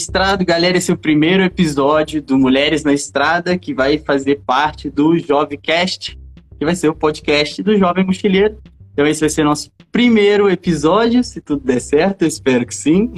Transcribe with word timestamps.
Estrada, 0.00 0.42
galera, 0.42 0.78
esse 0.78 0.90
é 0.90 0.94
o 0.94 0.96
primeiro 0.96 1.42
episódio 1.42 2.22
do 2.22 2.38
Mulheres 2.38 2.82
na 2.82 2.94
Estrada, 2.94 3.58
que 3.58 3.74
vai 3.74 3.98
fazer 3.98 4.40
parte 4.46 4.88
do 4.88 5.18
Jovecast, 5.18 6.18
que 6.58 6.64
vai 6.64 6.74
ser 6.74 6.88
o 6.88 6.94
podcast 6.94 7.62
do 7.62 7.76
Jovem 7.76 8.06
Mochileiro. 8.06 8.56
Então 8.94 9.06
esse 9.06 9.20
vai 9.20 9.28
ser 9.28 9.44
nosso 9.44 9.70
primeiro 9.92 10.48
episódio, 10.48 11.22
se 11.22 11.42
tudo 11.42 11.62
der 11.62 11.80
certo, 11.80 12.22
eu 12.22 12.28
espero 12.28 12.64
que 12.64 12.74
sim. 12.74 13.12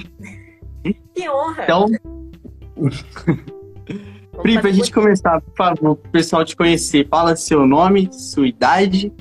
Que 1.15 1.29
honra! 1.29 1.63
Então, 1.63 1.87
Pri, 4.43 4.61
pra 4.61 4.71
gente 4.71 4.93
começar, 4.93 5.41
por 5.41 5.55
favor, 5.55 5.91
o 5.93 5.97
pessoal 5.97 6.45
te 6.45 6.57
conhecer, 6.57 7.07
fala 7.09 7.37
seu 7.37 7.67
nome, 7.67 8.09
sua 8.13 8.47
idade 8.47 9.13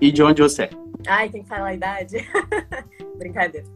e 0.00 0.12
de 0.12 0.22
onde 0.22 0.42
você 0.42 0.64
é. 0.64 0.70
Ai, 1.06 1.28
tem 1.28 1.42
que 1.42 1.48
falar 1.48 1.68
a 1.68 1.74
idade? 1.74 2.16
Brincadeira. 3.18 3.66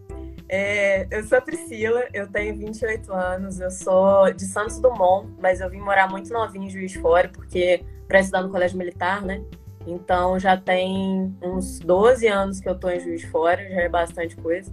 É, 0.49 1.07
eu 1.11 1.25
sou 1.25 1.39
a 1.39 1.41
Priscila, 1.41 2.05
eu 2.13 2.29
tenho 2.29 2.57
28 2.57 3.13
anos, 3.13 3.59
eu 3.59 3.71
sou 3.71 4.33
de 4.33 4.45
Santos 4.45 4.79
Dumont, 4.79 5.29
mas 5.41 5.61
eu 5.61 5.71
vim 5.71 5.81
morar 5.81 6.11
muito 6.11 6.33
novinha 6.33 6.67
em 6.67 6.71
Juiz 6.71 6.95
Fora, 6.95 7.29
porque 7.29 7.83
para 8.07 8.21
estudar 8.21 8.43
no 8.43 8.51
colégio 8.51 8.77
militar, 8.77 9.23
né? 9.23 9.43
Então 9.87 10.39
já 10.39 10.57
tem 10.57 11.35
uns 11.43 11.79
12 11.81 12.27
anos 12.29 12.61
que 12.61 12.69
eu 12.69 12.79
tô 12.79 12.91
em 12.91 13.01
Juiz 13.01 13.25
Fora, 13.25 13.63
já 13.69 13.81
é 13.81 13.89
bastante 13.89 14.37
coisa. 14.37 14.71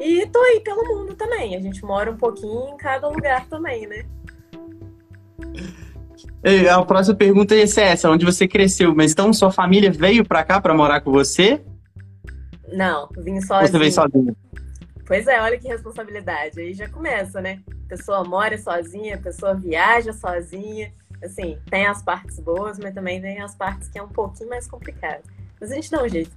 E 0.00 0.26
tô 0.26 0.40
aí 0.40 0.60
pelo 0.60 0.84
mundo 0.84 1.14
também. 1.14 1.56
A 1.56 1.60
gente 1.60 1.84
mora 1.84 2.10
um 2.10 2.16
pouquinho 2.16 2.68
em 2.68 2.76
cada 2.76 3.08
lugar 3.08 3.46
também, 3.46 3.86
né? 3.86 4.04
A 6.70 6.84
próxima 6.84 7.16
pergunta 7.16 7.54
é 7.54 7.62
essa, 7.62 8.10
onde 8.10 8.24
você 8.24 8.46
cresceu, 8.46 8.94
mas 8.94 9.12
então 9.12 9.32
sua 9.32 9.50
família 9.50 9.90
veio 9.90 10.24
para 10.24 10.44
cá 10.44 10.60
para 10.60 10.74
morar 10.74 11.00
com 11.00 11.10
você? 11.10 11.62
Não, 12.72 13.08
vim 13.16 13.40
sozinha. 13.40 13.70
Você 13.70 13.78
veio 13.78 13.92
sozinha? 13.92 14.36
Pois 15.06 15.26
é, 15.26 15.40
olha 15.40 15.58
que 15.58 15.68
responsabilidade. 15.68 16.60
Aí 16.60 16.74
já 16.74 16.88
começa, 16.88 17.40
né? 17.40 17.60
A 17.86 17.88
pessoa 17.88 18.24
mora 18.24 18.56
sozinha, 18.58 19.14
a 19.16 19.18
pessoa 19.18 19.54
viaja 19.54 20.12
sozinha. 20.12 20.92
Assim, 21.22 21.58
tem 21.70 21.86
as 21.86 22.02
partes 22.02 22.38
boas, 22.40 22.78
mas 22.78 22.92
também 22.94 23.20
tem 23.20 23.40
as 23.40 23.54
partes 23.54 23.88
que 23.88 23.98
é 23.98 24.02
um 24.02 24.08
pouquinho 24.08 24.50
mais 24.50 24.66
complicado. 24.66 25.22
Mas 25.58 25.72
a 25.72 25.74
gente 25.74 25.90
dá 25.90 26.02
um 26.02 26.08
jeito. 26.08 26.30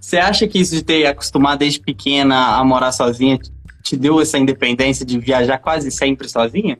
Você 0.00 0.16
acha 0.16 0.48
que 0.48 0.58
isso 0.58 0.74
de 0.74 0.82
ter 0.82 1.06
acostumado 1.06 1.60
desde 1.60 1.78
pequena 1.78 2.56
a 2.56 2.64
morar 2.64 2.90
sozinha 2.90 3.38
te 3.82 3.96
deu 3.96 4.20
essa 4.20 4.38
independência 4.38 5.06
de 5.06 5.18
viajar 5.18 5.58
quase 5.58 5.90
sempre 5.92 6.28
sozinha? 6.28 6.76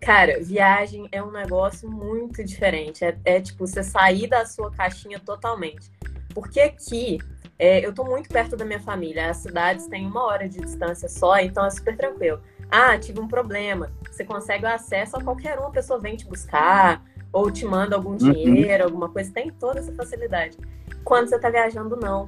Cara, 0.00 0.42
viagem 0.42 1.08
é 1.12 1.22
um 1.22 1.30
negócio 1.30 1.90
muito 1.90 2.42
diferente. 2.42 3.04
É, 3.04 3.16
é 3.24 3.40
tipo 3.40 3.66
você 3.66 3.82
sair 3.82 4.26
da 4.26 4.46
sua 4.46 4.70
caixinha 4.70 5.20
totalmente. 5.20 5.90
Porque 6.34 6.60
aqui 6.60 7.18
é, 7.58 7.84
eu 7.84 7.92
tô 7.92 8.04
muito 8.04 8.28
perto 8.30 8.56
da 8.56 8.64
minha 8.64 8.80
família. 8.80 9.28
As 9.28 9.38
cidades 9.38 9.86
têm 9.86 10.06
uma 10.06 10.24
hora 10.24 10.48
de 10.48 10.58
distância 10.58 11.08
só, 11.08 11.38
então 11.38 11.66
é 11.66 11.70
super 11.70 11.94
tranquilo. 11.96 12.40
Ah, 12.70 12.96
tive 12.98 13.20
um 13.20 13.28
problema. 13.28 13.92
Você 14.10 14.24
consegue 14.24 14.64
o 14.64 14.68
acesso 14.68 15.18
a 15.18 15.22
qualquer 15.22 15.58
uma 15.58 15.70
pessoa 15.70 15.98
vem 15.98 16.16
te 16.16 16.26
buscar 16.26 17.04
ou 17.30 17.50
te 17.50 17.66
manda 17.66 17.94
algum 17.94 18.12
uhum. 18.12 18.16
dinheiro, 18.16 18.84
alguma 18.84 19.10
coisa. 19.10 19.30
Tem 19.30 19.50
toda 19.50 19.80
essa 19.80 19.92
facilidade. 19.92 20.56
Quando 21.04 21.28
você 21.28 21.38
tá 21.38 21.50
viajando, 21.50 21.96
não. 21.96 22.26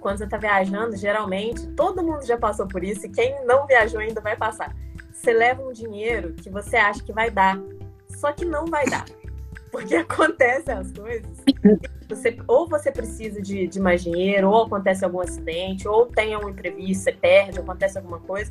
Quando 0.00 0.18
você 0.18 0.26
tá 0.26 0.36
viajando, 0.36 0.96
geralmente, 0.96 1.64
todo 1.68 2.02
mundo 2.02 2.26
já 2.26 2.36
passou 2.36 2.66
por 2.66 2.82
isso 2.82 3.06
e 3.06 3.08
quem 3.08 3.46
não 3.46 3.66
viajou 3.66 4.00
ainda 4.00 4.20
vai 4.20 4.36
passar. 4.36 4.74
Você 5.22 5.32
leva 5.32 5.62
um 5.62 5.72
dinheiro 5.72 6.32
que 6.32 6.50
você 6.50 6.76
acha 6.76 7.00
que 7.00 7.12
vai 7.12 7.30
dar, 7.30 7.56
só 8.08 8.32
que 8.32 8.44
não 8.44 8.66
vai 8.66 8.84
dar. 8.86 9.04
Porque 9.70 9.94
acontecem 9.94 10.74
as 10.74 10.90
coisas. 10.90 11.30
Você, 12.08 12.36
ou 12.48 12.68
você 12.68 12.90
precisa 12.90 13.40
de, 13.40 13.68
de 13.68 13.80
mais 13.80 14.02
dinheiro, 14.02 14.50
ou 14.50 14.64
acontece 14.64 15.04
algum 15.04 15.20
acidente, 15.20 15.86
ou 15.86 16.06
tem 16.06 16.36
um 16.36 16.48
imprevisto, 16.48 17.04
você 17.04 17.12
perde, 17.12 17.60
acontece 17.60 17.98
alguma 17.98 18.18
coisa. 18.18 18.50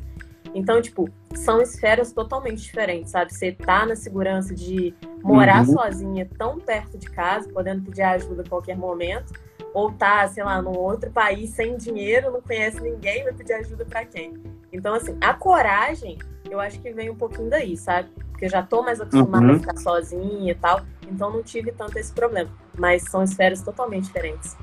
Então, 0.54 0.80
tipo, 0.80 1.10
são 1.34 1.60
esferas 1.60 2.10
totalmente 2.10 2.62
diferentes, 2.62 3.10
sabe? 3.10 3.34
Você 3.34 3.52
tá 3.52 3.84
na 3.84 3.94
segurança 3.94 4.54
de 4.54 4.94
morar 5.22 5.66
uhum. 5.66 5.74
sozinha, 5.74 6.26
tão 6.38 6.58
perto 6.58 6.96
de 6.96 7.10
casa, 7.10 7.50
podendo 7.50 7.82
pedir 7.82 8.02
ajuda 8.02 8.40
a 8.40 8.48
qualquer 8.48 8.78
momento, 8.78 9.34
ou 9.74 9.92
tá, 9.92 10.26
sei 10.26 10.42
lá, 10.42 10.62
num 10.62 10.76
outro 10.78 11.10
país 11.10 11.50
sem 11.50 11.76
dinheiro, 11.76 12.30
não 12.30 12.40
conhece 12.40 12.80
ninguém, 12.80 13.24
vai 13.24 13.34
pedir 13.34 13.52
ajuda 13.52 13.84
para 13.84 14.06
quem? 14.06 14.34
Então, 14.72 14.94
assim, 14.94 15.18
a 15.20 15.34
coragem, 15.34 16.18
eu 16.52 16.60
acho 16.60 16.78
que 16.80 16.92
vem 16.92 17.08
um 17.08 17.14
pouquinho 17.14 17.48
daí, 17.48 17.76
sabe? 17.76 18.10
Porque 18.30 18.44
eu 18.44 18.50
já 18.50 18.62
tô 18.62 18.82
mais 18.82 19.00
acostumada 19.00 19.46
uhum. 19.46 19.54
a 19.54 19.58
ficar 19.58 19.76
sozinha 19.78 20.52
e 20.52 20.54
tal. 20.54 20.82
Então 21.10 21.32
não 21.32 21.42
tive 21.42 21.72
tanto 21.72 21.96
esse 21.96 22.12
problema. 22.12 22.50
Mas 22.78 23.04
são 23.04 23.22
esferas 23.22 23.62
totalmente 23.62 24.04
diferentes. 24.04 24.54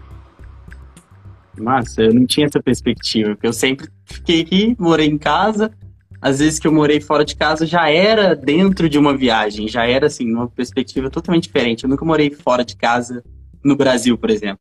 Massa, 1.57 2.03
eu 2.03 2.13
não 2.13 2.27
tinha 2.27 2.45
essa 2.45 2.61
perspectiva, 2.61 3.31
porque 3.31 3.47
eu 3.47 3.53
sempre 3.53 3.89
fiquei 4.05 4.41
aqui, 4.41 4.75
morei 4.79 5.07
em 5.07 5.17
casa. 5.17 5.71
Às 6.21 6.39
vezes 6.39 6.59
que 6.59 6.67
eu 6.67 6.71
morei 6.71 7.01
fora 7.01 7.25
de 7.25 7.35
casa 7.35 7.65
já 7.65 7.89
era 7.89 8.35
dentro 8.35 8.87
de 8.87 8.99
uma 8.99 9.17
viagem, 9.17 9.67
já 9.67 9.87
era 9.87 10.07
assim, 10.07 10.31
uma 10.31 10.47
perspectiva 10.47 11.09
totalmente 11.09 11.43
diferente. 11.43 11.85
Eu 11.85 11.89
nunca 11.89 12.05
morei 12.05 12.29
fora 12.29 12.63
de 12.63 12.75
casa 12.75 13.23
no 13.63 13.75
Brasil, 13.75 14.17
por 14.17 14.29
exemplo. 14.29 14.59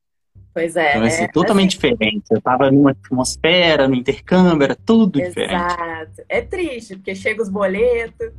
Pois 0.59 0.75
é. 0.75 0.91
Então, 0.91 1.07
assim, 1.07 1.23
é, 1.23 1.29
totalmente 1.29 1.79
assim, 1.79 1.95
diferente. 1.95 2.25
Eu 2.33 2.41
tava 2.41 2.69
numa 2.69 2.91
atmosfera, 2.91 3.87
no 3.87 3.95
intercâmbio, 3.95 4.65
era 4.65 4.75
tudo 4.75 5.21
exato. 5.21 5.29
diferente. 5.29 5.55
Exato. 5.55 6.23
É 6.29 6.41
triste, 6.41 6.97
porque 6.97 7.15
chega 7.15 7.41
os 7.41 7.49
boletos, 7.49 8.33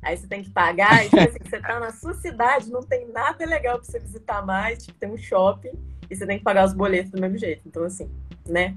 Aí 0.00 0.16
você 0.16 0.26
tem 0.28 0.42
que 0.42 0.50
pagar, 0.50 1.04
e 1.04 1.10
tipo 1.10 1.18
assim, 1.18 1.38
você 1.44 1.60
tá 1.60 1.80
na 1.80 1.92
sua 1.92 2.14
cidade, 2.14 2.70
não 2.70 2.82
tem 2.82 3.08
nada 3.08 3.44
legal 3.44 3.78
pra 3.78 3.84
você 3.84 3.98
visitar 3.98 4.46
mais, 4.46 4.84
tipo, 4.86 4.98
tem 4.98 5.10
um 5.10 5.18
shopping, 5.18 5.72
e 6.08 6.16
você 6.16 6.26
tem 6.26 6.38
que 6.38 6.44
pagar 6.44 6.64
os 6.64 6.72
boletos 6.72 7.10
do 7.10 7.20
mesmo 7.20 7.36
jeito. 7.36 7.62
Então, 7.66 7.82
assim, 7.84 8.08
né? 8.48 8.74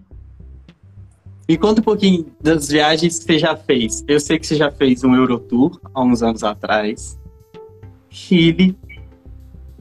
Me 1.47 1.58
conta 1.58 1.79
um 1.79 1.84
pouquinho 1.84 2.25
das 2.41 2.69
viagens 2.69 3.19
que 3.19 3.25
você 3.25 3.40
já 3.40 3.56
fez. 3.56 4.03
Eu 4.08 4.19
sei 4.19 4.40
que 4.40 4.47
você 4.47 4.56
já 4.56 4.72
fez 4.72 5.03
um 5.03 5.16
Eurotour 5.16 5.79
há 5.94 6.02
uns 6.02 6.23
anos 6.23 6.44
atrás, 6.44 7.19
Chile, 8.09 8.75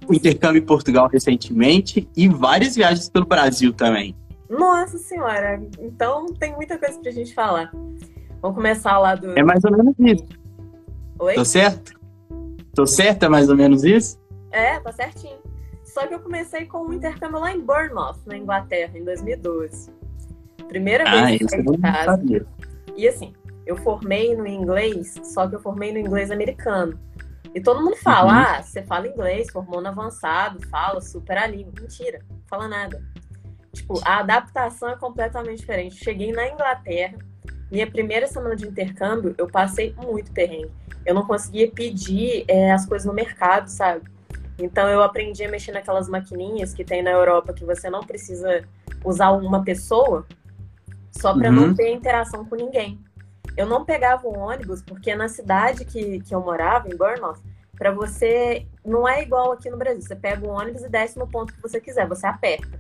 o 0.07 0.15
intercâmbio 0.15 0.63
em 0.63 0.65
Portugal 0.65 1.09
recentemente 1.09 2.09
e 2.17 2.29
várias 2.29 2.75
viagens 2.77 3.09
pelo 3.09 3.27
Brasil 3.27 3.73
também. 3.73 4.15
Nossa 4.49 4.99
senhora, 4.99 5.63
então 5.79 6.27
tem 6.35 6.55
muita 6.55 6.77
coisa 6.79 6.99
pra 6.99 7.11
gente 7.11 7.33
falar. 7.33 7.71
Vamos 8.43 8.57
começar 8.57 8.99
lá 8.99 9.15
do. 9.15 9.39
É 9.39 9.43
mais 9.43 9.63
ou 9.65 9.71
menos 9.71 9.95
isso. 9.99 10.27
Oi? 11.19 11.35
Tô 11.35 11.45
certo? 11.45 12.01
Tô 12.75 12.87
certo, 12.87 13.25
é 13.25 13.29
mais 13.29 13.49
ou 13.49 13.57
menos 13.57 13.85
isso? 13.85 14.19
É, 14.51 14.81
tá 14.81 14.91
certinho. 14.91 15.39
Só 15.85 16.07
que 16.07 16.15
eu 16.15 16.21
comecei 16.21 16.67
com 16.67 16.87
um 16.87 16.93
intercâmbio 16.93 17.41
lá 17.41 17.53
em 17.53 17.61
Bournemouth, 17.61 18.17
na 18.27 18.37
Inglaterra, 18.37 18.97
em 18.97 19.05
2012. 19.05 19.91
Primeira 20.69 21.05
ah, 21.07 21.27
vez 21.27 21.39
que 21.39 21.49
saí 21.49 21.65
de 21.65 21.79
casa. 21.79 22.05
Sabia. 22.05 22.47
E 22.97 23.09
assim, 23.09 23.33
eu 23.67 23.77
formei 23.77 24.37
no 24.37 24.47
inglês, 24.47 25.15
só 25.25 25.49
que 25.49 25.55
eu 25.57 25.61
formei 25.61 25.93
no 25.93 25.99
inglês 25.99 26.31
americano. 26.31 26.99
E 27.55 27.61
todo 27.61 27.83
mundo 27.83 27.97
fala, 27.97 28.33
uhum. 28.33 28.39
ah, 28.39 28.63
você 28.63 28.83
fala 28.83 29.09
inglês, 29.09 29.51
formou 29.51 29.81
no 29.81 29.89
avançado, 29.89 30.65
fala 30.69 31.01
super 31.01 31.37
a 31.39 31.47
língua. 31.47 31.73
Mentira, 31.81 32.21
não 32.31 32.41
fala 32.49 32.69
nada. 32.69 33.03
Tipo, 33.73 34.01
a 34.05 34.19
adaptação 34.19 34.91
é 34.91 34.97
completamente 34.97 35.59
diferente. 35.59 35.97
Cheguei 35.97 36.33
na 36.33 36.49
Inglaterra, 36.49 37.19
minha 37.71 37.89
primeira 37.91 38.27
semana 38.27 38.57
de 38.57 38.67
intercâmbio, 38.67 39.35
eu 39.39 39.49
passei 39.49 39.95
muito 39.97 40.33
perrengue 40.33 40.71
eu 41.05 41.15
não 41.15 41.25
conseguia 41.27 41.71
pedir 41.71 42.45
é, 42.49 42.73
as 42.73 42.87
coisas 42.87 43.07
no 43.07 43.13
mercado, 43.13 43.69
sabe? 43.69 44.03
Então 44.59 44.89
eu 44.89 45.03
aprendi 45.03 45.45
a 45.45 45.51
mexer 45.51 45.73
naquelas 45.73 46.09
maquininhas 46.09 46.75
que 46.75 46.85
tem 46.85 47.03
na 47.03 47.11
Europa 47.11 47.53
que 47.53 47.65
você 47.65 47.89
não 47.89 48.01
precisa 48.01 48.63
usar 49.05 49.31
uma 49.33 49.65
pessoa 49.65 50.27
só 51.11 51.35
para 51.35 51.49
uhum. 51.49 51.69
não 51.69 51.75
ter 51.75 51.93
interação 51.93 52.45
com 52.45 52.57
ninguém. 52.57 53.01
Eu 53.57 53.67
não 53.67 53.85
pegava 53.85 54.27
o 54.27 54.39
ônibus 54.39 54.83
porque 54.83 55.15
na 55.15 55.29
cidade 55.29 55.85
que, 55.85 56.21
que 56.21 56.35
eu 56.35 56.41
morava, 56.41 56.89
em 56.89 56.97
Bournemouth, 56.97 57.39
para 57.77 57.91
você 57.91 58.67
não 58.85 59.09
é 59.09 59.23
igual 59.23 59.53
aqui 59.53 59.71
no 59.71 59.77
Brasil. 59.77 60.03
Você 60.03 60.15
pega 60.15 60.47
o 60.47 60.51
ônibus 60.51 60.83
e 60.83 60.89
desce 60.89 61.19
no 61.19 61.27
ponto 61.27 61.53
que 61.53 61.63
você 61.63 61.81
quiser, 61.81 62.07
você 62.07 62.27
aperta. 62.27 62.79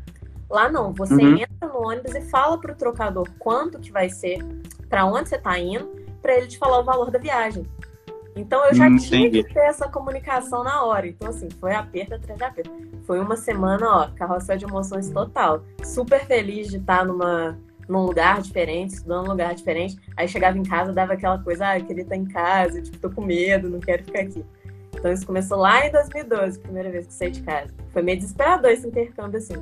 Lá 0.48 0.68
não, 0.68 0.92
você 0.92 1.14
uhum. 1.14 1.36
entra 1.36 1.68
no 1.68 1.86
ônibus 1.86 2.14
e 2.14 2.20
fala 2.22 2.58
pro 2.58 2.74
trocador 2.74 3.26
quanto 3.38 3.78
que 3.78 3.92
vai 3.92 4.08
ser, 4.08 4.38
para 4.88 5.06
onde 5.06 5.28
você 5.28 5.38
tá 5.38 5.58
indo, 5.58 5.88
para 6.20 6.36
ele 6.36 6.48
te 6.48 6.58
falar 6.58 6.80
o 6.80 6.84
valor 6.84 7.10
da 7.10 7.18
viagem. 7.18 7.64
Então 8.36 8.64
eu 8.66 8.74
já 8.74 8.88
hum, 8.88 8.96
tinha 8.96 9.28
entendi. 9.28 9.44
que 9.44 9.54
ter 9.54 9.60
essa 9.60 9.88
comunicação 9.88 10.62
na 10.62 10.84
hora. 10.84 11.06
Então, 11.06 11.28
assim, 11.28 11.48
foi 11.50 11.74
aperto 11.74 12.14
atrás 12.14 12.38
de 12.38 12.44
aperto. 12.44 12.70
Foi 13.04 13.20
uma 13.20 13.36
semana, 13.36 13.88
ó, 13.88 14.10
carrossel 14.14 14.56
de 14.56 14.64
emoções 14.64 15.10
total. 15.10 15.62
Super 15.84 16.26
feliz 16.26 16.68
de 16.68 16.76
estar 16.76 17.04
numa, 17.04 17.58
num 17.90 18.04
lugar 18.04 18.40
diferente, 18.40 18.94
estudando 18.94 19.24
num 19.24 19.30
lugar 19.30 19.54
diferente. 19.54 19.96
Aí 20.16 20.28
chegava 20.28 20.56
em 20.56 20.62
casa, 20.62 20.92
dava 20.92 21.14
aquela 21.14 21.38
coisa, 21.38 21.68
ah, 21.68 21.78
eu 21.78 21.84
queria 21.84 22.02
estar 22.02 22.16
em 22.16 22.24
casa, 22.24 22.80
tipo, 22.80 22.98
tô 22.98 23.10
com 23.10 23.22
medo, 23.22 23.68
não 23.68 23.80
quero 23.80 24.04
ficar 24.04 24.20
aqui. 24.20 24.44
Então 24.94 25.12
isso 25.12 25.26
começou 25.26 25.58
lá 25.58 25.86
em 25.86 25.90
2012, 25.90 26.60
primeira 26.60 26.90
vez 26.90 27.06
que 27.06 27.12
saí 27.14 27.30
de 27.30 27.42
casa. 27.42 27.72
Foi 27.92 28.02
meio 28.02 28.18
desesperador 28.18 28.70
esse 28.70 28.86
intercâmbio, 28.86 29.38
assim. 29.38 29.54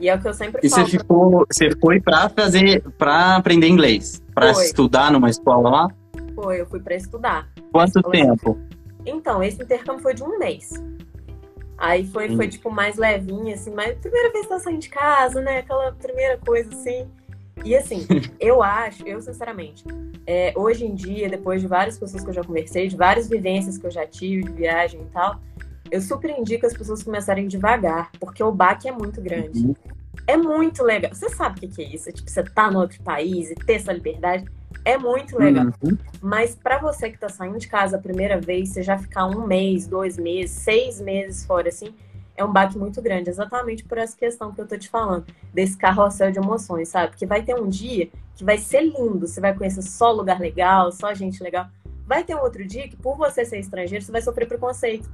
E 0.00 0.08
é 0.08 0.14
o 0.14 0.20
que 0.20 0.28
eu 0.28 0.34
sempre 0.34 0.60
e 0.62 0.70
falo. 0.70 0.82
E 0.82 0.90
você 0.90 0.98
ficou, 0.98 1.46
você 1.50 1.70
foi 1.80 2.00
para 2.00 2.28
fazer, 2.28 2.82
para 2.96 3.36
aprender 3.36 3.68
inglês, 3.68 4.22
para 4.34 4.50
estudar 4.52 5.10
numa 5.10 5.28
escola 5.28 5.68
lá? 5.68 5.88
Foi, 6.34 6.60
eu 6.60 6.66
fui 6.66 6.80
para 6.80 6.94
estudar. 6.94 7.48
Quanto 7.72 8.00
tempo? 8.10 8.56
Então, 9.04 9.42
esse 9.42 9.60
intercâmbio 9.60 10.02
foi 10.02 10.14
de 10.14 10.22
um 10.22 10.38
mês. 10.38 10.72
Aí 11.76 12.06
foi, 12.06 12.34
foi 12.34 12.48
tipo, 12.48 12.70
mais 12.70 12.96
levinha, 12.96 13.54
assim, 13.54 13.72
mas 13.72 13.96
primeira 13.98 14.32
vez 14.32 14.46
que 14.46 14.52
tá 14.52 14.58
saindo 14.58 14.80
de 14.80 14.88
casa, 14.88 15.40
né? 15.40 15.58
Aquela 15.58 15.92
primeira 15.92 16.38
coisa, 16.38 16.68
assim. 16.72 17.08
E 17.64 17.76
assim, 17.76 18.06
eu 18.40 18.62
acho, 18.62 19.06
eu 19.06 19.20
sinceramente, 19.20 19.84
é, 20.26 20.52
hoje 20.56 20.84
em 20.84 20.94
dia, 20.94 21.28
depois 21.28 21.60
de 21.60 21.66
várias 21.66 21.98
pessoas 21.98 22.22
que 22.22 22.30
eu 22.30 22.34
já 22.34 22.44
conversei, 22.44 22.88
de 22.88 22.96
várias 22.96 23.28
vivências 23.28 23.78
que 23.78 23.86
eu 23.86 23.90
já 23.90 24.06
tive, 24.06 24.44
de 24.44 24.52
viagem 24.52 25.02
e 25.02 25.06
tal, 25.06 25.40
eu 25.90 26.00
super 26.00 26.30
indico 26.30 26.66
as 26.66 26.74
pessoas 26.74 27.02
começarem 27.02 27.46
devagar, 27.46 28.10
porque 28.20 28.42
o 28.42 28.52
baque 28.52 28.88
é 28.88 28.92
muito 28.92 29.20
grande. 29.20 29.60
Uhum. 29.60 29.74
É 30.26 30.36
muito 30.36 30.82
legal. 30.82 31.14
Você 31.14 31.30
sabe 31.30 31.64
o 31.64 31.68
que 31.70 31.82
é 31.82 31.94
isso? 31.94 32.12
Tipo, 32.12 32.30
você 32.30 32.42
tá 32.42 32.70
no 32.70 32.80
outro 32.80 33.02
país 33.02 33.50
e 33.50 33.54
ter 33.54 33.74
essa 33.74 33.92
liberdade. 33.92 34.44
É 34.84 34.98
muito 34.98 35.38
legal. 35.38 35.66
Uhum. 35.82 35.96
Mas 36.20 36.54
para 36.54 36.78
você 36.78 37.10
que 37.10 37.18
tá 37.18 37.28
saindo 37.28 37.58
de 37.58 37.66
casa 37.66 37.96
a 37.96 38.00
primeira 38.00 38.38
vez, 38.40 38.70
você 38.70 38.82
já 38.82 38.98
ficar 38.98 39.26
um 39.26 39.46
mês, 39.46 39.86
dois 39.86 40.18
meses, 40.18 40.50
seis 40.50 41.00
meses 41.00 41.46
fora, 41.46 41.68
assim, 41.68 41.94
é 42.38 42.44
um 42.44 42.52
baque 42.52 42.78
muito 42.78 43.02
grande. 43.02 43.28
Exatamente 43.28 43.84
por 43.84 43.98
essa 43.98 44.16
questão 44.16 44.52
que 44.52 44.60
eu 44.60 44.66
tô 44.66 44.78
te 44.78 44.88
falando. 44.88 45.26
Desse 45.52 45.76
carrossel 45.76 46.30
de 46.30 46.38
emoções, 46.38 46.88
sabe? 46.88 47.08
Porque 47.08 47.26
vai 47.26 47.42
ter 47.42 47.54
um 47.54 47.68
dia 47.68 48.08
que 48.34 48.44
vai 48.44 48.56
ser 48.56 48.82
lindo. 48.82 49.26
Você 49.26 49.40
vai 49.40 49.54
conhecer 49.54 49.82
só 49.82 50.12
lugar 50.12 50.40
legal, 50.40 50.92
só 50.92 51.12
gente 51.12 51.42
legal. 51.42 51.66
Vai 52.06 52.24
ter 52.24 52.34
um 52.34 52.40
outro 52.40 52.64
dia 52.64 52.88
que, 52.88 52.96
por 52.96 53.16
você 53.16 53.44
ser 53.44 53.58
estrangeiro, 53.58 54.02
você 54.02 54.12
vai 54.12 54.22
sofrer 54.22 54.46
preconceito. 54.46 55.10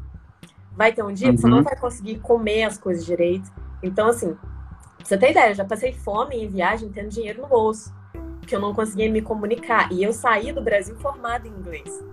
Vai 0.76 0.92
ter 0.92 1.02
um 1.02 1.12
dia 1.12 1.28
uhum. 1.28 1.34
que 1.34 1.40
você 1.40 1.48
não 1.48 1.58
uhum. 1.58 1.64
vai 1.64 1.76
conseguir 1.76 2.18
comer 2.20 2.64
as 2.64 2.76
coisas 2.76 3.04
direito. 3.04 3.50
Então, 3.82 4.08
assim, 4.08 4.34
pra 4.34 5.04
você 5.04 5.16
ter 5.16 5.30
ideia, 5.30 5.50
eu 5.50 5.54
já 5.54 5.64
passei 5.64 5.92
fome 5.92 6.36
em 6.36 6.48
viagem 6.48 6.90
tendo 6.90 7.08
dinheiro 7.08 7.42
no 7.42 7.48
bolso 7.48 7.92
que 8.46 8.54
eu 8.54 8.60
não 8.60 8.74
conseguia 8.74 9.10
me 9.10 9.22
comunicar. 9.22 9.90
E 9.90 10.02
eu 10.02 10.12
saí 10.12 10.52
do 10.52 10.60
Brasil 10.60 10.94
formada 10.96 11.48
em 11.48 11.50
inglês. 11.50 12.04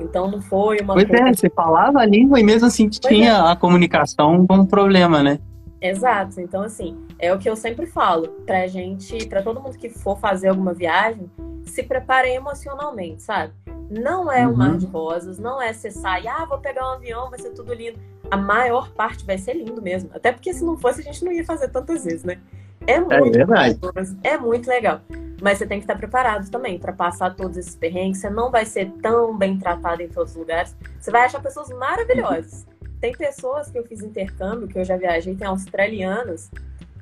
Então 0.00 0.30
não 0.30 0.40
foi 0.40 0.78
uma 0.80 0.94
pois 0.94 1.04
é, 1.04 1.08
coisa... 1.08 1.28
é, 1.28 1.34
você 1.34 1.50
falava 1.50 2.00
a 2.00 2.06
língua 2.06 2.38
e 2.38 2.42
mesmo 2.44 2.66
assim 2.66 2.88
tinha 2.88 3.32
é. 3.32 3.52
a 3.52 3.56
comunicação 3.56 4.46
como 4.46 4.66
problema, 4.66 5.22
né? 5.22 5.38
Exato. 5.80 6.40
Então, 6.40 6.62
assim, 6.62 6.96
é 7.18 7.32
o 7.32 7.38
que 7.38 7.48
eu 7.48 7.56
sempre 7.56 7.86
falo 7.86 8.28
pra 8.44 8.66
gente, 8.66 9.26
pra 9.26 9.42
todo 9.42 9.60
mundo 9.60 9.78
que 9.78 9.88
for 9.88 10.18
fazer 10.18 10.48
alguma 10.48 10.74
viagem, 10.74 11.30
se 11.64 11.82
prepare 11.82 12.30
emocionalmente, 12.30 13.22
sabe? 13.22 13.52
Não 13.90 14.30
é 14.30 14.46
um 14.46 14.54
mar 14.54 14.76
de 14.76 14.86
uhum. 14.86 14.92
rosas, 14.92 15.38
não 15.38 15.62
é 15.62 15.72
você 15.72 15.90
sai, 15.90 16.26
ah, 16.26 16.44
vou 16.44 16.58
pegar 16.58 16.84
um 16.84 16.94
avião, 16.94 17.30
vai 17.30 17.38
ser 17.38 17.50
tudo 17.50 17.72
lindo. 17.72 17.98
A 18.30 18.36
maior 18.36 18.90
parte 18.90 19.24
vai 19.24 19.38
ser 19.38 19.54
lindo 19.54 19.80
mesmo. 19.80 20.10
Até 20.12 20.32
porque 20.32 20.52
se 20.52 20.64
não 20.64 20.76
fosse, 20.76 21.00
a 21.00 21.04
gente 21.04 21.24
não 21.24 21.32
ia 21.32 21.44
fazer 21.44 21.68
tantas 21.68 22.04
vezes, 22.04 22.24
né? 22.24 22.38
É, 22.86 22.94
é 22.94 23.00
muito, 23.00 23.36
é, 23.36 23.44
verdade. 23.44 23.78
é 24.22 24.38
muito 24.38 24.68
legal. 24.68 25.00
Mas 25.40 25.58
você 25.58 25.66
tem 25.66 25.78
que 25.78 25.84
estar 25.84 25.96
preparado 25.96 26.50
também 26.50 26.78
para 26.78 26.92
passar 26.92 27.34
todos 27.34 27.56
esses 27.56 27.76
perrengues. 27.76 28.18
Você 28.18 28.28
não 28.28 28.50
vai 28.50 28.64
ser 28.64 28.90
tão 29.02 29.36
bem 29.36 29.58
tratado 29.58 30.02
em 30.02 30.08
todos 30.08 30.32
os 30.32 30.36
lugares. 30.38 30.76
Você 30.98 31.10
vai 31.10 31.24
achar 31.24 31.40
pessoas 31.40 31.68
maravilhosas. 31.70 32.66
Tem 33.00 33.12
pessoas 33.12 33.70
que 33.70 33.78
eu 33.78 33.84
fiz 33.84 34.02
intercâmbio, 34.02 34.66
que 34.66 34.78
eu 34.78 34.84
já 34.84 34.96
viajei, 34.96 35.36
tem 35.36 35.46
australianas, 35.46 36.50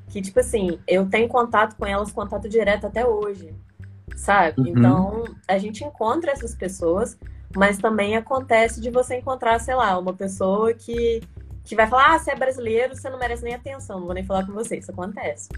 que, 0.08 0.20
tipo 0.20 0.40
assim, 0.40 0.78
eu 0.86 1.08
tenho 1.08 1.26
contato 1.28 1.74
com 1.76 1.86
elas, 1.86 2.12
contato 2.12 2.48
direto 2.48 2.86
até 2.86 3.06
hoje. 3.06 3.54
Sabe? 4.14 4.60
Uhum. 4.60 4.66
Então, 4.68 5.24
a 5.48 5.56
gente 5.56 5.82
encontra 5.82 6.32
essas 6.32 6.54
pessoas, 6.54 7.18
mas 7.56 7.78
também 7.78 8.16
acontece 8.16 8.80
de 8.80 8.90
você 8.90 9.16
encontrar, 9.16 9.58
sei 9.58 9.74
lá, 9.74 9.98
uma 9.98 10.12
pessoa 10.12 10.74
que, 10.74 11.22
que 11.64 11.74
vai 11.74 11.86
falar: 11.86 12.14
ah, 12.14 12.18
você 12.18 12.32
é 12.32 12.36
brasileiro, 12.36 12.94
você 12.94 13.08
não 13.08 13.18
merece 13.18 13.42
nem 13.42 13.54
atenção, 13.54 13.98
não 13.98 14.06
vou 14.06 14.14
nem 14.14 14.24
falar 14.24 14.46
com 14.46 14.52
você. 14.52 14.76
Isso 14.76 14.90
acontece 14.90 15.48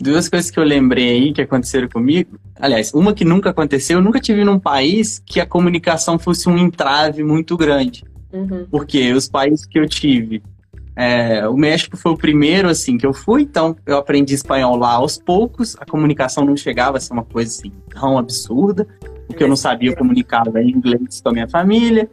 duas 0.00 0.28
coisas 0.28 0.50
que 0.50 0.58
eu 0.58 0.64
lembrei 0.64 1.10
aí 1.10 1.32
que 1.32 1.42
aconteceram 1.42 1.88
comigo. 1.88 2.38
Aliás, 2.58 2.92
uma 2.94 3.12
que 3.12 3.24
nunca 3.24 3.50
aconteceu, 3.50 3.98
eu 3.98 4.02
nunca 4.02 4.20
tive 4.20 4.44
num 4.44 4.58
país 4.58 5.22
que 5.24 5.40
a 5.40 5.46
comunicação 5.46 6.18
fosse 6.18 6.48
um 6.48 6.56
entrave 6.56 7.22
muito 7.22 7.56
grande. 7.56 8.04
Uhum. 8.32 8.66
Porque 8.70 9.12
os 9.12 9.28
países 9.28 9.66
que 9.66 9.78
eu 9.78 9.88
tive, 9.88 10.42
é, 10.96 11.46
o 11.48 11.56
México 11.56 11.96
foi 11.96 12.12
o 12.12 12.16
primeiro 12.16 12.68
assim 12.68 12.98
que 12.98 13.06
eu 13.06 13.12
fui, 13.12 13.42
então 13.42 13.76
eu 13.86 13.96
aprendi 13.96 14.34
espanhol 14.34 14.76
lá 14.76 14.92
aos 14.92 15.18
poucos. 15.18 15.76
A 15.80 15.86
comunicação 15.86 16.44
não 16.44 16.56
chegava 16.56 16.98
a 16.98 17.00
ser 17.00 17.12
uma 17.12 17.24
coisa 17.24 17.50
assim 17.50 17.72
tão 17.90 18.18
absurda, 18.18 18.86
porque 19.26 19.42
eu 19.42 19.48
não 19.48 19.56
sabia 19.56 19.94
comunicar 19.94 20.44
em 20.56 20.70
inglês 20.70 21.20
com 21.20 21.28
a 21.30 21.32
minha 21.32 21.48
família. 21.48 22.10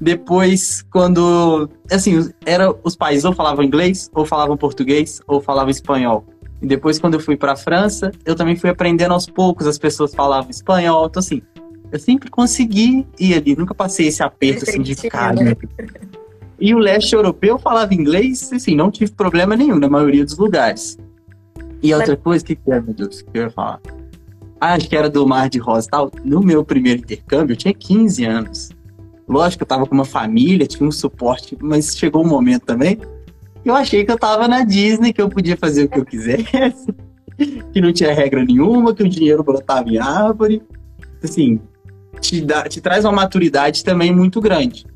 Depois, 0.00 0.82
quando 0.90 1.68
assim, 1.90 2.30
era 2.46 2.74
os 2.82 2.96
países 2.96 3.24
ou 3.24 3.34
falavam 3.34 3.62
inglês, 3.62 4.10
ou 4.14 4.24
falavam 4.24 4.56
português, 4.56 5.20
ou 5.26 5.42
falavam 5.42 5.70
espanhol. 5.70 6.24
E 6.62 6.66
depois, 6.66 6.98
quando 6.98 7.14
eu 7.14 7.20
fui 7.20 7.36
para 7.36 7.52
a 7.52 7.56
França, 7.56 8.12
eu 8.24 8.34
também 8.34 8.56
fui 8.56 8.68
aprendendo 8.68 9.12
aos 9.12 9.26
poucos. 9.26 9.66
As 9.66 9.78
pessoas 9.78 10.14
falavam 10.14 10.50
espanhol. 10.50 11.06
Então, 11.06 11.20
assim, 11.20 11.40
eu 11.90 11.98
sempre 11.98 12.30
consegui 12.30 13.06
ir 13.18 13.34
ali. 13.34 13.56
Nunca 13.56 13.74
passei 13.74 14.08
esse 14.08 14.22
aperto, 14.22 14.68
assim, 14.68 14.82
de 14.82 14.94
ficar 14.94 15.34
né? 15.34 15.56
E 16.60 16.74
o 16.74 16.78
leste 16.78 17.14
europeu 17.14 17.58
falava 17.58 17.94
inglês, 17.94 18.52
assim, 18.52 18.74
não 18.74 18.90
tive 18.90 19.10
problema 19.12 19.56
nenhum 19.56 19.78
na 19.78 19.88
maioria 19.88 20.24
dos 20.24 20.36
lugares. 20.36 20.98
E 21.82 21.94
outra 21.94 22.14
coisa, 22.16 22.44
o 22.44 22.46
que, 22.46 22.54
que 22.54 22.70
é, 22.70 22.78
meu 22.78 22.92
Deus, 22.92 23.22
que 23.22 23.30
eu 23.32 23.44
ia 23.44 23.50
falar? 23.50 23.80
Ah, 24.60 24.74
acho 24.74 24.86
que 24.86 24.94
era 24.94 25.08
do 25.08 25.26
Mar 25.26 25.48
de 25.48 25.58
Rosa 25.58 25.88
tal. 25.90 26.12
No 26.22 26.42
meu 26.42 26.62
primeiro 26.62 27.00
intercâmbio, 27.00 27.54
eu 27.54 27.56
tinha 27.56 27.72
15 27.72 28.24
anos. 28.26 28.68
Lógico, 29.26 29.62
eu 29.62 29.66
tava 29.66 29.86
com 29.86 29.94
uma 29.94 30.04
família, 30.04 30.66
tinha 30.66 30.86
um 30.86 30.92
suporte, 30.92 31.56
mas 31.62 31.96
chegou 31.96 32.22
um 32.22 32.28
momento 32.28 32.66
também 32.66 32.98
eu 33.64 33.74
achei 33.74 34.04
que 34.04 34.10
eu 34.10 34.18
tava 34.18 34.48
na 34.48 34.64
Disney, 34.64 35.12
que 35.12 35.20
eu 35.20 35.28
podia 35.28 35.56
fazer 35.56 35.84
o 35.84 35.88
que 35.88 35.98
eu 35.98 36.04
quisesse, 36.04 36.86
que 37.72 37.80
não 37.80 37.92
tinha 37.92 38.14
regra 38.14 38.44
nenhuma, 38.44 38.94
que 38.94 39.02
o 39.02 39.08
dinheiro 39.08 39.42
brotava 39.42 39.88
em 39.88 39.98
árvore. 39.98 40.62
Assim, 41.22 41.60
te, 42.20 42.40
dá, 42.40 42.64
te 42.64 42.80
traz 42.80 43.04
uma 43.04 43.12
maturidade 43.12 43.84
também 43.84 44.14
muito 44.14 44.40
grande. 44.40 44.86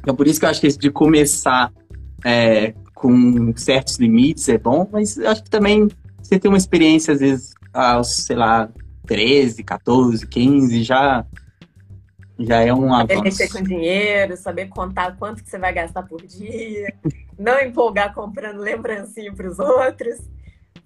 Então, 0.00 0.14
por 0.14 0.26
isso 0.26 0.38
que 0.38 0.46
eu 0.46 0.50
acho 0.50 0.60
que 0.60 0.66
esse 0.66 0.78
de 0.78 0.90
começar 0.90 1.72
é, 2.24 2.74
com 2.94 3.52
certos 3.56 3.96
limites 3.96 4.48
é 4.48 4.58
bom, 4.58 4.88
mas 4.90 5.16
eu 5.16 5.30
acho 5.30 5.42
que 5.42 5.50
também 5.50 5.88
você 6.22 6.38
tem 6.38 6.50
uma 6.50 6.58
experiência, 6.58 7.14
às 7.14 7.20
vezes, 7.20 7.54
aos, 7.72 8.16
sei 8.16 8.36
lá, 8.36 8.68
13, 9.06 9.62
14, 9.62 10.26
15, 10.26 10.82
já 10.82 11.24
já 12.36 12.60
é 12.60 12.74
um 12.74 12.92
avanço. 12.92 13.14
Saber 13.14 13.22
mexer 13.22 13.48
com 13.48 13.62
dinheiro, 13.62 14.36
saber 14.36 14.66
contar 14.66 15.16
quanto 15.16 15.42
que 15.42 15.48
você 15.48 15.58
vai 15.58 15.72
gastar 15.72 16.02
por 16.02 16.20
dia, 16.22 16.92
não 17.38 17.60
empolgar 17.60 18.14
comprando 18.14 18.58
lembrancinha 18.58 19.32
para 19.32 19.48
os 19.48 19.58
outros, 19.58 20.20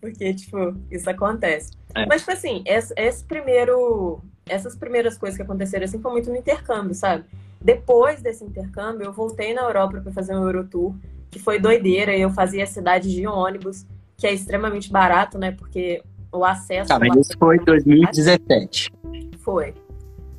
porque, 0.01 0.33
tipo, 0.35 0.77
isso 0.91 1.09
acontece. 1.11 1.73
É. 1.95 2.07
Mas, 2.07 2.23
tipo 2.23 2.33
assim, 2.33 2.63
esse, 2.67 2.93
esse, 2.97 3.25
primeiro, 3.25 4.21
essas 4.47 4.77
primeiras 4.77 5.19
coisas 5.19 5.37
que 5.37 5.43
aconteceram 5.43 5.85
assim 5.85 6.01
foi 6.01 6.13
muito 6.13 6.31
no 6.31 6.37
intercâmbio, 6.37 6.95
sabe? 6.95 7.25
Depois 7.61 8.23
desse 8.23 8.45
intercâmbio, 8.45 9.07
eu 9.07 9.13
voltei 9.13 9.53
na 9.53 9.63
Europa 9.63 10.01
para 10.01 10.13
fazer 10.13 10.37
um 10.37 10.45
Eurotour, 10.45 10.95
que 11.31 11.39
foi 11.39 11.59
doideira, 11.59 12.15
e 12.15 12.21
eu 12.21 12.31
fazia 12.31 12.65
a 12.65 12.67
cidade 12.67 13.13
de 13.13 13.27
ônibus, 13.27 13.85
que 14.17 14.27
é 14.27 14.33
extremamente 14.33 14.91
barato, 14.91 15.39
né? 15.39 15.51
Porque 15.51 16.03
o 16.33 16.45
acesso... 16.45 16.89
Tá, 16.89 16.99
mas 16.99 17.15
isso 17.17 17.37
foi 17.39 17.57
em 17.57 17.65
2017. 17.65 18.93
Foi. 19.39 19.75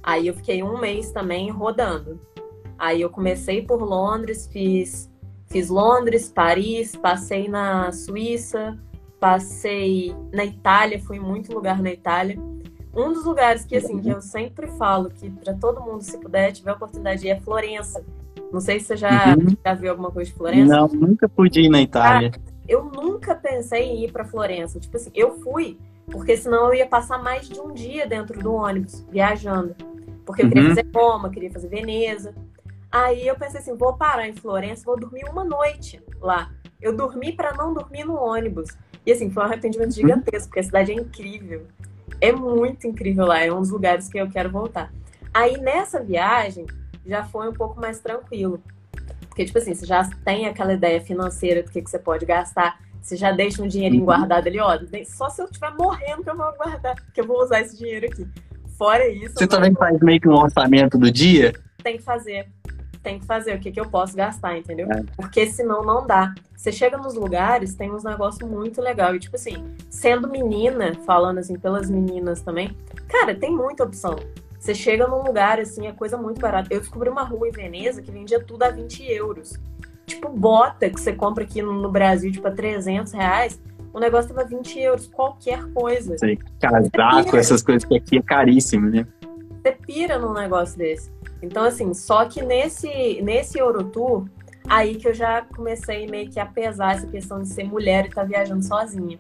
Aí 0.01 0.27
eu 0.27 0.33
fiquei 0.33 0.63
um 0.63 0.79
mês 0.79 1.12
também 1.12 1.50
rodando. 1.50 2.19
Aí 2.77 3.01
eu 3.01 3.10
comecei 3.10 3.62
por 3.62 3.81
Londres, 3.83 4.48
fiz, 4.51 5.08
fiz 5.50 5.70
Londres, 5.70 6.32
Paris, 6.34 6.96
passei 6.96 7.48
na 7.48 7.91
Suíça, 7.91 8.77
passei 9.20 10.15
na 10.32 10.46
Itália, 10.46 11.00
fui 11.00 11.18
em 11.18 11.20
muito 11.20 11.53
lugar 11.53 11.82
na 11.82 11.91
Itália. 11.91 12.39
Um 12.94 13.13
dos 13.13 13.25
lugares 13.25 13.65
que 13.65 13.75
assim 13.75 14.00
que 14.00 14.10
eu 14.10 14.22
sempre 14.22 14.68
falo 14.77 15.10
que 15.10 15.29
para 15.29 15.53
todo 15.53 15.82
mundo 15.82 16.01
se 16.01 16.18
puder 16.18 16.51
tiver 16.51 16.72
a 16.72 16.75
oportunidade 16.75 17.22
de 17.22 17.27
ir 17.27 17.32
é 17.32 17.39
Florença. 17.39 18.03
Não 18.51 18.60
sei 18.60 18.79
se 18.79 18.88
você 18.88 18.98
já, 18.98 19.36
uhum. 19.36 19.56
já 19.63 19.74
viu 19.74 19.91
alguma 19.91 20.12
coisa 20.12 20.32
de 20.32 20.36
Florença. 20.36 20.75
Não, 20.75 20.88
nunca 20.88 21.29
pude 21.29 21.62
ir 21.62 21.70
na 21.70 21.82
Itália. 21.82 22.32
Ah, 22.34 22.39
eu 22.68 22.84
nunca 22.84 23.36
pensei 23.36 23.84
em 23.84 24.06
ir 24.06 24.12
para 24.12 24.25
Florença. 24.25 24.79
Tipo 24.79 24.98
assim, 24.98 25.12
eu 25.13 25.39
fui 25.41 25.77
porque 26.12 26.36
senão 26.36 26.68
eu 26.68 26.74
ia 26.74 26.88
passar 26.88 27.22
mais 27.22 27.48
de 27.48 27.60
um 27.60 27.72
dia 27.72 28.08
dentro 28.08 28.41
do 28.41 28.53
ônibus 28.53 29.06
viajando. 29.12 29.75
Porque 30.25 30.44
eu 30.44 30.48
queria 30.48 30.63
uhum. 30.63 30.70
fazer 30.70 30.88
Roma, 30.94 31.29
queria 31.29 31.51
fazer 31.51 31.68
Veneza. 31.68 32.34
Aí 32.91 33.27
eu 33.27 33.36
pensei 33.36 33.60
assim, 33.60 33.75
vou 33.75 33.96
parar 33.96 34.27
em 34.27 34.34
Florença, 34.34 34.84
vou 34.86 35.00
dormir 35.00 35.25
uma 35.25 35.43
noite 35.43 36.01
lá. 36.19 36.51
Eu 36.81 36.96
dormi 36.96 37.31
para 37.34 37.53
não 37.53 37.74
dormir 37.74 38.03
no 38.03 38.15
ônibus. 38.15 38.69
E 39.05 39.12
assim, 39.12 39.29
foi 39.29 39.43
um 39.43 39.46
arrependimento 39.46 39.89
uhum. 39.89 39.96
gigantesco, 39.96 40.50
porque 40.50 40.60
a 40.60 40.63
cidade 40.63 40.91
é 40.91 40.96
incrível. 40.96 41.67
É 42.19 42.31
muito 42.31 42.88
incrível 42.88 43.25
lá, 43.27 43.39
é 43.39 43.51
um 43.51 43.62
dos 43.62 43.69
lugares 43.69 44.08
que 44.08 44.17
eu 44.17 44.29
quero 44.29 44.50
voltar. 44.50 44.91
Aí 45.34 45.58
nessa 45.58 46.01
viagem 46.01 46.65
já 47.05 47.24
foi 47.24 47.50
um 47.50 47.53
pouco 47.53 47.79
mais 47.79 48.00
tranquilo. 48.00 48.62
Porque, 49.27 49.46
tipo 49.46 49.58
assim, 49.58 49.74
você 49.74 49.86
já 49.86 50.10
tem 50.25 50.48
aquela 50.48 50.74
ideia 50.74 51.00
financeira 51.00 51.63
do 51.63 51.72
que, 51.72 51.81
que 51.81 51.89
você 51.89 52.00
pode 52.00 52.25
gastar. 52.25 52.79
Você 53.01 53.15
já 53.15 53.31
deixa 53.31 53.63
um 53.63 53.67
dinheirinho 53.67 54.01
uhum. 54.01 54.08
guardado 54.08 54.48
ali, 54.48 54.60
ó. 54.60 54.77
Só 55.05 55.29
se 55.29 55.41
eu 55.41 55.46
estiver 55.46 55.74
morrendo 55.75 56.24
que 56.24 56.29
eu 56.29 56.36
vou 56.36 56.51
guardar, 56.58 56.96
que 57.13 57.22
eu 57.22 57.25
vou 57.25 57.41
usar 57.41 57.62
esse 57.62 57.77
dinheiro 57.77 58.08
aqui. 58.08 58.27
Fora 58.77 59.08
isso. 59.08 59.36
Você 59.36 59.48
também 59.48 59.74
faz 59.74 60.00
meio 60.00 60.19
que 60.19 60.27
um 60.27 60.34
orçamento 60.34 60.98
do 60.98 61.12
dia? 61.12 61.53
Tem 61.84 61.98
que 61.98 62.03
fazer. 62.03 62.50
Tem 63.01 63.20
que 63.20 63.25
fazer 63.25 63.56
o 63.56 63.60
que, 63.60 63.72
que 63.72 63.79
eu 63.79 63.89
posso 63.89 64.15
gastar, 64.15 64.58
entendeu? 64.58 64.91
É. 64.91 65.03
Porque 65.15 65.46
senão 65.48 65.84
não 65.84 66.06
dá. 66.06 66.34
Você 66.56 66.72
chega 66.72 66.98
nos 66.98 67.15
lugares, 67.15 67.75
tem 67.75 67.91
uns 67.91 68.03
negócios 68.03 68.48
muito 68.50 68.82
legal. 68.82 69.15
E, 69.15 69.20
tipo 69.20 69.36
assim, 69.36 69.63
sendo 69.89 70.27
menina, 70.29 70.94
falando 71.06 71.38
assim 71.38 71.58
pelas 71.58 71.89
meninas 71.89 72.41
também, 72.41 72.75
cara, 73.08 73.34
tem 73.34 73.56
muita 73.56 73.84
opção. 73.84 74.18
Você 74.60 74.75
chega 74.75 75.08
num 75.08 75.24
lugar, 75.24 75.60
assim, 75.60 75.88
é 75.88 75.94
coisa 75.94 76.18
muito 76.18 76.41
barata. 76.41 76.74
Eu 76.74 76.82
descobri 76.82 77.10
uma 77.10 77.24
rua 77.24 77.48
em 77.48 77.51
Veneza 77.51 78.01
que 78.01 78.12
vendia 78.12 78.44
tudo 78.44 78.63
a 78.63 78.70
20 78.70 79.10
euros. 79.10 79.53
Tipo, 80.06 80.27
bota 80.27 80.89
que 80.89 81.00
você 81.00 81.13
compra 81.13 81.46
aqui 81.46 81.62
no 81.62 81.89
Brasil, 81.89 82.29
tipo, 82.32 82.48
a 82.48 82.51
300 82.51 83.13
reais. 83.13 83.62
O 83.94 84.00
negócio 84.00 84.34
tava 84.34 84.48
20 84.48 84.79
euros, 84.79 85.08
qualquer 85.08 85.63
coisa. 85.72 86.18
Sei, 86.18 86.38
casaco, 86.60 87.38
essas 87.38 87.63
coisas 87.63 87.86
que 87.86 87.96
aqui 87.96 88.18
é 88.18 88.22
caríssimo, 88.22 88.89
né? 88.89 89.08
Você 89.62 89.72
pira 89.72 90.20
num 90.20 90.34
negócio 90.34 90.77
desse. 90.77 91.10
Então, 91.41 91.63
assim, 91.63 91.93
só 91.93 92.25
que 92.25 92.41
nesse, 92.41 93.22
nesse 93.22 93.58
Eurotour, 93.58 94.25
aí 94.67 94.96
que 94.96 95.08
eu 95.08 95.13
já 95.13 95.41
comecei 95.41 96.08
meio 96.08 96.29
que 96.29 96.39
a 96.39 96.46
pesar 96.46 96.96
essa 96.96 97.08
questão 97.08 97.41
de 97.41 97.48
ser 97.48 97.63
mulher 97.63 98.05
e 98.05 98.10
estar 98.10 98.22
tá 98.22 98.27
viajando 98.27 98.63
sozinha. 98.63 99.17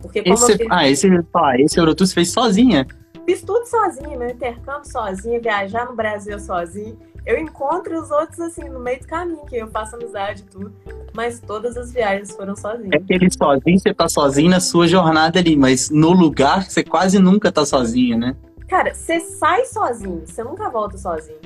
Porque 0.00 0.22
como 0.22 0.34
esse, 0.34 0.56
fiz... 0.56 0.66
Ah, 0.70 0.88
esse, 0.88 1.08
ah, 1.34 1.58
esse 1.58 1.78
Eurotour 1.78 2.06
você 2.06 2.14
fez 2.14 2.30
sozinha? 2.30 2.86
Fiz 3.26 3.42
tudo 3.42 3.66
sozinha, 3.66 4.16
meu 4.18 4.28
intercâmbio 4.28 4.90
sozinha, 4.90 5.38
viajar 5.38 5.86
no 5.86 5.94
Brasil 5.94 6.38
sozinha. 6.40 6.96
Eu 7.26 7.38
encontro 7.38 8.00
os 8.00 8.10
outros, 8.10 8.40
assim, 8.40 8.64
no 8.68 8.80
meio 8.80 8.98
do 8.98 9.06
caminho, 9.06 9.44
que 9.46 9.56
eu 9.56 9.68
faço 9.68 9.94
amizade 9.94 10.42
e 10.42 10.44
tudo. 10.44 10.72
Mas 11.14 11.38
todas 11.38 11.76
as 11.76 11.92
viagens 11.92 12.30
foram 12.32 12.56
sozinhas. 12.56 12.92
É 12.92 12.98
que 12.98 13.12
ele 13.12 13.30
sozinho, 13.30 13.78
você 13.78 13.92
tá 13.92 14.08
sozinho 14.08 14.50
na 14.50 14.60
sua 14.60 14.88
jornada 14.88 15.38
ali, 15.38 15.54
mas 15.54 15.90
no 15.90 16.12
lugar 16.12 16.64
você 16.64 16.82
quase 16.82 17.18
nunca 17.18 17.52
tá 17.52 17.66
sozinho, 17.66 18.18
né? 18.18 18.34
Cara, 18.70 18.94
você 18.94 19.18
sai 19.18 19.64
sozinho, 19.64 20.22
você 20.24 20.44
nunca 20.44 20.70
volta 20.70 20.96
sozinho. 20.96 21.40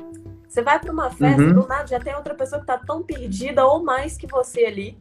Você 0.46 0.60
vai 0.60 0.78
para 0.78 0.92
uma 0.92 1.10
festa, 1.10 1.42
uhum. 1.42 1.54
do 1.54 1.66
nada 1.66 1.86
já 1.86 1.98
tem 1.98 2.14
outra 2.14 2.34
pessoa 2.34 2.60
que 2.60 2.66
tá 2.66 2.76
tão 2.76 3.02
perdida 3.02 3.64
ou 3.64 3.82
mais 3.82 4.18
que 4.18 4.26
você 4.26 4.66
ali. 4.66 4.98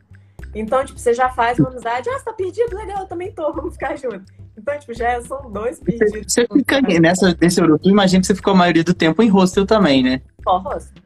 Então, 0.55 0.85
tipo, 0.85 0.97
você 0.97 1.13
já 1.13 1.29
faz 1.29 1.59
uma 1.59 1.69
amizade. 1.69 2.09
Ah, 2.09 2.17
você 2.17 2.23
tá 2.23 2.31
perdido? 2.31 2.77
Legal, 2.77 3.01
eu 3.01 3.07
também 3.07 3.29
tô, 3.33 3.51
vamos 3.53 3.73
ficar 3.73 3.97
juntos. 3.97 4.33
Então, 4.57 4.79
tipo, 4.79 4.93
já 4.93 5.21
são 5.21 5.51
dois 5.51 5.81
perdidos. 5.81 6.31
Você, 6.31 6.47
fica 6.47 6.79
nessa, 6.81 7.37
nesse 7.41 7.59
Eurotour, 7.59 7.91
imagina 7.91 8.21
que 8.21 8.27
você 8.27 8.35
ficou 8.35 8.53
a 8.53 8.57
maioria 8.57 8.85
do 8.85 8.93
tempo 8.93 9.21
em 9.21 9.27
hostel 9.27 9.65
também, 9.65 10.01
né? 10.01 10.21
Só 10.45 10.59
hostel. 10.59 11.03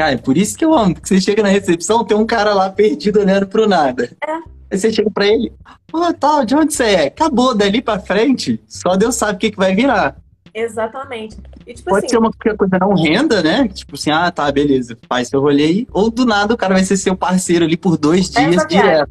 Cara, 0.00 0.12
é 0.12 0.16
por 0.16 0.38
isso 0.38 0.56
que 0.56 0.64
eu 0.64 0.72
amo, 0.72 0.94
porque 0.94 1.08
você 1.08 1.20
chega 1.20 1.42
na 1.42 1.50
recepção, 1.50 2.02
tem 2.06 2.16
um 2.16 2.24
cara 2.24 2.54
lá 2.54 2.70
perdido 2.70 3.20
olhando 3.20 3.46
pro 3.46 3.68
nada. 3.68 4.10
É. 4.26 4.32
Aí 4.70 4.78
você 4.78 4.90
chega 4.90 5.10
pra 5.10 5.26
ele, 5.26 5.52
ô, 5.92 5.98
oh, 5.98 6.14
tal, 6.14 6.42
de 6.42 6.54
onde 6.54 6.72
você 6.72 6.84
é? 6.84 7.06
Acabou, 7.08 7.54
dali 7.54 7.82
pra 7.82 7.98
frente, 7.98 8.58
só 8.66 8.96
Deus 8.96 9.14
sabe 9.16 9.34
o 9.34 9.38
que, 9.38 9.50
que 9.50 9.58
vai 9.58 9.74
virar. 9.74 10.16
Exatamente. 10.54 11.36
E, 11.66 11.74
tipo 11.74 11.90
Pode 11.90 12.06
assim, 12.06 12.14
ser 12.14 12.16
uma 12.16 12.30
coisa 12.32 12.78
não 12.80 12.94
renda, 12.94 13.42
né? 13.42 13.68
Tipo 13.68 13.94
assim, 13.94 14.10
ah, 14.10 14.30
tá, 14.30 14.50
beleza, 14.50 14.96
faz 15.06 15.28
seu 15.28 15.38
rolê 15.38 15.64
aí. 15.64 15.88
Ou 15.92 16.10
do 16.10 16.24
nada 16.24 16.54
o 16.54 16.56
cara 16.56 16.72
vai 16.72 16.82
ser 16.82 16.96
seu 16.96 17.14
parceiro 17.14 17.66
ali 17.66 17.76
por 17.76 17.98
dois 17.98 18.30
dias 18.30 18.66
direto. 18.66 19.10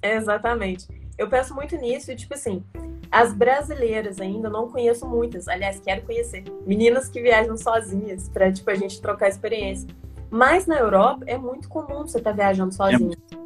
É, 0.00 0.16
exatamente. 0.16 0.86
Eu 1.20 1.28
penso 1.28 1.54
muito 1.54 1.76
nisso 1.76 2.10
e, 2.10 2.16
tipo 2.16 2.32
assim, 2.32 2.64
as 3.12 3.34
brasileiras 3.34 4.18
ainda 4.22 4.48
não 4.48 4.70
conheço 4.70 5.06
muitas. 5.06 5.48
Aliás, 5.48 5.78
quero 5.78 6.00
conhecer. 6.00 6.44
Meninas 6.66 7.10
que 7.10 7.20
viajam 7.20 7.58
sozinhas 7.58 8.30
pra, 8.30 8.50
tipo, 8.50 8.70
a 8.70 8.74
gente 8.74 9.02
trocar 9.02 9.28
experiência. 9.28 9.86
Mas 10.30 10.66
na 10.66 10.78
Europa 10.78 11.22
é 11.26 11.36
muito 11.36 11.68
comum 11.68 12.06
você 12.06 12.16
estar 12.16 12.30
tá 12.30 12.36
viajando 12.36 12.72
sozinho. 12.72 13.12
É. 13.12 13.36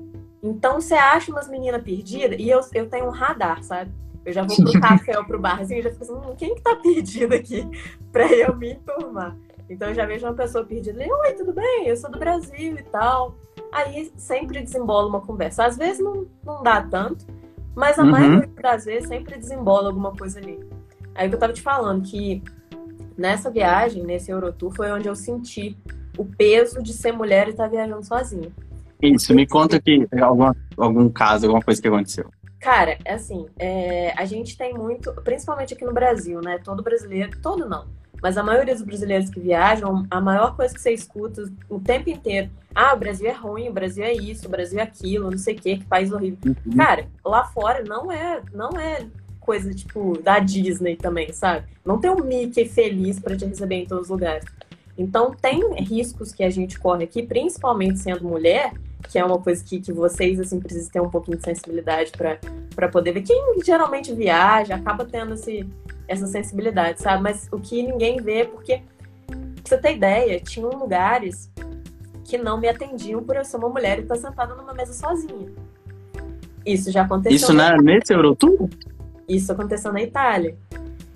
Então 0.40 0.80
você 0.80 0.94
acha 0.94 1.32
umas 1.32 1.48
meninas 1.48 1.82
perdidas 1.82 2.38
e 2.38 2.48
eu, 2.48 2.60
eu 2.72 2.88
tenho 2.88 3.06
um 3.06 3.10
radar, 3.10 3.60
sabe? 3.64 3.90
Eu 4.24 4.32
já 4.32 4.44
vou 4.44 4.54
pro 4.70 4.80
café 4.80 5.18
ou 5.18 5.24
pro 5.24 5.40
barzinho 5.40 5.80
e 5.80 5.82
já 5.82 5.90
fico 5.90 6.04
assim, 6.04 6.12
hum, 6.12 6.34
quem 6.38 6.54
que 6.54 6.62
tá 6.62 6.76
perdido 6.76 7.34
aqui 7.34 7.68
pra 8.12 8.32
eu 8.32 8.54
me 8.54 8.74
enturmar? 8.74 9.36
Então 9.68 9.88
eu 9.88 9.94
já 9.94 10.06
vejo 10.06 10.24
uma 10.24 10.34
pessoa 10.34 10.64
perdida 10.64 11.04
e 11.04 11.10
oi, 11.10 11.32
tudo 11.32 11.52
bem? 11.52 11.88
Eu 11.88 11.96
sou 11.96 12.08
do 12.08 12.20
Brasil 12.20 12.76
e 12.76 12.82
tal. 12.84 13.34
Aí 13.72 14.12
sempre 14.16 14.62
desembola 14.62 15.08
uma 15.08 15.20
conversa. 15.20 15.64
Às 15.64 15.76
vezes 15.76 15.98
não, 15.98 16.28
não 16.44 16.62
dá 16.62 16.80
tanto, 16.80 17.26
mas 17.74 17.98
a 17.98 18.02
uhum. 18.02 18.10
maioria 18.10 18.48
das 18.60 18.84
vezes 18.84 19.08
sempre 19.08 19.38
desembola 19.38 19.88
alguma 19.88 20.12
coisa 20.12 20.38
ali. 20.38 20.58
Aí 21.14 21.28
que 21.28 21.34
eu 21.34 21.38
tava 21.38 21.52
te 21.52 21.62
falando 21.62 22.02
que 22.02 22.42
nessa 23.16 23.50
viagem, 23.50 24.02
nesse 24.02 24.30
Eurotour, 24.30 24.74
foi 24.74 24.90
onde 24.90 25.08
eu 25.08 25.14
senti 25.14 25.76
o 26.18 26.24
peso 26.24 26.82
de 26.82 26.92
ser 26.92 27.12
mulher 27.12 27.48
e 27.48 27.50
estar 27.50 27.64
tá 27.64 27.70
viajando 27.70 28.04
sozinha. 28.04 28.50
Isso, 29.02 29.34
me 29.34 29.46
conta 29.46 29.80
que 29.80 30.06
algum, 30.20 30.52
algum 30.76 31.08
caso, 31.08 31.46
alguma 31.46 31.62
coisa 31.62 31.80
que 31.80 31.88
aconteceu. 31.88 32.30
Cara, 32.60 32.96
é 33.04 33.12
assim, 33.12 33.46
é, 33.58 34.12
a 34.16 34.24
gente 34.24 34.56
tem 34.56 34.72
muito, 34.72 35.12
principalmente 35.22 35.74
aqui 35.74 35.84
no 35.84 35.92
Brasil, 35.92 36.40
né? 36.40 36.58
Todo 36.64 36.82
brasileiro, 36.82 37.38
todo 37.42 37.68
não, 37.68 37.86
mas 38.24 38.38
a 38.38 38.42
maioria 38.42 38.72
dos 38.72 38.82
brasileiros 38.82 39.28
que 39.28 39.38
viajam, 39.38 40.06
a 40.10 40.18
maior 40.18 40.56
coisa 40.56 40.72
que 40.72 40.80
você 40.80 40.92
escuta 40.92 41.44
o 41.68 41.78
tempo 41.78 42.08
inteiro, 42.08 42.48
ah, 42.74 42.94
o 42.94 42.96
Brasil 42.96 43.28
é 43.28 43.34
ruim, 43.34 43.68
o 43.68 43.72
Brasil 43.72 44.02
é 44.02 44.14
isso, 44.14 44.46
o 44.46 44.50
Brasil 44.50 44.80
é 44.80 44.82
aquilo, 44.82 45.30
não 45.30 45.36
sei 45.36 45.54
o 45.54 45.58
que, 45.58 45.76
que 45.76 45.84
país 45.84 46.10
horrível. 46.10 46.38
Uhum. 46.46 46.74
Cara, 46.74 47.06
lá 47.22 47.44
fora 47.44 47.84
não 47.84 48.10
é, 48.10 48.40
não 48.54 48.70
é 48.80 49.04
coisa 49.38 49.74
tipo 49.74 50.16
da 50.22 50.38
Disney 50.38 50.96
também, 50.96 51.34
sabe? 51.34 51.66
Não 51.84 52.00
tem 52.00 52.10
um 52.10 52.24
Mickey 52.24 52.64
feliz 52.64 53.20
para 53.20 53.36
te 53.36 53.44
receber 53.44 53.74
em 53.74 53.84
todos 53.84 54.04
os 54.04 54.10
lugares. 54.10 54.46
Então 54.96 55.34
tem 55.34 55.60
riscos 55.82 56.32
que 56.32 56.42
a 56.42 56.48
gente 56.48 56.78
corre 56.78 57.04
aqui, 57.04 57.22
principalmente 57.22 57.98
sendo 57.98 58.26
mulher, 58.26 58.72
que 59.06 59.18
é 59.18 59.24
uma 59.24 59.38
coisa 59.38 59.62
que, 59.62 59.80
que 59.80 59.92
vocês 59.92 60.40
assim 60.40 60.60
precisam 60.60 60.90
ter 60.90 61.00
um 61.02 61.10
pouquinho 61.10 61.36
de 61.36 61.44
sensibilidade 61.44 62.10
para 62.10 62.88
poder 62.88 63.12
ver. 63.12 63.20
Quem 63.20 63.60
geralmente 63.62 64.14
viaja 64.14 64.76
acaba 64.76 65.04
tendo 65.04 65.34
esse, 65.34 65.68
essa 66.06 66.26
sensibilidade, 66.26 67.00
sabe? 67.00 67.22
Mas 67.22 67.48
o 67.50 67.58
que 67.58 67.82
ninguém 67.82 68.20
vê, 68.20 68.40
é 68.40 68.44
porque, 68.44 68.82
pra 69.26 69.36
você 69.64 69.78
ter 69.78 69.96
ideia, 69.96 70.40
tinham 70.40 70.70
lugares 70.70 71.50
que 72.24 72.38
não 72.38 72.58
me 72.58 72.68
atendiam 72.68 73.22
por 73.22 73.36
eu 73.36 73.44
ser 73.44 73.56
uma 73.56 73.68
mulher 73.68 73.98
e 73.98 74.02
estar 74.02 74.16
sentada 74.16 74.54
numa 74.54 74.72
mesa 74.72 74.92
sozinha. 74.92 75.52
Isso 76.64 76.90
já 76.90 77.02
aconteceu. 77.02 77.36
Isso 77.36 77.52
na, 77.52 77.76
nesse 77.76 78.12
Eurotour? 78.12 78.68
Isso 79.28 79.52
aconteceu 79.52 79.92
na 79.92 80.02
Itália. 80.02 80.56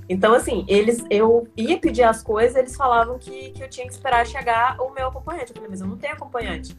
Então, 0.09 0.35
assim, 0.35 0.64
eles, 0.68 1.04
eu 1.11 1.47
ia 1.57 1.78
pedir 1.78 2.02
as 2.02 2.23
coisas, 2.23 2.57
eles 2.57 2.75
falavam 2.75 3.18
que, 3.18 3.50
que 3.50 3.62
eu 3.62 3.68
tinha 3.68 3.87
que 3.87 3.92
esperar 3.92 4.26
chegar 4.26 4.80
o 4.80 4.90
meu 4.95 5.09
acompanhante. 5.09 5.50
Eu 5.50 5.54
falei, 5.54 5.71
mas 5.71 5.80
eu 5.80 5.87
não 5.87 5.97
tenho 5.97 6.14
acompanhante. 6.14 6.76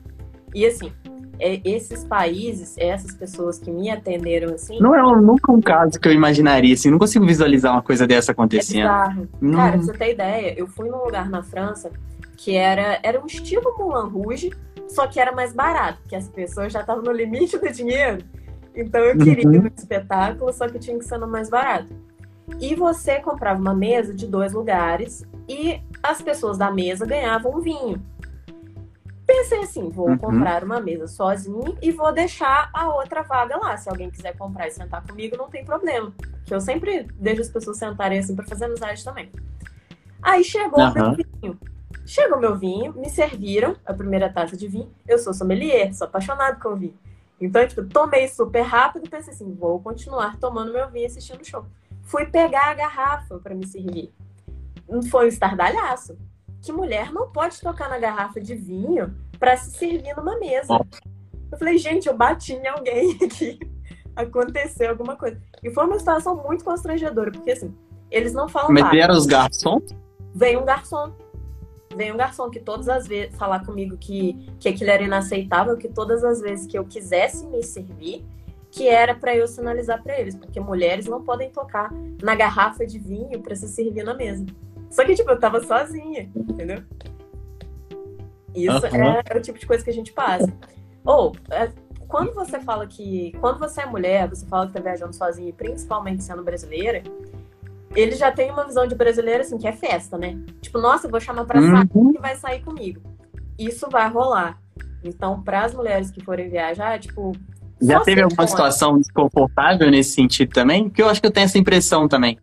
E 0.54 0.66
assim, 0.66 0.92
é, 1.40 1.62
esses 1.64 2.04
países, 2.04 2.76
essas 2.78 3.14
pessoas 3.14 3.60
que 3.60 3.72
me 3.72 3.90
atenderam 3.90 4.54
assim. 4.54 4.80
Não 4.80 4.94
é 4.94 5.22
nunca 5.22 5.52
um 5.52 5.62
caso 5.62 6.00
que 6.00 6.08
eu 6.08 6.12
imaginaria, 6.12 6.74
assim, 6.74 6.92
não 6.92 7.00
consigo 7.00 7.26
visualizar 7.26 7.72
uma 7.72 7.82
coisa 7.82 8.06
dessa 8.06 8.32
acontecendo. 8.34 8.80
É 8.80 8.84
bizarro. 8.84 9.30
Não... 9.40 9.58
Cara, 9.58 9.72
pra 9.72 9.82
você 9.82 9.94
ter 9.94 10.12
ideia, 10.14 10.54
eu 10.58 10.68
fui 10.68 10.90
num 10.90 11.04
lugar 11.04 11.30
na 11.30 11.42
França 11.42 11.92
que 12.36 12.56
era, 12.56 13.00
era 13.04 13.22
um 13.22 13.26
estilo 13.26 13.76
Moulin 13.78 14.10
Rouge, 14.10 14.52
só 14.88 15.08
que 15.08 15.20
era 15.20 15.32
mais 15.32 15.54
barato, 15.54 16.00
porque 16.02 16.16
as 16.16 16.28
pessoas 16.30 16.72
já 16.72 16.82
estavam 16.82 17.04
no 17.04 17.12
limite 17.12 17.58
do 17.58 17.72
dinheiro. 17.72 18.24
Então 18.76 19.02
eu 19.02 19.18
queria 19.18 19.46
uhum. 19.46 19.54
ir 19.56 19.62
no 19.62 19.72
espetáculo, 19.76 20.54
só 20.54 20.68
que 20.68 20.80
tinha 20.80 20.98
que 20.98 21.04
ser 21.06 21.18
no 21.18 21.28
mais 21.28 21.50
barato. 21.50 21.94
E 22.60 22.76
você 22.76 23.20
comprava 23.20 23.60
uma 23.60 23.74
mesa 23.74 24.14
de 24.14 24.26
dois 24.26 24.54
lugares 24.54 25.24
e 25.48 25.82
as 26.02 26.22
pessoas 26.22 26.58
da 26.58 26.72
mesa 26.72 27.06
ganhavam 27.06 27.58
um 27.58 27.60
vinho. 27.60 28.02
Pensei 29.30 29.60
assim, 29.60 29.90
vou 29.92 30.10
uhum. 30.10 30.18
comprar 30.18 30.64
uma 30.64 30.82
mesa 30.82 31.06
sozinho 31.06 31.78
e 31.84 31.92
vou 31.92 32.12
deixar 32.12 32.68
a 32.74 32.92
outra 32.92 33.22
vaga 33.22 33.58
lá. 33.58 33.78
Se 33.78 33.88
alguém 33.88 34.10
quiser 34.10 34.36
comprar 34.36 34.68
e 34.68 34.72
sentar 34.72 35.06
comigo, 35.06 35.38
não 35.38 35.48
tem 35.48 35.64
problema. 35.64 36.12
Que 36.44 36.52
eu 36.52 36.60
sempre 36.60 37.04
deixo 37.14 37.42
as 37.42 37.48
pessoas 37.48 37.78
sentarem 37.78 38.18
assim 38.18 38.36
para 38.36 38.48
fazer 38.48 38.66
amizade 38.66 39.04
também. 39.04 39.32
Aí 40.20 40.44
chegou 40.44 40.80
uhum. 40.80 40.90
o 40.90 40.94
meu 40.96 41.14
vinho. 41.14 41.60
Chegou 42.08 42.40
meu 42.40 42.58
vinho, 42.58 42.92
me 42.96 43.08
serviram 43.08 43.76
a 43.86 43.94
primeira 43.94 44.34
taça 44.34 44.58
de 44.58 44.68
vinho. 44.68 44.92
Eu 45.08 45.20
sou 45.20 45.32
sommelier, 45.32 45.94
sou 45.94 46.08
apaixonado 46.08 46.60
com 46.60 46.76
vinho. 46.76 46.98
Então, 47.40 47.68
tipo, 47.68 47.86
tomei 47.86 48.28
super 48.28 48.64
rápido 48.64 49.06
e 49.06 49.10
pensei 49.10 49.32
assim, 49.32 49.54
vou 49.54 49.80
continuar 49.80 50.40
tomando 50.40 50.74
meu 50.74 50.90
vinho 50.90 51.06
assistindo 51.06 51.42
o 51.42 51.46
show. 51.46 51.68
Fui 52.02 52.26
pegar 52.26 52.72
a 52.72 52.74
garrafa 52.74 53.38
para 53.38 53.54
me 53.54 53.68
servir. 53.68 54.12
Foi 55.12 55.26
um 55.26 55.30
estardalhaço 55.30 56.18
que 56.62 56.72
mulher 56.72 57.12
não 57.12 57.30
pode 57.30 57.60
tocar 57.60 57.90
na 57.90 57.98
garrafa 57.98 58.40
de 58.40 58.56
vinho 58.56 59.16
para 59.40 59.56
se 59.58 59.72
servir 59.72 60.16
numa 60.16 60.38
mesa. 60.38 60.80
Eu 61.52 61.58
falei, 61.58 61.78
gente, 61.78 62.08
eu 62.08 62.16
bati 62.16 62.54
em 62.54 62.68
alguém 62.68 63.18
aqui. 63.24 63.60
Aconteceu 64.16 64.90
alguma 64.90 65.16
coisa. 65.16 65.42
E 65.64 65.72
foi 65.72 65.86
uma 65.86 65.98
situação 65.98 66.36
muito 66.36 66.64
constrangedora, 66.64 67.32
porque 67.32 67.52
assim, 67.52 67.74
eles 68.12 68.34
não 68.34 68.50
falam 68.50 68.72
Mas 68.72 68.90
vieram 68.92 69.16
os 69.16 69.26
garçons? 69.26 69.84
Vem 70.36 70.58
um 70.58 70.66
garçom. 70.66 71.14
Vem 71.96 72.12
um 72.12 72.18
garçom 72.18 72.50
que 72.50 72.60
todas 72.60 72.88
as 72.88 73.08
vezes 73.08 73.36
falar 73.36 73.66
comigo 73.66 73.98
que, 73.98 74.34
que 74.60 74.70
aquilo 74.70 74.92
era 74.92 75.04
inaceitável, 75.04 75.76
que 75.78 75.88
todas 75.88 76.24
as 76.24 76.40
vezes 76.40 76.68
que 76.68 76.78
eu 76.78 76.86
quisesse 76.86 77.48
me 77.48 77.64
servir, 77.64 78.24
que 78.72 78.88
era 78.88 79.16
para 79.16 79.36
eu 79.36 79.48
sinalizar 79.48 80.02
para 80.04 80.20
eles, 80.20 80.36
porque 80.36 80.60
mulheres 80.60 81.08
não 81.08 81.24
podem 81.24 81.50
tocar 81.50 81.92
na 82.22 82.36
garrafa 82.36 82.86
de 82.86 83.00
vinho 83.00 83.42
para 83.42 83.56
se 83.56 83.68
servir 83.68 84.04
na 84.04 84.14
mesa. 84.14 84.46
Só 84.90 85.06
que, 85.06 85.14
tipo, 85.14 85.30
eu 85.30 85.40
tava 85.40 85.64
sozinha, 85.64 86.30
entendeu? 86.36 86.84
Isso 88.56 88.88
uhum. 88.88 89.04
é, 89.04 89.24
é, 89.30 89.38
o 89.38 89.42
tipo 89.42 89.60
de 89.60 89.66
coisa 89.66 89.84
que 89.84 89.90
a 89.90 89.94
gente 89.94 90.12
passa. 90.12 90.52
Ou, 91.06 91.36
é, 91.52 91.70
quando 92.08 92.34
você 92.34 92.60
fala 92.60 92.88
que. 92.88 93.34
Quando 93.40 93.60
você 93.60 93.82
é 93.82 93.86
mulher, 93.86 94.28
você 94.28 94.46
fala 94.48 94.68
que 94.68 94.74
tá 94.74 94.80
viajando 94.80 95.16
sozinha, 95.16 95.54
principalmente 95.54 96.24
sendo 96.24 96.44
brasileira, 96.44 97.04
ele 97.96 98.16
já 98.16 98.32
tem 98.32 98.52
uma 98.52 98.66
visão 98.66 98.88
de 98.88 98.96
brasileira, 98.96 99.42
assim, 99.42 99.58
que 99.58 99.68
é 99.68 99.72
festa, 99.72 100.18
né? 100.18 100.38
Tipo, 100.62 100.80
nossa, 100.80 101.08
eu 101.08 101.12
vou 101.12 101.20
chamar 101.20 101.46
pra 101.46 101.60
uhum. 101.60 101.72
sair 101.72 102.14
que 102.14 102.20
vai 102.20 102.36
sair 102.36 102.62
comigo. 102.62 103.02
Isso 103.58 103.88
vai 103.90 104.10
rolar. 104.10 104.60
Então, 105.04 105.42
para 105.42 105.66
as 105.66 105.74
mulheres 105.74 106.10
que 106.10 106.24
forem 106.24 106.50
viajar, 106.50 107.00
tipo. 107.00 107.34
Já 107.82 108.02
teve 108.02 108.22
alguma 108.22 108.46
situação 108.46 108.98
desconfortável 108.98 109.90
nesse 109.90 110.12
sentido 110.12 110.52
também? 110.52 110.90
Porque 110.90 111.02
eu 111.02 111.08
acho 111.08 111.22
que 111.22 111.28
eu 111.28 111.32
tenho 111.32 111.46
essa 111.46 111.58
impressão 111.58 112.10
também 112.10 112.38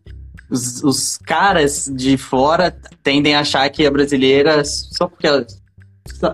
os, 0.49 0.83
os 0.83 1.17
caras 1.17 1.91
de 1.93 2.17
fora 2.17 2.71
tendem 3.03 3.35
a 3.35 3.41
achar 3.41 3.69
que 3.69 3.85
a 3.85 3.91
brasileira, 3.91 4.63
só 4.65 5.07
porque 5.07 5.27
elas, 5.27 5.61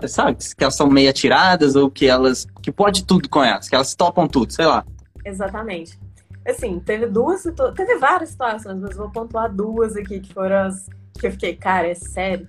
sabe, 0.08 0.36
que 0.56 0.62
elas 0.62 0.76
são 0.76 0.88
meio 0.88 1.10
atiradas 1.10 1.76
ou 1.76 1.90
que 1.90 2.06
elas, 2.06 2.46
que 2.62 2.70
pode 2.70 3.04
tudo 3.04 3.28
com 3.28 3.42
elas, 3.42 3.68
que 3.68 3.74
elas 3.74 3.94
topam 3.94 4.26
tudo, 4.26 4.52
sei 4.52 4.66
lá. 4.66 4.84
Exatamente. 5.24 5.98
Assim, 6.46 6.78
teve 6.78 7.06
duas, 7.06 7.42
teve 7.74 7.96
várias 7.96 8.30
situações, 8.30 8.78
mas 8.80 8.96
vou 8.96 9.10
pontuar 9.10 9.50
duas 9.52 9.96
aqui 9.96 10.20
que 10.20 10.32
foram 10.32 10.66
as 10.66 10.86
que 11.18 11.26
eu 11.26 11.32
fiquei, 11.32 11.56
cara, 11.56 11.88
é 11.88 11.94
sério. 11.94 12.48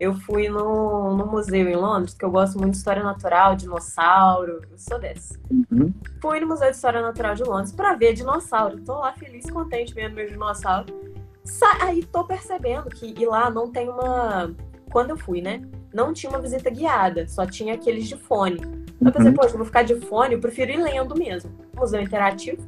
Eu 0.00 0.14
fui 0.14 0.48
no, 0.48 1.14
no 1.14 1.26
museu 1.26 1.68
em 1.68 1.76
Londres, 1.76 2.14
que 2.14 2.24
eu 2.24 2.30
gosto 2.30 2.58
muito 2.58 2.70
de 2.70 2.78
história 2.78 3.02
natural, 3.02 3.54
dinossauro, 3.54 4.62
eu 4.70 4.78
sou 4.78 4.98
dessa. 4.98 5.38
Uhum. 5.50 5.92
Fui 6.22 6.40
no 6.40 6.46
Museu 6.46 6.70
de 6.70 6.76
História 6.76 7.02
Natural 7.02 7.34
de 7.34 7.44
Londres 7.44 7.70
para 7.70 7.94
ver 7.94 8.14
dinossauro. 8.14 8.80
Tô 8.80 8.94
lá 8.94 9.12
feliz, 9.12 9.50
contente 9.50 9.92
vendo 9.92 10.14
meu 10.14 10.26
dinossauro. 10.26 10.86
Sa 11.44 11.70
aí 11.82 12.02
tô 12.02 12.24
percebendo 12.24 12.88
que 12.88 13.14
e 13.14 13.26
lá 13.26 13.50
não 13.50 13.70
tem 13.70 13.90
uma. 13.90 14.50
Quando 14.90 15.10
eu 15.10 15.18
fui, 15.18 15.42
né? 15.42 15.60
Não 15.92 16.14
tinha 16.14 16.30
uma 16.30 16.40
visita 16.40 16.70
guiada, 16.70 17.28
só 17.28 17.44
tinha 17.44 17.74
aqueles 17.74 18.08
de 18.08 18.16
fone. 18.16 18.58
Eu 19.04 19.12
pensei, 19.12 19.28
uhum. 19.28 19.34
poxa, 19.34 19.52
eu 19.52 19.58
vou 19.58 19.66
ficar 19.66 19.82
de 19.82 19.96
fone, 20.00 20.32
eu 20.32 20.40
prefiro 20.40 20.70
ir 20.70 20.78
lendo 20.78 21.14
mesmo. 21.14 21.50
Museu 21.76 22.00
interativo. 22.00 22.66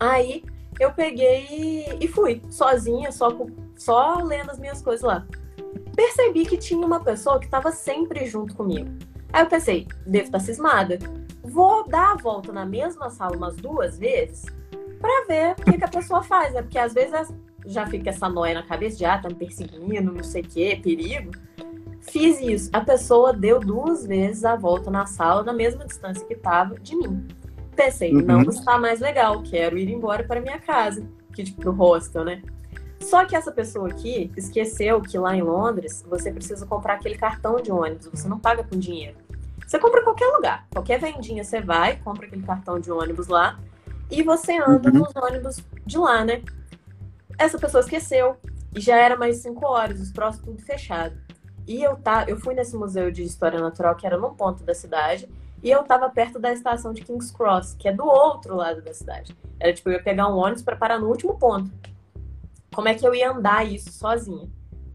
Aí 0.00 0.42
eu 0.80 0.90
peguei 0.90 1.86
e 2.00 2.08
fui, 2.08 2.42
sozinha, 2.50 3.12
só, 3.12 3.28
só 3.76 4.16
lendo 4.24 4.50
as 4.50 4.58
minhas 4.58 4.82
coisas 4.82 5.02
lá 5.02 5.24
percebi 5.94 6.44
que 6.44 6.56
tinha 6.56 6.84
uma 6.84 7.00
pessoa 7.00 7.38
que 7.38 7.46
estava 7.46 7.70
sempre 7.70 8.26
junto 8.26 8.54
comigo. 8.54 8.90
Aí 9.32 9.42
eu 9.42 9.46
pensei, 9.46 9.88
devo 10.06 10.26
estar 10.26 10.38
tá 10.38 10.44
cismada. 10.44 10.98
Vou 11.42 11.88
dar 11.88 12.12
a 12.12 12.16
volta 12.16 12.52
na 12.52 12.66
mesma 12.66 13.10
sala 13.10 13.36
umas 13.36 13.56
duas 13.56 13.98
vezes 13.98 14.44
para 15.00 15.26
ver 15.26 15.52
o 15.52 15.64
que, 15.64 15.78
que, 15.78 15.84
a 15.84 15.88
pessoa 15.88 16.22
faz, 16.22 16.54
né? 16.54 16.62
Porque 16.62 16.78
às 16.78 16.92
vezes 16.92 17.32
já 17.66 17.86
fica 17.86 18.10
essa 18.10 18.28
noia 18.28 18.54
na 18.54 18.62
cabeça 18.62 18.96
de, 18.98 19.04
ah, 19.04 19.18
tá 19.18 19.28
me 19.28 19.34
perseguindo, 19.34 20.12
não 20.12 20.22
sei 20.22 20.42
o 20.42 20.46
que, 20.46 20.76
perigo. 20.76 21.32
Fiz 22.00 22.40
isso. 22.40 22.70
A 22.72 22.80
pessoa 22.80 23.32
deu 23.32 23.58
duas 23.58 24.06
vezes 24.06 24.44
a 24.44 24.56
volta 24.56 24.90
na 24.90 25.06
sala, 25.06 25.42
na 25.42 25.52
mesma 25.52 25.84
distância 25.84 26.26
que 26.26 26.34
estava 26.34 26.78
de 26.78 26.94
mim. 26.96 27.26
Pensei, 27.74 28.14
uhum. 28.14 28.22
não 28.22 28.42
está 28.42 28.78
mais 28.78 29.00
legal, 29.00 29.42
quero 29.42 29.78
ir 29.78 29.88
embora 29.88 30.22
para 30.24 30.40
minha 30.40 30.58
casa, 30.58 31.06
que 31.34 31.42
tipo, 31.42 31.62
pro 31.62 31.72
hostel, 31.72 32.24
né? 32.24 32.42
Só 33.02 33.24
que 33.26 33.36
essa 33.36 33.50
pessoa 33.50 33.88
aqui 33.88 34.30
esqueceu 34.36 35.00
que 35.00 35.18
lá 35.18 35.36
em 35.36 35.42
Londres 35.42 36.04
você 36.08 36.32
precisa 36.32 36.64
comprar 36.64 36.94
aquele 36.94 37.16
cartão 37.16 37.56
de 37.56 37.70
ônibus, 37.70 38.06
você 38.06 38.28
não 38.28 38.38
paga 38.38 38.64
com 38.64 38.78
dinheiro. 38.78 39.16
Você 39.66 39.78
compra 39.78 40.00
em 40.00 40.04
qualquer 40.04 40.26
lugar, 40.26 40.66
qualquer 40.70 41.00
vendinha 41.00 41.42
você 41.42 41.60
vai, 41.60 41.96
compra 41.96 42.26
aquele 42.26 42.42
cartão 42.42 42.78
de 42.78 42.90
ônibus 42.90 43.26
lá 43.26 43.58
e 44.10 44.22
você 44.22 44.58
anda 44.58 44.90
uhum. 44.90 45.00
nos 45.00 45.16
ônibus 45.16 45.56
de 45.84 45.98
lá, 45.98 46.24
né? 46.24 46.42
Essa 47.38 47.58
pessoa 47.58 47.80
esqueceu 47.80 48.36
e 48.74 48.80
já 48.80 48.96
era 48.96 49.16
mais 49.16 49.38
cinco 49.38 49.66
horas, 49.66 50.00
os 50.00 50.12
próximos 50.12 50.44
tudo 50.44 50.62
fechado. 50.62 51.16
E 51.66 51.82
eu 51.82 51.96
tá, 51.96 52.24
eu 52.28 52.36
fui 52.38 52.54
nesse 52.54 52.76
museu 52.76 53.10
de 53.10 53.22
história 53.22 53.60
natural 53.60 53.94
que 53.96 54.06
era 54.06 54.18
num 54.18 54.34
ponto 54.34 54.62
da 54.62 54.74
cidade 54.74 55.28
e 55.62 55.70
eu 55.70 55.82
tava 55.84 56.10
perto 56.10 56.38
da 56.38 56.52
estação 56.52 56.92
de 56.92 57.02
King's 57.02 57.30
Cross, 57.30 57.74
que 57.78 57.88
é 57.88 57.92
do 57.92 58.04
outro 58.04 58.54
lado 58.56 58.82
da 58.82 58.92
cidade. 58.92 59.36
Era 59.58 59.72
tipo 59.72 59.88
eu 59.88 59.94
ia 59.94 60.02
pegar 60.02 60.28
um 60.28 60.36
ônibus 60.36 60.62
para 60.62 60.76
parar 60.76 60.98
no 60.98 61.08
último 61.08 61.38
ponto. 61.38 61.70
Como 62.74 62.88
é 62.88 62.94
que 62.94 63.06
eu 63.06 63.14
ia 63.14 63.30
andar 63.30 63.66
isso 63.66 63.92
sozinha? 63.92 64.48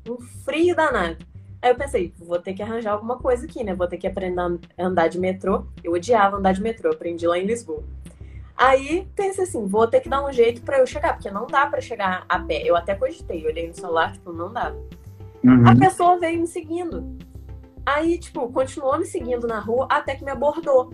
Um 0.10 0.18
frio 0.44 0.76
danado. 0.76 1.18
Aí 1.62 1.72
eu 1.72 1.76
pensei, 1.76 2.14
vou 2.18 2.40
ter 2.40 2.54
que 2.54 2.62
arranjar 2.62 2.94
alguma 2.94 3.18
coisa 3.18 3.46
aqui, 3.46 3.64
né? 3.64 3.74
Vou 3.74 3.88
ter 3.88 3.98
que 3.98 4.08
aprender 4.08 4.40
a 4.40 4.86
andar 4.86 5.08
de 5.08 5.20
metrô. 5.20 5.66
Eu 5.84 5.94
odiava 5.94 6.38
andar 6.38 6.54
de 6.54 6.62
metrô, 6.62 6.92
aprendi 6.92 7.28
lá 7.28 7.38
em 7.38 7.46
Lisboa. 7.46 7.84
Aí 8.56 9.08
pensei 9.16 9.44
assim, 9.44 9.66
vou 9.68 9.88
ter 9.88 10.02
que 10.02 10.10
dar 10.10 10.26
um 10.26 10.32
jeito 10.32 10.62
para 10.62 10.80
eu 10.80 10.88
chegar, 10.88 11.14
porque 11.14 11.30
não 11.30 11.46
dá 11.46 11.68
para 11.68 11.82
chegar 11.82 12.26
a 12.28 12.40
pé. 12.40 12.64
Eu 12.64 12.76
até 12.76 12.96
cogitei, 12.96 13.46
olhei 13.46 13.68
no 13.68 13.76
celular, 13.76 14.12
tipo, 14.14 14.32
não 14.32 14.52
dá. 14.52 14.74
Uhum. 15.44 15.68
A 15.68 15.76
pessoa 15.76 16.20
veio 16.20 16.40
me 16.40 16.48
seguindo. 16.48 17.18
Aí, 17.86 18.18
tipo, 18.18 18.52
continuou 18.52 18.98
me 18.98 19.06
seguindo 19.06 19.48
na 19.48 19.60
rua 19.60 19.88
até 19.90 20.16
que 20.16 20.24
me 20.24 20.32
abordou. 20.32 20.92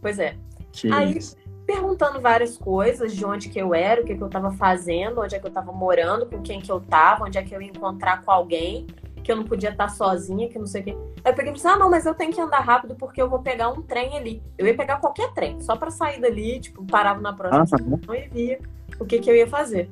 Pois 0.00 0.18
é. 0.18 0.36
Que 0.72 0.92
aí 0.92 1.18
isso 1.18 1.36
perguntando 1.66 2.20
várias 2.20 2.56
coisas, 2.56 3.14
de 3.14 3.24
onde 3.24 3.48
que 3.48 3.58
eu 3.58 3.74
era, 3.74 4.02
o 4.02 4.04
que, 4.04 4.14
que 4.14 4.22
eu 4.22 4.26
estava 4.26 4.52
fazendo, 4.52 5.20
onde 5.20 5.34
é 5.34 5.38
que 5.38 5.46
eu 5.46 5.48
estava 5.48 5.72
morando, 5.72 6.26
com 6.26 6.42
quem 6.42 6.60
que 6.60 6.70
eu 6.70 6.78
estava, 6.78 7.24
onde 7.24 7.38
é 7.38 7.42
que 7.42 7.54
eu 7.54 7.60
ia 7.60 7.68
encontrar 7.68 8.22
com 8.22 8.30
alguém, 8.30 8.86
que 9.22 9.32
eu 9.32 9.36
não 9.36 9.44
podia 9.44 9.70
estar 9.70 9.88
sozinha, 9.88 10.48
que 10.48 10.58
não 10.58 10.66
sei 10.66 10.82
o 10.82 10.84
quê. 10.84 10.96
Aí 11.24 11.32
eu 11.32 11.34
peguei 11.34 11.52
e 11.52 11.54
disse, 11.54 11.66
ah, 11.66 11.76
não, 11.76 11.88
mas 11.88 12.04
eu 12.04 12.14
tenho 12.14 12.32
que 12.32 12.40
andar 12.40 12.60
rápido 12.60 12.94
porque 12.94 13.20
eu 13.20 13.28
vou 13.28 13.40
pegar 13.40 13.70
um 13.70 13.80
trem 13.80 14.16
ali. 14.16 14.42
Eu 14.58 14.66
ia 14.66 14.76
pegar 14.76 14.98
qualquer 14.98 15.32
trem, 15.32 15.60
só 15.60 15.74
para 15.74 15.90
sair 15.90 16.20
dali, 16.20 16.60
tipo, 16.60 16.84
parava 16.84 17.20
na 17.20 17.32
próxima 17.32 17.64
estação 17.64 18.14
e 18.14 18.28
via 18.28 18.60
o 19.00 19.04
que 19.04 19.18
que 19.18 19.30
eu 19.30 19.34
ia 19.34 19.46
fazer. 19.46 19.90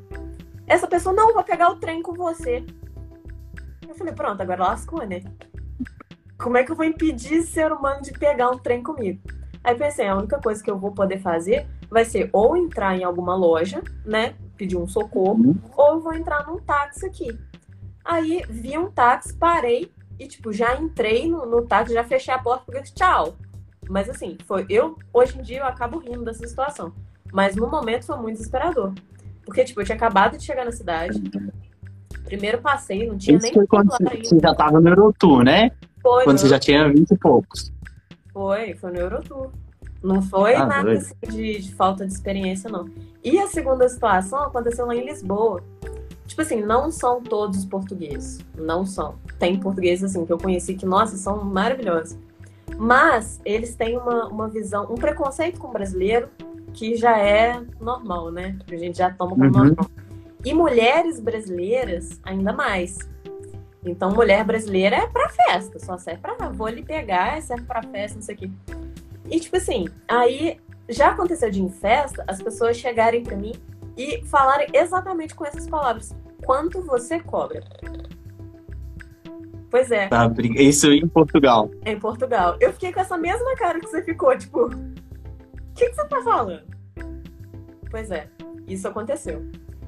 Essa 0.67 0.87
pessoa, 0.87 1.15
não, 1.15 1.33
vou 1.33 1.43
pegar 1.43 1.71
o 1.71 1.77
trem 1.77 2.03
com 2.03 2.13
você. 2.13 2.65
Eu 3.89 3.95
falei, 3.95 4.13
pronto, 4.13 4.41
agora 4.41 4.65
lascou, 4.65 5.05
né? 5.07 5.23
Como 6.39 6.57
é 6.57 6.65
que 6.65 6.73
eu 6.73 6.77
vou 6.77 6.85
impedir 6.85 7.43
ser 7.43 7.73
humano 7.73 8.03
de 8.03 8.13
pegar 8.13 8.51
um 8.51 8.59
trem 8.59 8.83
comigo? 8.83 9.21
Aí 9.65 9.75
pensei, 9.75 10.07
a 10.07 10.17
única 10.17 10.41
coisa 10.41 10.63
que 10.63 10.71
eu 10.71 10.79
vou 10.79 10.93
poder 10.93 11.21
fazer 11.21 11.67
vai 11.89 12.05
ser 12.05 12.29
ou 12.33 12.57
entrar 12.57 12.97
em 12.97 13.05
alguma 13.05 13.35
loja, 13.35 13.83
né? 14.05 14.35
Pedir 14.57 14.77
um 14.77 14.89
socorro, 14.89 15.35
uhum. 15.35 15.57
ou 15.77 16.01
vou 16.01 16.15
entrar 16.15 16.47
num 16.47 16.59
táxi 16.59 17.07
aqui. 17.07 17.39
Aí 18.05 18.43
vi 18.49 18.77
um 18.77 18.91
táxi, 18.91 19.35
parei 19.35 19.91
e, 20.19 20.27
tipo, 20.27 20.53
já 20.53 20.75
entrei 20.75 21.29
no, 21.29 21.47
no 21.47 21.63
táxi, 21.63 21.95
já 21.95 22.03
fechei 22.03 22.35
a 22.35 22.39
porta 22.39 22.65
porque 22.67 22.83
tchau. 22.83 23.37
Mas 23.89 24.09
assim, 24.09 24.37
foi. 24.47 24.67
Eu, 24.69 24.97
hoje 25.13 25.39
em 25.39 25.43
dia, 25.43 25.59
eu 25.59 25.67
acabo 25.67 25.99
rindo 25.99 26.25
dessa 26.25 26.47
situação. 26.47 26.93
Mas 27.33 27.57
no 27.57 27.69
momento 27.69 28.07
foi 28.07 28.17
muito 28.17 28.37
desesperador. 28.37 28.93
Porque, 29.45 29.65
tipo, 29.65 29.81
eu 29.81 29.85
tinha 29.85 29.97
acabado 29.97 30.37
de 30.37 30.45
chegar 30.45 30.65
na 30.65 30.73
cidade. 30.73 31.21
Primeiro 32.25 32.59
passei, 32.61 33.07
não 33.07 33.19
tinha 33.19 33.37
Isso 33.37 33.45
nem. 33.45 33.55
Foi 33.55 33.67
quando 33.67 33.91
você 33.91 34.39
já 34.41 34.55
tava 34.55 34.81
no 34.81 34.89
Eurotour, 34.89 35.43
né? 35.43 35.71
Foi. 36.01 36.25
Quando 36.25 36.37
no... 36.37 36.39
você 36.39 36.49
já 36.49 36.59
tinha 36.59 36.89
20 36.89 37.11
e 37.11 37.17
poucos. 37.17 37.73
Foi, 38.33 38.75
foi 38.75 38.93
no 38.93 38.99
Eurotour. 38.99 39.51
Não 40.03 40.21
foi 40.21 40.55
ah, 40.55 40.67
nada 40.67 40.93
assim, 40.93 41.15
de, 41.29 41.61
de, 41.61 41.75
falta 41.75 42.05
de 42.05 42.13
experiência, 42.13 42.69
não. 42.69 42.89
E 43.23 43.39
a 43.39 43.47
segunda 43.47 43.89
situação 43.89 44.43
aconteceu 44.43 44.87
lá 44.87 44.97
em 44.97 45.05
Lisboa. 45.05 45.63
Tipo 46.27 46.43
assim, 46.43 46.61
não 46.61 46.91
são 46.91 47.23
todos 47.23 47.59
os 47.59 47.65
portugueses. 47.65 48.41
Não 48.57 48.85
são. 48.85 49.15
Tem 49.39 49.59
portugueses, 49.61 50.11
assim, 50.11 50.27
que 50.27 50.33
eu 50.33 50.39
conheci 50.39 50.75
que, 50.75 50.87
nossa, 50.87 51.17
são 51.17 51.45
maravilhosos. 51.45 52.19
Mas 52.77 53.41
eles 53.45 53.77
têm 53.77 53.97
uma, 53.97 54.27
uma 54.27 54.49
visão, 54.49 54.87
um 54.91 54.97
preconceito 54.97 55.61
com 55.61 55.69
o 55.69 55.73
brasileiro 55.73 56.29
que 56.73 56.97
já 56.97 57.19
é 57.19 57.63
normal, 57.81 58.33
né? 58.33 58.59
A 58.71 58.77
gente 58.77 58.99
já 58.99 59.11
toma 59.11 59.33
como 59.33 59.45
uhum. 59.45 59.51
normal. 59.51 59.91
E 60.45 60.53
mulheres 60.53 61.21
brasileiras, 61.21 62.21
ainda 62.25 62.53
mais. 62.53 62.99
Então, 63.85 64.13
mulher 64.13 64.45
brasileira 64.45 64.97
é 64.97 65.07
pra 65.07 65.29
festa, 65.29 65.79
só 65.79 65.99
serve 65.99 66.21
pra. 66.21 66.49
Vou 66.51 66.69
lhe 66.69 66.83
pegar, 66.83 67.41
serve 67.43 67.65
pra 67.65 67.83
festa, 67.83 68.17
não 68.17 68.23
sei 68.23 68.35
o 68.35 68.39
quê. 68.39 68.51
E, 69.29 69.41
tipo 69.41 69.57
assim, 69.57 69.89
aí 70.07 70.61
já 70.89 71.11
aconteceu 71.11 71.51
de 71.51 71.63
em 71.63 71.69
festa 71.69 72.25
as 72.29 72.41
pessoas 72.41 72.77
chegarem 72.77 73.23
pra 73.23 73.37
mim 73.37 73.53
e 73.97 74.25
falarem 74.27 74.69
exatamente 74.73 75.35
com 75.35 75.45
essas 75.45 75.69
palavras: 75.69 76.15
quanto 76.45 76.83
você 76.83 77.19
cobra? 77.21 77.63
Pois 79.71 79.91
é. 79.91 80.09
Tá, 80.09 80.31
isso 80.57 80.93
em 80.93 81.09
Portugal. 81.09 81.71
Em 81.85 81.99
Portugal. 81.99 82.57
Eu 82.61 82.73
fiquei 82.75 82.93
com 82.93 83.01
essa 83.01 83.17
mesma 83.17 83.57
cara 83.57 83.81
que 83.81 83.87
você 83.87 84.03
ficou, 84.03 84.37
tipo, 84.37 84.67
o 84.67 84.71
que, 85.75 85.89
que 85.89 85.95
você 85.95 86.07
tá 86.07 86.23
falando? 86.23 86.63
Pois 87.91 88.11
é, 88.11 88.29
isso 88.67 88.87
aconteceu. 88.87 89.43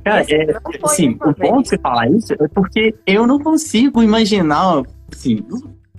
Cara, 0.05 0.25
é, 0.29 0.61
assim, 0.83 1.11
o 1.13 1.35
ponto 1.35 1.63
de 1.63 1.69
você 1.71 1.79
falar 1.79 2.11
isso 2.11 2.35
é 2.35 2.49
porque 2.49 2.95
eu 3.07 3.27
não 3.27 3.39
consigo 3.39 4.03
imaginar, 4.03 4.83
assim, 5.11 5.43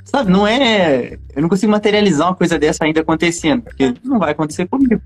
sabe, 0.04 0.32
não 0.32 0.46
é. 0.46 1.18
Eu 1.36 1.42
não 1.42 1.50
consigo 1.50 1.72
materializar 1.72 2.28
uma 2.28 2.36
coisa 2.36 2.60
dessa 2.60 2.86
ainda 2.86 3.02
acontecendo, 3.02 3.64
porque 3.64 3.96
não 4.04 4.20
vai 4.20 4.32
acontecer 4.32 4.68
comigo. 4.68 5.02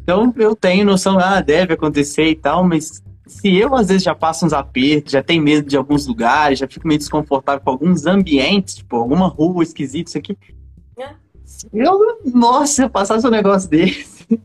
Então 0.00 0.32
eu 0.36 0.54
tenho 0.54 0.84
noção, 0.84 1.18
ah, 1.18 1.40
deve 1.40 1.74
acontecer 1.74 2.26
e 2.28 2.36
tal, 2.36 2.62
mas 2.62 3.02
se 3.26 3.56
eu 3.56 3.74
às 3.74 3.88
vezes 3.88 4.04
já 4.04 4.14
passo 4.14 4.46
uns 4.46 4.52
apertos, 4.52 5.12
já 5.12 5.22
tenho 5.22 5.42
medo 5.42 5.68
de 5.68 5.76
alguns 5.76 6.06
lugares, 6.06 6.60
já 6.60 6.68
fico 6.68 6.86
meio 6.86 6.98
desconfortável 6.98 7.60
com 7.60 7.70
alguns 7.70 8.06
ambientes, 8.06 8.76
tipo, 8.76 8.94
alguma 8.96 9.26
rua 9.26 9.64
esquisita, 9.64 10.08
isso 10.08 10.18
aqui. 10.18 10.38
É. 10.96 11.10
Eu, 11.72 11.98
nossa, 12.32 12.82
eu 12.82 12.90
passasse 12.90 13.26
um 13.26 13.30
negócio 13.30 13.68
desse. 13.70 14.40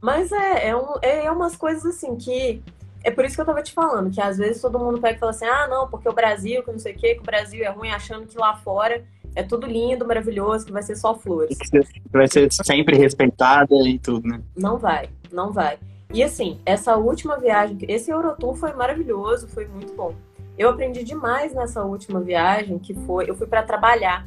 Mas 0.00 0.30
é, 0.30 0.68
é, 0.68 0.76
um, 0.76 0.94
é 1.02 1.30
umas 1.30 1.56
coisas 1.56 1.84
assim 1.84 2.14
que 2.16 2.62
é 3.04 3.10
por 3.10 3.24
isso 3.24 3.34
que 3.34 3.40
eu 3.42 3.46
tava 3.46 3.62
te 3.62 3.72
falando, 3.72 4.10
que 4.10 4.20
às 4.20 4.38
vezes 4.38 4.62
todo 4.62 4.78
mundo 4.78 4.98
pega 4.98 5.16
e 5.16 5.20
fala 5.20 5.30
assim, 5.30 5.44
ah, 5.44 5.68
não, 5.68 5.86
porque 5.86 6.08
o 6.08 6.12
Brasil, 6.12 6.62
que 6.62 6.72
não 6.72 6.78
sei 6.78 6.94
o 6.94 6.96
quê, 6.96 7.14
que 7.14 7.20
o 7.20 7.24
Brasil 7.24 7.62
é 7.62 7.68
ruim, 7.68 7.90
achando 7.90 8.26
que 8.26 8.38
lá 8.38 8.56
fora 8.56 9.04
é 9.36 9.42
tudo 9.42 9.66
lindo, 9.66 10.06
maravilhoso, 10.06 10.64
que 10.64 10.72
vai 10.72 10.82
ser 10.82 10.96
só 10.96 11.14
flores. 11.14 11.58
Que 11.58 11.82
vai 12.10 12.26
ser 12.26 12.50
sempre 12.52 12.96
respeitada 12.96 13.74
e 13.86 13.98
tudo, 13.98 14.26
né? 14.26 14.40
Não 14.56 14.78
vai, 14.78 15.10
não 15.30 15.52
vai. 15.52 15.78
E 16.12 16.22
assim, 16.22 16.60
essa 16.64 16.96
última 16.96 17.38
viagem, 17.38 17.76
esse 17.88 18.10
Eurotour 18.10 18.54
foi 18.54 18.72
maravilhoso, 18.72 19.48
foi 19.48 19.66
muito 19.66 19.92
bom. 19.94 20.14
Eu 20.56 20.70
aprendi 20.70 21.02
demais 21.02 21.52
nessa 21.52 21.82
última 21.82 22.20
viagem, 22.20 22.78
que 22.78 22.94
foi, 22.94 23.28
eu 23.28 23.34
fui 23.34 23.46
para 23.46 23.62
trabalhar. 23.62 24.26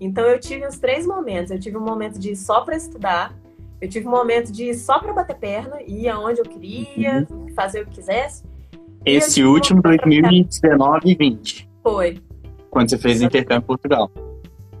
Então 0.00 0.24
eu 0.24 0.38
tive 0.38 0.66
os 0.66 0.78
três 0.78 1.04
momentos. 1.04 1.50
Eu 1.50 1.58
tive 1.58 1.76
um 1.76 1.84
momento 1.84 2.18
de 2.18 2.30
ir 2.30 2.36
só 2.36 2.60
para 2.60 2.76
estudar, 2.76 3.34
eu 3.84 3.88
tive 3.88 4.08
um 4.08 4.10
momento 4.10 4.50
de 4.50 4.70
ir 4.70 4.74
só 4.74 4.98
para 4.98 5.12
bater 5.12 5.36
perna, 5.36 5.76
ir 5.86 6.08
aonde 6.08 6.40
eu 6.40 6.44
queria, 6.44 7.26
uhum. 7.30 7.48
fazer 7.54 7.82
o 7.82 7.86
que 7.86 7.96
quisesse. 7.96 8.42
Esse 9.04 9.44
último, 9.44 9.82
2019 9.82 11.10
e 11.10 11.14
20. 11.14 11.70
Foi. 11.82 12.18
Quando 12.70 12.88
você 12.88 12.96
fez 12.96 13.20
intercâmbio 13.20 13.62
em 13.62 13.66
Portugal. 13.66 14.10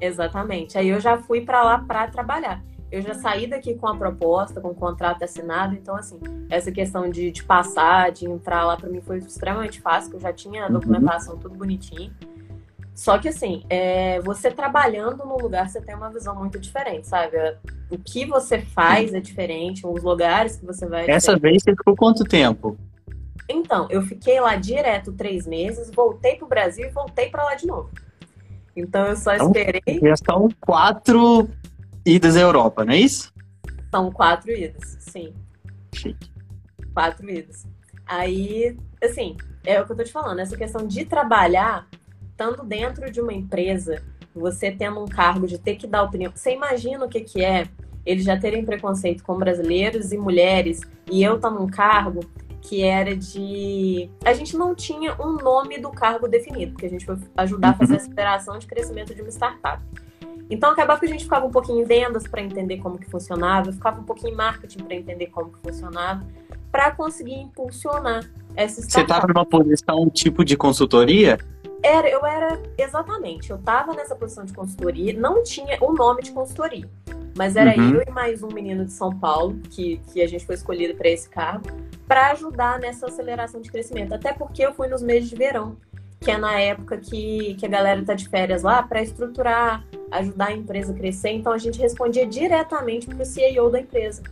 Exatamente. 0.00 0.78
Aí 0.78 0.88
eu 0.88 0.98
já 1.00 1.18
fui 1.18 1.42
para 1.42 1.62
lá 1.62 1.78
para 1.80 2.06
trabalhar. 2.08 2.64
Eu 2.90 3.02
já 3.02 3.12
saí 3.12 3.46
daqui 3.46 3.74
com 3.74 3.86
a 3.86 3.94
proposta, 3.94 4.58
com 4.58 4.68
o 4.68 4.74
contrato 4.74 5.22
assinado. 5.22 5.74
Então, 5.74 5.94
assim, 5.94 6.18
essa 6.48 6.72
questão 6.72 7.10
de, 7.10 7.30
de 7.30 7.44
passar, 7.44 8.10
de 8.10 8.24
entrar 8.24 8.64
lá, 8.64 8.74
para 8.74 8.88
mim 8.88 9.02
foi 9.02 9.18
extremamente 9.18 9.82
fácil, 9.82 10.10
porque 10.10 10.24
eu 10.24 10.28
já 10.28 10.32
tinha 10.32 10.62
a 10.62 10.66
uhum. 10.66 10.72
documentação 10.72 11.34
uhum. 11.34 11.40
tudo 11.40 11.56
bonitinho. 11.56 12.10
Só 12.94 13.18
que, 13.18 13.28
assim, 13.28 13.64
é, 13.68 14.20
você 14.20 14.50
trabalhando 14.50 15.24
no 15.24 15.36
lugar, 15.36 15.68
você 15.68 15.80
tem 15.80 15.94
uma 15.94 16.10
visão 16.10 16.34
muito 16.36 16.60
diferente, 16.60 17.08
sabe? 17.08 17.36
O 17.90 17.98
que 17.98 18.24
você 18.24 18.60
faz 18.60 19.12
é 19.12 19.20
diferente, 19.20 19.84
os 19.84 20.02
lugares 20.02 20.56
que 20.56 20.64
você 20.64 20.86
vai. 20.86 21.06
É 21.06 21.10
Essa 21.10 21.36
vez 21.36 21.62
você 21.62 21.72
ficou 21.72 21.96
quanto 21.96 22.22
tempo? 22.24 22.78
Então, 23.48 23.88
eu 23.90 24.00
fiquei 24.02 24.40
lá 24.40 24.56
direto 24.56 25.12
três 25.12 25.46
meses, 25.46 25.90
voltei 25.90 26.36
pro 26.36 26.46
Brasil 26.46 26.86
e 26.86 26.90
voltei 26.90 27.28
para 27.28 27.44
lá 27.44 27.54
de 27.54 27.66
novo. 27.66 27.90
Então 28.76 29.06
eu 29.06 29.16
só 29.16 29.34
então, 29.34 29.46
esperei. 29.46 30.00
Já 30.02 30.16
são 30.16 30.48
quatro 30.60 31.48
idas 32.04 32.36
à 32.36 32.40
Europa, 32.40 32.84
não 32.84 32.92
é 32.92 32.98
isso? 32.98 33.32
São 33.90 34.10
quatro 34.10 34.50
idas, 34.50 34.96
sim. 35.00 35.32
Chique. 35.94 36.30
Quatro 36.92 37.28
idas. 37.30 37.66
Aí, 38.06 38.76
assim, 39.02 39.36
é 39.64 39.80
o 39.80 39.86
que 39.86 39.92
eu 39.92 39.96
tô 39.96 40.04
te 40.04 40.12
falando, 40.12 40.40
essa 40.40 40.56
questão 40.56 40.86
de 40.86 41.04
trabalhar, 41.04 41.86
estando 42.34 42.64
dentro 42.64 43.10
de 43.10 43.20
uma 43.20 43.32
empresa, 43.32 44.02
você 44.34 44.70
tendo 44.70 45.00
um 45.00 45.06
cargo 45.06 45.46
de 45.46 45.56
ter 45.56 45.76
que 45.76 45.86
dar 45.86 46.02
opinião. 46.02 46.32
Você 46.34 46.52
imagina 46.52 47.04
o 47.04 47.08
que, 47.08 47.20
que 47.20 47.44
é 47.44 47.68
eles 48.04 48.24
já 48.24 48.36
terem 48.36 48.64
preconceito 48.64 49.22
com 49.22 49.38
brasileiros 49.38 50.12
e 50.12 50.18
mulheres, 50.18 50.80
e 51.10 51.22
eu 51.22 51.36
estar 51.36 51.50
num 51.50 51.66
cargo 51.66 52.20
que 52.60 52.82
era 52.82 53.16
de. 53.16 54.10
A 54.24 54.32
gente 54.34 54.56
não 54.56 54.74
tinha 54.74 55.14
um 55.20 55.36
nome 55.36 55.78
do 55.78 55.90
cargo 55.90 56.26
definido, 56.26 56.72
porque 56.72 56.86
a 56.86 56.90
gente 56.90 57.06
foi 57.06 57.16
ajudar 57.36 57.70
a 57.70 57.74
fazer 57.74 57.94
a 57.94 57.96
uhum. 57.96 58.02
aceleração 58.02 58.58
de 58.58 58.66
crescimento 58.66 59.14
de 59.14 59.22
uma 59.22 59.30
startup. 59.30 59.82
Então 60.50 60.72
acabava 60.72 61.00
que 61.00 61.06
a 61.06 61.08
gente 61.08 61.24
ficava 61.24 61.46
um 61.46 61.50
pouquinho 61.50 61.80
em 61.80 61.84
vendas 61.84 62.26
para 62.26 62.42
entender 62.42 62.78
como 62.78 62.98
que 62.98 63.08
funcionava, 63.08 63.72
ficava 63.72 64.00
um 64.00 64.04
pouquinho 64.04 64.34
em 64.34 64.36
marketing 64.36 64.78
para 64.78 64.94
entender 64.96 65.26
como 65.28 65.50
que 65.50 65.58
funcionava, 65.60 66.26
para 66.70 66.90
conseguir 66.90 67.36
impulsionar 67.36 68.28
essa 68.54 68.80
startup. 68.80 68.92
Você 68.92 69.00
estava 69.00 69.26
numa 69.26 69.46
posição 69.46 70.10
tipo 70.10 70.44
de 70.44 70.56
consultoria? 70.56 71.38
Era, 71.84 72.08
eu 72.08 72.24
era 72.24 72.58
exatamente, 72.78 73.50
eu 73.50 73.56
estava 73.56 73.92
nessa 73.92 74.16
posição 74.16 74.42
de 74.42 74.54
consultoria, 74.54 75.12
não 75.12 75.42
tinha 75.42 75.76
o 75.82 75.92
nome 75.92 76.22
de 76.22 76.32
consultoria, 76.32 76.88
mas 77.36 77.56
era 77.56 77.78
uhum. 77.78 77.96
eu 77.96 78.04
e 78.08 78.10
mais 78.10 78.42
um 78.42 78.48
menino 78.48 78.86
de 78.86 78.92
São 78.92 79.10
Paulo 79.10 79.60
que, 79.68 80.00
que 80.10 80.22
a 80.22 80.26
gente 80.26 80.46
foi 80.46 80.54
escolhido 80.54 80.94
para 80.94 81.10
esse 81.10 81.28
cargo 81.28 81.66
para 82.08 82.30
ajudar 82.30 82.78
nessa 82.78 83.06
aceleração 83.06 83.60
de 83.60 83.70
crescimento. 83.70 84.14
Até 84.14 84.32
porque 84.32 84.64
eu 84.64 84.72
fui 84.72 84.88
nos 84.88 85.02
meses 85.02 85.28
de 85.28 85.36
verão, 85.36 85.76
que 86.20 86.30
é 86.30 86.38
na 86.38 86.58
época 86.58 86.96
que, 86.96 87.54
que 87.56 87.66
a 87.66 87.68
galera 87.68 88.00
está 88.00 88.14
de 88.14 88.30
férias 88.30 88.62
lá, 88.62 88.82
para 88.82 89.02
estruturar, 89.02 89.84
ajudar 90.10 90.46
a 90.46 90.52
empresa 90.52 90.90
a 90.90 90.96
crescer. 90.96 91.32
Então 91.32 91.52
a 91.52 91.58
gente 91.58 91.78
respondia 91.78 92.26
diretamente 92.26 93.06
para 93.08 93.22
o 93.22 93.26
CEO 93.26 93.68
da 93.68 93.80
empresa. 93.80 94.22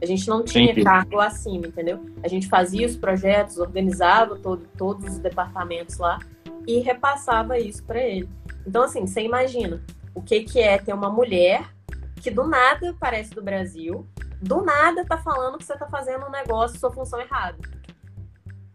A 0.00 0.06
gente 0.06 0.28
não 0.28 0.44
tinha 0.44 0.66
Entendi. 0.70 0.84
cargo 0.84 1.18
acima, 1.18 1.66
entendeu? 1.66 2.04
A 2.22 2.28
gente 2.28 2.46
fazia 2.48 2.86
os 2.86 2.96
projetos, 2.96 3.58
organizava 3.58 4.36
todo, 4.36 4.62
todos 4.76 5.14
os 5.14 5.18
departamentos 5.18 5.98
lá 5.98 6.20
e 6.66 6.80
repassava 6.80 7.58
isso 7.58 7.84
para 7.84 8.00
ele. 8.00 8.28
Então, 8.66 8.82
assim, 8.82 9.06
você 9.06 9.22
imagina 9.22 9.82
o 10.14 10.22
que, 10.22 10.44
que 10.44 10.60
é 10.60 10.78
ter 10.78 10.92
uma 10.92 11.10
mulher 11.10 11.74
que 12.20 12.30
do 12.30 12.46
nada 12.46 12.96
parece 12.98 13.34
do 13.34 13.42
Brasil, 13.42 14.06
do 14.40 14.62
nada 14.62 15.04
tá 15.04 15.18
falando 15.18 15.58
que 15.58 15.64
você 15.64 15.76
tá 15.76 15.86
fazendo 15.86 16.26
um 16.26 16.30
negócio, 16.30 16.78
sua 16.78 16.90
função 16.90 17.20
errada. 17.20 17.58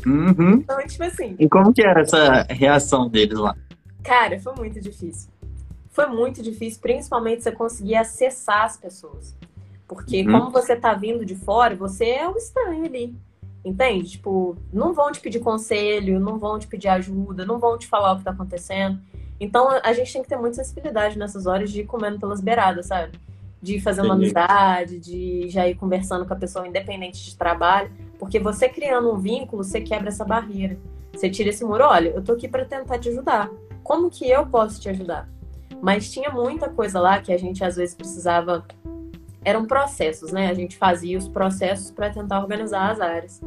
Uhum. 0.05 0.53
Então, 0.53 0.77
tipo 0.85 1.03
assim. 1.03 1.35
E 1.39 1.49
como 1.49 1.73
que 1.73 1.81
era 1.81 2.01
essa 2.01 2.43
reação 2.43 3.09
deles 3.09 3.37
lá? 3.37 3.55
Cara, 4.03 4.39
foi 4.39 4.53
muito 4.55 4.79
difícil. 4.79 5.29
Foi 5.89 6.05
muito 6.05 6.41
difícil, 6.41 6.79
principalmente 6.81 7.43
você 7.43 7.51
conseguir 7.51 7.95
acessar 7.95 8.65
as 8.65 8.77
pessoas. 8.77 9.35
Porque 9.87 10.21
uhum. 10.21 10.31
como 10.31 10.51
você 10.51 10.75
tá 10.75 10.93
vindo 10.93 11.25
de 11.25 11.35
fora, 11.35 11.75
você 11.75 12.05
é 12.05 12.29
o 12.29 12.37
estranho 12.37 12.85
ali. 12.85 13.15
Entende? 13.63 14.11
Tipo, 14.11 14.55
não 14.71 14.93
vão 14.93 15.11
te 15.11 15.19
pedir 15.19 15.39
conselho, 15.39 16.19
não 16.19 16.37
vão 16.37 16.57
te 16.57 16.67
pedir 16.67 16.87
ajuda, 16.87 17.45
não 17.45 17.59
vão 17.59 17.77
te 17.77 17.87
falar 17.87 18.13
o 18.13 18.17
que 18.17 18.23
tá 18.23 18.31
acontecendo. 18.31 18.99
Então 19.39 19.69
a 19.83 19.93
gente 19.93 20.11
tem 20.11 20.21
que 20.21 20.29
ter 20.29 20.37
muita 20.37 20.55
sensibilidade 20.55 21.17
nessas 21.17 21.45
horas 21.45 21.71
de 21.71 21.81
ir 21.81 21.85
comendo 21.85 22.19
pelas 22.19 22.41
beiradas, 22.41 22.87
sabe? 22.87 23.19
de 23.61 23.79
fazer 23.79 24.01
uma 24.01 24.13
amizade, 24.13 24.99
de 24.99 25.49
já 25.49 25.67
ir 25.67 25.75
conversando 25.75 26.25
com 26.25 26.33
a 26.33 26.37
pessoa 26.37 26.67
independente 26.67 27.23
de 27.23 27.35
trabalho, 27.35 27.91
porque 28.17 28.39
você 28.39 28.69
criando 28.69 29.11
um 29.11 29.17
vínculo, 29.17 29.63
você 29.63 29.81
quebra 29.81 30.09
essa 30.09 30.23
barreira. 30.23 30.77
Você 31.13 31.29
tira 31.29 31.49
esse 31.49 31.65
muro, 31.65 31.83
olha, 31.83 32.09
eu 32.09 32.21
tô 32.21 32.33
aqui 32.33 32.47
para 32.47 32.63
tentar 32.63 32.99
te 32.99 33.09
ajudar. 33.09 33.49
Como 33.83 34.09
que 34.09 34.29
eu 34.29 34.45
posso 34.45 34.79
te 34.79 34.87
ajudar? 34.89 35.27
Mas 35.81 36.11
tinha 36.11 36.29
muita 36.29 36.69
coisa 36.69 36.99
lá 36.99 37.19
que 37.19 37.33
a 37.33 37.37
gente 37.37 37.63
às 37.63 37.75
vezes 37.75 37.95
precisava 37.95 38.65
eram 39.43 39.65
processos, 39.65 40.31
né? 40.31 40.49
A 40.49 40.53
gente 40.53 40.77
fazia 40.77 41.17
os 41.17 41.27
processos 41.27 41.91
para 41.91 42.09
tentar 42.09 42.39
organizar 42.39 42.91
as 42.91 42.99
áreas. 42.99 43.41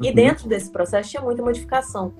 E 0.00 0.08
uhum. 0.08 0.14
dentro 0.14 0.48
desse 0.48 0.70
processo 0.70 1.10
tinha 1.10 1.22
muita 1.22 1.42
modificação. 1.42 2.12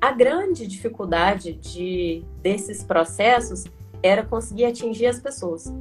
A 0.00 0.12
grande 0.12 0.66
dificuldade 0.66 1.54
de 1.54 2.24
desses 2.42 2.82
processos 2.82 3.64
era 4.02 4.22
conseguir 4.22 4.64
atingir 4.64 5.06
as 5.06 5.18
pessoas 5.18 5.72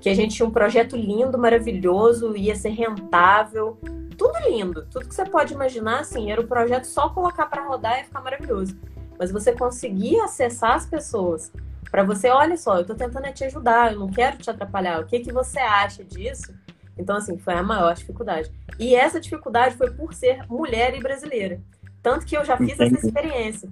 que 0.00 0.08
a 0.08 0.14
gente 0.14 0.36
tinha 0.36 0.46
um 0.46 0.50
projeto 0.50 0.96
lindo, 0.96 1.38
maravilhoso, 1.38 2.36
ia 2.36 2.54
ser 2.54 2.70
rentável, 2.70 3.76
tudo 4.16 4.38
lindo, 4.48 4.86
tudo 4.90 5.08
que 5.08 5.14
você 5.14 5.24
pode 5.24 5.54
imaginar, 5.54 6.00
assim, 6.00 6.30
era 6.30 6.40
o 6.40 6.46
projeto 6.46 6.84
só 6.84 7.08
colocar 7.08 7.46
para 7.46 7.66
rodar 7.66 8.00
e 8.00 8.04
ficar 8.04 8.20
maravilhoso. 8.20 8.76
Mas 9.18 9.32
você 9.32 9.52
conseguir 9.52 10.18
acessar 10.20 10.74
as 10.74 10.86
pessoas 10.86 11.52
para 11.90 12.02
você, 12.02 12.28
olha 12.28 12.56
só, 12.56 12.76
eu 12.76 12.82
estou 12.82 12.96
tentando 12.96 13.32
te 13.32 13.44
ajudar, 13.44 13.92
eu 13.92 13.98
não 13.98 14.08
quero 14.08 14.38
te 14.38 14.50
atrapalhar, 14.50 15.00
o 15.00 15.06
que 15.06 15.20
que 15.20 15.32
você 15.32 15.58
acha 15.58 16.04
disso? 16.04 16.54
Então, 16.98 17.16
assim, 17.16 17.38
foi 17.38 17.54
a 17.54 17.62
maior 17.62 17.94
dificuldade. 17.94 18.50
E 18.78 18.94
essa 18.94 19.20
dificuldade 19.20 19.76
foi 19.76 19.90
por 19.90 20.12
ser 20.12 20.44
mulher 20.48 20.96
e 20.96 21.00
brasileira. 21.00 21.60
Tanto 22.02 22.26
que 22.26 22.36
eu 22.36 22.44
já 22.44 22.56
fiz 22.56 22.78
essa 22.78 23.06
experiência. 23.06 23.68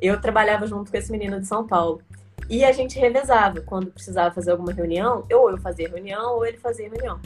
Eu 0.00 0.20
trabalhava 0.20 0.66
junto 0.66 0.90
com 0.90 0.96
esse 0.96 1.10
menino 1.10 1.40
de 1.40 1.46
São 1.46 1.66
Paulo. 1.66 2.02
E 2.48 2.64
a 2.64 2.72
gente 2.72 2.98
revezava. 2.98 3.60
Quando 3.62 3.90
precisava 3.90 4.34
fazer 4.34 4.50
alguma 4.50 4.72
reunião, 4.72 5.24
ou 5.32 5.50
eu 5.50 5.58
fazia 5.58 5.88
reunião, 5.88 6.34
ou 6.34 6.46
ele 6.46 6.58
fazia 6.58 6.88
reunião. 6.88 7.18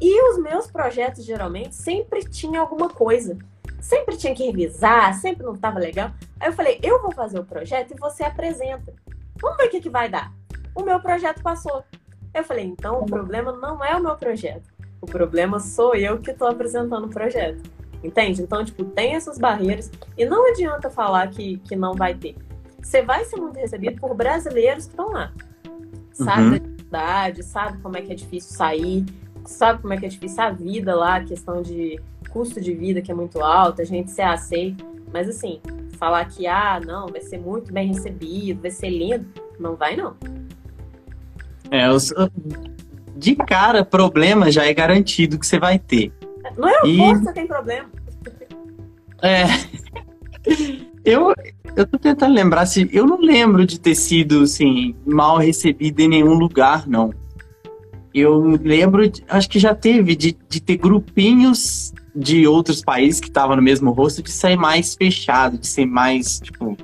E 0.00 0.30
os 0.30 0.38
meus 0.38 0.70
projetos, 0.70 1.24
geralmente, 1.24 1.74
sempre 1.74 2.24
tinha 2.24 2.60
alguma 2.60 2.88
coisa. 2.88 3.36
Sempre 3.80 4.16
tinha 4.16 4.34
que 4.34 4.44
revisar, 4.44 5.14
sempre 5.14 5.44
não 5.44 5.54
estava 5.54 5.78
legal. 5.78 6.10
Aí 6.38 6.48
eu 6.48 6.52
falei, 6.52 6.78
eu 6.82 7.02
vou 7.02 7.12
fazer 7.12 7.38
o 7.38 7.44
projeto 7.44 7.92
e 7.92 8.00
você 8.00 8.24
apresenta. 8.24 8.94
Vamos 9.40 9.56
ver 9.56 9.66
o 9.66 9.70
que, 9.70 9.80
que 9.80 9.90
vai 9.90 10.08
dar. 10.08 10.32
O 10.74 10.82
meu 10.82 11.00
projeto 11.00 11.42
passou. 11.42 11.82
Eu 12.32 12.44
falei, 12.44 12.64
então 12.64 13.00
o 13.00 13.06
problema 13.06 13.52
não 13.52 13.84
é 13.84 13.96
o 13.96 14.02
meu 14.02 14.14
projeto. 14.16 14.70
O 15.00 15.06
problema 15.06 15.58
sou 15.58 15.94
eu 15.94 16.18
que 16.18 16.30
estou 16.30 16.48
apresentando 16.48 17.06
o 17.06 17.10
projeto. 17.10 17.62
Entende? 18.02 18.42
Então, 18.42 18.64
tipo, 18.64 18.84
tem 18.84 19.14
essas 19.14 19.38
barreiras. 19.38 19.90
E 20.16 20.24
não 20.24 20.50
adianta 20.50 20.90
falar 20.90 21.28
que, 21.28 21.58
que 21.58 21.74
não 21.74 21.94
vai 21.94 22.14
ter 22.14 22.36
você 22.82 23.02
vai 23.02 23.24
ser 23.24 23.36
muito 23.36 23.56
recebido 23.56 24.00
por 24.00 24.14
brasileiros 24.14 24.86
que 24.86 24.90
estão 24.90 25.10
lá. 25.10 25.32
Sabe 26.12 26.42
uhum. 26.42 26.50
da 26.50 26.58
dificuldade, 26.58 27.42
sabe 27.42 27.78
como 27.78 27.96
é 27.96 28.02
que 28.02 28.12
é 28.12 28.14
difícil 28.14 28.56
sair, 28.56 29.06
sabe 29.44 29.80
como 29.80 29.94
é 29.94 29.96
que 29.96 30.06
é 30.06 30.08
difícil 30.08 30.42
a 30.42 30.50
vida 30.50 30.94
lá, 30.94 31.16
a 31.16 31.24
questão 31.24 31.62
de 31.62 32.00
custo 32.30 32.60
de 32.60 32.74
vida 32.74 33.00
que 33.00 33.10
é 33.10 33.14
muito 33.14 33.40
alto, 33.40 33.80
a 33.80 33.84
gente 33.84 34.10
ser 34.10 34.22
aceito. 34.22 34.84
Mas 35.12 35.28
assim, 35.28 35.60
falar 35.98 36.24
que, 36.26 36.46
ah, 36.46 36.80
não, 36.84 37.08
vai 37.08 37.20
ser 37.20 37.38
muito 37.38 37.72
bem 37.72 37.88
recebido, 37.88 38.62
vai 38.62 38.70
ser 38.70 38.90
lindo, 38.90 39.26
não 39.58 39.76
vai 39.76 39.96
não. 39.96 40.16
É, 41.70 41.90
os, 41.90 42.12
de 43.16 43.36
cara, 43.36 43.84
problema 43.84 44.50
já 44.50 44.64
é 44.64 44.72
garantido 44.72 45.38
que 45.38 45.46
você 45.46 45.58
vai 45.58 45.78
ter. 45.78 46.12
No 46.56 46.66
aeroporto 46.66 46.88
e... 46.88 47.24
você 47.24 47.32
tem 47.32 47.46
problema. 47.46 47.88
É. 49.22 49.44
Eu, 51.04 51.34
eu 51.76 51.86
tô 51.86 51.98
tentando 51.98 52.34
lembrar 52.34 52.66
se. 52.66 52.88
Eu 52.92 53.06
não 53.06 53.20
lembro 53.20 53.64
de 53.66 53.78
ter 53.78 53.94
sido, 53.94 54.42
assim, 54.42 54.94
mal 55.06 55.38
recebido 55.38 56.00
em 56.00 56.08
nenhum 56.08 56.34
lugar, 56.34 56.86
não. 56.86 57.12
Eu 58.12 58.58
lembro, 58.62 59.10
acho 59.28 59.48
que 59.48 59.58
já 59.58 59.74
teve, 59.74 60.16
de, 60.16 60.36
de 60.48 60.60
ter 60.60 60.76
grupinhos 60.76 61.92
de 62.14 62.46
outros 62.46 62.82
países 62.82 63.20
que 63.20 63.28
estavam 63.28 63.56
no 63.56 63.62
mesmo 63.62 63.92
rosto, 63.92 64.22
de 64.22 64.30
sair 64.30 64.56
mais 64.56 64.94
fechado, 64.94 65.58
de 65.58 65.66
ser 65.66 65.86
mais, 65.86 66.40
tipo, 66.40 66.76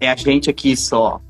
é 0.00 0.10
a 0.10 0.16
gente 0.16 0.50
aqui 0.50 0.76
só. 0.76 1.20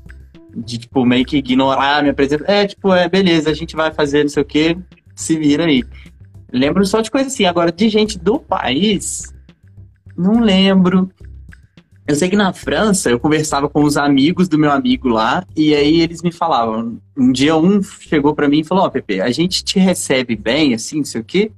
De, 0.55 0.79
tipo, 0.79 1.05
meio 1.05 1.25
que 1.25 1.37
ignorar 1.37 1.97
a 1.97 2.01
minha 2.01 2.13
presença. 2.13 2.43
É, 2.47 2.65
tipo, 2.65 2.93
é, 2.93 3.07
beleza, 3.07 3.49
a 3.49 3.53
gente 3.53 3.75
vai 3.75 3.93
fazer 3.93 4.23
não 4.23 4.29
sei 4.29 4.41
o 4.41 4.45
quê, 4.45 4.77
se 5.15 5.37
vira 5.37 5.65
aí. 5.65 5.83
Lembro 6.51 6.85
só 6.85 7.01
de 7.01 7.11
coisa 7.11 7.27
assim. 7.27 7.45
Agora, 7.45 7.71
de 7.71 7.89
gente 7.89 8.17
do 8.17 8.39
país, 8.39 9.33
não 10.17 10.39
lembro. 10.39 11.09
Eu 12.07 12.15
sei 12.15 12.29
que 12.29 12.37
na 12.37 12.53
França 12.53 13.09
eu 13.09 13.19
conversava 13.19 13.67
com 13.67 13.83
os 13.83 13.97
amigos 13.97 14.47
do 14.47 14.57
meu 14.57 14.71
amigo 14.71 15.09
lá 15.09 15.45
e 15.53 15.75
aí 15.75 15.99
eles 15.99 16.21
me 16.21 16.31
falavam. 16.31 16.97
Um 17.17 17.33
dia 17.33 17.57
um 17.57 17.83
chegou 17.83 18.33
para 18.33 18.47
mim 18.47 18.61
e 18.61 18.63
falou: 18.63 18.85
Ó, 18.85 18.87
oh, 18.87 18.91
Pepe, 18.91 19.19
a 19.19 19.29
gente 19.29 19.61
te 19.61 19.77
recebe 19.77 20.33
bem, 20.33 20.73
assim, 20.73 20.99
não 20.99 21.03
sei 21.05 21.19
o 21.19 21.23
quê, 21.23 21.51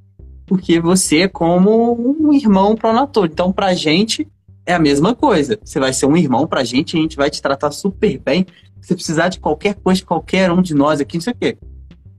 porque 0.48 0.80
você 0.80 1.20
é 1.20 1.28
como 1.28 1.94
um 1.94 2.34
irmão 2.34 2.76
pro 2.76 2.92
nator. 2.92 3.30
Então, 3.32 3.52
pra 3.52 3.76
gente, 3.76 4.28
é 4.66 4.74
a 4.74 4.80
mesma 4.80 5.14
coisa. 5.14 5.60
Você 5.64 5.80
vai 5.80 5.94
ser 5.94 6.08
um 6.08 6.18
irmão 6.18 6.48
pra 6.48 6.64
gente, 6.64 6.98
a 6.98 7.00
gente 7.00 7.16
vai 7.16 7.30
te 7.30 7.44
tratar 7.44 7.70
super 7.70 8.18
bem. 8.18 8.48
Se 8.82 8.96
precisar 8.96 9.30
de 9.30 9.40
qualquer 9.40 9.76
coisa, 9.76 10.04
qualquer 10.04 10.52
um 10.52 10.64
de 10.64 10.74
nós 10.74 11.00
aqui, 11.00 11.18
não 11.18 11.22
sei 11.22 11.34
o 11.34 11.36
quê. 11.36 11.58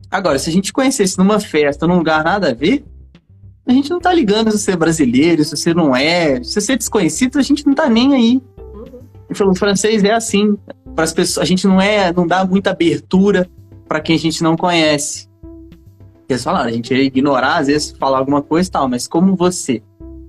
Agora, 0.09 0.39
se 0.39 0.49
a 0.49 0.53
gente 0.53 0.73
conhecesse 0.73 1.19
numa 1.19 1.41
festa, 1.41 1.85
num 1.85 1.97
lugar 1.97 2.23
nada 2.23 2.51
a 2.51 2.55
ver, 2.55 2.85
a 3.71 3.75
gente 3.75 3.91
não 3.91 4.01
tá 4.01 4.13
ligando 4.13 4.51
se 4.51 4.59
você 4.59 4.73
é 4.73 4.77
brasileiro, 4.77 5.45
se 5.45 5.57
você 5.57 5.73
não 5.73 5.95
é. 5.95 6.43
Se 6.43 6.61
você 6.61 6.73
é 6.73 6.77
desconhecido, 6.77 7.39
a 7.39 7.43
gente 7.43 7.67
não 7.67 7.75
tá 7.75 7.89
nem 7.89 8.15
aí. 8.15 8.43
Uhum. 9.39 9.51
O 9.51 9.55
francês 9.55 10.03
é 10.03 10.13
assim. 10.13 10.57
Para 10.95 11.05
as 11.05 11.13
pessoas, 11.13 11.45
a 11.45 11.47
gente 11.47 11.67
não 11.67 11.81
é, 11.81 12.13
não 12.13 12.27
dá 12.27 12.45
muita 12.45 12.71
abertura 12.71 13.49
para 13.89 14.01
quem 14.01 14.17
a 14.17 14.19
gente 14.19 14.43
não 14.43 14.57
conhece. 14.57 15.29
Eles 16.29 16.45
falaram, 16.45 16.69
a 16.69 16.73
gente 16.73 16.93
ia 16.93 17.03
ignorar, 17.03 17.59
às 17.59 17.67
vezes 17.67 17.91
falar 17.99 18.19
alguma 18.19 18.43
coisa 18.43 18.69
e 18.69 18.73
tal, 18.73 18.89
mas 18.89 19.09
como 19.09 19.35
você 19.35 19.83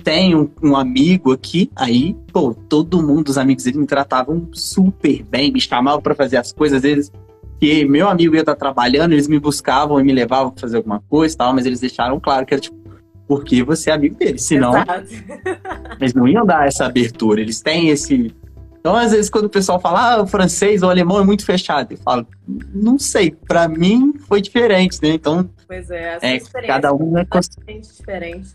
tem 0.03 0.35
um, 0.35 0.49
um, 0.63 0.75
amigo 0.75 1.31
aqui, 1.31 1.69
aí, 1.75 2.15
pô, 2.33 2.55
todo 2.67 3.05
mundo, 3.05 3.29
os 3.29 3.37
amigos 3.37 3.65
dele 3.65 3.77
me 3.77 3.85
tratavam 3.85 4.47
super 4.51 5.23
bem, 5.23 5.51
me 5.51 5.61
chamavam 5.61 6.01
para 6.01 6.15
fazer 6.15 6.37
as 6.37 6.51
coisas, 6.51 6.77
às 6.77 6.81
vezes 6.81 7.11
que 7.59 7.85
meu 7.85 8.09
amigo 8.09 8.33
ia 8.33 8.41
estar 8.41 8.55
trabalhando, 8.55 9.13
eles 9.13 9.27
me 9.27 9.39
buscavam 9.39 9.99
e 9.99 10.03
me 10.03 10.11
levavam 10.11 10.51
para 10.51 10.61
fazer 10.61 10.77
alguma 10.77 10.99
coisa 11.07 11.35
e 11.35 11.37
tal, 11.37 11.53
mas 11.53 11.67
eles 11.67 11.79
deixaram 11.79 12.19
claro 12.19 12.43
que 12.43 12.55
era 12.55 12.61
tipo, 12.61 12.75
porque 13.31 13.63
você 13.63 13.89
é 13.89 13.93
amigo 13.93 14.13
deles, 14.15 14.43
senão 14.43 14.75
Exato. 14.75 15.07
eles 16.01 16.13
não 16.13 16.27
iam 16.27 16.45
dar 16.45 16.67
essa 16.67 16.85
abertura, 16.85 17.39
eles 17.39 17.61
têm 17.61 17.87
esse... 17.87 18.35
Então, 18.77 18.93
às 18.93 19.11
vezes, 19.11 19.29
quando 19.29 19.45
o 19.45 19.49
pessoal 19.49 19.79
fala, 19.79 20.15
ah, 20.15 20.21
o 20.21 20.27
francês 20.27 20.83
ou 20.83 20.89
o 20.89 20.91
alemão 20.91 21.17
é 21.17 21.23
muito 21.23 21.45
fechado, 21.45 21.93
eu 21.93 21.97
falo, 21.99 22.27
não 22.73 22.99
sei, 22.99 23.31
para 23.31 23.69
mim 23.69 24.15
foi 24.27 24.41
diferente, 24.41 24.99
né? 25.01 25.11
Então, 25.11 25.49
pois 25.65 25.89
é, 25.89 26.19
essa 26.21 26.59
é 26.59 26.67
cada 26.67 26.93
um 26.93 27.17
é 27.17 27.25
diferente. 27.71 28.49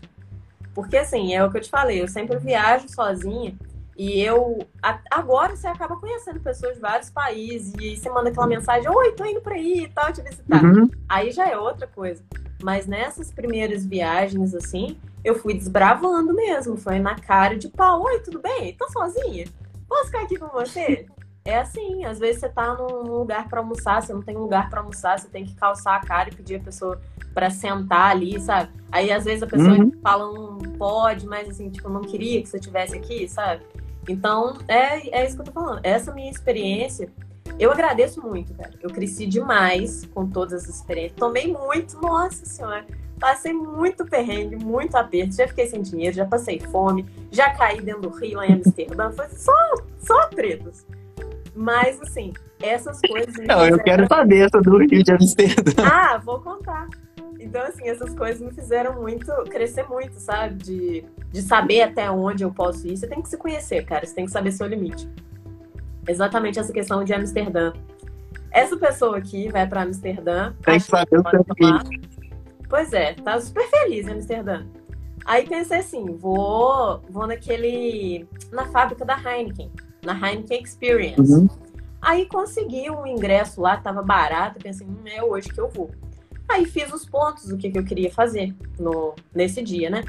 Porque, 0.75 0.95
assim, 0.95 1.33
é 1.33 1.43
o 1.43 1.49
que 1.49 1.57
eu 1.57 1.61
te 1.61 1.71
falei, 1.71 1.99
eu 1.99 2.07
sempre 2.07 2.37
viajo 2.37 2.85
sozinha 2.87 3.55
e 3.97 4.21
eu. 4.21 4.59
Agora 5.09 5.55
você 5.55 5.67
acaba 5.67 5.97
conhecendo 5.97 6.39
pessoas 6.39 6.75
de 6.75 6.79
vários 6.79 7.09
países 7.09 7.73
e 7.79 7.97
você 7.97 8.09
manda 8.09 8.29
aquela 8.29 8.45
mensagem: 8.45 8.87
Oi, 8.89 9.11
tô 9.13 9.25
indo 9.25 9.41
pra 9.41 9.55
aí 9.55 9.85
e 9.85 9.87
tal, 9.89 10.13
te 10.13 10.21
visitar. 10.21 10.63
Uhum. 10.63 10.89
Aí 11.09 11.31
já 11.31 11.49
é 11.49 11.57
outra 11.57 11.87
coisa. 11.87 12.23
Mas 12.61 12.85
nessas 12.85 13.31
primeiras 13.31 13.85
viagens, 13.85 14.53
assim, 14.53 14.97
eu 15.23 15.35
fui 15.35 15.53
desbravando 15.55 16.33
mesmo. 16.33 16.77
Foi 16.77 16.99
na 16.99 17.15
cara 17.15 17.57
de 17.57 17.69
pau: 17.69 18.03
Oi, 18.03 18.19
tudo 18.19 18.39
bem? 18.39 18.75
Tô 18.75 18.87
sozinha? 18.89 19.45
Posso 19.89 20.05
ficar 20.05 20.21
aqui 20.21 20.37
com 20.37 20.47
você? 20.49 21.07
É 21.43 21.59
assim, 21.59 22.03
às 22.03 22.19
vezes 22.19 22.41
você 22.41 22.49
tá 22.49 22.73
num 22.75 23.03
lugar 23.03 23.47
para 23.47 23.61
almoçar, 23.61 24.01
você 24.01 24.13
não 24.13 24.21
tem 24.21 24.35
um 24.35 24.41
lugar 24.41 24.69
para 24.69 24.81
almoçar, 24.81 25.17
você 25.17 25.29
tem 25.29 25.45
que 25.45 25.55
calçar 25.55 25.95
a 25.95 26.05
cara 26.05 26.29
e 26.29 26.35
pedir 26.35 26.55
a 26.55 26.59
pessoa 26.59 26.99
para 27.33 27.49
sentar 27.49 28.11
ali, 28.11 28.37
sabe? 28.41 28.69
Aí 28.91 29.11
às 29.11 29.23
vezes 29.23 29.43
a 29.43 29.47
pessoa 29.47 29.77
uhum. 29.77 29.91
fala 30.03 30.29
um 30.29 30.57
pode, 30.77 31.25
mas 31.25 31.47
assim, 31.47 31.69
tipo, 31.69 31.87
não 31.87 32.01
queria 32.01 32.41
que 32.41 32.49
você 32.49 32.59
tivesse 32.59 32.97
aqui, 32.97 33.29
sabe? 33.29 33.63
Então, 34.07 34.57
é, 34.67 35.21
é 35.21 35.25
isso 35.25 35.35
que 35.35 35.41
eu 35.41 35.45
tô 35.45 35.51
falando. 35.51 35.81
Essa 35.83 36.13
minha 36.13 36.31
experiência, 36.31 37.09
eu 37.59 37.71
agradeço 37.71 38.21
muito, 38.21 38.53
cara. 38.53 38.71
Eu 38.81 38.89
cresci 38.89 39.25
demais 39.25 40.05
com 40.13 40.27
todas 40.27 40.63
as 40.63 40.75
experiências. 40.75 41.17
Tomei 41.17 41.51
muito, 41.51 41.99
nossa 41.99 42.45
senhora. 42.45 42.85
Passei 43.19 43.51
muito 43.51 44.05
perrengue, 44.05 44.55
muito 44.55 44.95
aperto. 44.95 45.35
Já 45.35 45.47
fiquei 45.47 45.67
sem 45.67 45.81
dinheiro, 45.81 46.15
já 46.15 46.25
passei 46.25 46.59
fome, 46.59 47.05
já 47.31 47.49
caí 47.49 47.81
dentro 47.81 48.01
do 48.01 48.09
rio 48.09 48.37
lá 48.37 48.47
em 48.47 48.53
Amsterdã. 48.53 49.11
Foi 49.11 49.27
só, 49.29 49.53
só 49.99 50.27
tretas. 50.27 50.85
Mas, 51.55 51.99
assim, 52.01 52.33
essas 52.61 53.01
coisas. 53.01 53.35
Não, 53.47 53.65
eu 53.65 53.79
quero 53.79 54.07
saber 54.07 54.45
essa 54.45 54.61
do 54.61 54.77
Rio 54.77 55.03
de 55.03 55.11
Amsterdã. 55.11 55.83
Ah, 55.83 56.17
vou 56.17 56.39
contar. 56.39 56.87
Então, 57.39 57.61
assim, 57.61 57.87
essas 57.87 58.13
coisas 58.13 58.41
me 58.41 58.51
fizeram 58.51 59.01
muito, 59.01 59.31
crescer 59.49 59.87
muito, 59.87 60.19
sabe? 60.19 60.55
De, 60.55 61.05
de 61.31 61.41
saber 61.41 61.81
até 61.81 62.09
onde 62.09 62.43
eu 62.43 62.51
posso 62.51 62.87
ir. 62.87 62.97
Você 62.97 63.07
tem 63.07 63.21
que 63.21 63.29
se 63.29 63.37
conhecer, 63.37 63.85
cara. 63.85 64.05
Você 64.05 64.15
tem 64.15 64.25
que 64.25 64.31
saber 64.31 64.51
seu 64.51 64.67
limite. 64.67 65.09
Exatamente 66.07 66.59
essa 66.59 66.73
questão 66.73 67.03
de 67.03 67.13
Amsterdã. 67.13 67.73
Essa 68.51 68.77
pessoa 68.77 69.17
aqui 69.17 69.49
vai 69.49 69.67
para 69.67 69.83
Amsterdã. 69.83 70.53
Tem 70.63 70.79
que 70.79 70.85
saber 70.85 71.19
o 71.19 71.29
seu 71.29 71.45
limite. 71.59 72.01
Pois 72.69 72.91
é, 72.91 73.13
tá 73.13 73.39
super 73.39 73.67
feliz 73.69 74.07
em 74.07 74.13
Amsterdã. 74.13 74.65
Aí 75.25 75.47
pensei 75.47 75.79
assim, 75.79 76.05
vou, 76.15 77.01
vou 77.09 77.27
naquele. 77.27 78.27
na 78.51 78.65
fábrica 78.65 79.05
da 79.05 79.17
Heineken 79.17 79.71
na 80.07 80.13
Heineken 80.13 80.63
Experience. 80.63 81.21
Uhum. 81.21 81.47
Aí 82.01 82.25
consegui 82.27 82.89
um 82.89 83.05
ingresso 83.05 83.59
lá, 83.59 83.77
tava 83.77 84.01
barato, 84.01 84.59
pensei, 84.59 84.87
hum, 84.87 85.01
é 85.05 85.21
hoje 85.21 85.49
que 85.49 85.59
eu 85.59 85.69
vou. 85.69 85.91
Aí 86.49 86.65
fiz 86.65 86.91
os 86.93 87.05
pontos 87.05 87.47
do 87.47 87.57
que, 87.57 87.69
que 87.69 87.77
eu 87.77 87.83
queria 87.83 88.11
fazer 88.11 88.55
no, 88.79 89.13
nesse 89.33 89.61
dia, 89.61 89.89
né? 89.89 90.03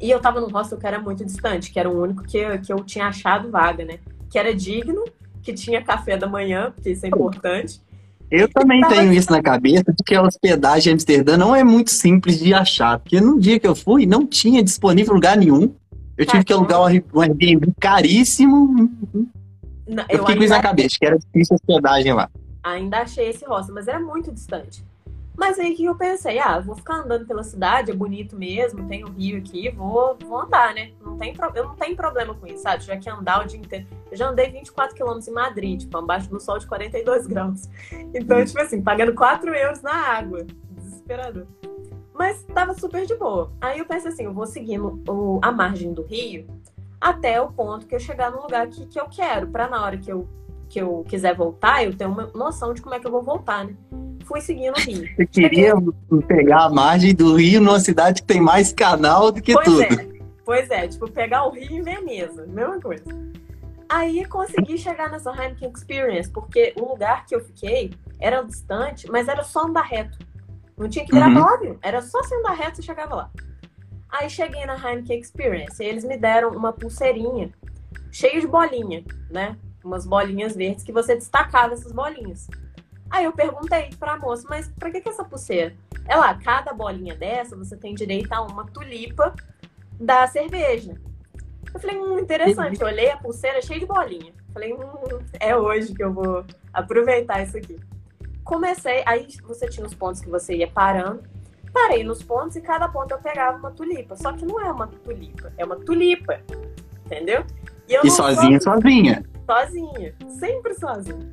E 0.00 0.10
eu 0.10 0.20
tava 0.20 0.40
num 0.40 0.48
hostel 0.48 0.78
que 0.78 0.86
era 0.86 0.98
muito 0.98 1.24
distante, 1.24 1.70
que 1.70 1.78
era 1.78 1.90
o 1.90 2.02
único 2.02 2.22
que, 2.22 2.58
que 2.58 2.72
eu 2.72 2.82
tinha 2.84 3.06
achado 3.06 3.50
vaga, 3.50 3.84
né? 3.84 3.98
Que 4.30 4.38
era 4.38 4.54
digno, 4.54 5.04
que 5.42 5.52
tinha 5.52 5.82
café 5.82 6.16
da 6.16 6.26
manhã, 6.26 6.70
porque 6.70 6.90
isso 6.90 7.04
é 7.04 7.08
importante. 7.08 7.80
Eu 8.30 8.48
também 8.48 8.80
tenho 8.88 9.12
isso 9.12 9.30
na 9.30 9.42
cabeça, 9.42 9.84
porque 9.84 10.14
a 10.14 10.22
hospedagem 10.22 10.92
em 10.92 10.94
Amsterdã 10.94 11.36
não 11.36 11.54
é 11.54 11.64
muito 11.64 11.90
simples 11.90 12.38
de 12.38 12.54
achar. 12.54 13.00
Porque 13.00 13.20
no 13.20 13.40
dia 13.40 13.58
que 13.58 13.66
eu 13.66 13.74
fui, 13.74 14.06
não 14.06 14.24
tinha 14.24 14.62
disponível 14.62 15.14
lugar 15.14 15.36
nenhum. 15.36 15.74
Eu 16.16 16.24
tive 16.24 16.44
que 16.44 16.52
alugar 16.52 16.80
um 16.80 17.20
Airbnb 17.20 17.72
caríssimo. 17.80 18.88
Não, 19.88 20.04
eu, 20.08 20.18
eu 20.18 20.18
fiquei 20.20 20.36
com 20.36 20.42
isso 20.44 20.52
na 20.52 20.62
cabeça, 20.62 20.96
que 20.98 21.06
era 21.06 21.18
difícil 21.18 21.54
a 21.54 21.56
hospedagem 21.56 22.12
lá. 22.12 22.30
Ainda 22.62 22.98
achei 22.98 23.30
esse 23.30 23.44
hostel, 23.44 23.74
mas 23.74 23.88
era 23.88 23.98
muito 23.98 24.30
distante. 24.30 24.84
Mas 25.40 25.58
aí 25.58 25.74
que 25.74 25.86
eu 25.86 25.94
pensei, 25.94 26.38
ah, 26.38 26.60
vou 26.60 26.76
ficar 26.76 26.96
andando 26.96 27.26
pela 27.26 27.42
cidade, 27.42 27.90
é 27.90 27.94
bonito 27.94 28.36
mesmo, 28.36 28.86
tem 28.86 29.02
o 29.02 29.08
um 29.08 29.10
rio 29.10 29.38
aqui, 29.38 29.70
vou, 29.70 30.14
vou 30.22 30.38
andar, 30.38 30.74
né? 30.74 30.92
Não 31.00 31.16
tem, 31.16 31.34
eu 31.54 31.64
não 31.64 31.74
tenho 31.74 31.96
problema 31.96 32.34
com 32.34 32.46
isso, 32.46 32.62
sabe? 32.62 32.84
Já 32.84 32.94
que 32.98 33.08
andar 33.08 33.42
o 33.42 33.46
dia 33.46 33.58
inteiro. 33.58 33.86
Eu 34.10 34.18
já 34.18 34.28
andei 34.28 34.50
24 34.50 34.94
quilômetros 34.94 35.28
em 35.28 35.32
Madrid, 35.32 35.80
tipo, 35.80 35.96
abaixo 35.96 36.28
do 36.28 36.38
sol 36.38 36.58
de 36.58 36.66
42 36.66 37.26
graus. 37.26 37.70
Então, 38.12 38.44
tipo 38.44 38.60
assim, 38.60 38.82
pagando 38.82 39.14
4 39.14 39.54
euros 39.54 39.80
na 39.80 39.94
água. 39.94 40.44
Desesperador. 40.72 41.46
Mas 42.12 42.42
tava 42.52 42.74
super 42.74 43.06
de 43.06 43.14
boa. 43.14 43.50
Aí 43.62 43.78
eu 43.78 43.86
pensei 43.86 44.12
assim, 44.12 44.24
eu 44.24 44.34
vou 44.34 44.46
seguindo 44.46 45.02
o, 45.08 45.40
a 45.40 45.50
margem 45.50 45.94
do 45.94 46.02
rio 46.02 46.46
até 47.00 47.40
o 47.40 47.50
ponto 47.50 47.86
que 47.86 47.94
eu 47.94 48.00
chegar 48.00 48.30
no 48.30 48.42
lugar 48.42 48.68
que, 48.68 48.84
que 48.84 49.00
eu 49.00 49.06
quero, 49.06 49.46
para 49.46 49.66
na 49.68 49.82
hora 49.82 49.96
que 49.96 50.12
eu, 50.12 50.28
que 50.68 50.82
eu 50.82 51.02
quiser 51.08 51.34
voltar, 51.34 51.82
eu 51.82 51.96
ter 51.96 52.04
uma 52.04 52.26
noção 52.34 52.74
de 52.74 52.82
como 52.82 52.94
é 52.94 53.00
que 53.00 53.06
eu 53.06 53.10
vou 53.10 53.22
voltar, 53.22 53.64
né? 53.64 53.74
Fui 54.30 54.40
seguindo 54.40 54.76
o 54.76 54.80
rio. 54.80 55.08
Você 55.16 55.26
queria 55.26 55.74
Cheguei... 55.74 56.22
pegar 56.28 56.66
a 56.66 56.70
margem 56.70 57.12
do 57.12 57.34
rio 57.34 57.60
numa 57.60 57.80
cidade 57.80 58.22
que 58.22 58.28
tem 58.28 58.40
mais 58.40 58.72
canal 58.72 59.32
do 59.32 59.42
que 59.42 59.52
pois 59.52 59.64
tudo. 59.66 59.82
É. 59.82 60.08
Pois 60.44 60.70
é, 60.70 60.86
tipo, 60.86 61.10
pegar 61.10 61.46
o 61.46 61.50
rio 61.50 61.78
em 61.78 61.82
Veneza, 61.82 62.46
mesma 62.46 62.80
coisa. 62.80 63.04
Aí 63.88 64.24
consegui 64.26 64.78
chegar 64.78 65.10
nessa 65.10 65.32
Heineken 65.32 65.72
Experience, 65.74 66.30
porque 66.30 66.72
o 66.76 66.90
lugar 66.90 67.26
que 67.26 67.34
eu 67.34 67.40
fiquei 67.40 67.92
era 68.20 68.40
distante, 68.42 69.10
mas 69.10 69.26
era 69.26 69.42
só 69.42 69.66
andar 69.66 69.82
reto. 69.82 70.16
Não 70.78 70.88
tinha 70.88 71.04
que 71.04 71.12
virar 71.12 71.28
uhum. 71.28 71.42
óbvio. 71.42 71.78
Era 71.82 72.00
só 72.00 72.22
se 72.22 72.32
andar 72.36 72.52
reto 72.52 72.80
e 72.80 72.84
chegava 72.84 73.16
lá. 73.16 73.30
Aí 74.08 74.30
cheguei 74.30 74.64
na 74.64 74.76
Heineken 74.76 75.18
Experience 75.18 75.82
e 75.82 75.86
eles 75.86 76.04
me 76.04 76.16
deram 76.16 76.50
uma 76.50 76.72
pulseirinha 76.72 77.50
cheia 78.12 78.40
de 78.40 78.46
bolinha, 78.46 79.02
né? 79.28 79.56
Umas 79.84 80.06
bolinhas 80.06 80.54
verdes 80.54 80.84
que 80.84 80.92
você 80.92 81.16
destacava 81.16 81.74
essas 81.74 81.90
bolinhas. 81.90 82.46
Aí 83.10 83.24
eu 83.24 83.32
perguntei 83.32 83.90
pra 83.98 84.16
moça, 84.16 84.46
mas 84.48 84.68
pra 84.68 84.90
que, 84.90 85.00
que 85.00 85.08
essa 85.08 85.24
pulseira? 85.24 85.74
Ela, 86.06 86.34
cada 86.34 86.72
bolinha 86.72 87.14
dessa 87.14 87.56
você 87.56 87.76
tem 87.76 87.94
direito 87.94 88.32
a 88.32 88.40
uma 88.42 88.66
tulipa 88.66 89.34
da 89.98 90.26
cerveja. 90.26 90.94
Eu 91.72 91.80
falei, 91.80 91.98
hum, 91.98 92.18
interessante. 92.18 92.80
Eu 92.80 92.86
olhei 92.86 93.10
a 93.10 93.16
pulseira 93.16 93.60
cheia 93.60 93.80
de 93.80 93.86
bolinha. 93.86 94.32
Falei, 94.52 94.72
hum, 94.72 95.18
é 95.38 95.56
hoje 95.56 95.92
que 95.94 96.02
eu 96.02 96.12
vou 96.12 96.44
aproveitar 96.72 97.42
isso 97.42 97.56
aqui 97.56 97.78
comecei, 98.50 99.04
aí 99.06 99.28
você 99.44 99.68
tinha 99.68 99.86
os 99.86 99.94
pontos 99.94 100.20
que 100.20 100.28
você 100.28 100.56
ia 100.56 100.66
parando. 100.66 101.22
Parei 101.72 102.02
nos 102.02 102.20
pontos 102.20 102.56
e 102.56 102.60
cada 102.60 102.88
ponto 102.88 103.12
eu 103.12 103.18
pegava 103.18 103.56
uma 103.56 103.70
tulipa. 103.70 104.16
Só 104.16 104.32
que 104.32 104.44
não 104.44 104.60
é 104.60 104.72
uma 104.72 104.88
tulipa, 104.88 105.52
é 105.56 105.64
uma 105.64 105.76
tulipa. 105.76 106.40
Entendeu? 107.06 107.44
E, 107.88 107.94
eu 107.94 108.02
e 108.02 108.10
sozinha, 108.10 108.60
sozinha. 108.60 109.22
Sozinha. 109.46 110.14
Sempre 110.40 110.74
sozinha. 110.74 111.30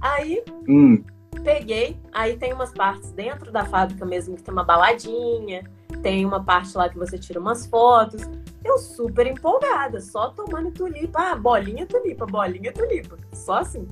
Aí, 0.00 0.42
hum. 0.68 1.02
peguei. 1.42 1.98
Aí 2.12 2.36
tem 2.36 2.52
umas 2.52 2.72
partes 2.72 3.12
dentro 3.12 3.50
da 3.50 3.64
fábrica 3.64 4.04
mesmo 4.04 4.36
que 4.36 4.42
tem 4.42 4.52
uma 4.52 4.64
baladinha. 4.64 5.64
Tem 6.02 6.24
uma 6.24 6.42
parte 6.42 6.76
lá 6.76 6.88
que 6.88 6.98
você 6.98 7.18
tira 7.18 7.40
umas 7.40 7.66
fotos. 7.66 8.22
Eu 8.64 8.78
super 8.78 9.26
empolgada, 9.26 10.00
só 10.00 10.30
tomando 10.30 10.70
tulipa. 10.70 11.32
Ah, 11.32 11.36
bolinha 11.36 11.86
tulipa, 11.86 12.26
bolinha 12.26 12.72
tulipa. 12.72 13.16
Só 13.32 13.58
assim. 13.58 13.88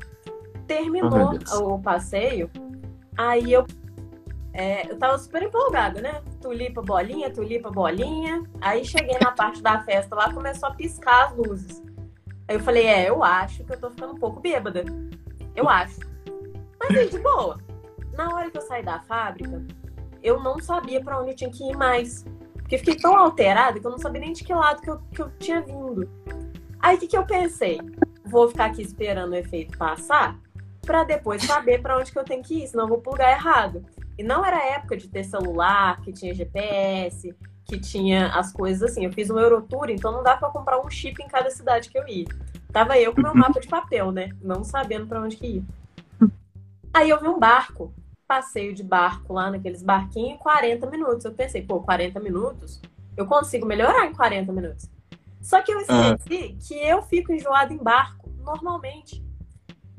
Terminou 0.67 1.39
oh, 1.55 1.75
o 1.75 1.79
passeio, 1.81 2.51
aí 3.17 3.53
eu 3.53 3.65
é, 4.57 4.91
eu 4.91 4.99
tava 4.99 5.19
super 5.19 5.43
empolgada, 5.43 6.01
né? 6.01 6.23
Tulipa, 6.41 6.81
bolinha, 6.81 7.31
tulipa, 7.31 7.71
bolinha. 7.71 8.43
Aí 8.59 8.87
cheguei 8.87 9.19
na 9.23 9.31
parte 9.31 9.63
da 9.63 9.83
festa 9.83 10.17
lá, 10.17 10.33
começou 10.33 10.71
a 10.71 10.75
piscar 10.75 11.27
as 11.27 11.37
luzes. 11.37 11.83
Aí 12.49 12.57
eu 12.57 12.61
falei, 12.61 12.87
é, 12.87 13.11
eu 13.11 13.23
acho 13.23 13.63
que 13.65 13.75
eu 13.75 13.79
tô 13.79 13.91
ficando 13.91 14.15
um 14.15 14.19
pouco 14.19 14.41
bêbada. 14.41 14.83
Eu 15.57 15.69
acho. 15.69 15.99
Mas 16.79 16.97
aí, 16.97 17.09
de 17.09 17.19
boa. 17.19 17.59
Na 18.13 18.35
hora 18.35 18.51
que 18.51 18.59
eu 18.59 18.63
saí 18.63 18.83
da 18.83 19.01
fábrica, 19.01 19.65
eu 20.23 20.41
não 20.41 20.61
sabia 20.61 21.03
para 21.03 21.21
onde 21.21 21.31
eu 21.31 21.37
tinha 21.37 21.51
que 21.51 21.65
ir 21.65 21.77
mais. 21.77 22.25
Porque 22.55 22.79
fiquei 22.79 22.97
tão 22.97 23.17
alterada 23.17 23.81
que 23.81 23.87
eu 23.87 23.91
não 23.91 23.99
sabia 23.99 24.21
nem 24.21 24.33
de 24.33 24.45
que 24.45 24.53
lado 24.53 24.83
que 24.83 24.91
eu, 24.91 24.99
que 25.13 25.23
eu 25.23 25.31
tinha 25.39 25.61
vindo. 25.61 26.09
Aí 26.81 26.97
o 26.97 27.01
que, 27.01 27.07
que 27.07 27.17
eu 27.17 27.25
pensei? 27.25 27.81
Vou 28.25 28.49
ficar 28.49 28.67
aqui 28.67 28.83
esperando 28.83 29.33
o 29.33 29.37
efeito 29.37 29.77
passar 29.79 30.39
para 30.83 31.05
depois 31.05 31.43
saber 31.43 31.83
para 31.83 31.99
onde 31.99 32.13
que 32.13 32.19
eu 32.19 32.25
tenho 32.25 32.43
que 32.43 32.63
ir, 32.63 32.69
senão 32.69 32.85
eu 32.85 32.89
vou 32.89 32.99
pro 32.99 33.13
lugar 33.13 33.33
errado. 33.33 33.85
E 34.17 34.23
não 34.23 34.45
era 34.45 34.65
época 34.75 34.97
de 34.97 35.09
ter 35.09 35.25
celular, 35.25 36.01
que 36.01 36.13
tinha 36.13 36.33
GPS, 36.33 37.35
que 37.65 37.79
tinha 37.79 38.29
as 38.29 38.53
coisas 38.53 38.91
assim. 38.91 39.05
Eu 39.05 39.13
fiz 39.13 39.29
um 39.29 39.39
Eurotour, 39.39 39.91
então 39.91 40.13
não 40.13 40.23
dá 40.23 40.37
para 40.37 40.49
comprar 40.49 40.81
um 40.81 40.89
chip 40.89 41.21
em 41.23 41.29
cada 41.29 41.51
cidade 41.51 41.91
que 41.91 41.99
eu 41.99 42.07
ia. 42.09 42.27
Tava 42.77 42.99
eu 42.99 43.15
com 43.15 43.23
meu 43.23 43.33
mapa 43.35 43.59
de 43.59 43.69
papel, 43.69 44.13
né? 44.13 44.29
Não 44.43 44.63
sabendo 44.63 45.07
para 45.07 45.23
onde 45.23 45.35
que 45.35 45.47
ia. 45.47 45.63
Aí 46.93 47.09
eu 47.09 47.19
vi 47.19 47.27
um 47.27 47.39
barco, 47.39 47.91
passeio 48.29 48.75
de 48.75 48.83
barco 48.83 49.33
lá 49.33 49.51
naqueles 49.51 49.83
barquinhos, 49.83 50.39
40 50.41 50.91
minutos. 50.91 51.25
Eu 51.25 51.33
pensei, 51.33 51.63
pô, 51.63 51.81
40 51.81 52.21
minutos? 52.21 52.83
Eu 53.17 53.25
consigo 53.25 53.65
melhorar 53.65 54.05
em 54.05 54.13
40 54.13 54.53
minutos. 54.53 54.91
Só 55.41 55.63
que 55.63 55.73
eu 55.73 55.81
esqueci 55.81 56.55
que 56.69 56.75
eu 56.75 57.01
fico 57.01 57.33
enjoado 57.33 57.73
em 57.73 57.79
barco, 57.79 58.31
normalmente. 58.45 59.25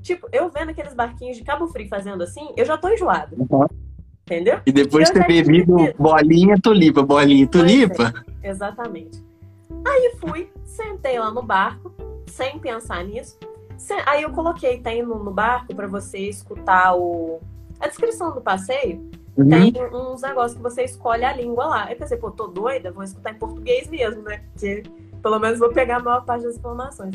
Tipo, 0.04 0.30
eu 0.32 0.48
vendo 0.52 0.70
aqueles 0.70 0.94
barquinhos 0.94 1.36
de 1.36 1.44
Cabo 1.44 1.66
Frio 1.70 1.90
fazendo 1.90 2.22
assim, 2.22 2.54
eu 2.56 2.64
já 2.64 2.78
tô 2.78 2.90
enjoado. 2.90 3.36
Uhum. 3.40 3.66
Entendeu? 4.22 4.62
E 4.68 4.72
depois 4.72 5.10
ter 5.10 5.26
bebido 5.26 5.76
bolinha 5.98 6.62
tulipa, 6.62 7.02
bolinha 7.02 7.48
tulipa. 7.48 8.14
É, 8.44 8.50
exatamente. 8.50 9.26
Aí 9.84 10.16
fui, 10.20 10.52
sentei 10.64 11.18
lá 11.18 11.32
no 11.32 11.42
barco, 11.42 11.92
sem 12.28 12.60
pensar 12.60 13.04
nisso. 13.04 13.38
Aí 14.06 14.24
eu 14.24 14.32
coloquei, 14.32 14.80
tem 14.80 15.04
no, 15.04 15.24
no 15.24 15.32
barco 15.32 15.74
para 15.76 15.88
você 15.88 16.20
escutar 16.20 16.96
o, 16.96 17.40
a 17.80 17.88
descrição 17.88 18.34
do 18.34 18.42
passeio. 18.42 19.10
Uhum. 19.38 19.50
Tem 19.50 19.74
uns 19.94 20.22
negócios 20.22 20.56
que 20.56 20.64
você 20.64 20.84
escolhe 20.84 21.24
a 21.24 21.32
língua 21.32 21.66
lá. 21.66 21.92
Eu 21.92 21.98
pensei, 21.98 22.18
pô, 22.18 22.32
tô 22.32 22.48
doida, 22.48 22.92
vou 22.92 23.04
escutar 23.04 23.32
em 23.32 23.38
português 23.38 23.88
mesmo, 23.88 24.24
né? 24.24 24.44
Porque 24.52 24.84
pelo 25.22 25.40
menos 25.40 25.60
vou 25.60 25.70
pegar 25.70 25.98
a 25.98 26.00
maior 26.00 26.26
parte 26.26 26.44
das 26.44 26.58
informações. 26.58 27.14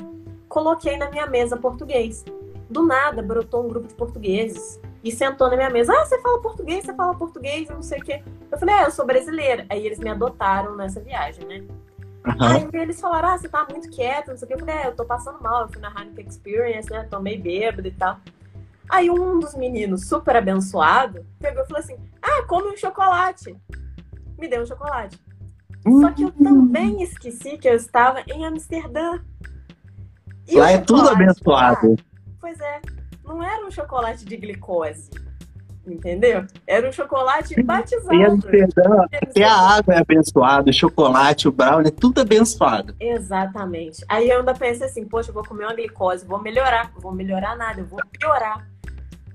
Coloquei 0.49 0.97
na 0.97 1.11
minha 1.11 1.27
mesa 1.27 1.57
português. 1.57 2.25
Do 2.71 2.87
nada 2.87 3.23
brotou 3.23 3.65
um 3.65 3.69
grupo 3.69 3.89
de 3.89 3.95
portugueses 3.95 4.81
e 5.03 5.11
sentou 5.11 5.51
na 5.51 5.57
minha 5.57 5.71
mesa. 5.71 5.93
Ah, 5.93 6.05
você 6.05 6.21
fala 6.21 6.41
português, 6.41 6.85
você 6.85 6.95
fala 6.95 7.15
português, 7.15 7.69
eu 7.69 7.75
não 7.75 7.83
sei 7.83 7.99
o 7.99 8.05
quê. 8.05 8.23
Eu 8.51 8.59
falei, 8.59 8.75
é, 8.77 8.87
eu 8.87 8.91
sou 8.91 9.05
brasileira. 9.05 9.67
Aí 9.69 9.85
eles 9.85 9.99
me 9.99 10.09
adotaram 10.09 10.77
nessa 10.77 11.01
viagem, 11.01 11.45
né? 11.47 11.65
Uhum. 12.25 12.35
Aí 12.41 12.69
eles 12.73 13.01
falaram, 13.01 13.31
ah, 13.31 13.39
você 13.39 13.49
tá 13.49 13.67
muito 13.69 13.91
quieto, 13.91 14.29
não 14.29 14.37
sei 14.37 14.47
o 14.47 14.49
quê. 14.49 14.55
Eu 14.55 14.59
falei, 14.61 14.75
é, 14.77 14.87
eu 14.87 14.95
tô 14.95 15.05
passando 15.05 15.43
mal, 15.43 15.63
eu 15.63 15.69
fui 15.69 15.81
na 15.81 15.89
Heineken 15.89 16.29
Experience, 16.29 16.91
né? 16.91 17.07
Tomei 17.11 17.37
bêbado 17.37 17.87
e 17.87 17.93
tal. 17.93 18.19
Aí 18.89 19.11
um 19.11 19.41
dos 19.41 19.55
meninos, 19.55 20.07
super 20.07 20.37
abençoado, 20.37 21.25
pegou 21.39 21.63
e 21.63 21.67
falou 21.67 21.81
assim: 21.81 21.97
Ah, 22.21 22.45
come 22.47 22.69
um 22.69 22.77
chocolate. 22.77 23.57
Me 24.39 24.49
deu 24.49 24.63
um 24.63 24.67
chocolate. 24.67 25.19
Só 26.01 26.13
que 26.13 26.23
eu 26.23 26.31
também 26.31 27.03
esqueci 27.03 27.57
que 27.59 27.69
eu 27.69 27.75
estava 27.75 28.23
em 28.29 28.45
Amsterdã. 28.45 29.19
E 30.47 30.59
Lá 30.59 30.71
é 30.71 30.79
tudo 30.79 31.09
abençoado. 31.09 31.97
pois 32.39 32.61
é, 32.61 32.81
não 33.25 33.43
era 33.43 33.67
um 33.67 33.71
chocolate 33.71 34.25
de 34.25 34.37
glicose. 34.37 35.11
Entendeu? 35.87 36.45
Era 36.65 36.89
um 36.89 36.93
chocolate 36.93 37.61
batizado. 37.63 38.15
Em 38.15 38.25
Amsterdã, 38.25 39.05
até 39.21 39.43
a 39.43 39.57
água 39.57 39.95
é 39.95 39.99
abençoada, 39.99 40.71
o 40.71 40.73
chocolate, 40.73 41.49
o 41.49 41.53
brownie, 41.53 41.89
é 41.89 41.91
tudo 41.91 42.21
abençoado. 42.21 42.95
Exatamente. 43.01 44.05
Aí 44.09 44.31
eu 44.31 44.39
ainda 44.39 44.55
pensei 44.55 44.87
assim, 44.87 45.05
poxa, 45.05 45.31
eu 45.31 45.35
vou 45.35 45.45
comer 45.45 45.65
uma 45.65 45.75
glicose, 45.75 46.25
vou 46.25 46.41
melhorar. 46.41 46.93
Vou 46.99 47.13
melhorar 47.13 47.57
nada, 47.57 47.81
eu 47.81 47.87
vou 47.87 47.99
piorar. 48.17 48.69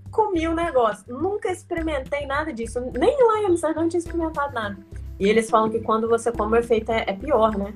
Comi 0.09 0.47
o 0.47 0.55
negócio. 0.55 1.03
Nunca 1.07 1.51
experimentei 1.51 2.25
nada 2.25 2.53
disso. 2.53 2.79
Nem 2.97 3.17
lá 3.25 3.41
em 3.41 3.45
Amsterdã 3.47 3.81
não 3.81 3.89
tinha 3.89 3.99
experimentado 3.99 4.53
nada. 4.53 4.77
E 5.19 5.27
eles 5.27 5.49
falam 5.49 5.69
que 5.69 5.79
quando 5.79 6.07
você 6.07 6.31
come 6.31 6.55
o 6.57 6.59
efeito 6.59 6.91
é, 6.91 7.03
é 7.07 7.13
pior, 7.13 7.57
né? 7.57 7.73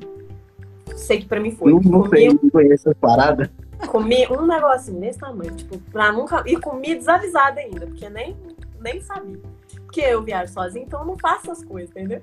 Sei 0.96 1.20
que 1.20 1.26
pra 1.26 1.40
mim 1.40 1.52
foi. 1.52 1.74
Não, 1.74 1.82
não 1.82 2.04
comi, 2.04 2.10
sei, 2.10 2.28
não 2.30 2.50
conheço 2.50 2.90
essa 2.90 2.96
parada. 2.96 3.52
Comi 3.88 4.28
um 4.28 4.46
negocinho 4.46 5.00
desse 5.00 5.20
tamanho, 5.20 5.56
tipo, 5.56 5.78
pra 5.92 6.12
nunca. 6.12 6.44
E 6.46 6.56
comi 6.58 6.96
desavisada 6.96 7.60
ainda, 7.60 7.88
porque 7.88 8.10
nem, 8.10 8.36
nem 8.82 9.02
sabia. 9.02 9.40
Porque 9.86 10.02
eu 10.02 10.22
viajo 10.22 10.52
sozinha, 10.52 10.86
então 10.86 11.02
eu 11.02 11.06
não 11.06 11.18
faço 11.18 11.52
essas 11.52 11.64
coisas, 11.64 11.90
entendeu? 11.92 12.22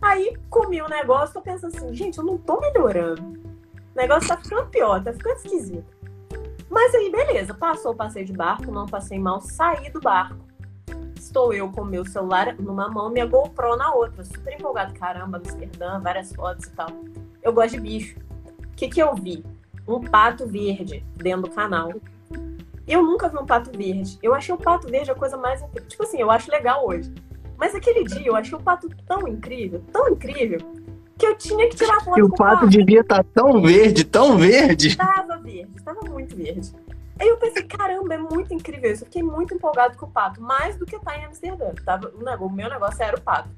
Aí 0.00 0.36
comi 0.50 0.80
o 0.80 0.86
um 0.86 0.88
negócio, 0.88 1.34
tô 1.34 1.40
pensando 1.40 1.76
assim, 1.76 1.94
gente, 1.94 2.18
eu 2.18 2.24
não 2.24 2.38
tô 2.38 2.60
melhorando. 2.60 3.22
O 3.22 3.96
negócio 3.96 4.28
tá 4.28 4.36
ficando 4.36 4.66
pior, 4.66 5.02
tá 5.02 5.12
ficando 5.12 5.36
esquisito. 5.36 5.96
Mas 6.68 6.94
aí, 6.94 7.10
beleza, 7.10 7.54
passou 7.54 7.92
o 7.92 7.96
passeio 7.96 8.26
de 8.26 8.32
barco, 8.32 8.70
não 8.70 8.86
passei 8.86 9.18
mal, 9.18 9.40
saí 9.40 9.90
do 9.90 10.00
barco 10.00 10.46
estou 11.26 11.52
eu 11.52 11.70
com 11.70 11.84
meu 11.84 12.04
celular 12.06 12.56
numa 12.56 12.88
mão, 12.88 13.10
minha 13.10 13.26
GoPro 13.26 13.76
na 13.76 13.92
outra, 13.92 14.24
super 14.24 14.54
empolgado, 14.54 14.94
caramba, 14.94 15.36
Amsterdã, 15.36 16.00
várias 16.00 16.32
fotos 16.32 16.66
e 16.66 16.70
tal. 16.70 16.88
Eu 17.42 17.52
gosto 17.52 17.72
de 17.72 17.80
bicho. 17.80 18.18
O 18.64 18.76
que, 18.76 18.88
que 18.88 19.02
eu 19.02 19.14
vi? 19.14 19.44
Um 19.86 20.00
pato 20.00 20.46
verde 20.46 21.04
dentro 21.14 21.42
do 21.42 21.50
canal. 21.50 21.92
Eu 22.86 23.02
nunca 23.02 23.28
vi 23.28 23.36
um 23.36 23.46
pato 23.46 23.76
verde. 23.76 24.18
Eu 24.22 24.34
achei 24.34 24.54
o 24.54 24.58
pato 24.58 24.88
verde 24.88 25.10
a 25.10 25.14
coisa 25.14 25.36
mais 25.36 25.60
incrível. 25.60 25.88
Tipo 25.88 26.02
assim, 26.04 26.20
eu 26.20 26.30
acho 26.30 26.50
legal 26.50 26.86
hoje. 26.86 27.12
Mas 27.56 27.74
aquele 27.74 28.04
dia 28.04 28.26
eu 28.26 28.36
achei 28.36 28.56
o 28.56 28.62
pato 28.62 28.88
tão 29.06 29.26
incrível, 29.26 29.82
tão 29.90 30.08
incrível, 30.10 30.58
que 31.18 31.26
eu 31.26 31.36
tinha 31.36 31.68
que 31.68 31.76
tirar 31.76 32.00
foto. 32.00 32.18
E 32.18 32.22
o 32.22 32.28
pato, 32.28 32.60
pato 32.60 32.68
devia 32.68 33.00
estar 33.00 33.24
tá 33.24 33.30
tão 33.34 33.60
verde, 33.62 34.04
tão 34.04 34.36
verde. 34.36 34.88
Estava 34.88 35.36
verde, 35.38 35.70
estava 35.74 36.00
muito 36.02 36.36
verde. 36.36 36.72
Aí 37.18 37.28
eu 37.28 37.38
pensei, 37.38 37.62
caramba, 37.62 38.14
é 38.14 38.18
muito 38.18 38.52
incrível 38.52 38.92
isso. 38.92 39.02
Eu 39.02 39.06
fiquei 39.06 39.22
muito 39.22 39.54
empolgado 39.54 39.96
com 39.96 40.04
o 40.04 40.10
pato, 40.10 40.40
mais 40.40 40.76
do 40.76 40.84
que 40.84 40.98
tá 40.98 41.16
em 41.16 41.24
Amsterdã. 41.24 41.72
Tava, 41.84 42.12
o 42.40 42.50
meu 42.50 42.68
negócio 42.68 43.02
era 43.02 43.16
o 43.16 43.20
pato. 43.20 43.48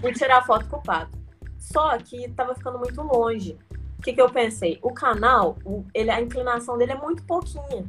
Fui 0.00 0.12
tirar 0.12 0.44
foto 0.46 0.66
com 0.66 0.76
o 0.76 0.82
pato. 0.82 1.10
Só 1.58 1.98
que 1.98 2.30
tava 2.30 2.54
ficando 2.54 2.78
muito 2.78 3.02
longe. 3.02 3.58
O 3.98 4.02
que, 4.02 4.14
que 4.14 4.20
eu 4.20 4.30
pensei? 4.30 4.78
O 4.82 4.92
canal, 4.92 5.58
ele, 5.92 6.10
a 6.10 6.20
inclinação 6.20 6.78
dele 6.78 6.92
é 6.92 6.96
muito 6.96 7.22
pouquinha. 7.24 7.84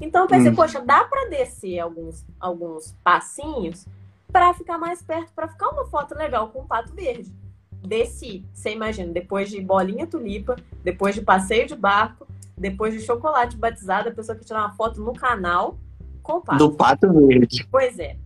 Então 0.00 0.22
eu 0.22 0.28
pensei, 0.28 0.50
hum. 0.50 0.54
poxa, 0.54 0.80
dá 0.80 1.04
para 1.04 1.28
descer 1.28 1.78
alguns, 1.78 2.24
alguns 2.38 2.96
passinhos 3.04 3.86
para 4.32 4.54
ficar 4.54 4.78
mais 4.78 5.02
perto, 5.02 5.32
para 5.34 5.48
ficar 5.48 5.68
uma 5.68 5.84
foto 5.86 6.14
legal 6.14 6.48
com 6.48 6.60
o 6.60 6.66
pato 6.66 6.94
verde. 6.94 7.32
Desci, 7.82 8.44
você 8.52 8.72
imagina, 8.72 9.12
depois 9.12 9.48
de 9.50 9.60
bolinha 9.60 10.06
tulipa, 10.06 10.56
depois 10.82 11.14
de 11.14 11.22
passeio 11.22 11.66
de 11.66 11.74
barco, 11.74 12.26
depois 12.56 12.94
de 12.94 13.00
chocolate 13.00 13.56
batizado, 13.56 14.08
a 14.08 14.12
pessoa 14.12 14.36
que 14.36 14.44
tirar 14.44 14.60
uma 14.60 14.74
foto 14.74 15.00
no 15.00 15.12
canal 15.12 15.78
com 16.22 16.34
o 16.34 16.40
pato. 16.40 16.58
Do 16.58 16.72
pato 16.72 17.12
verde. 17.12 17.66
Pois 17.70 17.98
é. 17.98 18.16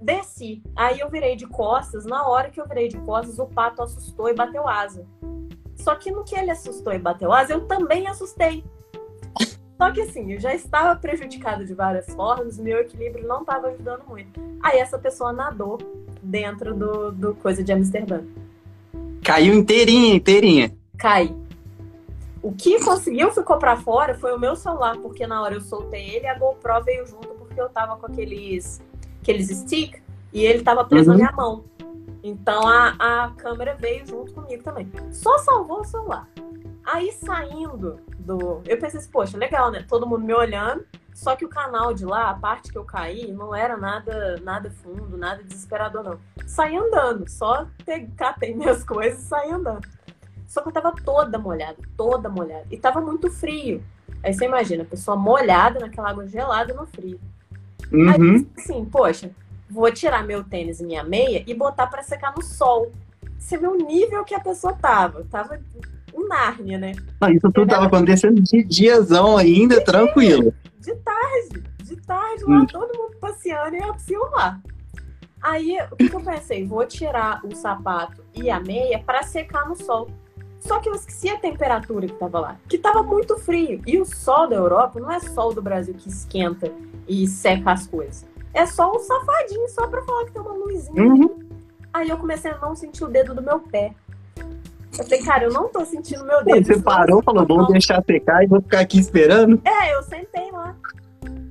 Desci. 0.00 0.62
Aí 0.74 1.00
eu 1.00 1.10
virei 1.10 1.36
de 1.36 1.46
costas. 1.46 2.04
Na 2.04 2.26
hora 2.28 2.50
que 2.50 2.60
eu 2.60 2.66
virei 2.66 2.88
de 2.88 2.96
costas, 2.98 3.38
o 3.38 3.46
pato 3.46 3.82
assustou 3.82 4.28
e 4.28 4.34
bateu 4.34 4.68
asa. 4.68 5.04
Só 5.76 5.94
que 5.96 6.10
no 6.10 6.24
que 6.24 6.36
ele 6.36 6.50
assustou 6.50 6.92
e 6.92 6.98
bateu 6.98 7.32
asa, 7.32 7.52
eu 7.52 7.66
também 7.66 8.06
assustei. 8.06 8.64
Só 9.76 9.90
que 9.90 10.00
assim, 10.00 10.32
eu 10.32 10.40
já 10.40 10.54
estava 10.54 10.94
prejudicada 10.98 11.64
de 11.64 11.74
várias 11.74 12.06
formas, 12.14 12.58
meu 12.58 12.78
equilíbrio 12.78 13.26
não 13.26 13.40
estava 13.40 13.68
ajudando 13.68 14.04
muito. 14.08 14.40
Aí 14.62 14.78
essa 14.78 14.98
pessoa 14.98 15.32
nadou 15.32 15.78
dentro 16.22 16.74
do, 16.74 17.10
do 17.10 17.34
coisa 17.34 17.64
de 17.64 17.72
Amsterdã. 17.72 18.22
Caiu 19.24 19.54
inteirinha, 19.54 20.14
inteirinha. 20.14 20.72
Cai. 20.98 21.34
O 22.42 22.52
que 22.52 22.84
conseguiu 22.84 23.30
ficou 23.30 23.56
para 23.56 23.76
fora 23.76 24.14
foi 24.14 24.34
o 24.34 24.38
meu 24.38 24.56
celular, 24.56 24.96
porque 24.98 25.26
na 25.26 25.40
hora 25.42 25.54
eu 25.54 25.60
soltei 25.60 26.16
ele 26.16 26.26
a 26.26 26.36
GoPro 26.36 26.82
veio 26.82 27.06
junto, 27.06 27.28
porque 27.28 27.60
eu 27.60 27.68
tava 27.68 27.96
com 27.96 28.06
aqueles, 28.06 28.82
aqueles 29.20 29.48
stick 29.48 30.02
e 30.32 30.44
ele 30.44 30.62
tava 30.62 30.84
preso 30.84 31.10
uhum. 31.10 31.18
na 31.18 31.24
minha 31.24 31.36
mão. 31.36 31.64
Então 32.22 32.66
a, 32.66 32.94
a 32.98 33.30
câmera 33.36 33.76
veio 33.76 34.06
junto 34.06 34.32
comigo 34.32 34.62
também. 34.62 34.90
Só 35.12 35.38
salvou 35.38 35.80
o 35.80 35.84
celular. 35.84 36.28
Aí 36.84 37.12
saindo 37.12 38.00
do. 38.18 38.62
Eu 38.66 38.78
pensei 38.78 39.00
assim, 39.00 39.10
poxa, 39.10 39.36
legal, 39.36 39.70
né? 39.70 39.84
Todo 39.88 40.06
mundo 40.06 40.24
me 40.24 40.34
olhando. 40.34 40.84
Só 41.14 41.36
que 41.36 41.44
o 41.44 41.48
canal 41.48 41.92
de 41.92 42.06
lá, 42.06 42.30
a 42.30 42.34
parte 42.34 42.72
que 42.72 42.78
eu 42.78 42.84
caí, 42.84 43.30
não 43.32 43.54
era 43.54 43.76
nada 43.76 44.40
nada 44.42 44.70
fundo, 44.70 45.16
nada 45.16 45.42
desesperador, 45.42 46.02
não. 46.02 46.18
Saí 46.46 46.76
andando, 46.76 47.28
só 47.28 47.66
catei 48.16 48.54
minhas 48.56 48.82
coisas 48.82 49.20
e 49.22 49.26
saí 49.26 49.50
andando. 49.50 49.86
Só 50.46 50.62
que 50.62 50.68
eu 50.68 50.72
tava 50.72 50.92
toda 50.92 51.38
molhada, 51.38 51.78
toda 51.96 52.28
molhada. 52.28 52.66
E 52.70 52.76
tava 52.76 53.00
muito 53.00 53.30
frio. 53.30 53.82
Aí 54.22 54.32
você 54.32 54.44
imagina, 54.44 54.82
a 54.82 54.86
pessoa 54.86 55.16
molhada 55.16 55.80
naquela 55.80 56.10
água 56.10 56.26
gelada 56.26 56.72
no 56.74 56.86
frio. 56.86 57.20
Uhum. 57.92 58.10
Aí, 58.10 58.46
assim, 58.56 58.84
poxa, 58.84 59.30
vou 59.68 59.90
tirar 59.90 60.24
meu 60.24 60.44
tênis 60.44 60.80
e 60.80 60.84
minha 60.84 61.02
meia 61.02 61.42
e 61.46 61.54
botar 61.54 61.86
para 61.86 62.02
secar 62.02 62.34
no 62.36 62.42
sol. 62.42 62.92
Você 63.38 63.58
vê 63.58 63.66
o 63.66 63.76
nível 63.76 64.24
que 64.24 64.34
a 64.34 64.40
pessoa 64.40 64.74
tava. 64.74 65.24
Tava 65.30 65.60
em 66.14 66.28
Nárnia, 66.28 66.78
né? 66.78 66.92
Não, 67.20 67.28
isso 67.30 67.50
tudo 67.52 67.68
tava 67.68 67.86
acontecendo 67.86 68.40
de 68.40 68.62
diazão 68.64 69.36
ainda, 69.36 69.78
de 69.78 69.84
tranquilo. 69.84 70.54
De 70.78 70.94
tarde, 70.96 71.62
de 71.82 71.96
tarde, 71.96 72.44
lá, 72.44 72.60
hum. 72.60 72.66
todo 72.66 72.98
mundo 72.98 73.16
passeando 73.20 73.76
e 73.76 73.78
eu 73.78 73.92
preciso 73.92 74.20
lá. 74.32 74.60
Aí, 75.42 75.76
o 75.90 75.96
que, 75.96 76.08
que 76.08 76.14
eu 76.14 76.20
pensei? 76.20 76.64
Vou 76.64 76.86
tirar 76.86 77.40
o 77.44 77.54
sapato 77.54 78.22
e 78.34 78.48
a 78.48 78.60
meia 78.60 79.00
para 79.00 79.22
secar 79.24 79.68
no 79.68 79.74
sol. 79.74 80.08
Só 80.60 80.78
que 80.78 80.88
eu 80.88 80.94
esqueci 80.94 81.28
a 81.28 81.36
temperatura 81.36 82.06
que 82.06 82.12
estava 82.12 82.38
lá, 82.38 82.56
que 82.68 82.76
estava 82.76 83.02
muito 83.02 83.36
frio. 83.38 83.82
E 83.84 84.00
o 84.00 84.04
sol 84.04 84.48
da 84.48 84.54
Europa 84.54 85.00
não 85.00 85.10
é 85.10 85.18
sol 85.18 85.52
do 85.52 85.60
Brasil 85.60 85.94
que 85.94 86.08
esquenta 86.08 86.72
e 87.08 87.26
seca 87.26 87.72
as 87.72 87.88
coisas. 87.88 88.24
É 88.54 88.64
só 88.66 88.94
um 88.94 89.00
safadinho, 89.00 89.68
só 89.68 89.88
para 89.88 90.02
falar 90.02 90.26
que 90.26 90.32
tem 90.32 90.42
uma 90.42 90.52
luzinha. 90.52 91.02
Uhum. 91.02 91.38
Aí 91.92 92.08
eu 92.08 92.16
comecei 92.16 92.50
a 92.50 92.58
não 92.58 92.76
sentir 92.76 93.04
o 93.04 93.08
dedo 93.08 93.34
do 93.34 93.42
meu 93.42 93.58
pé. 93.58 93.94
Eu 94.98 95.04
falei, 95.04 95.22
cara, 95.22 95.44
eu 95.44 95.52
não 95.52 95.68
tô 95.68 95.84
sentindo 95.84 96.24
meu 96.24 96.44
dedo. 96.44 96.66
Você 96.66 96.80
parou, 96.80 97.22
falou, 97.22 97.46
vamos 97.46 97.68
deixar 97.68 98.02
secar 98.04 98.44
e 98.44 98.46
vou 98.46 98.60
ficar 98.60 98.80
aqui 98.80 98.98
esperando? 98.98 99.60
É, 99.64 99.94
eu 99.94 100.02
sentei 100.02 100.50
lá. 100.50 100.76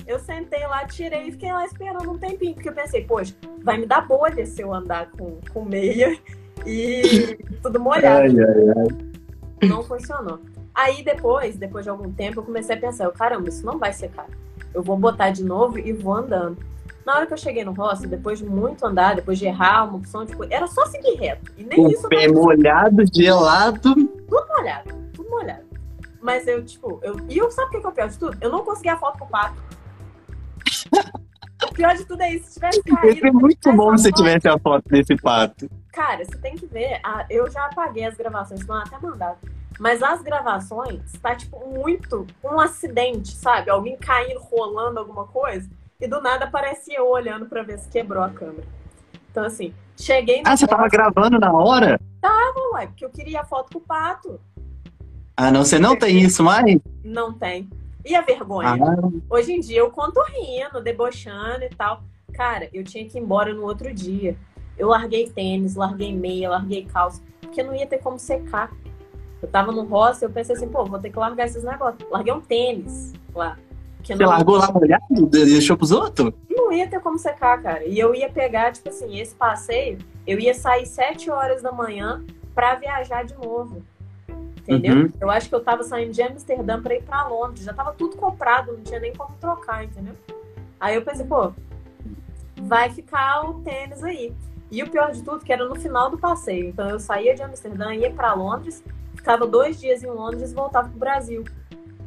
Eu 0.05 0.19
sentei 0.19 0.65
lá, 0.67 0.85
tirei 0.85 1.27
e 1.27 1.31
fiquei 1.31 1.51
lá 1.51 1.65
esperando 1.65 2.11
um 2.11 2.17
tempinho, 2.17 2.53
porque 2.53 2.69
eu 2.69 2.73
pensei, 2.73 3.03
poxa, 3.05 3.33
vai 3.63 3.77
me 3.77 3.85
dar 3.85 4.05
bolha 4.07 4.45
se 4.45 4.61
eu 4.61 4.73
andar 4.73 5.09
com, 5.11 5.39
com 5.53 5.63
meia 5.63 6.17
e 6.65 7.37
tudo 7.63 7.79
molhado. 7.79 8.23
Ai, 8.23 8.29
ai, 8.29 8.87
ai. 9.63 9.67
Não 9.69 9.83
funcionou. 9.83 10.39
Aí 10.73 11.03
depois, 11.03 11.55
depois 11.55 11.83
de 11.83 11.89
algum 11.89 12.11
tempo, 12.11 12.39
eu 12.39 12.43
comecei 12.43 12.75
a 12.75 12.79
pensar, 12.79 13.05
eu, 13.05 13.11
caramba, 13.11 13.49
isso 13.49 13.65
não 13.65 13.77
vai 13.77 13.93
secar. 13.93 14.27
Eu 14.73 14.83
vou 14.83 14.97
botar 14.97 15.31
de 15.31 15.43
novo 15.43 15.79
e 15.79 15.91
vou 15.93 16.13
andando. 16.13 16.57
Na 17.05 17.15
hora 17.15 17.25
que 17.25 17.33
eu 17.33 17.37
cheguei 17.37 17.63
no 17.63 17.71
hostel, 17.71 18.09
depois 18.09 18.39
de 18.39 18.45
muito 18.45 18.85
andar, 18.85 19.15
depois 19.15 19.39
de 19.39 19.45
errar 19.45 19.85
uma 19.85 19.97
opção 19.97 20.23
de 20.25 20.35
coisa, 20.35 20.53
era 20.53 20.67
só 20.67 20.85
seguir 20.85 21.15
reto. 21.15 21.51
E 21.57 21.63
nem 21.63 21.79
O 21.85 21.89
isso 21.89 22.07
pé 22.07 22.27
molhado, 22.27 23.03
gelado. 23.11 23.93
tudo 23.95 24.47
molhado, 24.49 24.93
tudo 25.13 25.29
molhado. 25.29 25.63
Mas 26.21 26.45
eu, 26.47 26.63
tipo, 26.63 26.99
eu. 27.01 27.15
E 27.27 27.37
eu 27.37 27.49
sabe 27.49 27.75
o 27.77 27.79
que 27.81 27.85
é 27.85 27.89
o 27.89 27.91
pior 27.91 28.07
de 28.07 28.17
tudo? 28.19 28.37
Eu 28.39 28.51
não 28.51 28.63
consegui 28.63 28.89
a 28.89 28.97
foto 28.97 29.17
com 29.17 29.25
o 29.25 29.27
pato. 29.29 29.55
o 31.67 31.73
pior 31.73 31.95
de 31.95 32.05
tudo 32.05 32.21
é 32.21 32.33
isso. 32.35 32.47
Se 32.51 32.53
tivesse 32.55 32.81
Ia 32.87 32.95
caído. 32.95 33.19
ser 33.19 33.31
muito 33.31 33.73
bom 33.73 33.97
se 33.97 34.11
tivesse 34.11 34.47
a 34.47 34.57
foto 34.59 34.87
desse 34.87 35.15
pato. 35.15 35.67
Cara, 35.91 36.23
você 36.23 36.37
tem 36.37 36.55
que 36.55 36.65
ver. 36.67 36.99
a- 37.03 37.25
eu 37.29 37.49
já 37.49 37.65
apaguei 37.65 38.05
as 38.05 38.15
gravações, 38.15 38.65
não 38.67 38.75
até 38.75 38.97
mandado. 38.99 39.37
Mas 39.79 40.03
as 40.03 40.21
gravações 40.21 41.01
tá, 41.21 41.35
tipo, 41.35 41.57
muito 41.67 42.27
um 42.43 42.59
acidente, 42.59 43.31
sabe? 43.33 43.71
Alguém 43.71 43.97
caindo, 43.97 44.39
rolando 44.39 44.99
alguma 44.99 45.25
coisa. 45.25 45.67
E 46.01 46.07
do 46.07 46.19
nada 46.19 46.45
aparecia 46.45 46.97
eu 46.97 47.07
olhando 47.07 47.45
pra 47.45 47.61
ver 47.61 47.77
se 47.77 47.87
quebrou 47.87 48.23
a 48.23 48.29
câmera. 48.29 48.67
Então, 49.31 49.45
assim, 49.45 49.73
cheguei. 49.95 50.41
Ah, 50.45 50.57
você 50.57 50.65
tava 50.65 50.89
gravando 50.89 51.39
na 51.39 51.53
hora? 51.53 51.99
Ué, 52.73 52.87
porque 52.87 53.05
eu 53.05 53.09
queria 53.09 53.41
a 53.41 53.45
foto 53.45 53.73
com 53.73 53.79
o 53.79 53.81
pato. 53.81 54.39
Ah, 55.35 55.51
não, 55.51 55.63
você 55.63 55.77
não 55.77 55.95
tem 55.95 56.19
isso 56.19 56.43
mais? 56.43 56.79
Não 57.03 57.33
tem. 57.33 57.69
E 58.03 58.15
a 58.15 58.21
vergonha? 58.21 58.69
Ah, 58.69 59.09
Hoje 59.29 59.53
em 59.53 59.59
dia 59.59 59.79
eu 59.79 59.91
conto 59.91 60.19
rindo, 60.23 60.81
debochando 60.81 61.63
e 61.63 61.69
tal. 61.69 62.03
Cara, 62.33 62.69
eu 62.73 62.83
tinha 62.83 63.07
que 63.07 63.17
ir 63.17 63.21
embora 63.21 63.53
no 63.53 63.63
outro 63.63 63.93
dia. 63.93 64.35
Eu 64.77 64.87
larguei 64.87 65.29
tênis, 65.29 65.75
larguei 65.75 66.15
meia, 66.15 66.49
larguei 66.49 66.85
calça, 66.85 67.21
porque 67.41 67.61
não 67.61 67.75
ia 67.75 67.85
ter 67.85 67.99
como 67.99 68.17
secar. 68.17 68.71
Eu 69.41 69.47
tava 69.49 69.71
no 69.71 69.83
hostel, 69.83 70.29
eu 70.29 70.33
pensei 70.33 70.55
assim, 70.55 70.67
pô, 70.67 70.85
vou 70.85 70.99
ter 70.99 71.09
que 71.09 71.19
largar 71.19 71.45
esses 71.45 71.63
negócios. 71.63 72.09
Larguei 72.09 72.33
um 72.33 72.41
tênis 72.41 73.13
lá. 73.35 73.57
Que 74.03 74.15
você 74.15 74.23
não, 74.23 74.29
largou 74.29 74.57
lá 74.57 74.71
molhado? 74.71 75.27
Deixou 75.27 75.77
pros 75.77 75.91
outros? 75.91 76.33
não 76.71 76.77
ia 76.77 76.87
ter 76.87 77.01
como 77.01 77.19
secar, 77.19 77.61
cara. 77.61 77.85
E 77.85 77.99
eu 77.99 78.15
ia 78.15 78.29
pegar, 78.29 78.71
tipo 78.71 78.89
assim, 78.89 79.19
esse 79.19 79.35
passeio, 79.35 79.97
eu 80.25 80.39
ia 80.39 80.53
sair 80.53 80.85
sete 80.85 81.29
horas 81.29 81.61
da 81.61 81.71
manhã 81.71 82.23
pra 82.55 82.75
viajar 82.75 83.25
de 83.25 83.35
novo. 83.35 83.83
Entendeu? 84.57 84.95
Uhum. 84.95 85.09
Eu 85.19 85.29
acho 85.29 85.49
que 85.49 85.55
eu 85.55 85.59
tava 85.59 85.83
saindo 85.83 86.13
de 86.13 86.21
Amsterdã 86.21 86.81
pra 86.81 86.95
ir 86.95 87.03
pra 87.03 87.27
Londres. 87.27 87.65
Já 87.65 87.73
tava 87.73 87.91
tudo 87.93 88.15
comprado, 88.15 88.71
não 88.71 88.81
tinha 88.81 88.99
nem 88.99 89.13
como 89.13 89.35
trocar, 89.39 89.83
entendeu? 89.83 90.13
Aí 90.79 90.95
eu 90.95 91.01
pensei, 91.01 91.25
pô, 91.25 91.51
vai 92.61 92.89
ficar 92.89 93.49
o 93.49 93.55
tênis 93.61 94.03
aí. 94.03 94.33
E 94.71 94.81
o 94.81 94.89
pior 94.89 95.11
de 95.11 95.21
tudo, 95.21 95.43
que 95.43 95.51
era 95.51 95.65
no 95.65 95.75
final 95.75 96.09
do 96.09 96.17
passeio. 96.17 96.69
Então 96.69 96.89
eu 96.89 96.99
saía 96.99 97.35
de 97.35 97.43
Amsterdã, 97.43 97.93
ia 97.93 98.11
pra 98.11 98.33
Londres, 98.33 98.81
ficava 99.15 99.45
dois 99.45 99.79
dias 99.79 100.03
em 100.03 100.07
Londres 100.07 100.51
e 100.51 100.55
voltava 100.55 100.87
pro 100.87 100.97
Brasil. 100.97 101.43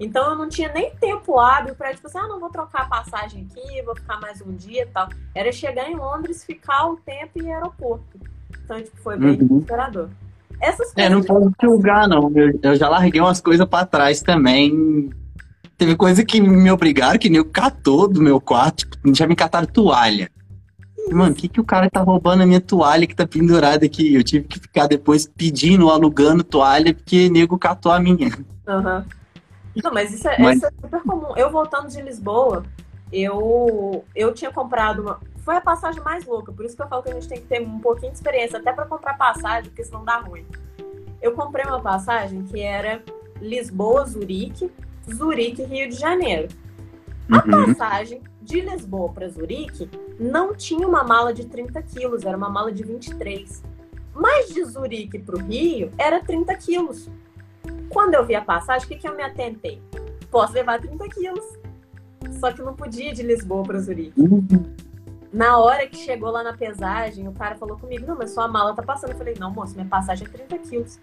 Então 0.00 0.30
eu 0.30 0.36
não 0.36 0.48
tinha 0.48 0.72
nem 0.72 0.90
tempo 0.96 1.38
hábil 1.38 1.74
pra, 1.74 1.94
tipo 1.94 2.06
assim, 2.06 2.18
ah, 2.18 2.26
não 2.26 2.40
vou 2.40 2.50
trocar 2.50 2.82
a 2.82 2.86
passagem 2.86 3.46
aqui, 3.50 3.82
vou 3.82 3.94
ficar 3.94 4.20
mais 4.20 4.40
um 4.42 4.52
dia 4.52 4.82
e 4.82 4.86
tal. 4.86 5.08
Era 5.34 5.52
chegar 5.52 5.88
em 5.90 5.94
Londres, 5.96 6.44
ficar 6.44 6.86
o 6.88 6.96
tempo 6.96 7.38
em 7.40 7.52
aeroporto. 7.54 8.18
Então, 8.64 8.82
tipo, 8.82 8.96
foi 8.98 9.16
bem 9.16 9.30
Uhum. 9.30 9.36
desesperador. 9.46 10.08
Essas 10.60 10.92
É, 10.96 11.08
coisas. 11.08 11.10
não 11.12 11.22
posso 11.22 11.52
julgar, 11.62 12.08
não. 12.08 12.30
Eu, 12.34 12.58
eu 12.62 12.76
já 12.76 12.88
larguei 12.88 13.20
umas 13.20 13.40
coisas 13.40 13.66
pra 13.66 13.84
trás 13.86 14.20
também. 14.22 15.10
Teve 15.76 15.96
coisa 15.96 16.24
que 16.24 16.40
me 16.40 16.70
obrigaram, 16.70 17.18
que 17.18 17.28
nem 17.28 17.42
catou 17.44 18.08
do 18.08 18.22
meu 18.22 18.40
quarto, 18.40 18.88
tipo, 18.88 19.14
já 19.14 19.26
me 19.26 19.34
cataram 19.36 19.66
toalha. 19.66 20.30
Mano, 21.10 21.32
o 21.32 21.34
que, 21.34 21.48
que 21.48 21.60
o 21.60 21.64
cara 21.64 21.90
tá 21.90 22.00
roubando 22.00 22.42
a 22.42 22.46
minha 22.46 22.60
toalha 22.60 23.06
que 23.06 23.14
tá 23.14 23.26
pendurada 23.26 23.84
aqui? 23.84 24.14
Eu 24.14 24.22
tive 24.24 24.46
que 24.46 24.58
ficar 24.58 24.86
depois 24.86 25.26
pedindo, 25.26 25.90
alugando 25.90 26.42
toalha, 26.42 26.94
porque 26.94 27.28
nego 27.28 27.58
catou 27.58 27.92
a 27.92 28.00
minha. 28.00 28.30
Aham. 28.66 29.04
Não, 29.82 29.92
mas 29.92 30.12
isso 30.12 30.28
é, 30.28 30.38
Mas- 30.38 30.56
isso 30.56 30.66
é 30.66 30.70
super 30.80 31.02
comum. 31.02 31.36
Eu 31.36 31.50
voltando 31.50 31.88
de 31.88 32.00
Lisboa, 32.00 32.64
eu, 33.12 34.04
eu 34.14 34.32
tinha 34.32 34.50
comprado 34.52 35.02
uma. 35.02 35.20
Foi 35.38 35.56
a 35.56 35.60
passagem 35.60 36.02
mais 36.02 36.24
louca, 36.24 36.52
por 36.52 36.64
isso 36.64 36.74
que 36.74 36.82
eu 36.82 36.88
falo 36.88 37.02
que 37.02 37.10
a 37.10 37.14
gente 37.14 37.28
tem 37.28 37.38
que 37.40 37.46
ter 37.46 37.60
um 37.60 37.78
pouquinho 37.78 38.10
de 38.12 38.16
experiência, 38.18 38.58
até 38.58 38.72
pra 38.72 38.86
comprar 38.86 39.16
passagem, 39.18 39.70
porque 39.70 39.84
senão 39.84 40.04
dá 40.04 40.18
ruim. 40.18 40.46
Eu 41.20 41.32
comprei 41.32 41.64
uma 41.66 41.80
passagem 41.80 42.42
que 42.44 42.60
era 42.60 43.02
Lisboa, 43.40 44.06
Zurique, 44.06 44.70
Zurique, 45.12 45.62
Rio 45.64 45.88
de 45.88 45.96
Janeiro. 45.96 46.48
A 47.30 47.36
Uhum. 47.36 47.74
passagem 47.74 48.22
de 48.40 48.60
Lisboa 48.60 49.10
para 49.10 49.28
Zurique 49.28 49.90
não 50.18 50.54
tinha 50.54 50.86
uma 50.86 51.02
mala 51.04 51.32
de 51.34 51.46
30 51.46 51.82
quilos, 51.82 52.24
era 52.24 52.36
uma 52.36 52.48
mala 52.48 52.70
de 52.72 52.82
23. 52.82 53.62
Mas 54.14 54.48
de 54.48 54.64
Zurique 54.64 55.18
para 55.18 55.36
o 55.36 55.40
Rio 55.40 55.90
era 55.98 56.20
30 56.22 56.54
quilos. 56.56 57.10
Quando 57.90 58.14
eu 58.14 58.24
vi 58.24 58.34
a 58.34 58.42
passagem, 58.42 58.86
o 58.86 58.88
que, 58.88 58.96
que 58.96 59.08
eu 59.08 59.14
me 59.14 59.22
atentei? 59.22 59.80
Posso 60.30 60.52
levar 60.52 60.80
30 60.80 61.08
quilos. 61.08 61.44
Só 62.40 62.52
que 62.52 62.62
não 62.62 62.74
podia 62.74 63.12
de 63.12 63.22
Lisboa 63.22 63.62
para 63.62 63.78
Zurique. 63.78 64.20
Uhum. 64.20 64.74
Na 65.32 65.58
hora 65.58 65.86
que 65.86 65.96
chegou 65.96 66.30
lá 66.30 66.44
na 66.44 66.56
pesagem, 66.56 67.26
o 67.26 67.32
cara 67.32 67.56
falou 67.56 67.76
comigo: 67.76 68.06
Não, 68.06 68.16
mas 68.16 68.30
sua 68.30 68.46
mala 68.46 68.74
tá 68.74 68.82
passando. 68.82 69.10
Eu 69.10 69.18
falei: 69.18 69.34
Não, 69.38 69.50
moço, 69.50 69.74
minha 69.74 69.86
passagem 69.86 70.26
é 70.26 70.30
30 70.30 70.58
quilos. 70.58 71.00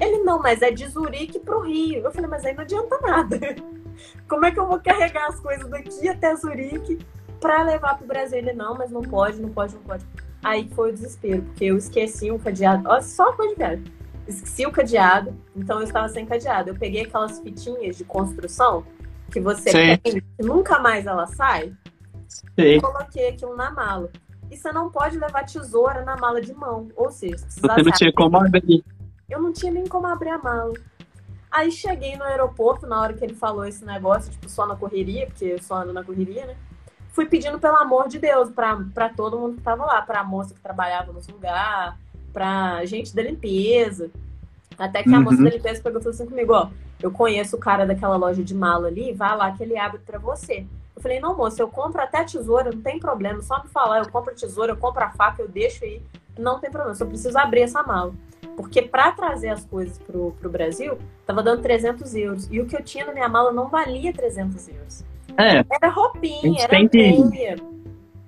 Ele: 0.00 0.22
Não, 0.22 0.40
mas 0.40 0.62
é 0.62 0.70
de 0.70 0.88
Zurique 0.88 1.38
pro 1.38 1.60
Rio. 1.60 2.00
Eu 2.00 2.10
falei: 2.10 2.28
Mas 2.28 2.44
aí 2.44 2.54
não 2.54 2.62
adianta 2.62 2.98
nada. 3.02 3.38
Como 4.26 4.44
é 4.44 4.50
que 4.50 4.58
eu 4.58 4.66
vou 4.66 4.80
carregar 4.80 5.28
as 5.28 5.38
coisas 5.38 5.68
daqui 5.68 6.08
até 6.08 6.34
Zurique 6.34 6.98
pra 7.38 7.62
levar 7.62 7.98
pro 7.98 8.06
Brasil? 8.06 8.38
Ele: 8.38 8.54
Não, 8.54 8.74
mas 8.74 8.90
não 8.90 9.02
pode, 9.02 9.40
não 9.40 9.50
pode, 9.50 9.74
não 9.74 9.82
pode. 9.82 10.04
Aí 10.42 10.68
foi 10.74 10.90
o 10.90 10.92
desespero, 10.94 11.42
porque 11.42 11.66
eu 11.66 11.76
esqueci 11.76 12.30
um 12.30 12.38
cadeado. 12.38 12.88
Olha 12.88 13.02
só 13.02 13.30
a 13.30 13.32
coisa 13.34 13.52
de 13.52 13.58
viagem. 13.58 13.84
Esqueci 14.26 14.66
o 14.66 14.72
cadeado, 14.72 15.34
então 15.54 15.78
eu 15.78 15.84
estava 15.84 16.08
sem 16.08 16.24
cadeado. 16.24 16.70
Eu 16.70 16.74
peguei 16.76 17.02
aquelas 17.02 17.38
fitinhas 17.40 17.96
de 17.96 18.04
construção 18.04 18.84
que 19.30 19.40
você 19.40 19.70
Sei. 19.70 19.96
tem, 19.98 20.20
que 20.20 20.42
nunca 20.42 20.78
mais 20.78 21.06
ela 21.06 21.26
sai 21.26 21.74
Sei. 22.54 22.80
coloquei 22.80 23.28
aquilo 23.28 23.54
na 23.56 23.70
mala. 23.70 24.10
E 24.50 24.56
você 24.56 24.72
não 24.72 24.90
pode 24.90 25.18
levar 25.18 25.44
tesoura 25.44 26.02
na 26.02 26.16
mala 26.16 26.40
de 26.40 26.54
mão. 26.54 26.88
Ou 26.96 27.10
seja, 27.10 27.38
se 27.38 27.60
Você 27.60 27.82
não 27.82 27.92
tinha 27.92 28.12
como 28.12 28.36
abrir. 28.36 28.84
eu 29.28 29.40
não 29.40 29.52
tinha 29.52 29.72
nem 29.72 29.86
como 29.86 30.06
abrir 30.06 30.30
a 30.30 30.38
mala. 30.38 30.72
Aí 31.50 31.70
cheguei 31.70 32.16
no 32.16 32.24
aeroporto, 32.24 32.86
na 32.86 33.00
hora 33.00 33.12
que 33.12 33.24
ele 33.24 33.34
falou 33.34 33.64
esse 33.64 33.84
negócio, 33.84 34.30
tipo, 34.32 34.48
só 34.48 34.66
na 34.66 34.74
correria, 34.74 35.26
porque 35.26 35.44
eu 35.44 35.62
só 35.62 35.76
ando 35.82 35.92
na 35.92 36.02
correria, 36.02 36.46
né? 36.46 36.56
Fui 37.10 37.26
pedindo 37.26 37.60
pelo 37.60 37.76
amor 37.76 38.08
de 38.08 38.18
Deus 38.18 38.50
pra, 38.50 38.76
pra 38.92 39.08
todo 39.08 39.38
mundo 39.38 39.56
que 39.56 39.62
tava 39.62 39.84
lá, 39.84 40.02
pra 40.02 40.24
moça 40.24 40.52
que 40.52 40.60
trabalhava 40.60 41.12
nos 41.12 41.28
lugares, 41.28 41.94
pra 42.34 42.84
gente 42.84 43.14
da 43.16 43.22
limpeza. 43.22 44.10
Até 44.76 45.02
que 45.02 45.08
a 45.14 45.16
Uhum. 45.18 45.22
moça 45.24 45.42
da 45.42 45.50
limpeza 45.50 45.80
pegou 45.82 46.00
e 46.00 46.02
falou 46.02 46.14
assim 46.14 46.26
comigo, 46.26 46.52
ó, 46.52 46.68
eu 47.00 47.10
conheço 47.10 47.56
o 47.56 47.60
cara 47.60 47.86
daquela 47.86 48.16
loja 48.16 48.42
de 48.42 48.52
mala 48.54 48.88
ali, 48.88 49.12
vai 49.14 49.34
lá 49.36 49.50
que 49.52 49.62
ele 49.62 49.78
abre 49.78 50.00
pra 50.04 50.18
você. 50.18 50.66
Eu 50.96 51.00
falei, 51.02 51.20
não, 51.20 51.36
moça, 51.36 51.62
eu 51.62 51.68
compro 51.68 52.00
até 52.02 52.18
a 52.18 52.24
tesoura, 52.24 52.70
não 52.72 52.80
tem 52.82 52.98
problema, 52.98 53.40
só 53.40 53.62
me 53.62 53.68
falar, 53.70 54.00
eu 54.00 54.10
compro 54.10 54.34
tesoura, 54.34 54.72
eu 54.72 54.76
compro 54.76 55.02
a 55.04 55.10
faca, 55.10 55.40
eu 55.42 55.48
deixo 55.48 55.84
aí, 55.84 56.02
não 56.38 56.58
tem 56.58 56.70
problema, 56.70 56.94
só 56.94 57.04
preciso 57.06 57.38
abrir 57.38 57.62
essa 57.62 57.82
mala. 57.82 58.12
Porque 58.56 58.82
pra 58.82 59.10
trazer 59.12 59.48
as 59.48 59.64
coisas 59.64 59.98
pro, 59.98 60.32
pro 60.40 60.50
Brasil, 60.50 60.96
tava 61.26 61.42
dando 61.42 61.62
300 61.62 62.14
euros. 62.14 62.48
E 62.50 62.60
o 62.60 62.66
que 62.66 62.76
eu 62.76 62.82
tinha 62.82 63.04
na 63.06 63.12
minha 63.12 63.28
mala 63.28 63.52
não 63.52 63.68
valia 63.68 64.12
300 64.12 64.68
euros. 64.68 65.04
É, 65.36 65.64
Era 65.74 65.88
roupinha, 65.92 66.62
era 66.62 66.88
que- 66.88 67.24
meia. 67.28 67.56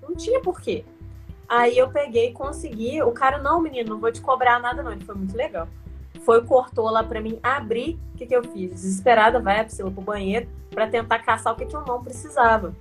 Não 0.03 0.17
tinha 0.17 0.41
porquê. 0.41 0.85
Aí 1.49 1.79
eu 1.79 1.89
peguei 1.89 2.31
e 2.31 2.33
consegui. 2.33 3.03
O 3.03 3.13
cara, 3.13 3.39
não, 3.39 3.61
menino, 3.61 3.91
não 3.91 4.01
vou 4.01 4.11
te 4.11 4.21
cobrar 4.21 4.61
nada, 4.61 4.83
não. 4.83 4.93
Ele 4.93 5.05
foi 5.05 5.15
muito 5.15 5.37
legal. 5.37 5.69
Foi, 6.25 6.45
cortou 6.45 6.91
lá 6.91 7.05
pra 7.05 7.21
mim, 7.21 7.39
abri. 7.43 7.99
O 8.15 8.19
que, 8.19 8.27
que 8.27 8.35
eu 8.35 8.43
fiz? 8.43 8.71
Desesperada, 8.71 9.39
vai 9.39 9.61
a 9.61 9.65
Priscila 9.65 9.91
pro 9.91 10.03
banheiro 10.03 10.49
pra 10.71 10.87
tentar 10.87 11.21
caçar 11.21 11.53
o 11.53 11.57
que, 11.57 11.67
que 11.67 11.77
eu 11.77 11.85
não 11.87 12.03
precisava. 12.03 12.75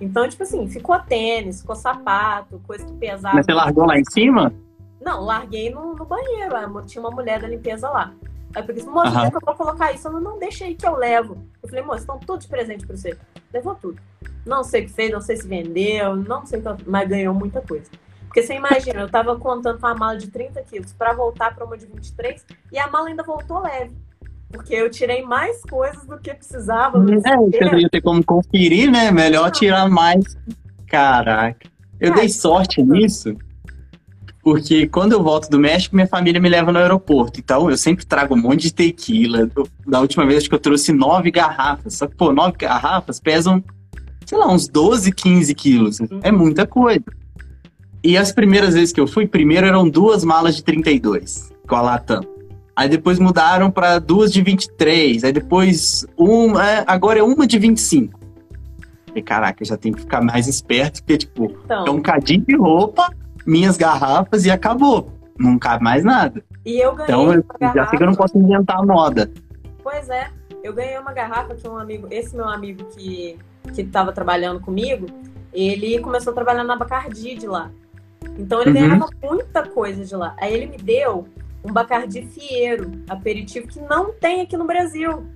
Então, 0.00 0.28
tipo 0.28 0.42
assim, 0.42 0.66
ficou 0.68 0.98
tênis, 0.98 1.60
ficou 1.60 1.76
sapato, 1.76 2.60
coisa 2.66 2.84
que 2.84 2.92
pesava. 2.94 3.34
mas 3.34 3.46
você 3.46 3.52
largou 3.52 3.86
lá 3.86 3.98
em 3.98 4.04
cima? 4.04 4.52
Não, 5.00 5.22
larguei 5.22 5.70
no, 5.70 5.94
no 5.94 6.04
banheiro. 6.04 6.54
Tinha 6.86 7.02
uma 7.02 7.10
mulher 7.10 7.40
da 7.40 7.48
limpeza 7.48 7.88
lá. 7.88 8.12
Aí 8.54 8.64
eu 8.66 8.74
assim, 8.74 8.88
onde 8.88 9.26
é 9.26 9.30
que 9.30 9.36
eu 9.36 9.40
vou 9.44 9.54
colocar 9.54 9.92
isso? 9.92 10.08
Ela, 10.08 10.20
não, 10.20 10.38
deixa 10.38 10.64
aí 10.64 10.74
que 10.74 10.86
eu 10.86 10.96
levo. 10.96 11.38
Eu 11.62 11.68
falei, 11.68 11.84
moça, 11.84 12.00
estão 12.00 12.18
tudo 12.18 12.40
de 12.40 12.48
presente 12.48 12.86
pra 12.86 12.96
você. 12.96 13.16
Levou 13.52 13.74
tudo. 13.74 14.00
Não 14.44 14.64
sei 14.64 14.82
o 14.82 14.86
que 14.86 14.92
fez, 14.92 15.10
não 15.12 15.20
sei 15.20 15.36
se 15.36 15.46
vendeu, 15.46 16.16
não 16.16 16.44
sei 16.46 16.58
o 16.58 16.62
que, 16.62 16.68
ela- 16.68 16.78
mas 16.86 17.08
ganhou 17.08 17.34
muita 17.34 17.60
coisa. 17.60 17.90
Porque 18.26 18.42
você 18.42 18.54
imagina, 18.54 19.00
eu 19.00 19.08
tava 19.08 19.36
contando 19.38 19.78
com 19.80 19.86
a 19.86 19.94
mala 19.94 20.16
de 20.16 20.28
30 20.28 20.62
quilos 20.62 20.92
pra 20.92 21.12
voltar 21.12 21.54
pra 21.54 21.64
uma 21.64 21.76
de 21.76 21.86
23 21.86 22.44
e 22.72 22.78
a 22.78 22.88
mala 22.88 23.08
ainda 23.08 23.22
voltou 23.22 23.60
leve. 23.60 23.92
Porque 24.52 24.74
eu 24.74 24.90
tirei 24.90 25.22
mais 25.22 25.62
coisas 25.62 26.04
do 26.06 26.18
que 26.18 26.32
precisava. 26.34 26.98
É, 26.98 27.36
você 27.36 27.64
não 27.64 27.78
ia 27.78 27.88
ter 27.88 28.00
como 28.00 28.24
conferir, 28.24 28.90
né? 28.90 29.10
Melhor 29.10 29.50
tirar 29.50 29.88
mais. 29.88 30.36
Caraca. 30.88 31.68
Eu 32.00 32.08
Cara, 32.10 32.20
dei 32.20 32.28
sorte 32.28 32.82
nisso. 32.82 33.36
Porque 34.42 34.86
quando 34.86 35.12
eu 35.12 35.22
volto 35.22 35.50
do 35.50 35.58
México, 35.58 35.94
minha 35.94 36.06
família 36.06 36.40
me 36.40 36.48
leva 36.48 36.72
no 36.72 36.78
aeroporto. 36.78 37.38
Então 37.38 37.70
eu 37.70 37.76
sempre 37.76 38.06
trago 38.06 38.34
um 38.34 38.38
monte 38.38 38.62
de 38.62 38.74
tequila. 38.74 39.50
Da 39.86 40.00
última 40.00 40.24
vez 40.24 40.38
acho 40.38 40.48
que 40.48 40.54
eu 40.54 40.60
trouxe 40.60 40.92
nove 40.92 41.30
garrafas. 41.30 41.94
Só 41.94 42.06
que, 42.06 42.14
pô, 42.14 42.32
nove 42.32 42.56
garrafas 42.58 43.20
pesam, 43.20 43.62
sei 44.24 44.38
lá, 44.38 44.50
uns 44.50 44.66
12, 44.66 45.12
15 45.12 45.54
quilos. 45.54 46.00
Uhum. 46.00 46.20
É 46.22 46.32
muita 46.32 46.66
coisa. 46.66 47.04
E 48.02 48.16
as 48.16 48.32
primeiras 48.32 48.74
vezes 48.74 48.92
que 48.92 49.00
eu 49.00 49.06
fui, 49.06 49.26
primeiro 49.26 49.66
eram 49.66 49.88
duas 49.88 50.24
malas 50.24 50.56
de 50.56 50.64
32 50.64 51.52
com 51.68 51.76
a 51.76 51.82
Latam. 51.82 52.22
Aí 52.74 52.88
depois 52.88 53.18
mudaram 53.18 53.70
para 53.70 53.98
duas 53.98 54.32
de 54.32 54.40
23. 54.40 55.22
Aí 55.24 55.32
depois 55.32 56.06
uma. 56.16 56.66
é, 56.66 56.84
agora 56.86 57.18
é 57.18 57.22
uma 57.22 57.46
de 57.46 57.58
25. 57.58 58.18
E 59.14 59.20
caraca, 59.20 59.62
eu 59.62 59.66
já 59.66 59.76
tenho 59.76 59.94
que 59.94 60.02
ficar 60.02 60.22
mais 60.22 60.46
esperto, 60.46 61.02
porque, 61.02 61.18
tipo, 61.18 61.52
Então, 61.64 61.86
é 61.86 61.90
um 61.90 62.00
cadinho 62.00 62.44
de 62.46 62.56
roupa, 62.56 63.12
minhas 63.46 63.76
garrafas 63.76 64.44
e 64.44 64.50
acabou. 64.50 65.10
Não 65.38 65.58
cabe 65.58 65.82
mais 65.82 66.04
nada. 66.04 66.42
e 66.66 66.78
eu 66.78 66.94
ganhei 66.94 67.04
Então 67.14 67.32
eu 67.32 67.44
uma 67.60 67.74
já 67.74 67.86
sei 67.88 67.96
que 67.98 68.02
eu 68.04 68.06
não 68.08 68.14
posso 68.14 68.36
inventar 68.38 68.78
a 68.78 68.82
moda. 68.84 69.30
Pois 69.82 70.08
é, 70.10 70.30
eu 70.62 70.72
ganhei 70.74 70.98
uma 70.98 71.12
garrafa 71.12 71.54
que 71.54 71.66
um 71.66 71.78
amigo, 71.78 72.06
esse 72.10 72.36
meu 72.36 72.48
amigo 72.48 72.84
que 72.86 73.38
que 73.74 73.82
estava 73.82 74.10
trabalhando 74.12 74.58
comigo, 74.60 75.06
ele 75.52 75.98
começou 76.00 76.30
a 76.32 76.34
trabalhar 76.34 76.64
na 76.64 76.76
Bacardi 76.76 77.34
de 77.34 77.46
lá. 77.46 77.70
Então 78.38 78.60
ele 78.62 78.70
Uhum. 78.70 78.88
ganhava 78.88 79.06
muita 79.22 79.66
coisa 79.68 80.04
de 80.04 80.16
lá. 80.16 80.34
Aí 80.40 80.52
ele 80.54 80.66
me 80.66 80.76
deu 80.78 81.28
um 81.62 81.72
Bacardi 81.72 82.22
Fiero, 82.22 82.90
aperitivo 83.08 83.66
que 83.68 83.80
não 83.80 84.12
tem 84.12 84.40
aqui 84.40 84.56
no 84.56 84.64
Brasil. 84.64 85.26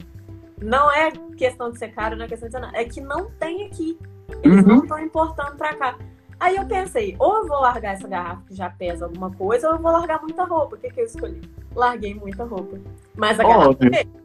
Não 0.61 0.91
é 0.91 1.11
questão 1.37 1.71
de 1.71 1.79
ser 1.79 1.89
caro, 1.89 2.17
não 2.17 2.25
é 2.25 2.29
questão 2.29 2.49
de 2.49 2.55
ser 2.55 2.61
nada. 2.61 2.77
É 2.77 2.85
que 2.85 3.01
não 3.01 3.31
tem 3.39 3.67
aqui. 3.67 3.99
Eles 4.43 4.63
Uhum. 4.63 4.69
não 4.69 4.83
estão 4.83 4.99
importando 4.99 5.57
pra 5.57 5.75
cá. 5.75 5.97
Aí 6.39 6.57
eu 6.57 6.67
pensei, 6.67 7.17
ou 7.19 7.39
eu 7.39 7.49
vou 7.49 7.61
largar 7.61 7.95
essa 7.95 8.09
garrafa 8.09 8.43
que 8.47 8.55
já 8.55 8.69
pesa 8.69 9.05
alguma 9.05 9.31
coisa, 9.31 9.69
ou 9.69 9.75
eu 9.75 9.81
vou 9.81 9.93
largar 9.93 10.21
muita 10.21 10.45
roupa. 10.45 10.77
O 10.77 10.79
que, 10.79 10.91
que 10.91 11.01
eu 11.01 11.05
escolhi? 11.05 11.41
Larguei 11.75 12.15
muita 12.15 12.45
roupa. 12.45 12.79
Mas 13.17 13.39
a 13.39 13.43
garrafa 13.43 13.69
Óbvio. 13.71 13.91
veio. 13.91 14.25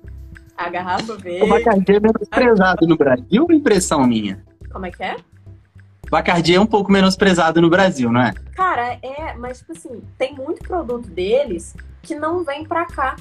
A 0.57 0.69
garrafa 0.69 1.13
O 1.13 1.17
veio. 1.17 1.47
Bacardi 1.47 1.95
é 1.95 1.99
menosprezado 1.99 2.87
no 2.87 2.97
Brasil 2.97 3.47
impressão 3.51 4.05
minha? 4.05 4.43
Como 4.71 4.85
é 4.85 4.91
que 4.91 5.03
é? 5.03 5.15
Bacardi 6.09 6.55
é 6.55 6.59
um 6.59 6.65
pouco 6.65 6.91
menosprezado 6.91 7.61
no 7.61 7.69
Brasil, 7.69 8.11
não 8.11 8.21
é? 8.21 8.33
Cara, 8.55 8.97
é, 9.01 9.33
mas 9.37 9.59
tipo 9.59 9.71
assim, 9.71 10.01
tem 10.17 10.33
muito 10.35 10.61
produto 10.63 11.07
deles 11.07 11.75
que 12.01 12.15
não 12.15 12.43
vem 12.43 12.65
pra 12.65 12.85
cá. 12.85 13.15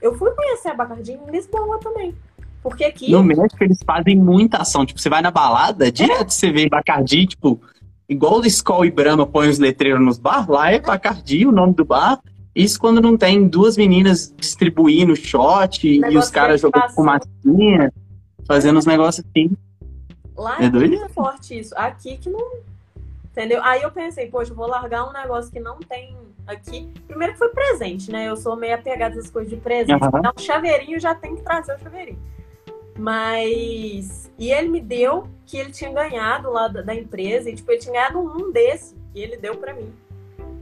Eu 0.00 0.14
fui 0.14 0.30
conhecer 0.32 0.68
a 0.68 0.74
Bacardi 0.74 1.12
em 1.12 1.30
Lisboa 1.30 1.80
também. 1.80 2.14
Porque 2.62 2.84
aqui. 2.84 3.10
No 3.10 3.22
México 3.22 3.62
eles 3.62 3.78
fazem 3.84 4.16
muita 4.16 4.58
ação. 4.58 4.86
Tipo, 4.86 5.00
você 5.00 5.08
vai 5.08 5.22
na 5.22 5.30
balada, 5.30 5.90
direto 5.90 6.30
você 6.30 6.50
vê 6.50 6.68
Bacardi, 6.68 7.26
tipo, 7.26 7.60
igual 8.08 8.40
o 8.40 8.46
Skol 8.46 8.84
e 8.84 8.90
Brahma 8.90 9.26
põe 9.26 9.48
os 9.48 9.58
letreiros 9.58 10.00
nos 10.00 10.18
bar, 10.18 10.50
lá 10.50 10.70
é 10.70 10.78
Bacardi, 10.80 11.46
o 11.46 11.52
nome 11.52 11.74
do 11.74 11.84
bar. 11.84 12.20
Isso 12.54 12.78
quando 12.78 13.00
não 13.00 13.16
tem 13.16 13.48
duas 13.48 13.76
meninas 13.76 14.32
distribuindo 14.36 15.16
shot 15.16 15.86
e 15.88 16.16
os 16.16 16.30
caras 16.30 16.60
jogando 16.60 16.88
fumacinha, 16.90 17.92
fazendo 18.46 18.78
uns 18.78 18.86
negócios 18.86 19.26
assim. 19.28 19.50
Lá 20.36 20.56
É 20.60 20.66
é, 20.66 20.70
doido? 20.70 20.96
muito 20.96 21.12
forte 21.12 21.58
isso. 21.58 21.74
Aqui 21.76 22.16
que 22.16 22.30
não. 22.30 22.58
Entendeu? 23.32 23.60
Aí 23.64 23.82
eu 23.82 23.90
pensei, 23.90 24.28
poxa, 24.28 24.52
eu 24.52 24.56
vou 24.56 24.68
largar 24.68 25.08
um 25.08 25.12
negócio 25.12 25.50
que 25.50 25.58
não 25.58 25.78
tem 25.80 26.16
aqui. 26.46 26.88
Primeiro 27.08 27.32
que 27.32 27.38
foi 27.40 27.48
presente, 27.48 28.12
né? 28.12 28.28
Eu 28.28 28.36
sou 28.36 28.54
meio 28.54 28.76
apegada 28.76 29.18
às 29.18 29.28
coisas 29.28 29.50
de 29.50 29.56
presente. 29.56 30.00
Aham. 30.00 30.20
Então, 30.20 30.32
chaveirinho 30.38 31.00
já 31.00 31.14
tem 31.14 31.34
que 31.34 31.42
trazer 31.42 31.74
o 31.74 31.78
chaveirinho. 31.80 32.18
Mas. 32.98 34.30
E 34.38 34.50
ele 34.50 34.68
me 34.68 34.80
deu 34.80 35.24
que 35.46 35.56
ele 35.58 35.70
tinha 35.70 35.92
ganhado 35.92 36.50
lá 36.50 36.68
da, 36.68 36.82
da 36.82 36.94
empresa. 36.94 37.48
E, 37.50 37.54
tipo, 37.54 37.70
ele 37.70 37.80
tinha 37.80 37.92
ganhado 37.92 38.18
um 38.18 38.50
desse. 38.52 38.94
E 39.14 39.22
ele 39.22 39.36
deu 39.36 39.56
pra 39.56 39.72
mim. 39.74 39.90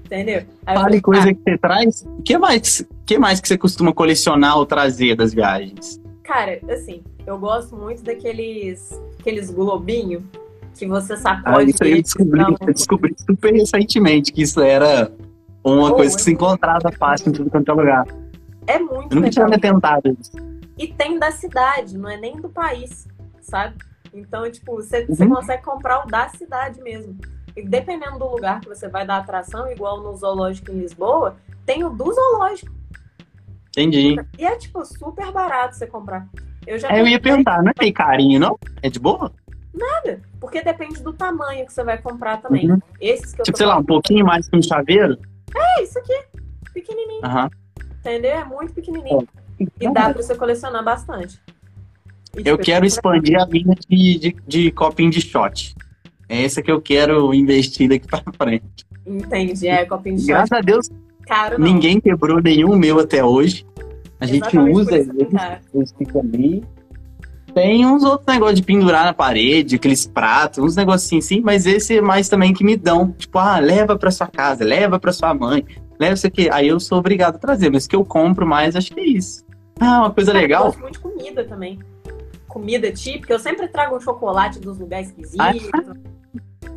Entendeu? 0.04 0.42
Aí 0.66 0.74
eu 0.76 0.80
Fale 0.80 0.84
falei, 0.84 1.00
coisa 1.00 1.30
"Ah, 1.30 1.34
que 1.34 1.40
você 1.42 1.58
traz. 1.58 2.02
O 2.18 2.22
que 2.22 2.36
mais, 2.36 2.86
que 3.06 3.18
mais 3.18 3.40
que 3.40 3.48
você 3.48 3.56
costuma 3.56 3.94
colecionar 3.94 4.58
ou 4.58 4.66
trazer 4.66 5.14
das 5.16 5.32
viagens? 5.32 5.98
Cara, 6.22 6.60
assim, 6.70 7.02
eu 7.26 7.38
gosto 7.38 7.74
muito 7.76 8.02
daqueles 8.02 8.90
aqueles 9.18 9.50
globinhos 9.50 10.22
que 10.76 10.86
você 10.86 11.14
Ah, 11.14 11.16
sacode. 11.16 11.70
isso 11.70 11.82
aí 11.84 11.92
eu 11.92 11.96
e 11.96 12.02
descobri, 12.02 12.42
um- 12.42 12.56
eu 12.60 12.74
descobri 12.74 13.14
super 13.26 13.52
recentemente 13.54 14.32
que 14.32 14.42
isso 14.42 14.60
era 14.60 15.10
uma 15.64 15.90
Oh, 15.92 15.94
coisa 15.94 16.14
que 16.14 16.20
é 16.20 16.24
se 16.24 16.32
encontrava 16.32 16.90
fácil 16.92 17.30
em 17.30 17.32
tudo 17.32 17.50
quanto 17.50 17.70
é 17.70 17.74
lugar. 17.74 18.04
É 18.66 18.78
muito 18.78 19.12
Eu 19.12 19.16
nunca 19.16 19.30
tinha 19.30 19.46
legal. 19.46 19.48
me 19.48 19.54
atentado 19.54 20.16
isso. 20.20 20.32
E 20.82 20.88
tem 20.88 21.16
da 21.16 21.30
cidade, 21.30 21.96
não 21.96 22.08
é 22.10 22.16
nem 22.16 22.40
do 22.40 22.48
país, 22.48 23.06
sabe? 23.40 23.76
Então, 24.12 24.50
tipo, 24.50 24.74
você, 24.74 25.06
você 25.06 25.22
Uhum. 25.22 25.30
consegue 25.36 25.62
comprar 25.62 26.04
o 26.04 26.10
da 26.10 26.28
cidade 26.30 26.80
mesmo. 26.82 27.16
E 27.56 27.62
dependendo 27.62 28.18
do 28.18 28.26
lugar 28.28 28.60
que 28.60 28.68
você 28.68 28.88
vai 28.88 29.06
dar 29.06 29.18
atração, 29.18 29.70
igual 29.70 30.00
no 30.02 30.12
zoológico 30.16 30.72
em 30.72 30.80
Lisboa, 30.80 31.36
tem 31.64 31.84
o 31.84 31.88
do 31.90 32.12
zoológico. 32.12 32.72
Entendi. 33.68 34.16
E 34.36 34.44
é, 34.44 34.56
tipo, 34.56 34.84
super 34.84 35.30
barato 35.30 35.76
você 35.76 35.86
comprar. 35.86 36.26
Eu 36.66 36.76
já 36.80 36.90
Aí 36.90 36.98
eu 36.98 37.06
ia 37.06 37.20
perguntar, 37.20 37.62
não 37.62 37.70
é 37.70 37.74
meio 37.78 37.94
carinho, 37.94 38.40
não? 38.40 38.58
É 38.82 38.90
de 38.90 38.98
boa? 38.98 39.32
Porque 40.40 40.60
depende 40.60 41.00
do 41.00 41.12
tamanho 41.12 41.64
que 41.64 41.72
você 41.72 41.84
vai 41.84 41.96
comprar 41.98 42.42
também. 42.42 42.68
Uhum. 42.68 42.80
Esses 43.00 43.32
que 43.32 43.40
eu 43.40 43.44
Tipo, 43.44 43.56
sei 43.56 43.66
lá, 43.66 43.78
um 43.78 43.84
pouquinho 43.84 44.26
mais 44.26 44.48
que 44.48 44.56
um 44.56 44.62
chaveiro? 44.62 45.16
é 45.54 45.82
isso 45.84 45.96
aqui, 46.00 46.12
pequenininho, 46.74 47.24
Aham. 47.24 47.48
entendeu? 48.00 48.32
É 48.32 48.44
muito 48.44 48.74
pequenininho. 48.74 49.28
E 49.59 49.92
dá 49.92 50.12
pra 50.12 50.22
você 50.22 50.34
colecionar 50.34 50.84
bastante. 50.84 51.38
E, 52.36 52.38
Eu 52.38 52.57
tipo, 52.57 52.64
quero 52.64 52.86
expandir 52.86 53.40
a 53.40 53.44
linha 53.44 53.74
de, 53.88 54.18
de, 54.18 54.36
de 54.46 54.70
copinho 54.70 55.11
de 55.11 55.20
shot. 55.20 55.74
É 56.28 56.44
essa 56.44 56.62
que 56.62 56.70
eu 56.70 56.80
quero 56.80 57.32
investir 57.34 57.88
daqui 57.88 58.07
pra 58.07 58.22
frente. 58.36 58.86
Entendi, 59.07 59.68
é 59.68 59.84
copinho 59.84 60.16
de 60.16 60.22
shot. 60.22 60.28
Graças 60.28 60.53
a 60.53 60.61
Deus, 60.61 60.90
Caro 61.26 61.59
não. 61.59 61.66
ninguém 61.66 62.00
quebrou 62.00 62.40
nenhum 62.40 62.76
meu 62.76 62.98
até 62.98 63.24
hoje. 63.24 63.66
A 64.18 64.26
gente 64.26 64.42
Exatamente 64.42 64.76
usa 64.76 64.98
isso 64.98 65.11
que 65.12 65.20
eles, 65.22 65.32
tá. 65.32 65.59
eles 65.74 65.94
ficam 65.98 66.20
ali. 66.20 66.64
Tem 67.55 67.84
uns 67.84 68.03
outros 68.03 68.26
negócios 68.26 68.61
de 68.61 68.64
pendurar 68.66 69.05
na 69.05 69.12
parede, 69.12 69.76
aqueles 69.76 70.07
pratos, 70.07 70.64
uns 70.64 70.74
negocinhos 70.76 71.26
assim, 71.26 71.40
mas 71.40 71.66
esse 71.66 71.98
é 71.98 72.00
mais 72.00 72.28
também 72.28 72.55
que 72.55 72.64
me 72.64 72.76
dão. 72.76 73.12
Tipo, 73.12 73.38
ah, 73.38 73.59
leva 73.59 73.98
pra 73.98 74.11
sua 74.11 74.26
casa, 74.26 74.64
leva 74.64 74.98
pra 74.98 75.12
sua 75.12 75.34
mãe, 75.34 75.64
leva 75.99 76.14
isso 76.14 76.26
aqui. 76.26 76.49
Aí 76.51 76.68
eu 76.68 76.78
sou 76.80 76.99
obrigado 76.99 77.36
a 77.36 77.38
trazer, 77.38 77.70
mas 77.70 77.86
que 77.86 77.95
eu 77.97 78.05
compro 78.05 78.47
mais, 78.47 78.74
acho 78.76 78.93
que 78.93 79.01
é 79.01 79.05
isso. 79.07 79.45
Ah, 79.80 80.01
uma 80.01 80.11
coisa 80.11 80.32
Cara, 80.32 80.38
Eu 80.38 80.43
legal. 80.43 80.64
gosto 80.66 80.80
muito 80.80 80.95
de 80.95 80.99
comida 81.01 81.45
também. 81.45 81.78
Comida 82.49 82.93
típica, 82.93 83.32
eu 83.32 83.38
sempre 83.38 83.66
trago 83.68 83.97
um 83.97 84.01
chocolate 84.01 84.59
dos 84.59 84.78
lugares 84.78 85.09
esquisitos. 85.09 85.70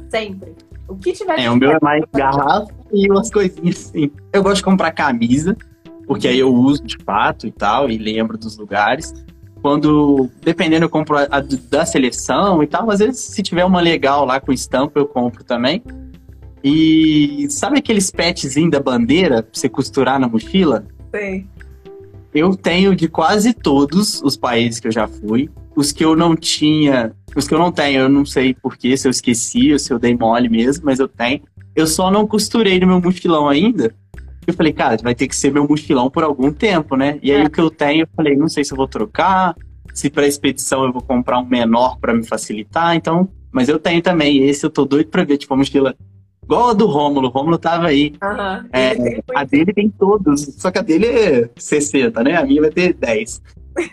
Sempre. 0.10 0.56
O 0.88 0.96
que 0.96 1.12
tiver 1.14 1.40
É, 1.40 1.50
o 1.50 1.56
meu 1.56 1.72
é 1.72 1.80
mais 1.82 2.04
garrafa 2.14 2.68
e 2.94 3.10
umas 3.10 3.30
coisinhas 3.32 3.88
assim. 3.90 4.12
Eu 4.32 4.44
gosto 4.44 4.58
de 4.58 4.64
comprar 4.64 4.92
camisa, 4.92 5.58
porque 6.08 6.28
aí 6.28 6.40
eu 6.40 6.54
uso 6.54 6.84
de 6.84 6.98
fato 7.04 7.48
e 7.48 7.52
tal, 7.52 7.90
e 7.90 7.98
lembro 7.98 8.38
dos 8.38 8.58
lugares. 8.58 9.14
Quando, 9.62 10.30
dependendo, 10.42 10.86
eu 10.86 10.90
compro 10.90 11.18
a, 11.18 11.24
a 11.24 11.42
da 11.42 11.86
seleção 11.86 12.62
e 12.62 12.68
tal. 12.68 12.90
Às 12.92 13.00
vezes, 13.00 13.20
se 13.20 13.42
tiver 13.42 13.66
uma 13.66 13.82
legal 13.82 14.24
lá 14.24 14.40
com 14.40 14.54
estampa, 14.54 15.00
eu 15.00 15.08
compro 15.08 15.44
também. 15.44 15.82
E 16.68 17.46
sabe 17.52 17.78
aqueles 17.78 18.10
petzinhos 18.10 18.72
da 18.72 18.80
bandeira 18.80 19.44
pra 19.44 19.52
você 19.54 19.70
costurar 19.70 20.20
na 20.20 20.28
mochila? 20.28 20.84
Sei. 21.12 21.46
Eu 22.34 22.56
tenho 22.56 22.96
de 22.96 23.08
quase 23.08 23.54
todos 23.54 24.20
os 24.24 24.36
países 24.36 24.80
que 24.80 24.88
eu 24.88 24.92
já 24.92 25.08
fui. 25.08 25.48
Os 25.76 25.92
que 25.92 26.04
eu 26.04 26.16
não 26.16 26.36
tinha, 26.36 27.14
os 27.36 27.48
que 27.48 27.54
eu 27.54 27.60
não 27.60 27.72
tenho, 27.72 28.00
eu 28.02 28.10
não 28.10 28.26
sei 28.26 28.56
porquê, 28.56 28.98
se 28.98 29.08
eu 29.08 29.12
esqueci 29.12 29.72
ou 29.74 29.78
se 29.78 29.94
eu 29.94 30.00
dei 30.00 30.18
mole 30.18 30.50
mesmo, 30.50 30.86
mas 30.86 30.98
eu 31.00 31.08
tenho. 31.08 31.42
Eu 31.76 31.86
só 31.86 32.10
não 32.10 32.26
costurei 32.26 32.80
no 32.80 32.88
meu 32.88 33.00
mochilão 33.00 33.48
ainda. 33.48 33.94
Eu 34.48 34.54
falei, 34.56 34.74
cara, 34.74 34.98
vai 35.04 35.14
ter 35.14 35.28
que 35.28 35.36
ser 35.36 35.52
meu 35.52 35.68
mochilão 35.68 36.10
por 36.10 36.24
algum 36.24 36.52
tempo, 36.52 36.96
né? 36.96 37.20
E 37.22 37.32
aí 37.32 37.42
É. 37.42 37.46
o 37.46 37.50
que 37.50 37.62
eu 37.62 37.70
tenho, 37.70 38.02
eu 38.04 38.08
falei, 38.16 38.36
não 38.36 38.50
sei 38.50 38.64
se 38.64 38.74
eu 38.74 38.78
vou 38.78 38.88
trocar, 38.88 39.56
se 39.94 40.10
pra 40.10 40.26
expedição 40.26 40.84
eu 40.84 40.92
vou 40.92 41.02
comprar 41.04 41.38
um 41.38 41.46
menor 41.46 42.00
pra 42.00 42.12
me 42.12 42.26
facilitar, 42.26 42.96
então. 42.96 43.30
Mas 43.52 43.70
eu 43.70 43.78
tenho 43.78 44.02
também. 44.02 44.44
Esse 44.48 44.66
eu 44.66 44.70
tô 44.72 44.84
doido 44.84 45.10
pra 45.10 45.24
ver, 45.24 45.38
tipo, 45.38 45.54
a 45.54 45.58
mochila. 45.58 45.96
Igual 46.46 46.70
a 46.70 46.74
do 46.74 46.86
Rômulo. 46.86 47.28
O 47.28 47.32
Rômulo 47.32 47.58
tava 47.58 47.88
aí. 47.88 48.14
Aham. 48.22 48.66
É, 48.72 48.94
A 49.36 49.44
dele 49.44 49.74
tem 49.74 49.90
todos, 49.90 50.42
só 50.58 50.72
que 50.72 50.78
a 50.78 50.82
dele 50.82 51.08
é 51.08 51.50
60, 51.58 52.24
né? 52.24 52.36
A 52.38 52.46
minha 52.46 52.62
vai 52.62 52.70
ter 52.72 52.94
10. 52.94 53.42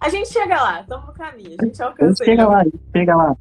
A 0.00 0.08
gente 0.10 0.28
chega 0.32 0.54
lá, 0.62 0.80
estamos 0.82 1.06
no 1.06 1.12
caminho, 1.14 1.56
a 1.58 1.64
gente 1.64 1.82
alcança. 1.82 2.22
chega 2.24 2.46
lá, 2.46 2.62
chega 2.94 3.16
lá. 3.16 3.36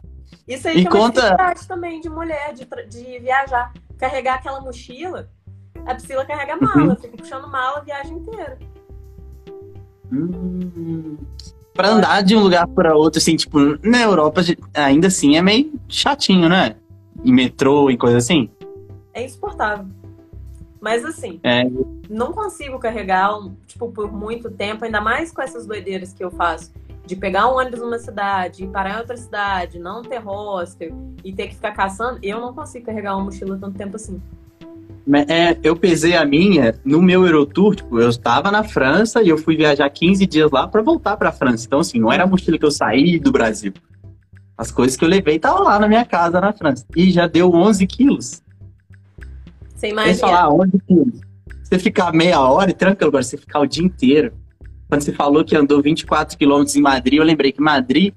Isso 0.47 0.67
aí 0.67 0.77
E 0.77 0.81
que 0.81 0.87
é 0.87 0.89
uma 0.89 0.99
conta- 0.99 1.21
dificuldade 1.21 1.67
também 1.67 1.99
de 2.01 2.09
mulher, 2.09 2.53
de, 2.53 2.65
de 2.89 3.19
viajar. 3.19 3.71
Carregar 3.97 4.35
aquela 4.35 4.61
mochila, 4.61 5.29
a 5.85 5.93
Priscila 5.93 6.25
carrega 6.25 6.53
Uhum. 6.55 6.61
mala, 6.87 6.95
fica 6.95 7.15
puxando 7.17 7.47
mala 7.49 7.79
a 7.79 7.81
viagem 7.81 8.17
inteira. 8.17 8.57
Hum, 10.11 11.17
pra 11.73 11.89
andar 11.89 12.21
de 12.23 12.35
um 12.35 12.39
lugar 12.41 12.67
para 12.67 12.95
outro, 12.95 13.19
assim, 13.19 13.35
tipo, 13.35 13.59
na 13.87 14.01
Europa, 14.01 14.41
ainda 14.73 15.07
assim 15.07 15.35
é 15.37 15.41
meio 15.41 15.73
chatinho, 15.87 16.47
né? 16.49 16.75
Em 17.23 17.33
metrô 17.33 17.89
e 17.89 17.97
coisa 17.97 18.17
assim. 18.17 18.49
É 19.13 19.23
insuportável. 19.23 19.85
Mas 20.81 21.03
assim, 21.03 21.39
É. 21.41 21.63
não 22.09 22.31
consigo 22.31 22.77
carregar, 22.77 23.31
tipo, 23.65 23.91
por 23.91 24.11
muito 24.11 24.51
tempo, 24.51 24.85
ainda 24.85 25.01
mais 25.01 25.31
com 25.31 25.41
essas 25.41 25.65
doideiras 25.65 26.13
que 26.13 26.23
eu 26.23 26.29
faço. 26.29 26.71
De 27.05 27.15
pegar 27.15 27.47
um 27.47 27.57
ônibus 27.57 27.79
numa 27.79 27.97
cidade, 27.97 28.63
ir 28.63 28.67
parar 28.67 28.95
em 28.95 28.99
outra 28.99 29.17
cidade, 29.17 29.79
não 29.79 30.01
ter 30.01 30.19
hostel 30.19 30.91
e 31.23 31.33
ter 31.33 31.47
que 31.47 31.55
ficar 31.55 31.71
caçando, 31.71 32.19
eu 32.21 32.39
não 32.39 32.53
consigo 32.53 32.85
carregar 32.85 33.15
uma 33.15 33.25
mochila 33.25 33.57
tanto 33.59 33.77
tempo 33.77 33.95
assim. 33.95 34.21
É, 35.27 35.55
eu 35.63 35.75
pesei 35.75 36.15
a 36.15 36.25
minha 36.25 36.79
no 36.83 36.99
meu 37.01 37.25
Eurotour, 37.25 37.75
tipo, 37.75 37.99
eu 37.99 38.09
estava 38.09 38.49
na 38.49 38.63
França 38.63 39.21
e 39.21 39.29
eu 39.29 39.37
fui 39.37 39.55
viajar 39.55 39.87
15 39.87 40.25
dias 40.25 40.51
lá 40.51 40.67
para 40.67 40.81
voltar 40.81 41.15
para 41.15 41.31
França. 41.31 41.65
Então, 41.67 41.79
assim, 41.79 41.99
não 41.99 42.11
era 42.11 42.23
a 42.23 42.27
mochila 42.27 42.57
que 42.57 42.65
eu 42.65 42.71
saí 42.71 43.19
do 43.19 43.31
Brasil. 43.31 43.71
As 44.57 44.71
coisas 44.71 44.95
que 44.95 45.03
eu 45.03 45.09
levei 45.09 45.35
estavam 45.35 45.63
lá 45.63 45.79
na 45.79 45.87
minha 45.87 46.05
casa 46.05 46.39
na 46.39 46.53
França. 46.53 46.85
E 46.95 47.11
já 47.11 47.27
deu 47.27 47.53
11 47.53 47.85
quilos. 47.87 48.41
Você 49.75 49.89
imagina? 49.89 50.17
falar 50.17 50.53
11 50.53 50.71
quilos. 50.87 51.21
Você 51.63 51.79
ficar 51.79 52.13
meia 52.13 52.39
hora 52.39 52.71
e 52.71 52.73
tranquilo, 52.73 53.09
agora 53.09 53.23
você 53.23 53.37
ficar 53.37 53.59
o 53.59 53.65
dia 53.65 53.83
inteiro. 53.83 54.33
Quando 54.87 55.01
você 55.01 55.11
falou 55.11 55.43
que 55.43 55.55
andou 55.55 55.81
24 55.81 56.37
quilômetros 56.37 56.75
em 56.75 56.81
Madrid, 56.81 57.19
eu 57.19 57.23
lembrei 57.23 57.51
que 57.51 57.61
Madrid 57.61 58.13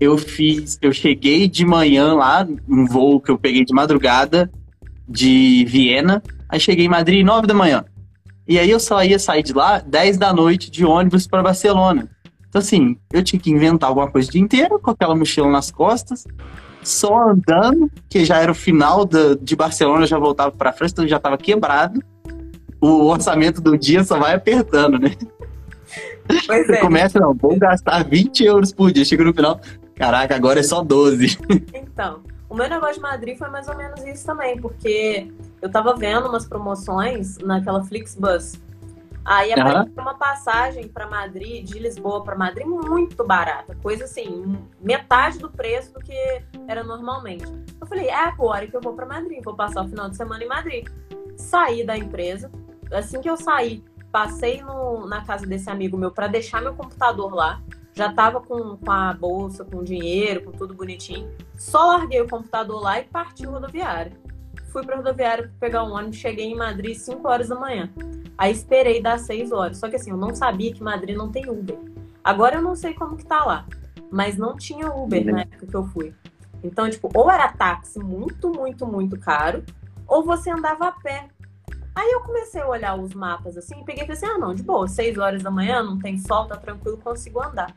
eu 0.00 0.18
fiz, 0.18 0.78
eu 0.82 0.92
cheguei 0.92 1.46
de 1.46 1.64
manhã 1.64 2.14
lá, 2.14 2.46
um 2.68 2.86
voo 2.86 3.20
que 3.20 3.30
eu 3.30 3.38
peguei 3.38 3.64
de 3.64 3.72
madrugada 3.72 4.50
de 5.08 5.64
Viena, 5.68 6.22
aí 6.48 6.58
cheguei 6.58 6.86
em 6.86 6.88
Madrid 6.88 7.24
9 7.24 7.46
da 7.46 7.54
manhã. 7.54 7.84
E 8.48 8.58
aí 8.58 8.68
eu 8.68 8.80
só 8.80 9.04
ia 9.04 9.18
sair 9.18 9.42
de 9.42 9.52
lá 9.52 9.78
10 9.78 10.18
da 10.18 10.32
noite 10.32 10.70
de 10.70 10.84
ônibus 10.84 11.26
para 11.26 11.42
Barcelona. 11.42 12.08
Então 12.52 12.60
assim, 12.60 12.98
eu 13.10 13.24
tinha 13.24 13.40
que 13.40 13.50
inventar 13.50 13.88
alguma 13.88 14.10
coisa 14.10 14.28
o 14.28 14.30
dia 14.30 14.42
inteiro 14.42 14.78
com 14.78 14.90
aquela 14.90 15.14
mochila 15.14 15.48
nas 15.48 15.70
costas, 15.70 16.26
só 16.82 17.30
andando, 17.30 17.90
que 18.10 18.26
já 18.26 18.40
era 18.40 18.52
o 18.52 18.54
final 18.54 19.06
da, 19.06 19.34
de 19.40 19.56
Barcelona, 19.56 20.04
já 20.06 20.18
voltava 20.18 20.52
para 20.52 20.70
França, 20.70 20.92
então 20.92 21.08
já 21.08 21.16
estava 21.16 21.38
quebrado. 21.38 21.98
O 22.78 23.06
orçamento 23.06 23.58
do 23.58 23.78
dia 23.78 24.04
só 24.04 24.18
vai 24.18 24.34
apertando, 24.34 24.98
né? 24.98 25.16
Pois 26.46 26.66
Você 26.66 26.74
é. 26.74 26.80
começa, 26.80 27.18
não, 27.18 27.32
vou 27.32 27.58
gastar 27.58 28.04
20 28.04 28.44
euros 28.44 28.70
por 28.70 28.92
dia. 28.92 29.04
Chega 29.06 29.24
no 29.24 29.32
final, 29.32 29.58
caraca, 29.94 30.36
agora 30.36 30.60
é 30.60 30.62
só 30.62 30.82
12. 30.82 31.38
Então, 31.72 32.20
o 32.50 32.54
meu 32.54 32.68
negócio 32.68 32.96
de 32.96 33.00
Madrid 33.00 33.38
foi 33.38 33.48
mais 33.48 33.66
ou 33.66 33.74
menos 33.78 34.04
isso 34.04 34.26
também, 34.26 34.60
porque 34.60 35.32
eu 35.62 35.70
tava 35.70 35.94
vendo 35.94 36.28
umas 36.28 36.46
promoções 36.46 37.38
naquela 37.38 37.82
Flixbus. 37.82 38.60
Aí 39.24 39.52
apareceu 39.52 40.02
uma 40.02 40.14
passagem 40.14 40.88
para 40.88 41.06
Madrid, 41.06 41.64
de 41.64 41.78
Lisboa 41.78 42.24
para 42.24 42.34
Madrid, 42.34 42.66
muito 42.66 43.24
barata. 43.24 43.76
Coisa 43.82 44.04
assim, 44.04 44.58
metade 44.80 45.38
do 45.38 45.48
preço 45.50 45.92
do 45.94 46.00
que 46.00 46.42
era 46.66 46.82
normalmente. 46.82 47.44
Eu 47.80 47.86
falei, 47.86 48.08
é 48.08 48.14
agora 48.14 48.66
que 48.66 48.76
eu 48.76 48.80
vou 48.80 48.94
para 48.94 49.06
Madrid, 49.06 49.42
vou 49.44 49.54
passar 49.54 49.84
o 49.84 49.88
final 49.88 50.08
de 50.10 50.16
semana 50.16 50.42
em 50.42 50.48
Madrid. 50.48 50.88
Saí 51.36 51.84
da 51.84 51.96
empresa. 51.96 52.50
Assim 52.92 53.20
que 53.20 53.30
eu 53.30 53.36
saí, 53.36 53.82
passei 54.10 54.60
no- 54.60 55.06
na 55.06 55.24
casa 55.24 55.46
desse 55.46 55.70
amigo 55.70 55.96
meu 55.96 56.10
para 56.10 56.26
deixar 56.26 56.60
meu 56.60 56.74
computador 56.74 57.32
lá. 57.32 57.60
Já 57.94 58.12
tava 58.12 58.40
com, 58.40 58.76
com 58.76 58.90
a 58.90 59.12
bolsa, 59.12 59.64
com 59.64 59.84
dinheiro, 59.84 60.42
com 60.44 60.50
tudo 60.52 60.74
bonitinho. 60.74 61.30
Só 61.56 61.86
larguei 61.88 62.20
o 62.22 62.28
computador 62.28 62.80
lá 62.82 62.98
e 62.98 63.04
parti 63.04 63.44
rodoviária. 63.44 64.12
Fui 64.72 64.84
pra 64.84 64.96
rodoviária 64.96 65.44
pra 65.44 65.52
pegar 65.60 65.84
um 65.84 65.92
ônibus, 65.92 66.16
cheguei 66.16 66.46
em 66.46 66.56
Madrid 66.56 66.96
5 66.96 67.28
horas 67.28 67.48
da 67.48 67.54
manhã. 67.54 67.90
Aí 68.38 68.50
esperei 68.50 69.02
dar 69.02 69.18
6 69.18 69.52
horas. 69.52 69.76
Só 69.76 69.88
que 69.88 69.96
assim, 69.96 70.10
eu 70.10 70.16
não 70.16 70.34
sabia 70.34 70.72
que 70.72 70.82
Madrid 70.82 71.14
não 71.14 71.30
tem 71.30 71.48
Uber. 71.50 71.78
Agora 72.24 72.56
eu 72.56 72.62
não 72.62 72.74
sei 72.74 72.94
como 72.94 73.16
que 73.16 73.26
tá 73.26 73.44
lá. 73.44 73.66
Mas 74.10 74.38
não 74.38 74.56
tinha 74.56 74.90
Uber 74.90 75.24
na 75.26 75.42
época 75.42 75.66
que 75.66 75.76
eu 75.76 75.84
fui. 75.84 76.14
Então, 76.64 76.88
tipo, 76.88 77.10
ou 77.14 77.30
era 77.30 77.52
táxi 77.52 77.98
muito, 77.98 78.50
muito, 78.50 78.86
muito 78.86 79.18
caro, 79.18 79.62
ou 80.06 80.24
você 80.24 80.50
andava 80.50 80.88
a 80.88 80.92
pé. 80.92 81.28
Aí 81.94 82.10
eu 82.10 82.20
comecei 82.20 82.62
a 82.62 82.68
olhar 82.68 82.98
os 82.98 83.12
mapas 83.12 83.58
assim 83.58 83.80
e 83.80 83.84
peguei 83.84 84.04
e 84.04 84.06
falei 84.06 84.16
assim: 84.16 84.26
ah, 84.26 84.38
não, 84.38 84.54
de 84.54 84.62
boa, 84.62 84.88
6 84.88 85.18
horas 85.18 85.42
da 85.42 85.50
manhã, 85.50 85.82
não 85.82 85.98
tem 85.98 86.16
sol, 86.18 86.46
tá 86.46 86.56
tranquilo, 86.56 86.96
consigo 86.96 87.42
andar. 87.42 87.76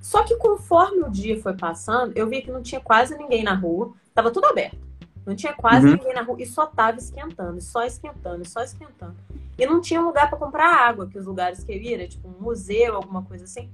Só 0.00 0.24
que 0.24 0.36
conforme 0.36 1.02
o 1.02 1.10
dia 1.10 1.40
foi 1.40 1.54
passando, 1.54 2.12
eu 2.16 2.28
vi 2.28 2.42
que 2.42 2.50
não 2.50 2.62
tinha 2.62 2.80
quase 2.80 3.16
ninguém 3.16 3.44
na 3.44 3.54
rua, 3.54 3.92
tava 4.12 4.30
tudo 4.30 4.46
aberto. 4.46 4.83
Não 5.26 5.34
tinha 5.34 5.52
quase 5.54 5.86
Uhum. 5.86 5.92
ninguém 5.96 6.12
na 6.14 6.22
rua 6.22 6.36
e 6.40 6.46
só 6.46 6.66
tava 6.66 6.98
esquentando, 6.98 7.58
e 7.58 7.62
só 7.62 7.82
esquentando, 7.84 8.42
e 8.42 8.48
só 8.48 8.62
esquentando. 8.62 9.16
E 9.58 9.64
não 9.66 9.80
tinha 9.80 10.00
lugar 10.00 10.28
pra 10.28 10.38
comprar 10.38 10.66
água, 10.86 11.06
que 11.06 11.18
os 11.18 11.24
lugares 11.26 11.64
que 11.64 11.72
eu 11.72 11.76
ia 11.80 11.94
era 11.96 12.08
tipo 12.08 12.28
um 12.28 12.42
museu, 12.42 12.96
alguma 12.96 13.22
coisa 13.22 13.44
assim. 13.44 13.70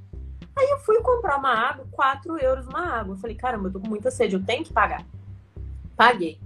Aí 0.57 0.69
eu 0.71 0.79
fui 0.81 1.01
comprar 1.01 1.39
uma 1.39 1.53
água, 1.53 1.87
4 1.91 2.37
euros 2.39 2.67
uma 2.67 2.87
água. 2.99 3.15
Eu 3.15 3.19
falei, 3.19 3.35
caramba, 3.35 3.69
eu 3.69 3.73
tô 3.73 3.81
com 3.81 3.89
muita 3.89 4.11
sede, 4.11 4.35
eu 4.37 4.45
tenho 4.45 4.63
que 4.65 4.73
pagar. 4.73 5.05
Paguei. 5.97 6.39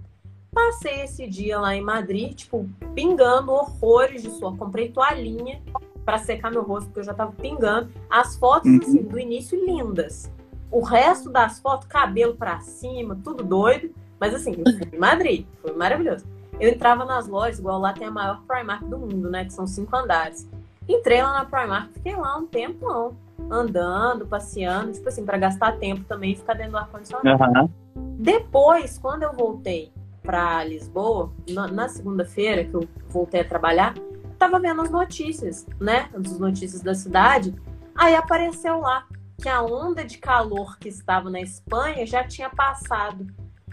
Passei 0.53 1.01
esse 1.03 1.27
dia 1.27 1.59
lá 1.59 1.75
em 1.75 1.81
Madrid, 1.81 2.33
tipo, 2.35 2.69
pingando 2.95 3.51
horrores 3.53 4.23
de 4.23 4.31
suor. 4.31 4.57
Comprei 4.57 4.89
toalhinha 4.91 5.61
pra 6.05 6.19
secar 6.19 6.51
meu 6.51 6.63
rosto, 6.63 6.87
porque 6.87 7.01
eu 7.01 7.05
já 7.05 7.15
tava 7.15 7.33
pingando. 7.33 7.91
As 8.09 8.37
fotos, 8.37 8.71
Uhum. 8.71 8.79
assim, 8.81 9.03
do 9.03 9.19
início 9.19 9.59
lindas. 9.65 10.31
O 10.71 10.81
resto 10.81 11.29
das 11.31 11.59
fotos, 11.59 11.89
cabelo 11.89 12.37
pra 12.37 12.61
cima, 12.61 13.19
tudo 13.23 13.43
doido. 13.43 13.93
Mas 14.19 14.35
assim, 14.35 14.53
eu 14.53 14.73
fui 14.73 14.89
em 14.93 14.99
Madrid, 14.99 15.47
foi 15.61 15.73
maravilhoso. 15.73 16.25
Eu 16.61 16.71
entrava 16.71 17.05
nas 17.05 17.27
lojas, 17.27 17.59
igual 17.59 17.81
lá 17.81 17.93
tem 17.93 18.07
a 18.07 18.11
maior 18.11 18.43
Primark 18.47 18.85
do 18.85 18.99
mundo, 18.99 19.31
né? 19.31 19.45
Que 19.45 19.53
são 19.53 19.67
cinco 19.67 19.95
andares. 19.97 20.49
Entrei 20.89 21.23
lá 21.23 21.33
na 21.33 21.45
Primark, 21.45 21.93
fiquei 21.95 22.15
lá 22.15 22.37
um 22.37 22.47
tempão, 22.47 23.17
andando, 23.51 24.27
passeando, 24.27 24.93
tipo 24.93 25.09
assim, 25.09 25.25
pra 25.25 25.37
gastar 25.39 25.79
tempo 25.79 26.05
também 26.05 26.33
e 26.33 26.37
ficar 26.37 26.55
dentro 26.55 26.73
do 26.73 26.79
ar-condicionado. 26.79 27.43
Aham. 27.43 27.71
Depois, 28.19 28.99
quando 28.99 29.25
eu 29.25 29.33
voltei 29.33 29.93
para 30.23 30.65
Lisboa, 30.65 31.33
na, 31.51 31.67
na 31.69 31.89
segunda-feira 31.89 32.65
que 32.65 32.75
eu 32.75 32.89
voltei 33.09 33.41
a 33.41 33.45
trabalhar, 33.45 33.95
tava 34.39 34.59
vendo 34.59 34.83
as 34.83 34.91
notícias, 34.91 35.67
né? 35.81 36.09
As 36.15 36.39
notícias 36.39 36.83
da 36.83 36.95
cidade. 36.95 37.55
Aí 37.95 38.15
apareceu 38.15 38.81
lá 38.81 39.07
que 39.41 39.49
a 39.49 39.63
onda 39.63 40.05
de 40.05 40.19
calor 40.19 40.79
que 40.79 40.89
estava 40.89 41.29
na 41.29 41.41
Espanha 41.41 42.07
já 42.07 42.25
tinha 42.25 42.49
passado. 42.49 43.27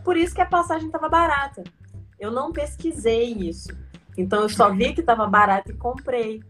Por 0.03 0.17
isso 0.17 0.33
que 0.35 0.41
a 0.41 0.45
passagem 0.45 0.87
estava 0.87 1.07
barata. 1.09 1.63
Eu 2.19 2.31
não 2.31 2.51
pesquisei 2.51 3.33
isso. 3.33 3.69
Então 4.17 4.41
eu 4.41 4.49
só 4.49 4.71
vi 4.71 4.93
que 4.93 5.01
estava 5.01 5.25
barato 5.27 5.71
e 5.71 5.75
comprei. 5.75 6.43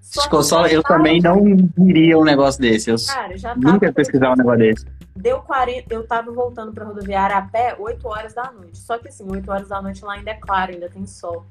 Só 0.00 0.66
eu 0.66 0.82
também 0.82 1.20
não 1.20 1.44
diria 1.76 2.18
um 2.18 2.24
negócio 2.24 2.60
desse. 2.60 2.90
Eu 2.90 2.96
Cara, 3.06 3.36
já 3.36 3.54
nunca 3.54 3.86
ia 3.86 3.92
pesquisar 3.92 4.32
um 4.32 4.36
negócio 4.36 4.58
desse. 4.58 4.86
Deu 5.14 5.40
40, 5.40 5.92
eu 5.92 6.06
tava 6.06 6.30
voltando 6.32 6.72
pra 6.72 6.84
rodoviária 6.84 7.36
a 7.36 7.42
pé 7.42 7.74
8 7.78 8.06
horas 8.08 8.32
da 8.34 8.50
noite. 8.52 8.78
Só 8.78 8.96
que 8.98 9.08
assim, 9.08 9.26
8 9.28 9.50
horas 9.50 9.68
da 9.68 9.82
noite 9.82 10.04
lá 10.04 10.14
ainda 10.14 10.30
é 10.30 10.34
claro, 10.34 10.72
ainda 10.72 10.88
tem 10.88 11.04
sol. 11.06 11.44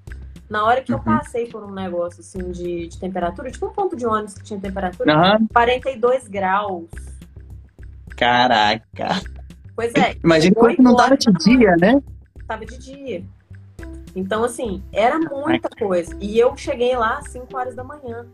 Na 0.49 0.63
hora 0.63 0.81
que 0.81 0.93
eu 0.93 0.97
Uhum. 0.97 1.03
passei 1.03 1.47
por 1.47 1.61
um 1.63 1.71
negócio 1.71 2.21
assim 2.21 2.49
de, 2.51 2.87
de 2.87 2.97
temperatura, 2.97 3.51
tipo 3.51 3.67
um 3.67 3.73
ponto 3.73 3.95
de 3.97 4.05
ônibus 4.07 4.33
que 4.35 4.43
tinha 4.43 4.59
temperatura, 4.59 5.13
Aham. 5.13 5.45
42 5.53 6.27
graus. 6.29 6.85
Caraca. 8.15 9.21
Pois 9.77 9.93
é, 9.93 10.15
Imagina 10.23 10.55
Oito 10.59 10.81
não 10.81 10.95
tava 10.95 11.15
de 11.15 11.31
dia, 11.33 11.75
né? 11.79 12.01
tava 12.47 12.65
de 12.65 12.79
dia. 12.79 13.23
Então, 14.15 14.43
assim, 14.43 14.81
era 14.91 15.19
muita 15.19 15.69
coisa. 15.69 16.17
E 16.19 16.39
eu 16.39 16.57
cheguei 16.57 16.97
lá 16.97 17.19
às 17.19 17.29
5 17.29 17.55
horas 17.55 17.75
da 17.75 17.83
manhã. 17.83 18.25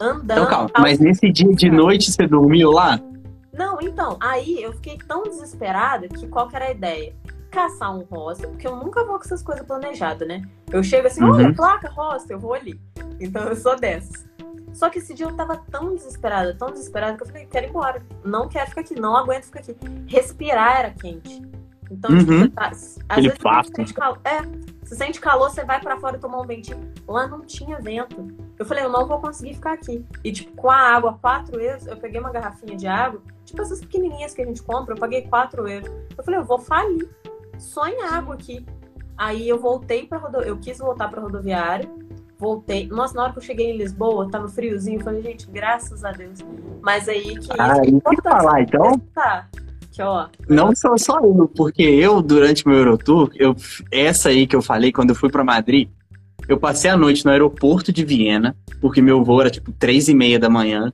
Andando. 0.00 0.38
Então 0.38 0.46
calma. 0.46 0.70
Mas 0.78 0.98
nesse 0.98 1.30
dia 1.30 1.54
de 1.54 1.70
noite 1.70 2.10
você 2.10 2.26
dormiu 2.26 2.72
lá? 2.72 2.98
Não, 3.52 3.78
então, 3.80 4.16
aí 4.20 4.60
eu 4.60 4.72
fiquei 4.72 4.98
tão 4.98 5.22
desesperada 5.22 6.08
que 6.08 6.26
qual 6.26 6.48
que 6.48 6.56
era 6.56 6.66
a 6.66 6.70
ideia? 6.72 7.14
Caçar 7.56 7.96
um 7.96 8.02
hostel, 8.02 8.50
porque 8.50 8.66
eu 8.66 8.76
nunca 8.76 9.02
vou 9.02 9.16
com 9.18 9.24
essas 9.24 9.42
coisas 9.42 9.64
planejadas, 9.66 10.28
né? 10.28 10.42
Eu 10.70 10.82
chego 10.84 11.06
assim, 11.06 11.22
Uhum. 11.24 11.30
olha, 11.32 11.54
placa, 11.54 11.88
hostel, 11.90 12.36
eu 12.36 12.40
vou 12.40 12.52
ali. 12.52 12.78
Então 13.18 13.44
eu 13.44 13.56
sou 13.56 13.74
dessas. 13.80 14.26
Só 14.74 14.90
que 14.90 14.98
esse 14.98 15.14
dia 15.14 15.24
eu 15.24 15.32
tava 15.34 15.56
tão 15.70 15.94
desesperada, 15.94 16.54
tão 16.54 16.70
desesperada, 16.70 17.16
que 17.16 17.22
eu 17.22 17.26
falei, 17.26 17.46
quero 17.46 17.64
ir 17.64 17.70
embora. 17.70 18.02
Não 18.22 18.46
quero 18.46 18.68
ficar 18.68 18.82
aqui, 18.82 18.94
não 19.00 19.16
aguento 19.16 19.44
ficar 19.44 19.60
aqui. 19.60 19.74
Respirar 20.06 20.80
era 20.80 20.90
quente. 20.90 21.40
Então, 21.90 22.10
Uhum. 22.10 22.18
tipo, 22.18 22.32
você 22.32 22.48
tá, 22.48 22.68
às 22.68 22.98
Aquele 23.08 23.28
vezes 23.30 23.42
você 23.42 23.72
sente 23.74 23.94
calor. 23.94 24.20
É, 24.22 24.42
você 24.84 24.94
sente 24.94 25.18
calor, 25.18 25.48
você 25.50 25.64
vai 25.64 25.80
pra 25.80 25.96
fora 25.98 26.18
tomar 26.18 26.40
um 26.42 26.46
ventinho. 26.46 26.92
Lá 27.08 27.26
não 27.26 27.40
tinha 27.40 27.78
vento. 27.80 28.28
Eu 28.58 28.66
falei, 28.66 28.84
eu 28.84 28.90
não 28.90 29.06
vou 29.06 29.18
conseguir 29.18 29.54
ficar 29.54 29.72
aqui. 29.72 30.04
E, 30.22 30.30
tipo, 30.30 30.54
com 30.56 30.70
a 30.70 30.76
água, 30.76 31.16
4 31.22 31.58
euros, 31.58 31.86
eu 31.86 31.96
peguei 31.96 32.20
uma 32.20 32.30
garrafinha 32.30 32.76
de 32.76 32.86
água, 32.86 33.22
tipo 33.46 33.62
essas 33.62 33.80
pequenininhas 33.80 34.34
que 34.34 34.42
a 34.42 34.44
gente 34.44 34.62
compra, 34.62 34.92
eu 34.94 34.98
paguei 34.98 35.22
4 35.22 35.66
euros. 35.66 35.90
Eu 36.18 36.22
falei, 36.22 36.38
eu 36.38 36.44
vou 36.44 36.58
falir. 36.58 37.08
Só 37.58 37.86
em 37.86 38.02
água 38.02 38.34
aqui. 38.34 38.64
Aí 39.16 39.48
eu 39.48 39.58
voltei 39.58 40.06
pra 40.06 40.18
rodoviária, 40.18 40.50
eu 40.50 40.58
quis 40.58 40.78
voltar 40.78 41.08
pra 41.08 41.22
rodoviária, 41.22 41.88
voltei. 42.38 42.86
Nossa, 42.88 43.14
na 43.14 43.22
hora 43.22 43.32
que 43.32 43.38
eu 43.38 43.42
cheguei 43.42 43.70
em 43.70 43.78
Lisboa, 43.78 44.30
tava 44.30 44.48
friozinho, 44.48 45.00
eu 45.00 45.04
falei, 45.04 45.22
gente, 45.22 45.50
graças 45.50 46.04
a 46.04 46.12
Deus. 46.12 46.40
Mas 46.82 47.08
aí 47.08 47.38
que 47.38 47.48
Ah, 47.58 47.80
isso 47.84 48.00
que 48.00 48.22
falar, 48.22 48.62
então? 48.62 48.98
Tá. 49.14 49.48
Que, 49.90 50.02
ó, 50.02 50.28
Não 50.46 50.76
sou 50.76 50.98
só 50.98 51.18
eu, 51.20 51.50
porque 51.56 51.82
eu, 51.82 52.20
durante 52.20 52.68
meu 52.68 52.76
Eurotour, 52.76 53.30
eu, 53.34 53.56
essa 53.90 54.28
aí 54.28 54.46
que 54.46 54.54
eu 54.54 54.60
falei, 54.60 54.92
quando 54.92 55.10
eu 55.10 55.16
fui 55.16 55.30
pra 55.30 55.42
Madrid, 55.42 55.88
eu 56.46 56.58
passei 56.58 56.90
a 56.90 56.96
noite 56.96 57.24
no 57.24 57.30
aeroporto 57.30 57.90
de 57.90 58.04
Viena, 58.04 58.54
porque 58.78 59.00
meu 59.00 59.24
voo 59.24 59.40
era 59.40 59.50
tipo 59.50 59.72
três 59.72 60.06
e 60.08 60.14
meia 60.14 60.38
da 60.38 60.50
manhã, 60.50 60.92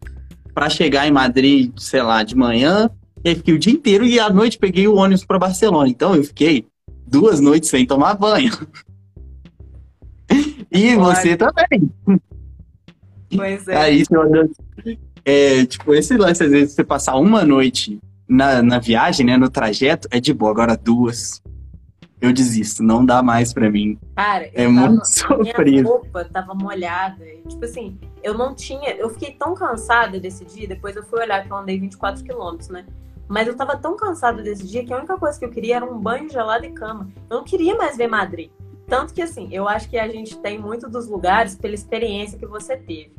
pra 0.54 0.70
chegar 0.70 1.08
em 1.08 1.10
Madrid, 1.10 1.72
sei 1.76 2.00
lá, 2.00 2.22
de 2.22 2.36
manhã, 2.36 2.88
e 3.24 3.28
aí 3.28 3.34
fiquei 3.34 3.54
o 3.54 3.58
dia 3.58 3.72
inteiro 3.72 4.04
e 4.04 4.18
à 4.18 4.28
noite 4.30 4.58
peguei 4.58 4.88
o 4.88 4.96
ônibus 4.96 5.24
pra 5.24 5.38
Barcelona. 5.38 5.88
Então 5.88 6.14
eu 6.14 6.24
fiquei 6.24 6.66
duas 7.06 7.40
noites 7.40 7.70
sem 7.70 7.86
tomar 7.86 8.14
banho. 8.14 8.52
E 10.74 10.96
você 10.96 11.36
também. 11.36 11.90
pois 13.36 13.68
é. 13.68 13.76
Aí 13.76 14.02
é, 15.24 15.66
tipo, 15.66 15.94
esse 15.94 16.16
lance, 16.16 16.42
às 16.42 16.50
vezes, 16.50 16.74
você 16.74 16.82
passar 16.82 17.16
uma 17.16 17.44
noite 17.44 18.00
na, 18.26 18.62
na 18.62 18.78
viagem, 18.78 19.26
né, 19.26 19.36
no 19.36 19.50
trajeto, 19.50 20.08
é 20.10 20.18
de 20.18 20.32
boa. 20.32 20.50
Agora 20.50 20.76
duas. 20.76 21.42
eu 22.20 22.32
desisto, 22.32 22.82
não 22.82 23.04
dá 23.04 23.22
mais 23.22 23.52
pra 23.52 23.70
mim. 23.70 23.98
Cara, 24.16 24.50
é 24.54 24.64
eu 24.64 24.72
muito 24.72 25.02
tava, 25.20 25.42
minha 25.42 25.54
sofrido. 25.54 25.88
roupa 25.88 26.24
tava 26.24 26.54
molhada. 26.54 27.24
e, 27.24 27.46
Tipo 27.48 27.64
assim, 27.64 27.98
eu 28.22 28.32
não 28.36 28.54
tinha. 28.54 28.90
Eu 28.96 29.10
fiquei 29.10 29.32
tão 29.32 29.54
cansada 29.54 30.18
desse 30.18 30.44
dia, 30.44 30.66
depois 30.66 30.96
eu 30.96 31.04
fui 31.04 31.20
olhar 31.20 31.44
que 31.44 31.52
eu 31.52 31.56
andei 31.56 31.78
24 31.78 32.24
quilômetros, 32.24 32.70
né? 32.70 32.84
Mas 33.32 33.48
eu 33.48 33.56
tava 33.56 33.78
tão 33.78 33.96
cansada 33.96 34.42
desse 34.42 34.66
dia 34.66 34.84
que 34.84 34.92
a 34.92 34.98
única 34.98 35.16
coisa 35.16 35.38
que 35.38 35.44
eu 35.46 35.48
queria 35.48 35.76
era 35.76 35.86
um 35.86 35.98
banho 35.98 36.28
gelado 36.28 36.66
e 36.66 36.70
cama. 36.70 37.08
Eu 37.30 37.38
não 37.38 37.44
queria 37.44 37.74
mais 37.74 37.96
ver 37.96 38.06
Madrid. 38.06 38.50
Tanto 38.86 39.14
que, 39.14 39.22
assim, 39.22 39.48
eu 39.50 39.66
acho 39.66 39.88
que 39.88 39.98
a 39.98 40.06
gente 40.06 40.36
tem 40.36 40.58
muito 40.58 40.86
dos 40.86 41.08
lugares 41.08 41.54
pela 41.54 41.74
experiência 41.74 42.38
que 42.38 42.44
você 42.44 42.76
teve. 42.76 43.10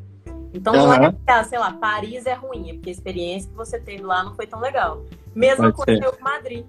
Então, 0.53 0.71
não 0.71 0.93
é 0.93 1.11
que, 1.11 1.17
ah, 1.25 1.43
sei 1.43 1.57
lá, 1.57 1.73
Paris 1.73 2.27
é 2.27 2.35
ruim, 2.35 2.69
é 2.69 2.73
porque 2.75 2.89
a 2.89 2.91
experiência 2.91 3.49
que 3.49 3.55
você 3.55 3.79
teve 3.79 4.03
lá 4.03 4.23
não 4.23 4.35
foi 4.35 4.45
tão 4.45 4.59
legal. 4.59 5.03
Mesma 5.33 5.73
Pode 5.73 5.99
coisa 5.99 6.15
com 6.15 6.23
Madrid. 6.23 6.63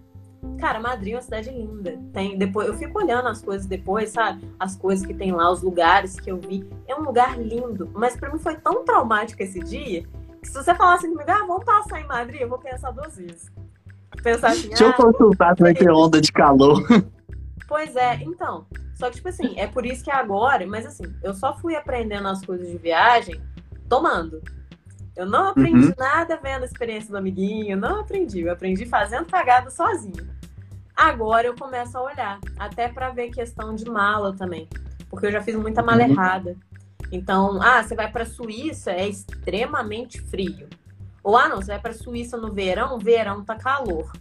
Cara, 0.58 0.80
Madrid 0.80 1.12
é 1.12 1.16
uma 1.16 1.22
cidade 1.22 1.50
linda. 1.50 2.00
Tem, 2.14 2.38
depois, 2.38 2.66
eu 2.66 2.72
fico 2.72 2.98
olhando 2.98 3.28
as 3.28 3.42
coisas 3.42 3.66
depois, 3.66 4.08
sabe? 4.08 4.48
As 4.58 4.74
coisas 4.74 5.04
que 5.04 5.12
tem 5.12 5.32
lá, 5.32 5.52
os 5.52 5.60
lugares 5.60 6.18
que 6.18 6.32
eu 6.32 6.38
vi. 6.38 6.66
É 6.88 6.96
um 6.96 7.02
lugar 7.02 7.38
lindo. 7.38 7.90
Mas 7.92 8.16
pra 8.16 8.32
mim 8.32 8.38
foi 8.38 8.56
tão 8.56 8.86
traumático 8.86 9.42
esse 9.42 9.60
dia 9.60 10.06
se 10.48 10.54
você 10.54 10.74
falasse 10.74 11.08
comigo, 11.08 11.30
ah, 11.30 11.44
vamos 11.46 11.64
passar 11.64 12.00
em 12.00 12.06
Madrid, 12.06 12.40
eu 12.40 12.48
vou 12.48 12.58
pensar 12.58 12.90
duas 12.90 13.16
vezes. 13.16 13.50
Pensar 14.22 14.48
assim, 14.48 14.68
Deixa 14.68 14.84
eu 14.84 14.90
ah, 14.90 14.92
consultar 14.94 15.56
se 15.56 15.62
vai 15.62 15.74
ter 15.74 15.90
onda 15.90 16.20
de 16.20 16.32
calor. 16.32 16.80
Pois 17.66 17.96
é, 17.96 18.16
então. 18.22 18.66
Só 18.94 19.08
que, 19.10 19.16
tipo 19.16 19.28
assim, 19.28 19.58
é 19.58 19.66
por 19.66 19.84
isso 19.84 20.04
que 20.04 20.10
agora, 20.10 20.66
mas 20.66 20.86
assim, 20.86 21.04
eu 21.22 21.34
só 21.34 21.56
fui 21.56 21.74
aprendendo 21.74 22.28
as 22.28 22.44
coisas 22.44 22.68
de 22.70 22.78
viagem 22.78 23.40
tomando. 23.88 24.40
Eu 25.16 25.26
não 25.26 25.48
aprendi 25.48 25.86
Uhum. 25.86 25.94
nada 25.98 26.38
vendo 26.42 26.62
a 26.62 26.66
experiência 26.66 27.10
do 27.10 27.16
amiguinho, 27.16 27.76
não 27.76 28.00
aprendi. 28.00 28.40
Eu 28.42 28.52
aprendi 28.52 28.84
fazendo 28.86 29.26
cagada 29.26 29.70
sozinho. 29.70 30.28
Agora 30.96 31.46
eu 31.46 31.54
começo 31.56 31.96
a 31.98 32.02
olhar, 32.02 32.38
até 32.58 32.88
pra 32.88 33.10
ver 33.10 33.30
questão 33.30 33.74
de 33.74 33.84
mala 33.90 34.34
também. 34.36 34.68
Porque 35.10 35.26
eu 35.26 35.32
já 35.32 35.40
fiz 35.42 35.56
muita 35.56 35.82
mala 35.82 36.02
Uhum. 36.04 36.10
errada. 36.12 36.56
Então, 37.12 37.60
ah, 37.62 37.82
você 37.82 37.94
vai 37.94 38.10
pra 38.10 38.24
Suíça, 38.24 38.90
é 38.90 39.08
extremamente 39.08 40.20
frio. 40.20 40.68
Ou, 41.22 41.36
ah, 41.36 41.48
não, 41.48 41.56
você 41.56 41.68
vai 41.68 41.80
pra 41.80 41.92
Suíça 41.92 42.36
no 42.36 42.52
verão, 42.52 42.98
verão 42.98 43.44
tá 43.44 43.56
calor. 43.56 44.12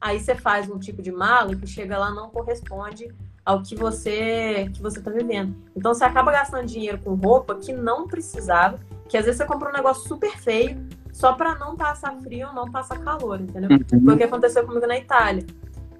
Aí 0.00 0.20
você 0.20 0.34
faz 0.34 0.70
um 0.70 0.78
tipo 0.78 1.02
de 1.02 1.10
mala 1.10 1.56
que 1.56 1.66
chega 1.66 1.98
lá 1.98 2.10
não 2.10 2.30
corresponde 2.30 3.08
ao 3.44 3.62
que 3.62 3.74
você 3.74 4.70
que 4.72 4.80
você 4.80 5.00
tá 5.00 5.10
vivendo. 5.10 5.56
Então 5.74 5.92
você 5.92 6.04
acaba 6.04 6.30
gastando 6.30 6.66
dinheiro 6.66 6.98
com 6.98 7.14
roupa 7.14 7.54
que 7.56 7.72
não 7.72 8.06
precisava, 8.06 8.78
que 9.08 9.16
às 9.16 9.24
vezes 9.24 9.38
você 9.38 9.46
compra 9.46 9.70
um 9.70 9.72
negócio 9.72 10.06
super 10.06 10.36
feio 10.38 10.86
só 11.12 11.32
pra 11.32 11.56
não 11.56 11.76
passar 11.76 12.14
frio, 12.22 12.52
não 12.52 12.70
passar 12.70 12.98
calor, 12.98 13.40
entendeu? 13.40 13.70
Foi 13.88 14.14
o 14.14 14.16
que 14.16 14.22
aconteceu 14.22 14.64
comigo 14.64 14.86
na 14.86 14.98
Itália, 14.98 15.44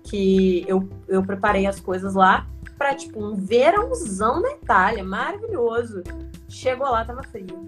que 0.04 0.64
eu, 0.68 0.88
eu 1.08 1.22
preparei 1.24 1.66
as 1.66 1.80
coisas 1.80 2.14
lá 2.14 2.46
pra 2.78 2.94
tipo 2.94 3.22
um 3.22 3.34
verãozão 3.34 4.40
na 4.40 4.52
Itália, 4.52 5.02
maravilhoso. 5.04 6.02
Chegou 6.48 6.88
lá 6.88 7.04
tava 7.04 7.22
frio. 7.24 7.64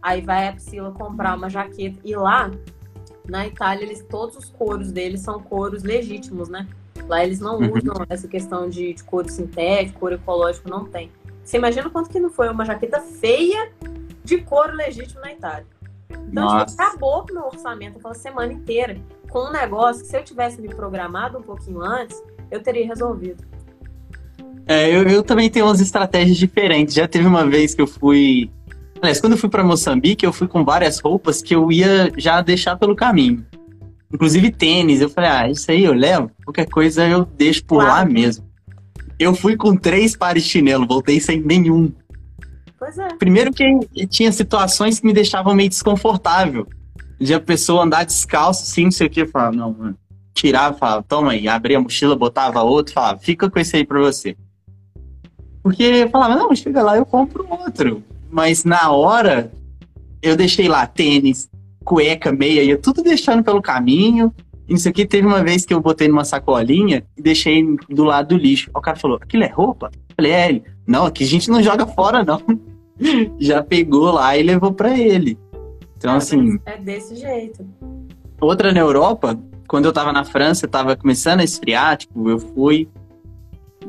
Aí 0.00 0.20
vai 0.20 0.48
a 0.48 0.52
Priscila 0.52 0.92
comprar 0.92 1.36
uma 1.36 1.50
jaqueta 1.50 1.98
e 2.04 2.14
lá 2.14 2.50
na 3.28 3.46
Itália 3.46 3.84
eles 3.84 4.02
todos 4.08 4.36
os 4.36 4.50
couros 4.50 4.92
deles 4.92 5.20
são 5.20 5.42
couros 5.42 5.82
legítimos, 5.82 6.48
né? 6.48 6.68
Lá 7.08 7.24
eles 7.24 7.40
não 7.40 7.58
Uhum. 7.58 7.72
usam 7.76 8.06
essa 8.08 8.28
questão 8.28 8.68
de, 8.68 8.94
de 8.94 9.02
couro 9.02 9.28
sintético, 9.30 9.98
couro 10.00 10.14
ecológico, 10.14 10.68
não 10.70 10.84
tem. 10.84 11.10
Você 11.42 11.56
imagina 11.58 11.90
quanto 11.90 12.08
que 12.08 12.20
não 12.20 12.30
foi 12.30 12.48
uma 12.48 12.64
jaqueta 12.64 13.00
feia 13.00 13.72
de 14.22 14.38
couro 14.38 14.72
legítimo 14.74 15.20
na 15.20 15.32
Itália. 15.32 15.66
Então, 16.28 16.64
tipo, 16.64 16.80
acabou 16.82 17.22
com 17.24 17.32
o 17.32 17.34
meu 17.34 17.44
orçamento 17.46 17.98
aquela 17.98 18.14
semana 18.14 18.52
inteira 18.52 18.96
com 19.28 19.48
um 19.48 19.52
negócio 19.52 20.02
que 20.02 20.08
se 20.08 20.16
eu 20.16 20.24
tivesse 20.24 20.60
me 20.60 20.68
programado 20.68 21.38
um 21.38 21.42
pouquinho 21.42 21.82
antes, 21.82 22.22
eu 22.50 22.62
teria 22.62 22.86
resolvido. 22.86 23.44
É, 24.66 24.88
eu, 24.94 25.02
eu 25.02 25.22
também 25.22 25.50
tenho 25.50 25.66
umas 25.66 25.80
estratégias 25.80 26.36
diferentes. 26.36 26.94
Já 26.94 27.06
teve 27.06 27.26
uma 27.26 27.46
vez 27.46 27.74
que 27.74 27.82
eu 27.82 27.86
fui. 27.86 28.50
Aliás, 29.00 29.20
quando 29.20 29.34
eu 29.34 29.38
fui 29.38 29.50
pra 29.50 29.62
Moçambique, 29.62 30.24
eu 30.24 30.32
fui 30.32 30.48
com 30.48 30.64
várias 30.64 30.98
roupas 30.98 31.42
que 31.42 31.54
eu 31.54 31.70
ia 31.70 32.10
já 32.16 32.40
deixar 32.40 32.76
pelo 32.76 32.96
caminho. 32.96 33.44
Inclusive 34.12 34.50
tênis. 34.50 35.00
Eu 35.00 35.10
falei, 35.10 35.30
ah, 35.30 35.50
isso 35.50 35.70
aí 35.70 35.84
eu 35.84 35.92
levo. 35.92 36.30
Qualquer 36.44 36.66
coisa 36.66 37.06
eu 37.06 37.24
deixo 37.24 37.64
por 37.64 37.78
lá 37.78 37.96
Claro. 37.96 38.12
mesmo. 38.12 38.44
Eu 39.18 39.34
fui 39.34 39.56
com 39.56 39.76
três 39.76 40.16
pares 40.16 40.44
de 40.44 40.48
chinelo, 40.48 40.86
voltei 40.86 41.20
sem 41.20 41.40
nenhum. 41.40 41.92
Pois 42.78 42.98
é. 42.98 43.08
Primeiro 43.18 43.52
que 43.52 43.64
tinha 44.08 44.32
situações 44.32 44.98
que 45.00 45.06
me 45.06 45.12
deixavam 45.12 45.54
meio 45.54 45.68
desconfortável. 45.68 46.66
De 47.20 47.32
a 47.32 47.40
pessoa 47.40 47.84
andar 47.84 48.04
descalço, 48.04 48.62
assim, 48.64 48.84
não 48.84 48.90
sei 48.90 49.06
o 49.06 49.10
que, 49.10 49.22
eu 49.22 49.28
falava, 49.28 49.54
não, 49.56 49.72
mano. 49.72 49.96
Tirava, 50.34 50.76
falava, 50.76 51.02
toma 51.02 51.32
aí, 51.32 51.46
abria 51.46 51.78
a 51.78 51.80
mochila, 51.80 52.16
botava 52.16 52.60
outro, 52.62 52.92
falava, 52.92 53.18
fica 53.20 53.48
com 53.48 53.58
esse 53.58 53.76
aí 53.76 53.86
pra 53.86 54.00
você. 54.00 54.36
Porque 55.64 55.82
eu 55.82 56.10
falava, 56.10 56.36
não, 56.36 56.54
chega 56.54 56.82
lá, 56.82 56.94
eu 56.96 57.06
compro 57.06 57.46
outro. 57.50 58.02
Mas 58.30 58.64
na 58.64 58.90
hora, 58.90 59.50
eu 60.22 60.36
deixei 60.36 60.68
lá 60.68 60.86
tênis, 60.86 61.48
cueca, 61.82 62.30
meia, 62.30 62.62
ia 62.62 62.76
tudo 62.76 63.02
deixando 63.02 63.42
pelo 63.42 63.62
caminho. 63.62 64.30
Isso 64.68 64.86
aqui 64.86 65.06
teve 65.06 65.26
uma 65.26 65.42
vez 65.42 65.64
que 65.64 65.72
eu 65.72 65.80
botei 65.80 66.06
numa 66.06 66.24
sacolinha 66.24 67.02
e 67.16 67.22
deixei 67.22 67.64
do 67.88 68.04
lado 68.04 68.28
do 68.28 68.36
lixo. 68.36 68.70
O 68.74 68.80
cara 68.82 68.98
falou, 68.98 69.18
aquilo 69.20 69.42
é 69.42 69.48
roupa? 69.48 69.90
Eu 70.10 70.14
falei, 70.16 70.32
é 70.32 70.48
ele. 70.50 70.64
Não, 70.86 71.06
aqui 71.06 71.24
a 71.24 71.26
gente 71.26 71.50
não 71.50 71.62
joga 71.62 71.86
fora, 71.86 72.22
não. 72.22 72.42
Já 73.40 73.62
pegou 73.62 74.10
lá 74.12 74.36
e 74.36 74.42
levou 74.42 74.70
pra 74.72 74.96
ele. 74.98 75.38
Então, 75.96 76.14
assim, 76.14 76.58
É 76.66 76.76
desse 76.76 77.16
jeito. 77.16 77.66
outra 78.38 78.70
na 78.70 78.80
Europa, 78.80 79.38
quando 79.66 79.86
eu 79.86 79.92
tava 79.94 80.12
na 80.12 80.24
França, 80.24 80.68
tava 80.68 80.94
começando 80.94 81.40
a 81.40 81.44
esfriar, 81.44 81.96
tipo, 81.96 82.28
eu 82.28 82.38
fui 82.38 82.86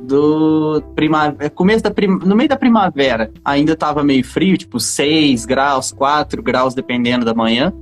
do 0.05 0.81
primavera, 0.95 1.49
começo 1.49 1.83
da 1.83 1.91
prim... 1.91 2.07
no 2.07 2.35
meio 2.35 2.49
da 2.49 2.57
primavera, 2.57 3.31
ainda 3.43 3.75
tava 3.75 4.03
meio 4.03 4.23
frio, 4.23 4.57
tipo 4.57 4.79
6 4.79 5.45
graus, 5.45 5.91
4 5.91 6.41
graus 6.41 6.73
dependendo 6.73 7.25
da 7.25 7.33
manhã. 7.33 7.73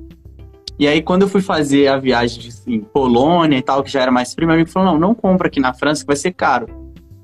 E 0.80 0.88
aí 0.88 1.02
quando 1.02 1.24
eu 1.24 1.28
fui 1.28 1.42
fazer 1.42 1.88
a 1.88 1.98
viagem 1.98 2.42
de 2.42 2.50
assim, 2.50 2.80
Polônia 2.82 3.58
e 3.58 3.62
tal, 3.62 3.84
que 3.84 3.92
já 3.92 4.02
era 4.02 4.12
mais 4.12 4.34
frio, 4.34 4.48
meu 4.48 4.56
amigo 4.56 4.70
falou: 4.70 4.94
"Não, 4.94 5.00
não 5.00 5.16
compra 5.16 5.48
aqui 5.48 5.60
na 5.60 5.74
França 5.74 6.02
que 6.02 6.08
vai 6.08 6.16
ser 6.16 6.34
caro". 6.34 6.68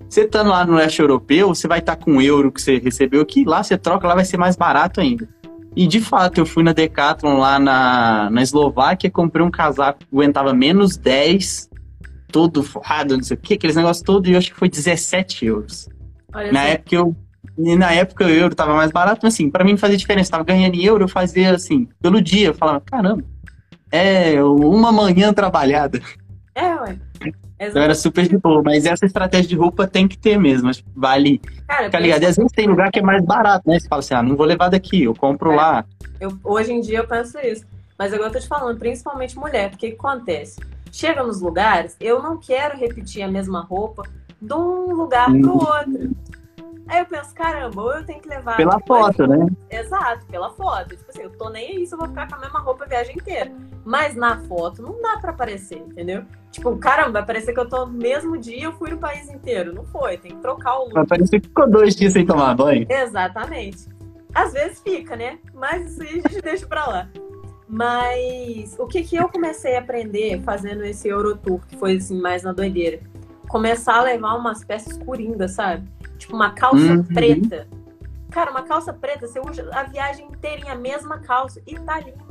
Você 0.09 0.21
estando 0.21 0.49
lá 0.49 0.65
no 0.65 0.73
leste 0.73 0.99
europeu, 0.99 1.49
você 1.49 1.67
vai 1.67 1.79
estar 1.79 1.95
com 1.95 2.17
o 2.17 2.21
euro 2.21 2.51
que 2.51 2.61
você 2.61 2.79
recebeu 2.79 3.21
aqui, 3.21 3.45
lá 3.45 3.61
você 3.61 3.77
troca, 3.77 4.07
lá 4.07 4.15
vai 4.15 4.25
ser 4.25 4.37
mais 4.37 4.55
barato 4.55 4.99
ainda. 4.99 5.29
E 5.75 5.85
de 5.85 6.01
fato, 6.01 6.39
eu 6.39 6.45
fui 6.47 6.63
na 6.63 6.73
Decathlon 6.73 7.37
lá 7.37 7.59
na, 7.59 8.29
na 8.31 8.41
Eslováquia, 8.41 9.11
comprei 9.11 9.45
um 9.45 9.51
casaco 9.51 9.99
que 9.99 10.07
aguentava 10.11 10.51
menos 10.51 10.97
10, 10.97 11.68
todo 12.31 12.63
forrado, 12.63 13.15
não 13.17 13.23
sei 13.23 13.35
o 13.35 13.39
que, 13.39 13.53
aqueles 13.55 13.75
negócios 13.75 14.03
todos, 14.03 14.29
e 14.29 14.33
eu 14.33 14.37
acho 14.37 14.51
que 14.51 14.57
foi 14.59 14.69
17 14.69 15.45
euros. 15.45 15.89
Olha 16.33 16.51
Na 16.51 16.63
época 16.63 16.95
eu. 16.95 17.15
Na 17.57 17.91
época 17.91 18.25
o 18.25 18.29
euro 18.29 18.55
tava 18.55 18.73
mais 18.73 18.91
barato, 18.91 19.19
mas 19.23 19.33
assim, 19.33 19.49
pra 19.49 19.63
mim 19.63 19.71
não 19.71 19.77
fazia 19.77 19.97
diferença. 19.97 20.31
Tava 20.31 20.43
ganhando 20.43 20.75
em 20.75 20.83
euro, 20.85 21.03
eu 21.03 21.07
fazia 21.09 21.53
assim, 21.53 21.87
pelo 22.01 22.21
dia. 22.21 22.47
Eu 22.47 22.53
falava, 22.53 22.79
caramba, 22.81 23.23
é 23.91 24.41
uma 24.43 24.91
manhã 24.91 25.33
trabalhada. 25.33 26.01
É, 26.55 26.75
ué. 26.75 26.97
Então 27.59 27.81
era 27.81 27.93
super 27.93 28.25
de 28.27 28.37
boa, 28.37 28.61
mas 28.63 28.85
essa 28.85 29.05
estratégia 29.05 29.49
de 29.49 29.55
roupa 29.55 29.85
tem 29.85 30.07
que 30.07 30.17
ter 30.17 30.37
mesmo. 30.39 30.69
acho 30.69 30.81
que 30.83 30.89
Vale 30.95 31.41
Cara, 31.67 31.85
ficar 31.85 31.99
ligado. 31.99 32.23
E 32.23 32.25
às 32.27 32.35
vezes 32.37 32.51
tem 32.53 32.67
lugar 32.67 32.89
que 32.89 32.99
é 32.99 33.01
mais 33.01 33.23
barato, 33.25 33.69
né? 33.69 33.77
Você 33.77 33.87
fala 33.89 33.99
assim, 33.99 34.13
ah, 34.13 34.23
não 34.23 34.37
vou 34.37 34.45
levar 34.45 34.69
daqui, 34.69 35.03
eu 35.03 35.13
compro 35.13 35.51
É. 35.51 35.55
lá. 35.55 35.85
Eu, 36.21 36.37
hoje 36.43 36.71
em 36.71 36.79
dia 36.79 36.99
eu 36.99 37.07
penso 37.07 37.37
isso. 37.39 37.65
Mas 37.97 38.13
agora 38.13 38.29
eu 38.29 38.33
tô 38.33 38.39
te 38.39 38.47
falando, 38.47 38.77
principalmente 38.79 39.37
mulher, 39.37 39.69
porque 39.71 39.87
o 39.87 39.89
que 39.91 39.95
acontece? 39.97 40.57
Chega 40.91 41.23
nos 41.23 41.41
lugares, 41.41 41.95
eu 41.99 42.21
não 42.21 42.37
quero 42.37 42.77
repetir 42.77 43.21
a 43.23 43.27
mesma 43.27 43.61
roupa 43.61 44.03
de 44.41 44.53
um 44.53 44.93
lugar 44.93 45.29
pro 45.31 45.53
outro. 45.53 46.15
Aí 46.89 46.99
eu 47.01 47.05
penso, 47.05 47.35
caramba, 47.35 47.81
ou 47.83 47.91
eu 47.91 48.03
tenho 48.03 48.19
que 48.19 48.27
levar. 48.27 48.57
Pela 48.57 48.79
foto, 48.79 49.27
né? 49.27 49.45
Exato, 49.69 50.25
pela 50.25 50.49
foto. 50.49 50.95
Tipo 50.95 51.11
assim, 51.11 51.21
eu 51.21 51.29
tô 51.29 51.49
nem 51.49 51.77
aí 51.77 51.85
se 51.85 51.93
eu 51.93 51.99
vou 51.99 52.07
ficar 52.07 52.27
com 52.27 52.35
a 52.35 52.39
mesma 52.39 52.59
roupa 52.59 52.83
a 52.85 52.87
viagem 52.87 53.15
inteira. 53.15 53.51
Mas 53.85 54.15
na 54.15 54.39
foto 54.41 54.81
não 54.81 54.99
dá 54.99 55.17
pra 55.17 55.29
aparecer, 55.29 55.77
entendeu? 55.77 56.25
Tipo, 56.51 56.75
caramba, 56.77 57.11
vai 57.11 57.25
parecer 57.25 57.53
que 57.53 57.59
eu 57.59 57.69
tô 57.69 57.85
no 57.85 57.93
mesmo 57.93 58.37
dia 58.39 58.63
eu 58.63 58.73
fui 58.73 58.89
no 58.89 58.97
país 58.97 59.29
inteiro. 59.29 59.71
Não 59.71 59.85
foi, 59.85 60.17
tem 60.17 60.31
que 60.31 60.41
trocar 60.41 60.79
o 60.79 60.85
look. 60.85 60.93
Vai 60.93 61.05
parecer 61.05 61.39
que 61.39 61.47
ficou 61.47 61.69
dois 61.69 61.95
dias 61.95 62.13
sem 62.13 62.25
tomar 62.25 62.55
banho. 62.55 62.87
Exatamente. 62.89 63.87
Às 64.33 64.53
vezes 64.53 64.81
fica, 64.81 65.15
né? 65.15 65.37
Mas 65.53 65.91
isso 65.91 66.01
aí 66.01 66.09
a 66.09 66.27
gente 66.27 66.41
deixa 66.41 66.65
pra 66.65 66.87
lá. 66.87 67.09
Mas 67.69 68.75
o 68.79 68.87
que 68.87 69.03
que 69.03 69.15
eu 69.15 69.29
comecei 69.29 69.75
a 69.75 69.79
aprender 69.79 70.41
fazendo 70.41 70.83
esse 70.83 71.07
Eurotour, 71.07 71.61
que 71.67 71.77
foi 71.77 71.97
assim, 71.97 72.19
mais 72.19 72.41
na 72.41 72.51
doideira? 72.51 72.99
Começar 73.47 73.99
a 73.99 74.03
levar 74.03 74.33
umas 74.35 74.63
peças 74.63 74.97
coringas, 74.97 75.51
sabe? 75.51 75.87
Tipo 76.17 76.35
uma 76.35 76.49
calça 76.49 76.93
Uhum. 76.93 77.03
preta. 77.03 77.67
Cara, 78.31 78.49
uma 78.49 78.63
calça 78.63 78.91
preta, 78.91 79.27
você 79.27 79.39
usa 79.39 79.69
a 79.71 79.83
viagem 79.83 80.25
inteirinha 80.25 80.73
a 80.73 80.75
mesma 80.75 81.19
calça 81.19 81.61
e 81.67 81.75
tá 81.75 81.99
lindo. 81.99 82.27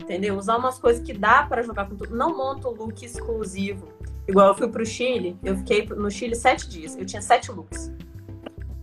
Entendeu? 0.00 0.36
Usar 0.36 0.56
umas 0.56 0.78
coisas 0.78 1.02
que 1.02 1.12
dá 1.12 1.42
pra 1.42 1.62
jogar 1.62 1.88
com 1.88 1.96
tudo. 1.96 2.14
Não 2.14 2.36
monta 2.36 2.68
o 2.68 2.74
look 2.74 3.04
exclusivo. 3.04 3.88
Igual 4.28 4.48
eu 4.48 4.54
fui 4.54 4.68
pro 4.68 4.86
Chile, 4.86 5.36
eu 5.42 5.56
fiquei 5.56 5.84
no 5.86 6.10
Chile 6.10 6.36
sete 6.36 6.68
dias. 6.68 6.96
Eu 6.96 7.04
tinha 7.04 7.20
sete 7.22 7.50
looks. 7.50 7.90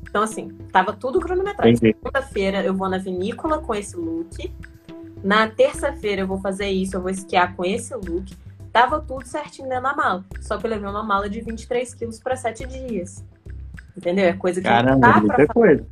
Então, 0.09 0.21
assim, 0.23 0.49
tava 0.71 0.91
tudo 0.93 1.19
cronometrado. 1.21 1.77
Segunda-feira 1.77 2.61
eu 2.63 2.73
vou 2.73 2.89
na 2.89 2.97
vinícola 2.97 3.59
com 3.59 3.73
esse 3.73 3.95
look. 3.95 4.53
Na 5.23 5.47
terça-feira 5.47 6.21
eu 6.21 6.27
vou 6.27 6.39
fazer 6.39 6.67
isso, 6.69 6.95
eu 6.95 7.01
vou 7.01 7.09
esquiar 7.11 7.55
com 7.55 7.63
esse 7.63 7.93
look. 7.95 8.35
Tava 8.71 8.99
tudo 9.01 9.25
certinho 9.25 9.67
dentro 9.67 9.83
da 9.83 9.93
mala. 9.95 10.25
Só 10.41 10.57
que 10.57 10.65
eu 10.65 10.69
levei 10.69 10.89
uma 10.89 11.03
mala 11.03 11.29
de 11.29 11.41
23 11.41 11.93
quilos 11.93 12.19
para 12.19 12.35
7 12.35 12.65
dias. 12.65 13.23
Entendeu? 13.95 14.25
É 14.25 14.33
coisa 14.33 14.61
que 14.61 14.67
Caramba, 14.67 14.91
não 14.93 14.99
dá 14.99 15.21
pra 15.21 15.35
fazer. 15.35 15.47
coisa. 15.47 15.85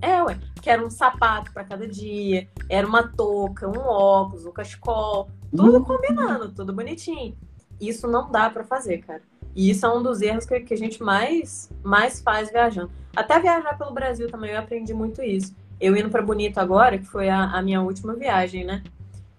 É, 0.00 0.22
ué. 0.22 0.38
Que 0.60 0.70
era 0.70 0.84
um 0.84 0.90
sapato 0.90 1.52
para 1.52 1.64
cada 1.64 1.86
dia, 1.88 2.48
era 2.68 2.86
uma 2.86 3.02
touca, 3.08 3.68
um 3.68 3.80
óculos, 3.80 4.46
um 4.46 4.52
cachecol, 4.52 5.28
tudo 5.50 5.78
Hum. 5.78 5.84
combinando, 5.84 6.52
tudo 6.52 6.72
bonitinho. 6.72 7.36
Isso 7.80 8.06
não 8.06 8.30
dá 8.30 8.48
pra 8.48 8.62
fazer, 8.62 8.98
cara. 8.98 9.22
E 9.54 9.68
isso 9.70 9.84
é 9.84 9.92
um 9.92 10.00
dos 10.02 10.22
erros 10.22 10.46
que, 10.46 10.60
que 10.60 10.72
a 10.72 10.76
gente 10.78 11.02
mais, 11.02 11.68
mais 11.82 12.20
faz 12.22 12.50
viajando. 12.50 12.90
Até 13.14 13.38
viajar 13.40 13.76
pelo 13.76 13.92
Brasil 13.92 14.30
também 14.30 14.52
eu 14.52 14.58
aprendi 14.60 14.94
muito 14.94 15.20
isso. 15.20 15.52
Eu 15.82 15.96
indo 15.96 16.08
pra 16.08 16.22
Bonito 16.22 16.58
agora, 16.58 16.96
que 16.96 17.04
foi 17.04 17.28
a, 17.28 17.42
a 17.42 17.60
minha 17.60 17.82
última 17.82 18.14
viagem, 18.14 18.64
né? 18.64 18.84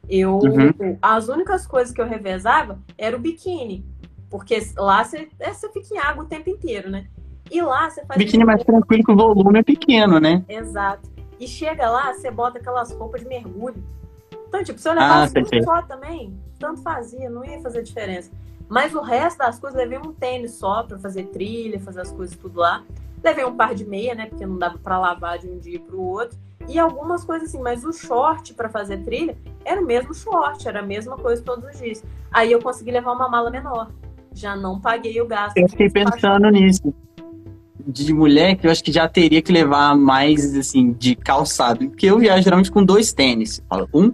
Eu, 0.10 0.38
Uhum. 0.40 0.98
as 1.02 1.30
únicas 1.30 1.66
coisas 1.66 1.94
que 1.94 2.02
eu 2.02 2.06
revezava 2.06 2.78
era 2.98 3.16
o 3.16 3.20
biquíni. 3.20 3.86
Porque 4.30 4.60
lá 4.78 5.02
você, 5.06 5.30
é, 5.40 5.54
você 5.54 5.70
fica 5.72 5.96
em 5.96 5.98
água 5.98 6.26
o 6.26 6.28
tempo 6.28 6.50
inteiro, 6.50 6.90
né? 6.90 7.06
E 7.50 7.62
lá 7.62 7.90
você 7.90 8.04
faz. 8.06 8.18
Biquíni 8.18 8.44
mais 8.44 8.62
tranquilo 8.62 9.04
que 9.06 9.12
o 9.12 9.16
volume 9.16 9.60
é 9.60 9.64
pequeno, 9.64 10.20
né? 10.20 10.44
Exato. 10.50 11.10
E 11.40 11.48
chega 11.48 11.90
lá, 11.90 12.14
você 12.14 12.30
bota 12.30 12.60
aquelas 12.60 12.92
roupas 12.92 13.22
de 13.22 13.28
mergulho. 13.28 13.82
Então, 14.50 14.62
tipo, 14.66 14.80
se 14.80 14.88
eu 14.90 14.92
Ah, 14.94 14.96
levasse 14.96 15.34
sei. 15.46 15.60
um 15.62 15.64
só 15.64 15.82
também, 15.84 16.38
tanto 16.60 16.82
fazia, 16.82 17.30
não 17.30 17.46
ia 17.46 17.62
fazer 17.62 17.84
diferença. 17.84 18.30
Mas 18.68 18.94
o 18.94 19.02
resto 19.02 19.38
das 19.38 19.58
coisas, 19.60 19.78
levei 19.80 19.98
um 19.98 20.12
tênis 20.14 20.52
só 20.56 20.84
pra 20.84 20.98
fazer 20.98 21.24
trilha, 21.28 21.80
fazer 21.80 22.02
as 22.02 22.12
coisas 22.12 22.36
tudo 22.36 22.60
lá. 22.60 22.84
Levei 23.24 23.46
um 23.46 23.56
par 23.56 23.74
de 23.74 23.86
meia, 23.86 24.14
né? 24.14 24.26
Porque 24.26 24.46
não 24.46 24.58
dava 24.58 24.78
pra 24.78 25.00
lavar 25.00 25.40
de 25.40 25.48
um 25.48 25.58
dia 25.58 25.80
pro 25.80 26.02
outro. 26.02 26.38
E 26.68 26.80
algumas 26.80 27.24
coisas 27.24 27.50
assim, 27.50 27.62
mas 27.62 27.84
o 27.84 27.92
short 27.92 28.54
pra 28.54 28.70
fazer 28.70 28.98
trilha 29.04 29.38
era 29.66 29.82
o 29.82 29.86
mesmo 29.86 30.14
short, 30.14 30.68
era 30.68 30.80
a 30.80 30.84
mesma 30.84 31.18
coisa 31.18 31.42
todos 31.42 31.66
os 31.66 31.80
dias. 31.80 32.04
Aí 32.32 32.52
eu 32.52 32.62
consegui 32.62 32.92
levar 32.92 33.14
uma 33.14 33.30
mala 33.30 33.50
menor. 33.50 33.90
Já 34.34 34.56
não 34.56 34.80
paguei 34.80 35.22
o 35.22 35.28
gasto. 35.28 35.58
Eu 35.58 35.70
fiquei 35.70 35.90
pensando 35.90 36.50
nisso. 36.50 36.94
De 37.86 38.14
mulher, 38.14 38.56
que 38.56 38.66
eu 38.66 38.72
acho 38.72 38.84
que 38.84 38.92
já 38.92 39.08
teria 39.08 39.42
que 39.42 39.52
levar 39.52 39.96
mais, 39.96 40.56
assim, 40.56 40.94
de 40.94 41.16
calçado. 41.16 41.88
Porque 41.90 42.06
eu 42.06 42.18
viajo 42.18 42.44
geralmente 42.44 42.72
com 42.72 42.84
dois 42.84 43.14
tênis. 43.14 43.62
Fala, 43.70 43.88
Um, 43.94 44.12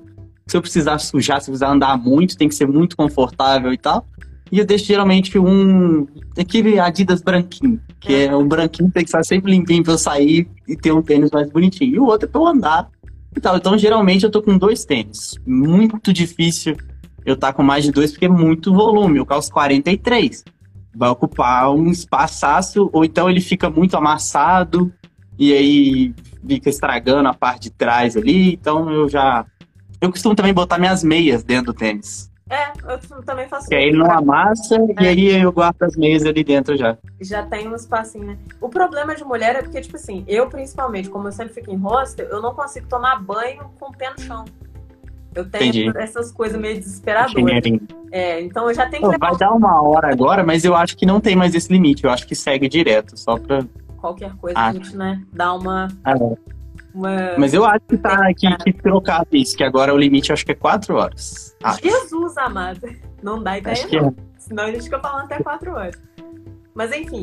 se 0.47 0.57
eu 0.57 0.61
precisar 0.61 0.97
sujar, 0.97 1.39
se 1.39 1.49
eu 1.49 1.53
precisar 1.53 1.71
andar 1.71 1.95
muito, 1.97 2.35
tem 2.35 2.49
que 2.49 2.55
ser 2.55 2.67
muito 2.67 2.97
confortável 2.97 3.71
e 3.71 3.77
tal. 3.77 4.03
E 4.51 4.59
eu 4.59 4.65
deixo 4.65 4.85
geralmente 4.85 5.37
um. 5.37 6.07
Aquele 6.37 6.79
Adidas 6.79 7.21
branquinho. 7.21 7.79
Que 7.99 8.25
é 8.25 8.35
um 8.35 8.47
branquinho 8.47 8.91
tem 8.91 9.03
que 9.03 9.09
estar 9.09 9.23
sempre 9.23 9.51
limpinho 9.51 9.83
pra 9.83 9.93
eu 9.93 9.97
sair 9.97 10.47
e 10.67 10.75
ter 10.75 10.91
um 10.91 11.01
tênis 11.01 11.31
mais 11.31 11.49
bonitinho. 11.49 11.95
E 11.95 11.99
o 11.99 12.05
outro 12.05 12.27
é 12.27 12.31
pra 12.31 12.41
eu 12.41 12.47
andar 12.47 12.89
e 13.35 13.39
tal. 13.39 13.57
Então, 13.57 13.77
geralmente, 13.77 14.23
eu 14.23 14.31
tô 14.31 14.41
com 14.41 14.57
dois 14.57 14.85
tênis. 14.85 15.35
Muito 15.45 16.11
difícil 16.13 16.75
eu 17.25 17.35
estar 17.35 17.53
com 17.53 17.61
mais 17.61 17.83
de 17.83 17.91
dois, 17.91 18.11
porque 18.11 18.25
é 18.25 18.29
muito 18.29 18.73
volume. 18.73 19.17
Eu 19.17 19.25
calço 19.25 19.51
43 19.51 20.43
vai 20.95 21.09
ocupar 21.09 21.71
um 21.71 21.89
espaçaço, 21.89 22.89
ou 22.91 23.05
então 23.05 23.29
ele 23.29 23.41
fica 23.41 23.69
muito 23.69 23.95
amassado 23.95 24.91
e 25.37 25.53
aí 25.53 26.13
fica 26.45 26.69
estragando 26.69 27.29
a 27.29 27.33
parte 27.33 27.63
de 27.63 27.71
trás 27.71 28.17
ali. 28.17 28.53
Então 28.53 28.91
eu 28.91 29.07
já. 29.07 29.45
Eu 30.01 30.11
costumo 30.11 30.35
também 30.35 30.53
botar 30.53 30.77
minhas 30.77 31.03
meias 31.03 31.43
dentro 31.43 31.67
do 31.67 31.73
tênis. 31.73 32.28
É, 32.49 32.71
eu 32.91 33.21
também 33.23 33.47
faço 33.47 33.67
Que 33.69 33.75
aí 33.75 33.89
ele 33.89 33.97
não 33.97 34.09
amassa 34.09 34.75
e 34.75 35.05
É. 35.05 35.09
aí 35.09 35.41
eu 35.41 35.51
guardo 35.51 35.83
as 35.83 35.95
meias 35.95 36.25
ali 36.25 36.43
dentro 36.43 36.75
já. 36.75 36.97
já 37.21 37.43
tem 37.45 37.67
um 37.67 37.75
espacinho, 37.75 38.25
né? 38.25 38.37
O 38.59 38.69
problema 38.69 39.15
de 39.15 39.23
mulher 39.23 39.55
é 39.55 39.61
porque, 39.61 39.79
tipo 39.81 39.95
assim, 39.95 40.23
eu 40.27 40.49
principalmente, 40.49 41.09
como 41.09 41.27
eu 41.27 41.31
sempre 41.31 41.53
fico 41.53 41.71
em 41.71 41.77
hostel, 41.77 42.27
eu 42.27 42.41
não 42.41 42.53
consigo 42.55 42.87
tomar 42.87 43.21
banho 43.21 43.69
com 43.79 43.87
o 43.87 43.91
pé 43.95 44.09
no 44.09 44.19
chão. 44.23 44.45
Eu 45.35 45.47
tenho 45.47 45.69
Entendi. 45.69 45.91
essas 45.97 46.31
coisas 46.31 46.59
meio 46.59 46.75
desesperadoras. 46.79 47.63
É, 48.11 48.41
então 48.41 48.67
eu 48.67 48.73
já 48.73 48.89
tenho 48.89 49.03
que 49.03 49.19
Pô, 49.19 49.27
Vai 49.27 49.37
dar 49.37 49.51
uma 49.51 49.81
hora 49.83 50.11
agora, 50.11 50.43
mas 50.43 50.65
eu 50.65 50.75
acho 50.75 50.97
que 50.97 51.05
não 51.05 51.21
tem 51.21 51.35
mais 51.35 51.53
esse 51.53 51.71
limite. 51.71 52.03
Eu 52.03 52.09
acho 52.09 52.25
que 52.27 52.33
segue 52.33 52.67
direto, 52.67 53.15
só 53.15 53.37
pra. 53.37 53.63
qualquer 53.97 54.35
coisa, 54.37 54.57
Ah. 54.57 54.69
a 54.69 54.73
gente, 54.73 54.97
né, 54.97 55.21
dá 55.31 55.53
uma. 55.53 55.87
Ah, 56.03 56.15
uma... 56.95 57.35
Mas 57.37 57.53
eu 57.53 57.63
acho 57.63 57.81
que 57.87 57.97
tá 57.97 58.33
que, 58.35 58.57
que 58.57 58.73
trocado 58.73 59.27
isso, 59.33 59.55
que 59.55 59.63
agora 59.63 59.93
o 59.93 59.97
limite 59.97 60.31
eu 60.31 60.33
acho 60.33 60.43
que 60.43 60.51
é 60.51 60.55
quatro 60.55 60.95
horas. 60.95 61.48
Ah, 61.63 61.77
Jesus 61.81 62.37
amado. 62.37 62.81
Não 63.21 63.41
dá 63.41 63.57
ideia, 63.57 63.75
não. 64.01 64.07
é. 64.09 64.13
Senão 64.37 64.63
a 64.63 64.71
gente 64.71 64.83
fica 64.83 64.99
falando 64.99 65.25
até 65.25 65.41
quatro 65.43 65.73
horas. 65.73 65.95
Mas 66.73 66.91
enfim, 66.93 67.21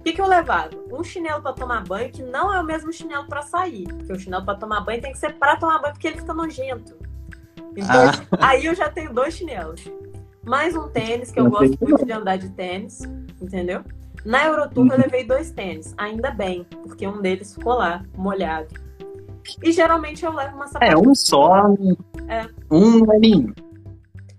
o 0.00 0.02
que, 0.02 0.12
que 0.14 0.20
eu 0.20 0.26
levava? 0.26 0.70
Um 0.90 1.04
chinelo 1.04 1.42
pra 1.42 1.52
tomar 1.52 1.84
banho, 1.84 2.10
que 2.10 2.22
não 2.22 2.52
é 2.52 2.60
o 2.60 2.64
mesmo 2.64 2.92
chinelo 2.92 3.26
pra 3.26 3.42
sair. 3.42 3.86
Porque 3.88 4.12
o 4.12 4.18
chinelo 4.18 4.44
pra 4.44 4.54
tomar 4.54 4.80
banho 4.80 5.02
tem 5.02 5.12
que 5.12 5.18
ser 5.18 5.34
pra 5.34 5.56
tomar 5.56 5.80
banho, 5.80 5.92
porque 5.92 6.08
ele 6.08 6.18
fica 6.18 6.32
nojento. 6.32 6.96
Então, 7.76 7.86
Ah, 8.40 8.48
aí 8.48 8.64
eu 8.66 8.74
já 8.74 8.88
tenho 8.88 9.12
dois 9.12 9.34
chinelos. 9.34 9.84
Mais 10.46 10.74
um 10.76 10.88
tênis, 10.88 11.30
que 11.30 11.40
eu 11.40 11.44
Não 11.44 11.50
gosto 11.50 11.76
muito 11.80 12.04
de 12.06 12.12
andar 12.12 12.36
de 12.36 12.48
tênis, 12.50 13.00
entendeu? 13.40 13.82
Na 14.24 14.46
Eurotour 14.46 14.86
eu 14.92 14.98
levei 14.98 15.24
dois 15.24 15.50
tênis, 15.50 15.94
ainda 15.98 16.30
bem, 16.30 16.64
porque 16.82 17.06
um 17.06 17.20
deles 17.20 17.54
ficou 17.54 17.74
lá, 17.74 18.02
molhado. 18.16 18.68
E 19.62 19.72
geralmente 19.72 20.24
eu 20.24 20.32
levo 20.32 20.54
uma 20.56 20.64
é, 20.64 20.68
sapatilha. 20.68 20.98
um 20.98 21.14
só. 21.14 21.66
um- 21.66 21.96
É. 22.28 22.46
Um 22.70 23.12
é 23.12 23.18
nenhum. 23.18 23.52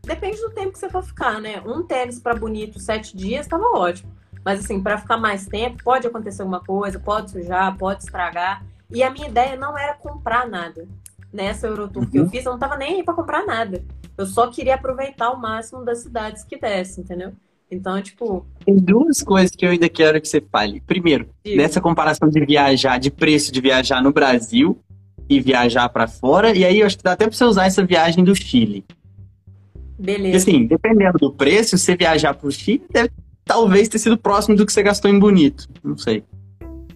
Depende 0.05 0.39
do 0.41 0.51
tempo 0.51 0.71
que 0.71 0.79
você 0.79 0.89
for 0.89 1.03
ficar, 1.03 1.41
né? 1.41 1.61
Um 1.65 1.83
tênis 1.83 2.19
pra 2.19 2.35
bonito 2.35 2.79
sete 2.79 3.15
dias 3.15 3.47
tava 3.47 3.65
ótimo. 3.75 4.11
Mas 4.43 4.59
assim, 4.63 4.81
pra 4.81 4.97
ficar 4.97 5.17
mais 5.17 5.47
tempo, 5.47 5.83
pode 5.83 6.05
acontecer 6.05 6.43
alguma 6.43 6.59
coisa, 6.59 6.99
pode 6.99 7.31
sujar, 7.31 7.75
pode 7.77 8.03
estragar. 8.03 8.63
E 8.91 9.01
a 9.01 9.09
minha 9.09 9.27
ideia 9.27 9.55
não 9.55 9.75
era 9.77 9.95
comprar 9.95 10.47
nada. 10.47 10.87
Nessa 11.33 11.67
Eurotour 11.67 12.07
que 12.09 12.17
eu 12.17 12.23
Uhum. 12.23 12.29
fiz, 12.29 12.45
eu 12.45 12.51
não 12.51 12.59
tava 12.59 12.77
nem 12.77 12.95
aí 12.97 13.03
pra 13.03 13.13
comprar 13.13 13.45
nada. 13.45 13.83
Eu 14.17 14.25
só 14.25 14.47
queria 14.47 14.75
aproveitar 14.75 15.31
o 15.31 15.39
máximo 15.39 15.83
das 15.83 15.99
cidades 15.99 16.43
que 16.43 16.57
desse, 16.57 17.01
entendeu? 17.01 17.33
Então, 17.69 17.99
tipo, 18.01 18.45
Tem 18.63 18.75
duas 18.77 19.21
coisas 19.23 19.51
que 19.51 19.65
eu 19.65 19.71
ainda 19.71 19.89
quero 19.89 20.21
que 20.21 20.27
você 20.27 20.39
fale. 20.39 20.79
Primeiro, 20.81 21.27
digo, 21.43 21.57
nessa 21.57 21.81
comparação 21.81 22.29
de 22.29 22.45
viajar, 22.45 22.99
de 22.99 23.09
preço 23.09 23.51
de 23.51 23.59
viajar 23.59 24.01
no 24.03 24.13
Brasil 24.13 24.77
e 25.27 25.39
viajar 25.41 25.89
pra 25.89 26.07
fora. 26.07 26.55
E 26.55 26.63
aí 26.63 26.79
eu 26.79 26.85
acho 26.85 26.95
que 26.97 27.03
dá 27.03 27.13
até 27.13 27.25
pra 27.27 27.35
você 27.35 27.43
usar 27.43 27.65
essa 27.65 27.83
viagem 27.83 28.23
do 28.23 28.35
Chile. 28.35 28.85
Porque 29.95 30.11
beleza. 30.11 30.37
assim, 30.37 30.65
dependendo 30.65 31.17
do 31.17 31.31
preço, 31.31 31.77
você 31.77 31.95
viajar 31.95 32.33
pro 32.33 32.51
Chile 32.51 32.83
deve 32.91 33.11
talvez 33.45 33.87
ter 33.87 33.99
sido 33.99 34.17
próximo 34.17 34.55
do 34.55 34.65
que 34.65 34.73
você 34.73 34.83
gastou 34.83 35.09
em 35.09 35.19
bonito. 35.19 35.67
Não 35.83 35.97
sei. 35.97 36.23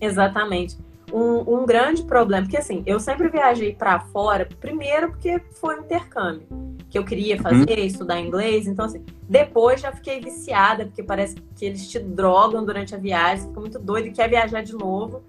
Exatamente. 0.01 0.77
Um, 1.11 1.61
um 1.61 1.65
grande 1.65 2.03
problema, 2.03 2.43
porque 2.43 2.57
assim, 2.57 2.83
eu 2.85 2.99
sempre 2.99 3.29
viajei 3.29 3.73
pra 3.73 3.99
fora, 3.99 4.47
primeiro 4.59 5.09
porque 5.09 5.41
foi 5.59 5.77
um 5.77 5.79
intercâmbio, 5.81 6.43
que 6.87 6.99
eu 6.99 7.03
queria 7.03 7.41
fazer, 7.41 7.79
estudar 7.79 8.19
inglês, 8.19 8.67
então 8.67 8.85
assim, 8.85 9.03
depois 9.27 9.81
já 9.81 9.91
fiquei 9.91 10.19
viciada, 10.19 10.85
porque 10.85 11.01
parece 11.01 11.35
que 11.55 11.65
eles 11.65 11.87
te 11.87 11.97
drogam 11.97 12.63
durante 12.63 12.93
a 12.93 12.97
viagem, 12.99 13.39
você 13.39 13.47
fica 13.47 13.59
muito 13.59 13.79
doido 13.79 14.07
e 14.07 14.11
quer 14.11 14.29
viajar 14.29 14.61
de 14.61 14.73
novo, 14.73 15.23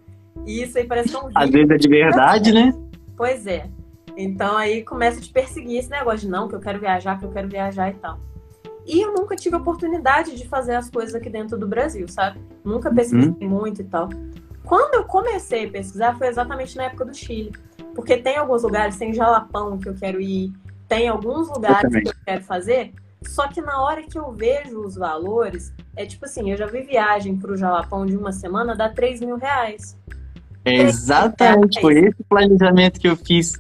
e 0.47 0.63
isso 0.63 0.77
aí 0.77 0.85
parece 0.85 1.17
um 1.17 1.31
Às 1.35 1.49
vezes 1.49 1.71
é 1.71 1.77
de 1.77 1.89
verdade, 1.89 2.53
né? 2.53 2.75
Pois 3.17 3.47
é. 3.47 3.67
Então 4.23 4.57
aí 4.57 4.83
começa 4.83 5.19
a 5.19 5.23
te 5.23 5.31
perseguir 5.31 5.79
esse 5.79 5.91
negócio 5.91 6.21
de 6.21 6.29
não, 6.29 6.49
que 6.49 6.55
eu 6.55 6.61
quero 6.61 6.79
viajar, 6.79 7.19
que 7.19 7.25
eu 7.25 7.31
quero 7.31 7.49
viajar 7.49 7.91
e 7.91 7.95
tal. 7.95 8.19
E 8.87 9.01
eu 9.01 9.13
nunca 9.15 9.37
tive 9.37 9.57
oportunidade 9.57 10.37
de 10.37 10.49
fazer 10.49 10.75
as 10.75 10.91
coisas 10.91 11.15
aqui 11.15 11.31
dentro 11.31 11.59
do 11.59 11.67
Brasil, 11.67 12.09
sabe? 12.09 12.41
Nunca 12.65 12.93
pesquisei 12.93 13.47
muito 13.47 13.83
e 13.83 13.85
tal. 13.85 14.09
Quando 14.65 14.95
eu 14.95 15.05
comecei 15.05 15.67
a 15.67 15.71
pesquisar 15.71 16.17
foi 16.17 16.29
exatamente 16.29 16.77
na 16.77 16.85
época 16.85 17.05
do 17.05 17.15
Chile. 17.15 17.53
Porque 17.95 18.17
tem 18.17 18.37
alguns 18.37 18.63
lugares, 18.63 18.97
tem 18.97 19.13
Jalapão 19.13 19.79
que 19.79 19.89
eu 19.89 19.95
quero 19.95 20.21
ir, 20.21 20.53
tem 20.89 21.09
alguns 21.09 21.49
lugares 21.49 21.91
que 21.91 22.09
eu 22.09 22.15
quero 22.25 22.43
fazer, 22.45 22.93
só 23.23 23.49
que 23.49 23.61
na 23.61 23.83
hora 23.83 24.03
que 24.03 24.19
eu 24.19 24.33
vejo 24.33 24.81
os 24.81 24.97
valores, 24.97 25.73
é 25.97 26.07
tipo 26.07 26.25
assim, 26.25 26.51
eu 26.51 26.57
já 26.57 26.67
vi 26.67 26.83
viagem 26.83 27.37
pro 27.37 27.57
Jalapão 27.57 28.07
de 28.07 28.17
uma 28.17 28.33
semana, 28.33 28.75
dá 28.75 28.89
3 28.89 29.21
mil 29.21 29.37
reais. 29.37 29.97
É 30.65 30.83
exatamente. 30.83 31.81
Foi 31.81 31.99
esse 31.99 32.23
planejamento 32.29 33.01
que 33.01 33.09
eu 33.09 33.17
fiz. 33.17 33.53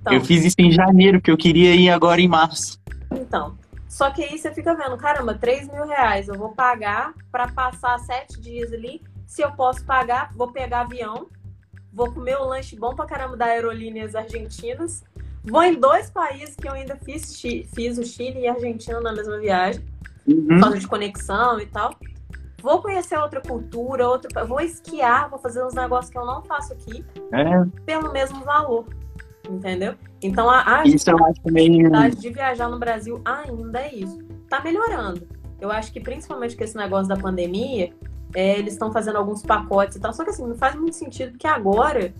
Então, 0.00 0.12
Eu 0.12 0.20
fiz 0.20 0.44
isso 0.44 0.56
em 0.58 0.70
janeiro, 0.70 1.20
que 1.20 1.30
eu 1.30 1.36
queria 1.36 1.74
ir 1.74 1.90
agora 1.90 2.20
em 2.20 2.28
março. 2.28 2.80
Então, 3.12 3.56
só 3.88 4.10
que 4.10 4.22
aí 4.22 4.38
você 4.38 4.52
fica 4.52 4.74
vendo, 4.74 4.96
caramba, 4.96 5.34
3 5.34 5.68
mil 5.68 5.86
reais 5.86 6.28
eu 6.28 6.34
vou 6.36 6.50
pagar 6.50 7.12
pra 7.30 7.48
passar 7.48 7.98
sete 8.00 8.40
dias 8.40 8.72
ali. 8.72 9.02
Se 9.26 9.42
eu 9.42 9.52
posso 9.52 9.84
pagar, 9.84 10.30
vou 10.34 10.50
pegar 10.52 10.80
avião, 10.82 11.28
vou 11.92 12.10
comer 12.12 12.36
o 12.36 12.44
lanche 12.44 12.76
bom 12.76 12.94
pra 12.94 13.06
caramba 13.06 13.36
da 13.36 13.46
Aerolíneas 13.46 14.14
Argentinas. 14.14 15.02
Vou 15.44 15.62
em 15.62 15.78
dois 15.78 16.10
países 16.10 16.56
que 16.56 16.66
eu 16.66 16.72
ainda 16.72 16.96
fiz, 16.96 17.40
fiz 17.40 17.98
o 17.98 18.04
Chile 18.04 18.40
e 18.40 18.48
a 18.48 18.52
Argentina 18.54 19.00
na 19.00 19.12
mesma 19.12 19.38
viagem, 19.38 19.84
Uhum. 20.26 20.70
de 20.78 20.86
conexão 20.88 21.60
e 21.60 21.66
tal. 21.66 21.94
Vou 22.62 22.80
conhecer 22.80 23.18
outra 23.18 23.42
cultura, 23.42 24.08
outro, 24.08 24.30
vou 24.46 24.58
esquiar, 24.60 25.28
vou 25.28 25.38
fazer 25.38 25.62
uns 25.62 25.74
negócios 25.74 26.10
que 26.10 26.16
eu 26.18 26.24
não 26.24 26.42
faço 26.42 26.72
aqui, 26.72 27.04
É, 27.30 27.44
pelo 27.84 28.10
mesmo 28.10 28.42
valor. 28.42 28.86
Entendeu? 29.48 29.94
Então 30.22 30.48
a, 30.48 30.80
a 30.80 30.84
isso 30.84 31.04
meio. 31.50 31.90
de 32.16 32.30
viajar 32.30 32.68
no 32.68 32.78
Brasil 32.78 33.20
ainda 33.24 33.80
é 33.80 33.94
isso. 33.94 34.18
Tá 34.48 34.60
melhorando. 34.60 35.26
Eu 35.60 35.70
acho 35.70 35.92
que 35.92 36.00
principalmente 36.00 36.56
com 36.56 36.64
esse 36.64 36.76
negócio 36.76 37.08
da 37.08 37.16
pandemia, 37.16 37.92
é, 38.34 38.58
eles 38.58 38.72
estão 38.74 38.92
fazendo 38.92 39.16
alguns 39.16 39.42
pacotes 39.42 39.96
e 39.96 40.00
tal. 40.00 40.12
Só 40.12 40.24
que 40.24 40.30
assim, 40.30 40.46
não 40.46 40.56
faz 40.56 40.74
muito 40.74 40.96
sentido, 40.96 41.32
porque 41.32 41.46
agora 41.46 42.12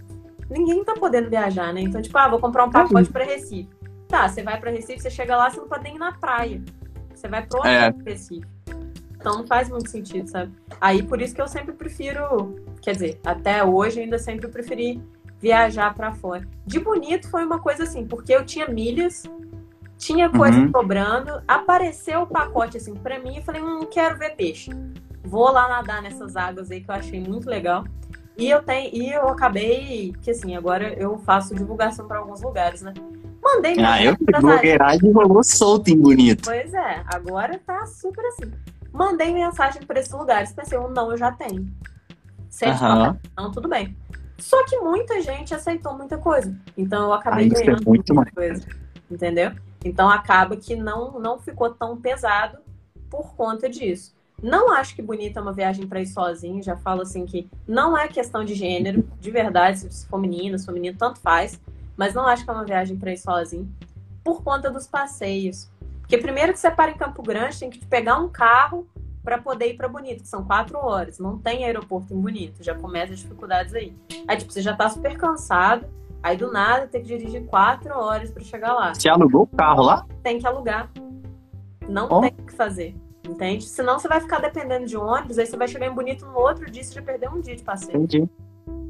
ninguém 0.50 0.84
tá 0.84 0.94
podendo 0.94 1.30
viajar, 1.30 1.72
né? 1.72 1.80
Então, 1.80 2.00
tipo, 2.00 2.16
ah, 2.18 2.28
vou 2.28 2.38
comprar 2.38 2.64
um 2.64 2.70
pacote 2.70 3.10
pra 3.10 3.24
Recife. 3.24 3.68
Tá, 4.08 4.28
você 4.28 4.42
vai 4.42 4.60
pra 4.60 4.70
Recife, 4.70 5.00
você 5.00 5.10
chega 5.10 5.36
lá, 5.36 5.50
você 5.50 5.58
não 5.60 5.68
pode 5.68 5.82
nem 5.84 5.96
ir 5.96 5.98
na 5.98 6.12
praia. 6.12 6.62
Você 7.14 7.28
vai 7.28 7.44
pro 7.46 7.66
É. 7.66 7.88
específico. 7.88 8.52
Então 9.16 9.38
não 9.38 9.46
faz 9.46 9.70
muito 9.70 9.88
sentido, 9.88 10.28
sabe? 10.28 10.52
Aí 10.80 11.02
por 11.02 11.20
isso 11.22 11.34
que 11.34 11.40
eu 11.40 11.48
sempre 11.48 11.72
prefiro, 11.72 12.56
quer 12.82 12.92
dizer, 12.92 13.20
até 13.24 13.64
hoje 13.64 14.00
ainda 14.00 14.18
sempre 14.18 14.48
preferi 14.48 15.02
viajar 15.44 15.92
pra 15.94 16.10
fora. 16.10 16.48
De 16.64 16.80
bonito 16.80 17.28
foi 17.28 17.44
uma 17.44 17.58
coisa 17.58 17.82
assim, 17.82 18.06
porque 18.06 18.34
eu 18.34 18.46
tinha 18.46 18.66
milhas, 18.66 19.24
tinha 19.98 20.30
coisa 20.30 20.58
Uhum. 20.58 20.70
sobrando, 20.70 21.42
apareceu 21.46 22.22
o 22.22 22.26
pacote 22.26 22.78
assim 22.78 22.94
pra 22.94 23.18
mim 23.18 23.36
e 23.36 23.42
falei, 23.42 23.62
hum, 23.62 23.80
quero 23.90 24.16
ver 24.18 24.36
peixe. 24.36 24.70
Vou 25.22 25.50
lá 25.52 25.68
nadar 25.68 26.00
nessas 26.00 26.34
águas 26.34 26.70
aí 26.70 26.80
que 26.80 26.90
eu 26.90 26.94
achei 26.94 27.20
muito 27.20 27.46
legal. 27.46 27.84
E 28.38 28.48
eu 28.48 28.62
tenho, 28.62 28.88
e 28.94 29.12
eu 29.12 29.28
acabei, 29.28 30.14
que 30.22 30.30
assim, 30.30 30.56
agora 30.56 30.94
eu 30.94 31.18
faço 31.18 31.54
divulgação 31.54 32.08
pra 32.08 32.20
alguns 32.20 32.40
lugares, 32.40 32.80
né? 32.80 32.94
Mandei 33.42 33.72
Ah, 33.72 33.98
mensagem 34.00 34.16
eu 34.32 34.40
blogueiragem 34.40 35.12
rolou 35.12 35.44
solto 35.44 35.90
em 35.90 35.98
bonito. 35.98 36.44
Pois 36.44 36.72
é, 36.72 37.02
agora 37.06 37.60
tá 37.66 37.84
super 37.84 38.24
assim. 38.28 38.50
Mandei 38.90 39.30
mensagem 39.30 39.82
para 39.82 40.00
esses 40.00 40.12
lugares. 40.12 40.52
Pensei, 40.54 40.78
um 40.78 40.88
não 40.88 41.10
eu 41.10 41.18
já 41.18 41.30
tenho. 41.30 41.66
Se 42.48 42.64
eles 42.64 42.80
Aham. 42.80 42.88
falaram 42.88 43.20
não, 43.36 43.50
tudo 43.52 43.68
bem. 43.68 43.94
Só 44.38 44.64
que 44.64 44.78
muita 44.78 45.20
gente 45.20 45.54
aceitou 45.54 45.96
muita 45.96 46.18
coisa. 46.18 46.54
Então 46.76 47.04
eu 47.04 47.12
acabei 47.12 47.44
Ah, 47.44 47.48
isso 47.48 47.62
é 47.62 47.66
ganhando 47.66 47.86
muito 47.86 48.14
muita 48.14 48.32
coisa. 48.32 48.66
Entendeu? 49.10 49.52
Então 49.84 50.08
acaba 50.08 50.56
que 50.56 50.74
não, 50.74 51.18
não 51.20 51.38
ficou 51.38 51.70
tão 51.70 51.96
pesado 51.96 52.58
por 53.10 53.34
conta 53.34 53.68
disso. 53.68 54.14
Não 54.42 54.72
acho 54.72 54.94
que 54.94 55.02
bonita 55.02 55.38
é 55.38 55.42
uma 55.42 55.52
viagem 55.52 55.86
para 55.86 56.00
ir 56.00 56.06
sozinho. 56.06 56.62
Já 56.62 56.76
falo 56.76 57.02
assim 57.02 57.24
que 57.24 57.48
não 57.66 57.96
é 57.96 58.08
questão 58.08 58.44
de 58.44 58.54
gênero, 58.54 59.08
de 59.20 59.30
verdade, 59.30 59.78
se 59.78 60.06
for 60.06 60.18
menina, 60.18 60.58
se 60.58 60.66
for 60.66 60.72
menino, 60.72 60.96
tanto 60.98 61.20
faz. 61.20 61.60
Mas 61.96 62.12
não 62.12 62.26
acho 62.26 62.44
que 62.44 62.50
é 62.50 62.52
uma 62.52 62.64
viagem 62.64 62.96
para 62.96 63.12
ir 63.12 63.18
sozinho. 63.18 63.70
Por 64.22 64.42
conta 64.42 64.70
dos 64.70 64.86
passeios. 64.86 65.70
Porque 66.00 66.18
primeiro 66.18 66.52
que 66.52 66.58
você 66.58 66.70
para 66.70 66.90
em 66.90 66.96
Campo 66.96 67.22
Grande, 67.22 67.58
tem 67.58 67.70
que 67.70 67.84
pegar 67.86 68.18
um 68.18 68.28
carro 68.28 68.86
para 69.24 69.38
poder 69.38 69.70
ir 69.70 69.76
para 69.76 69.88
Bonito, 69.88 70.22
que 70.22 70.28
são 70.28 70.44
quatro 70.44 70.78
horas. 70.78 71.18
Não 71.18 71.38
tem 71.38 71.64
aeroporto 71.64 72.12
em 72.12 72.20
Bonito, 72.20 72.62
já 72.62 72.74
começa 72.74 73.14
as 73.14 73.20
dificuldades 73.20 73.74
aí. 73.74 73.96
Aí, 74.28 74.36
tipo, 74.36 74.52
você 74.52 74.60
já 74.60 74.76
tá 74.76 74.88
super 74.90 75.16
cansado, 75.16 75.86
aí 76.22 76.36
do 76.36 76.52
nada 76.52 76.86
tem 76.86 77.02
que 77.02 77.08
dirigir 77.08 77.44
quatro 77.46 77.98
horas 77.98 78.30
para 78.30 78.44
chegar 78.44 78.74
lá. 78.74 78.94
Você 78.94 79.08
alugou 79.08 79.42
o 79.42 79.56
carro 79.56 79.82
lá? 79.82 80.06
Tem 80.22 80.38
que 80.38 80.46
alugar. 80.46 80.90
Não 81.88 82.06
Ó. 82.10 82.20
tem 82.20 82.30
o 82.38 82.42
que 82.44 82.52
fazer. 82.52 82.94
Entende? 83.26 83.64
Senão 83.64 83.98
você 83.98 84.06
vai 84.06 84.20
ficar 84.20 84.38
dependendo 84.38 84.84
de 84.84 84.96
ônibus, 84.98 85.38
aí 85.38 85.46
você 85.46 85.56
vai 85.56 85.66
chegar 85.66 85.86
em 85.86 85.94
Bonito 85.94 86.26
no 86.26 86.38
outro 86.38 86.70
dia, 86.70 86.84
você 86.84 86.92
já 86.92 87.02
perdeu 87.02 87.30
um 87.30 87.40
dia 87.40 87.56
de 87.56 87.62
passeio. 87.62 87.96
Entendi. 87.96 88.28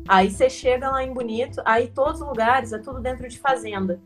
Aí 0.09 0.29
você 0.29 0.51
chega 0.51 0.91
lá 0.91 1.05
em 1.05 1.15
Bonito, 1.15 1.63
aí 1.65 1.87
todos 1.87 2.21
os 2.21 2.27
lugares 2.27 2.73
é 2.73 2.79
tudo 2.79 3.01
dentro 3.01 3.29
de 3.29 3.39
fazenda. 3.39 4.01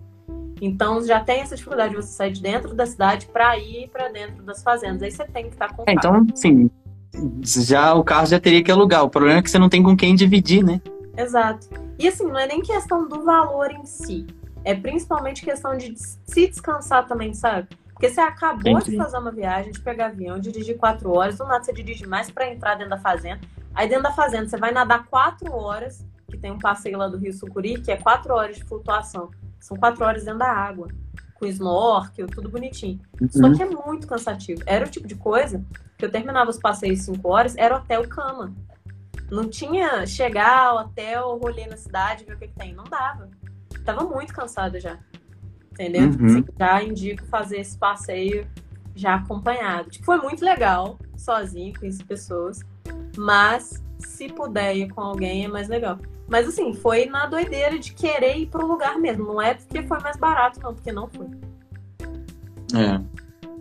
Então 0.61 1.05
já 1.05 1.21
tem 1.21 1.41
essa 1.41 1.57
dificuldade 1.57 1.91
de 1.91 1.97
você 1.97 2.13
sair 2.13 2.33
de 2.33 2.43
dentro 2.43 2.75
da 2.75 2.87
cidade 2.87 3.27
para 3.27 3.57
ir 3.59 3.89
para 3.89 4.09
dentro 4.09 4.43
das 4.43 4.63
fazendas. 4.63 5.03
Aí 5.03 5.11
você 5.11 5.25
tem 5.25 5.45
que 5.45 5.55
estar 5.55 5.75
com 5.75 5.85
É, 5.87 5.93
então, 5.93 6.27
assim, 6.33 6.71
já 7.45 7.95
o 7.95 8.05
carro 8.05 8.27
já 8.27 8.41
teria 8.41 8.63
que 8.63 8.71
alugar. 8.71 9.05
O 9.05 9.11
problema 9.11 9.39
é 9.39 9.43
que 9.43 9.51
você 9.51 9.59
não 9.59 9.69
tem 9.69 9.83
com 9.83 9.97
quem 9.97 10.15
dividir, 10.15 10.65
né? 10.65 10.81
Exato. 11.17 11.69
E 11.99 12.07
assim, 12.07 12.27
não 12.27 12.39
é 12.39 12.47
nem 12.47 12.63
questão 12.63 13.09
do 13.09 13.25
valor 13.25 13.71
em 13.71 13.85
si. 13.85 14.27
É 14.65 14.75
principalmente 14.75 15.45
questão 15.45 15.77
de 15.77 15.95
se 15.97 16.49
descansar 16.49 17.07
também, 17.07 17.33
sabe? 17.35 17.69
Porque 17.93 18.11
você 18.11 18.21
acabou 18.21 18.79
Entendi. 18.79 18.93
de 18.93 18.97
fazer 18.97 19.19
uma 19.19 19.33
viagem, 19.33 19.73
de 19.73 19.81
pegar 19.81 20.07
avião, 20.07 20.39
dirigir 20.39 20.77
quatro 20.77 21.11
horas, 21.11 21.37
do 21.37 21.45
nada 21.45 21.65
você 21.65 21.73
dirige 21.73 22.07
mais 22.07 22.31
para 22.31 22.49
entrar 22.49 22.77
dentro 22.77 22.91
da 22.91 22.99
fazenda. 22.99 23.41
Aí 23.75 23.89
dentro 23.89 24.05
da 24.05 24.13
fazenda 24.13 24.47
você 24.47 24.57
vai 24.57 24.71
nadar 24.71 25.07
quatro 25.07 25.53
horas, 25.53 26.07
que 26.29 26.39
tem 26.39 26.53
um 26.53 26.59
passeio 26.59 26.97
lá 26.97 27.09
do 27.09 27.17
Rio 27.17 27.33
Sucuri, 27.33 27.81
que 27.81 27.91
é 27.91 27.97
quatro 27.97 28.35
horas 28.35 28.57
de 28.57 28.65
flutuação. 28.65 29.31
São 29.61 29.77
quatro 29.77 30.05
horas 30.05 30.25
dentro 30.25 30.39
da 30.41 30.51
água, 30.51 30.89
com 31.35 31.47
snorkel, 31.47 32.27
tudo 32.27 32.49
bonitinho. 32.49 33.01
Só 33.31 33.47
Uhum. 33.47 33.57
que 33.57 33.63
é 33.63 33.67
muito 33.69 34.07
cansativo. 34.07 34.63
Era 34.67 34.87
o 34.87 34.89
tipo 34.91 35.07
de 35.07 35.15
coisa 35.15 35.65
que 35.97 36.05
eu 36.05 36.11
terminava 36.11 36.51
os 36.51 36.59
passeios 36.59 37.01
5 37.01 37.29
horas, 37.29 37.57
era 37.57 37.77
hotel 37.77 38.07
cama. 38.09 38.53
Não 39.31 39.49
tinha 39.49 40.07
chegar, 40.07 40.73
hotel, 40.75 41.39
rolê 41.43 41.67
na 41.67 41.77
cidade, 41.77 42.25
ver 42.25 42.35
o 42.35 42.39
que, 42.39 42.49
que 42.49 42.55
tem. 42.55 42.73
Não 42.73 42.85
dava. 42.85 43.29
Tava 43.85 44.05
muito 44.05 44.33
cansada 44.33 44.81
já. 44.81 44.99
Entendeu? 45.73 46.09
Uhum. 46.09 46.27
Assim, 46.27 46.45
já 46.59 46.83
indico 46.83 47.25
fazer 47.27 47.59
esse 47.61 47.77
passeio 47.77 48.47
já 48.95 49.15
acompanhado. 49.17 49.91
Tipo, 49.91 50.05
foi 50.07 50.19
muito 50.19 50.45
legal, 50.45 50.99
sozinho, 51.17 51.79
com 51.79 51.87
as 51.87 52.01
pessoas. 52.03 52.61
Mas 53.17 53.83
se 53.99 54.29
puder 54.29 54.77
ir 54.77 54.89
com 54.91 55.01
alguém 55.01 55.45
é 55.45 55.49
mais 55.49 55.69
legal. 55.69 55.99
Mas 56.29 56.47
assim, 56.47 56.74
foi 56.74 57.07
na 57.07 57.26
doideira 57.26 57.79
de 57.79 57.93
querer 57.93 58.37
ir 58.37 58.47
pro 58.47 58.66
lugar 58.66 58.99
mesmo. 58.99 59.24
Não 59.24 59.41
é 59.41 59.55
porque 59.55 59.83
foi 59.83 59.99
mais 60.01 60.16
barato, 60.16 60.61
não, 60.62 60.74
porque 60.74 60.93
não 60.93 61.09
foi. 61.09 61.26
É. 62.74 63.01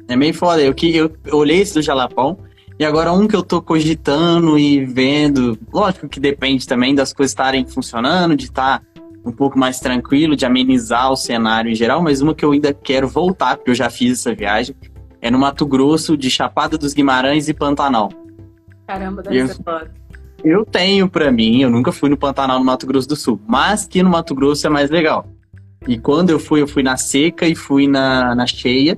É 0.10 0.16
meio 0.16 0.34
foda. 0.34 0.62
Eu, 0.62 0.74
que, 0.74 0.96
eu 0.96 1.12
olhei 1.32 1.62
esse 1.62 1.74
do 1.74 1.82
Jalapão 1.82 2.38
e 2.78 2.86
agora 2.86 3.12
um 3.14 3.28
que 3.28 3.36
eu 3.36 3.44
tô 3.44 3.62
cogitando 3.62 4.60
e 4.60 4.86
vendo. 4.86 5.58
Lógico 5.74 6.08
que 6.10 6.20
depende 6.20 6.68
também 6.68 6.94
das 6.94 7.14
coisas 7.14 7.32
estarem 7.32 7.66
funcionando, 7.66 8.36
de 8.36 8.46
estar 8.46 8.84
um 9.26 9.32
pouco 9.32 9.58
mais 9.58 9.80
tranquilo, 9.80 10.36
de 10.36 10.46
amenizar 10.46 11.12
o 11.12 11.16
cenário 11.16 11.70
em 11.70 11.76
geral, 11.76 12.02
mas 12.02 12.22
uma 12.22 12.34
que 12.34 12.46
eu 12.46 12.52
ainda 12.52 12.74
quero 12.74 13.08
voltar, 13.10 13.58
porque 13.58 13.72
eu 13.72 13.76
já 13.76 13.90
fiz 13.90 14.20
essa 14.20 14.34
viagem, 14.34 14.74
é 15.22 15.30
no 15.30 15.38
Mato 15.38 15.66
Grosso, 15.66 16.16
de 16.16 16.30
Chapada 16.30 16.78
dos 16.78 16.94
Guimarães 16.94 17.50
e 17.50 17.54
Pantanal. 17.54 18.10
Caramba, 18.88 19.22
deve 19.22 19.38
Eu- 19.38 19.48
ser 19.50 19.62
top. 19.64 19.90
Eu 20.44 20.66
tenho 20.66 21.10
pra 21.10 21.32
mim, 21.32 21.62
eu 21.62 21.70
nunca 21.70 21.92
fui 21.92 22.10
no 22.10 22.18
Pantanal 22.18 22.60
no 22.60 22.66
Mato 22.66 22.86
Grosso 22.86 23.08
do 23.08 23.16
Sul, 23.16 23.40
mas 23.48 23.86
que 23.86 24.02
no 24.04 24.10
Mato 24.10 24.34
Grosso 24.36 24.66
é 24.66 24.70
mais 24.70 24.90
legal. 24.90 25.28
E 25.88 25.98
quando 25.98 26.30
eu 26.30 26.40
fui, 26.40 26.62
eu 26.62 26.68
fui 26.68 26.84
na 26.84 26.98
seca 26.98 27.46
e 27.48 27.56
fui 27.56 27.88
na, 27.88 28.36
na 28.36 28.46
cheia. 28.46 28.98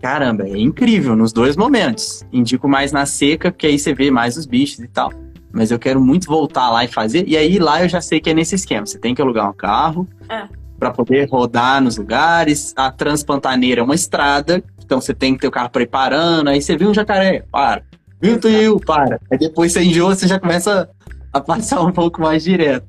Caramba, 0.00 0.44
é 0.46 0.56
incrível 0.56 1.16
nos 1.16 1.32
dois 1.32 1.56
momentos. 1.56 2.24
Indico 2.32 2.68
mais 2.68 2.92
na 2.92 3.04
seca, 3.04 3.50
porque 3.50 3.66
aí 3.66 3.78
você 3.78 3.92
vê 3.92 4.10
mais 4.10 4.36
os 4.36 4.46
bichos 4.46 4.78
e 4.78 4.88
tal. 4.88 5.12
Mas 5.52 5.70
eu 5.70 5.78
quero 5.78 6.00
muito 6.00 6.26
voltar 6.28 6.70
lá 6.70 6.84
e 6.84 6.88
fazer. 6.88 7.24
E 7.26 7.36
aí 7.36 7.58
lá 7.58 7.82
eu 7.82 7.88
já 7.88 8.00
sei 8.00 8.20
que 8.20 8.30
é 8.30 8.34
nesse 8.34 8.54
esquema. 8.54 8.86
Você 8.86 8.98
tem 8.98 9.14
que 9.14 9.20
alugar 9.22 9.48
um 9.50 9.54
carro 9.54 10.06
É. 10.28 10.46
pra 10.78 10.92
poder 10.92 11.28
rodar 11.28 11.82
nos 11.82 11.96
lugares. 11.96 12.72
A 12.76 12.92
Transpantaneira 12.92 13.80
é 13.80 13.84
uma 13.84 13.94
estrada, 13.94 14.62
então 14.84 15.00
você 15.00 15.12
tem 15.12 15.34
que 15.34 15.40
ter 15.40 15.48
o 15.48 15.50
carro 15.50 15.70
preparando. 15.70 16.48
Aí 16.48 16.62
você 16.62 16.76
viu 16.76 16.90
um 16.90 16.94
jacaré, 16.94 17.44
para. 17.50 17.82
Viu 18.20 18.40
tuiu, 18.40 18.80
para. 18.80 19.20
Aí 19.30 19.38
depois 19.38 19.72
você 19.72 19.82
enjoa, 19.82 20.14
você 20.14 20.26
já 20.26 20.38
começa 20.40 20.88
a 21.32 21.40
passar 21.40 21.82
um 21.82 21.92
pouco 21.92 22.20
mais 22.20 22.42
direto. 22.42 22.86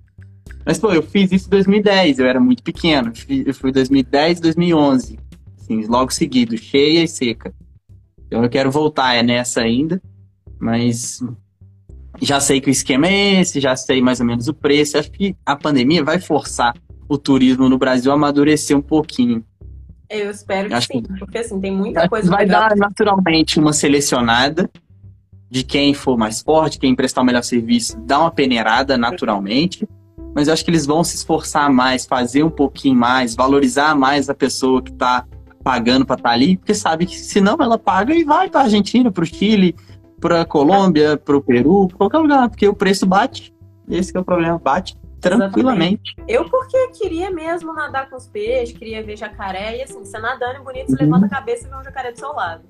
Mas, 0.66 0.78
pô, 0.78 0.92
eu 0.92 1.02
fiz 1.04 1.32
isso 1.32 1.48
em 1.48 1.52
2010, 1.52 2.20
eu 2.20 2.26
era 2.26 2.40
muito 2.40 2.64
pequeno. 2.64 3.12
Eu 3.46 3.54
fui 3.54 3.72
2010, 3.72 4.40
2011. 4.40 5.20
Assim, 5.60 5.86
logo 5.86 6.12
seguido, 6.12 6.58
cheia 6.58 7.04
e 7.04 7.08
seca. 7.08 7.54
Então 8.28 8.44
eu 8.44 8.50
quero 8.50 8.70
voltar 8.72 9.16
é 9.16 9.24
nessa 9.24 9.62
ainda, 9.62 10.02
mas 10.60 11.24
já 12.22 12.40
sei 12.40 12.60
que 12.62 12.70
o 12.70 12.72
esquema 12.72 13.08
é 13.08 13.42
esse, 13.42 13.60
já 13.60 13.76
sei 13.76 14.02
mais 14.02 14.20
ou 14.20 14.26
menos 14.26 14.48
o 14.48 14.54
preço. 14.54 14.98
Acho 14.98 15.12
que 15.12 15.36
a 15.46 15.56
pandemia 15.56 16.04
vai 16.04 16.20
forçar 16.20 16.76
o 17.08 17.18
turismo 17.18 17.68
no 17.70 17.78
Brasil 17.78 18.12
a 18.12 18.16
amadurecer 18.16 18.78
um 18.78 18.82
pouquinho. 18.82 19.44
Eu 20.10 20.30
espero 20.32 20.68
que 20.70 20.74
Acho 20.74 20.88
sim, 20.92 21.02
que- 21.04 21.20
porque 21.20 21.38
assim, 21.38 21.60
tem 21.60 21.72
muita 21.72 22.08
coisa 22.10 22.30
vai 22.30 22.46
legal. 22.46 22.70
dar 22.70 22.76
naturalmente 22.76 23.60
uma 23.60 23.74
selecionada 23.74 24.70
de 25.50 25.64
quem 25.64 25.94
for 25.94 26.18
mais 26.18 26.42
forte, 26.42 26.78
quem 26.80 26.96
prestar 26.96 27.22
o 27.22 27.26
melhor 27.26 27.44
serviço, 27.44 27.98
dá 28.02 28.20
uma 28.20 28.32
peneirada 28.32 28.98
naturalmente. 28.98 29.88
Mas 30.36 30.48
eu 30.48 30.54
acho 30.54 30.64
que 30.64 30.70
eles 30.70 30.86
vão 30.86 31.04
se 31.04 31.16
esforçar 31.16 31.72
mais, 31.72 32.06
fazer 32.06 32.44
um 32.44 32.50
pouquinho 32.52 32.96
mais, 32.96 33.36
valorizar 33.36 33.96
mais 33.96 34.30
a 34.30 34.34
pessoa 34.36 34.82
que 34.82 34.92
está 34.92 35.26
pagando 35.64 36.06
para 36.06 36.16
estar 36.18 36.30
ali, 36.30 36.56
porque 36.56 36.74
sabe 36.74 37.06
que 37.06 37.18
senão 37.18 37.58
ela 37.60 37.78
paga 37.80 38.14
e 38.14 38.24
vai 38.24 38.50
para 38.50 38.62
Argentina, 38.62 39.12
para 39.12 39.24
o 39.24 39.26
Chile, 39.26 39.76
para 40.20 40.46
Colômbia, 40.46 41.18
para 41.18 41.36
o 41.36 41.42
Peru, 41.42 41.88
pra 41.88 41.98
qualquer 41.98 42.18
lugar, 42.20 42.50
porque 42.50 42.68
o 42.68 42.74
preço 42.76 43.06
bate. 43.06 43.54
Esse 43.90 44.12
que 44.12 44.18
é 44.18 44.22
o 44.22 44.26
problema, 44.26 44.60
bate 44.60 44.96
tranquilamente. 45.20 46.16
Eu 46.28 46.50
porque 46.50 46.90
queria 46.90 47.30
mesmo 47.32 47.74
nadar 47.74 48.10
com 48.10 48.16
os 48.16 48.28
peixes, 48.28 48.78
queria 48.78 49.04
ver 49.04 49.18
jacaré, 49.18 49.78
e 49.78 49.84
assim, 49.84 50.00
você 50.00 50.18
nadando 50.20 50.64
bonito, 50.64 50.88
você 50.92 51.04
Uhum. 51.04 51.10
levanta 51.10 51.26
a 51.26 51.30
cabeça 51.30 51.68
e 51.68 51.70
vê 51.70 51.76
um 51.76 51.84
jacaré 51.84 52.12
do 52.12 52.20
seu 52.20 52.32
lado. 52.34 52.64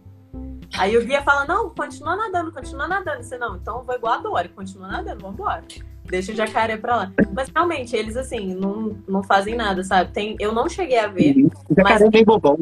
Aí 0.78 0.96
o 0.98 1.06
guia 1.06 1.22
fala, 1.22 1.46
não, 1.46 1.70
continua 1.72 2.16
nadando, 2.16 2.52
continua 2.52 2.88
nadando. 2.88 3.24
Você, 3.24 3.38
não, 3.38 3.56
então 3.58 3.80
eu 3.80 3.84
vou 3.84 3.96
igual 3.96 4.14
a 4.14 4.18
Dory, 4.18 4.50
continua 4.50 4.88
nadando, 4.88 5.22
vambora. 5.22 5.64
Deixa 6.06 6.32
o 6.32 6.36
jacaré 6.36 6.78
pra 6.78 6.96
lá. 6.96 7.12
Mas 7.34 7.50
realmente, 7.54 7.96
eles 7.96 8.16
assim, 8.16 8.54
não, 8.56 8.98
não 9.08 9.24
fazem 9.24 9.56
nada, 9.56 9.84
sabe? 9.84 10.12
Tem, 10.12 10.36
eu 10.40 10.54
não 10.54 10.70
cheguei 10.70 10.98
a 10.98 11.08
ver 11.08 11.36
O 11.70 11.76
jacaré 11.76 12.06
é 12.06 12.10
bem 12.10 12.24
bobão. 12.24 12.58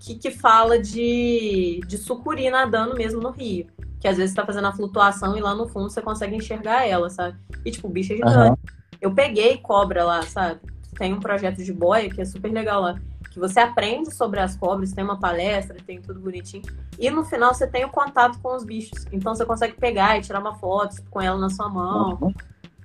que, 0.00 0.14
que 0.14 0.30
fala 0.30 0.78
de, 0.78 1.80
de 1.86 1.98
sucuri 1.98 2.50
nadando 2.50 2.94
mesmo 2.94 3.20
no 3.20 3.30
rio. 3.30 3.66
Que 4.00 4.08
às 4.08 4.16
vezes 4.16 4.30
você 4.32 4.36
tá 4.36 4.46
fazendo 4.46 4.66
a 4.66 4.72
flutuação 4.72 5.36
e 5.36 5.40
lá 5.40 5.54
no 5.54 5.68
fundo 5.68 5.90
você 5.90 6.00
consegue 6.00 6.36
enxergar 6.36 6.86
ela, 6.86 7.10
sabe? 7.10 7.36
E 7.64 7.70
tipo, 7.70 7.88
o 7.88 7.90
bicho 7.90 8.12
é 8.12 8.16
gigante. 8.16 8.36
Aham. 8.36 8.56
Eu 9.00 9.14
peguei 9.14 9.58
cobra 9.58 10.04
lá, 10.04 10.22
sabe? 10.22 10.60
Tem 10.96 11.12
um 11.12 11.20
projeto 11.20 11.62
de 11.62 11.72
boia 11.72 12.08
que 12.10 12.20
é 12.20 12.24
super 12.24 12.50
legal 12.52 12.80
lá. 12.80 13.00
Que 13.38 13.40
você 13.40 13.60
aprende 13.60 14.12
sobre 14.12 14.40
as 14.40 14.56
cobras, 14.56 14.92
tem 14.92 15.04
uma 15.04 15.20
palestra, 15.20 15.76
tem 15.86 16.02
tudo 16.02 16.18
bonitinho. 16.18 16.64
E 16.98 17.08
no 17.08 17.24
final 17.24 17.54
você 17.54 17.68
tem 17.68 17.84
o 17.84 17.88
contato 17.88 18.40
com 18.40 18.56
os 18.56 18.64
bichos. 18.64 19.06
Então 19.12 19.32
você 19.32 19.46
consegue 19.46 19.74
pegar 19.74 20.18
e 20.18 20.22
tirar 20.22 20.40
uma 20.40 20.56
foto 20.56 20.96
tipo, 20.96 21.08
com 21.08 21.20
ela 21.20 21.38
na 21.38 21.48
sua 21.48 21.68
mão. 21.68 22.18
Uhum. 22.20 22.34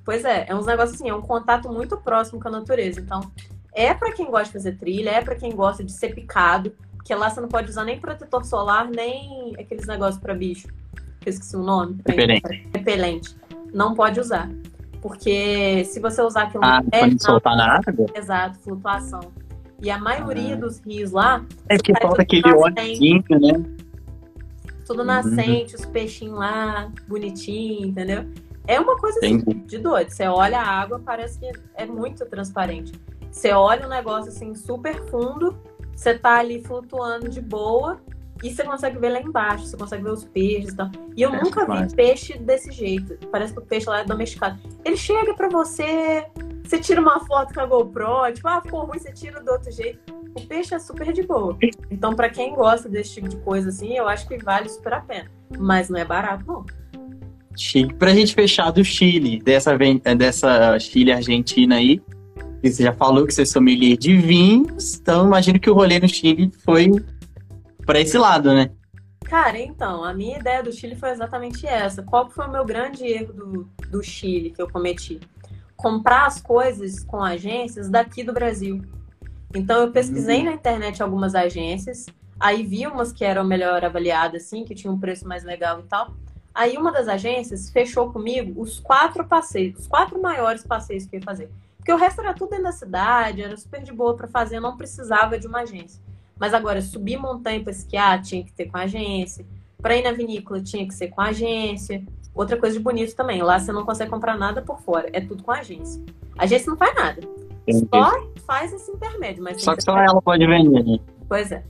Pois 0.06 0.24
é, 0.24 0.46
é 0.48 0.56
uns 0.56 0.68
negócios 0.68 0.94
assim, 0.94 1.10
é 1.10 1.16
um 1.16 1.24
contato 1.24 1.70
muito 1.70 1.98
próximo 1.98 2.40
com 2.40 2.50
a 2.50 2.52
natureza. 2.52 3.00
Então, 3.00 3.22
é 3.74 3.96
pra 3.96 4.12
quem 4.12 4.30
gosta 4.30 4.46
de 4.46 4.54
fazer 4.54 4.78
trilha, 4.78 5.10
é 5.10 5.24
pra 5.24 5.34
quem 5.34 5.56
gosta 5.56 5.84
de 5.84 5.92
ser 5.92 6.14
picado. 6.14 6.72
Porque 6.96 7.16
lá 7.16 7.32
você 7.32 7.42
não 7.42 7.50
pode 7.50 7.72
usar 7.72 7.84
nem 7.84 8.00
protetor 8.00 8.46
solar, 8.46 8.88
nem 8.88 9.56
aqueles 9.60 9.88
negócios 9.88 10.22
para 10.22 10.36
bicho. 10.36 10.68
Que 11.20 11.30
eu 11.30 11.34
esqueci 11.34 11.56
o 11.56 11.64
nome. 11.64 12.00
Repelente. 12.06 12.70
Repelente. 12.76 13.36
Não 13.74 13.96
pode 13.96 14.20
usar. 14.20 14.52
Porque 15.02 15.84
se 15.86 16.00
você 16.00 16.22
usar 16.22 16.44
aquilo 16.44 16.64
ah, 16.64 16.82
pé, 16.92 17.00
pode 17.00 17.24
soltar 17.24 17.58
na 17.58 17.78
água? 17.78 18.06
Exato, 18.14 18.60
flutuação. 18.60 19.34
E 19.84 19.92
a 19.92 19.98
maioria 20.00 20.54
ah. 20.54 20.58
dos 20.58 20.80
rios 20.80 21.12
lá. 21.12 21.46
É 21.68 21.78
que 21.78 21.94
falta 22.02 22.22
aquele 22.22 22.50
óleozinho, 22.54 23.24
né? 23.30 23.64
Tudo 24.86 25.04
nascente, 25.04 25.76
uhum. 25.76 25.82
os 25.82 25.86
peixinhos 25.86 26.40
lá, 26.40 26.90
bonitinho, 27.06 27.88
entendeu? 27.88 28.26
É 28.66 28.80
uma 28.80 28.98
coisa 28.98 29.20
assim, 29.20 29.40
de 29.40 29.78
doido. 29.78 30.10
Você 30.10 30.26
olha 30.26 30.58
a 30.58 30.66
água, 30.66 31.02
parece 31.06 31.38
que 31.38 31.52
é 31.76 31.86
muito 31.86 32.26
transparente. 32.26 32.94
Você 33.30 33.52
olha 33.52 33.86
um 33.86 33.90
negócio 33.90 34.30
assim 34.30 34.56
super 34.56 34.96
fundo, 35.10 35.58
você 35.94 36.18
tá 36.18 36.40
ali 36.40 36.64
flutuando 36.64 37.28
de 37.28 37.42
boa 37.42 38.00
e 38.44 38.54
você 38.54 38.64
consegue 38.64 39.00
ver 39.00 39.10
lá 39.10 39.22
embaixo, 39.22 39.66
você 39.66 39.78
consegue 39.78 40.04
ver 40.04 40.12
os 40.12 40.26
peixes 40.26 40.74
e 40.74 40.76
tal. 40.76 40.92
E 41.16 41.22
eu 41.22 41.34
é 41.34 41.42
nunca 41.42 41.66
vi 41.66 41.96
peixe 41.96 42.38
desse 42.38 42.72
jeito. 42.72 43.18
Parece 43.32 43.54
que 43.54 43.60
o 43.60 43.62
peixe 43.62 43.90
lá 43.90 44.02
é 44.02 44.04
domesticado. 44.04 44.60
Ele 44.84 44.98
chega 44.98 45.34
para 45.34 45.48
você, 45.48 46.26
você 46.64 46.78
tira 46.78 47.00
uma 47.00 47.22
foto 47.22 47.54
com 47.54 47.62
a 47.62 47.66
GoPro, 47.66 48.34
tipo, 48.34 48.48
ah, 48.48 48.62
ficou 48.62 48.86
ruim, 48.86 49.00
você 49.00 49.14
tira 49.14 49.42
do 49.42 49.50
outro 49.50 49.72
jeito. 49.72 50.00
O 50.36 50.42
peixe 50.42 50.76
é 50.76 50.80
super 50.80 51.14
de 51.14 51.24
boa. 51.24 51.58
Então, 51.90 52.16
para 52.16 52.30
quem 52.30 52.54
gosta 52.54 52.90
desse 52.90 53.14
tipo 53.14 53.30
de 53.30 53.38
coisa 53.38 53.70
assim, 53.70 53.96
eu 53.96 54.08
acho 54.08 54.28
que 54.28 54.38
vale 54.38 54.68
super 54.68 54.94
a 54.94 55.00
pena. 55.00 55.32
Mas 55.58 55.90
não 55.90 55.98
é 55.98 56.04
barato, 56.04 56.44
não. 56.46 56.66
Chique. 57.56 57.94
Pra 57.94 58.14
gente 58.14 58.34
fechar 58.34 58.72
do 58.72 58.84
Chile, 58.84 59.40
dessa, 59.40 59.78
dessa 60.18 60.78
Chile 60.80 61.12
Argentina 61.12 61.76
aí, 61.76 62.02
você 62.64 62.84
já 62.84 62.94
falou 62.94 63.28
que 63.28 63.34
você 63.34 63.44
é 63.44 63.46
sommelier 63.46 63.98
de 63.98 64.16
vinhos, 64.18 64.96
então 64.96 65.28
imagino 65.28 65.60
que 65.60 65.70
o 65.70 65.74
rolê 65.74 66.00
no 66.00 66.08
Chile 66.08 66.50
foi 66.64 66.90
para 67.86 68.00
esse 68.00 68.18
lado, 68.18 68.54
né? 68.54 68.72
Cara, 69.26 69.58
então, 69.60 70.04
a 70.04 70.14
minha 70.14 70.38
ideia 70.38 70.62
do 70.62 70.72
Chile 70.72 70.96
foi 70.96 71.10
exatamente 71.10 71.66
essa. 71.66 72.04
Qual 72.04 72.30
foi 72.30 72.46
o 72.46 72.52
meu 72.52 72.66
grande 72.66 73.06
erro 73.06 73.34
do, 73.34 73.70
do 73.90 74.04
Chile 74.04 74.52
que 74.52 74.62
eu 74.62 74.70
cometi? 74.70 75.20
Comprar 75.76 76.28
as 76.28 76.42
coisas 76.42 77.04
com 77.04 77.24
agências 77.24 77.90
daqui 77.90 78.24
do 78.24 78.34
Brasil. 78.34 78.82
Então 79.56 79.82
eu 79.82 79.92
pesquisei 79.92 80.40
uhum. 80.40 80.46
na 80.46 80.54
internet 80.54 81.02
algumas 81.02 81.36
agências, 81.36 82.08
aí 82.40 82.64
vi 82.64 82.88
umas 82.88 83.12
que 83.12 83.24
eram 83.24 83.44
melhor 83.44 83.86
avaliadas, 83.86 84.44
assim, 84.44 84.66
que 84.66 84.74
tinham 84.74 84.96
um 84.96 85.00
preço 85.00 85.28
mais 85.28 85.44
legal 85.44 85.80
e 85.80 85.84
tal. 85.84 86.14
Aí 86.54 86.78
uma 86.78 86.92
das 86.92 87.08
agências 87.08 87.70
fechou 87.70 88.12
comigo 88.12 88.62
os 88.62 88.80
quatro 88.80 89.26
passeios, 89.26 89.80
os 89.82 89.88
quatro 89.88 90.22
maiores 90.22 90.66
passeios 90.66 91.06
que 91.06 91.16
eu 91.16 91.20
ia 91.20 91.26
fazer. 91.26 91.50
Porque 91.78 91.92
o 91.92 91.98
resto 91.98 92.22
era 92.22 92.34
tudo 92.34 92.52
dentro 92.52 92.66
da 92.66 92.72
cidade, 92.72 93.42
era 93.42 93.58
super 93.58 93.82
de 93.84 93.92
boa 93.92 94.16
para 94.16 94.28
fazer, 94.28 94.60
não 94.60 94.78
precisava 94.78 95.38
de 95.38 95.48
uma 95.48 95.62
agência. 95.62 96.02
Mas 96.40 96.54
agora, 96.54 96.82
subir 96.82 97.18
montanha 97.18 97.62
para 97.62 97.72
esquiar 97.72 98.22
tinha 98.22 98.44
que 98.44 98.52
ter 98.52 98.66
com 98.66 98.78
agência. 98.78 99.46
Para 99.82 99.96
ir 99.96 100.04
na 100.04 100.12
vinícola 100.12 100.62
tinha 100.62 100.86
que 100.88 100.94
ser 100.94 101.10
com 101.10 101.22
agência. 101.22 102.04
Outra 102.34 102.58
coisa 102.58 102.78
de 102.78 102.84
bonito 102.84 103.16
também, 103.16 103.42
lá 103.42 103.60
você 103.60 103.72
não 103.72 103.86
consegue 103.86 104.10
comprar 104.10 104.38
nada 104.38 104.62
por 104.62 104.80
fora, 104.82 105.08
é 105.14 105.22
tudo 105.22 105.44
com 105.44 105.52
agência. 105.52 106.02
A 106.38 106.46
agência 106.46 106.70
não 106.70 106.78
faz 106.78 106.96
nada. 106.96 107.22
Entendi. 107.68 107.88
Só 107.94 108.12
faz 108.46 108.74
esse 108.74 108.92
intermédio. 108.92 109.44
Mas 109.44 109.62
só 109.62 109.76
que 109.76 109.84
só 109.84 109.98
ela 109.98 110.22
pode 110.22 110.46
vender. 110.46 110.84
Né? 110.84 111.00
Pois 111.28 111.52
é. 111.52 111.64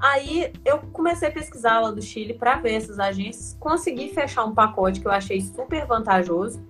Aí 0.00 0.52
eu 0.64 0.78
comecei 0.92 1.28
a 1.28 1.30
pesquisar 1.30 1.80
lá 1.80 1.90
do 1.90 2.02
Chile 2.02 2.34
para 2.34 2.56
ver 2.56 2.74
essas 2.74 2.98
agências, 2.98 3.56
consegui 3.58 4.08
fechar 4.08 4.44
um 4.44 4.52
pacote 4.52 5.00
que 5.00 5.06
eu 5.06 5.12
achei 5.12 5.40
super 5.40 5.86
vantajoso. 5.86 6.60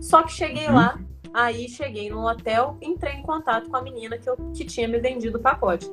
Só 0.00 0.22
que 0.22 0.32
cheguei 0.32 0.66
uhum. 0.66 0.74
lá, 0.74 0.98
Aí 1.34 1.68
cheguei 1.68 2.08
no 2.08 2.24
hotel, 2.24 2.76
entrei 2.80 3.14
em 3.14 3.22
contato 3.22 3.68
com 3.68 3.76
a 3.76 3.82
menina 3.82 4.16
que, 4.16 4.30
eu, 4.30 4.36
que 4.54 4.64
tinha 4.64 4.86
me 4.86 5.00
vendido 5.00 5.36
o 5.36 5.40
pacote. 5.40 5.90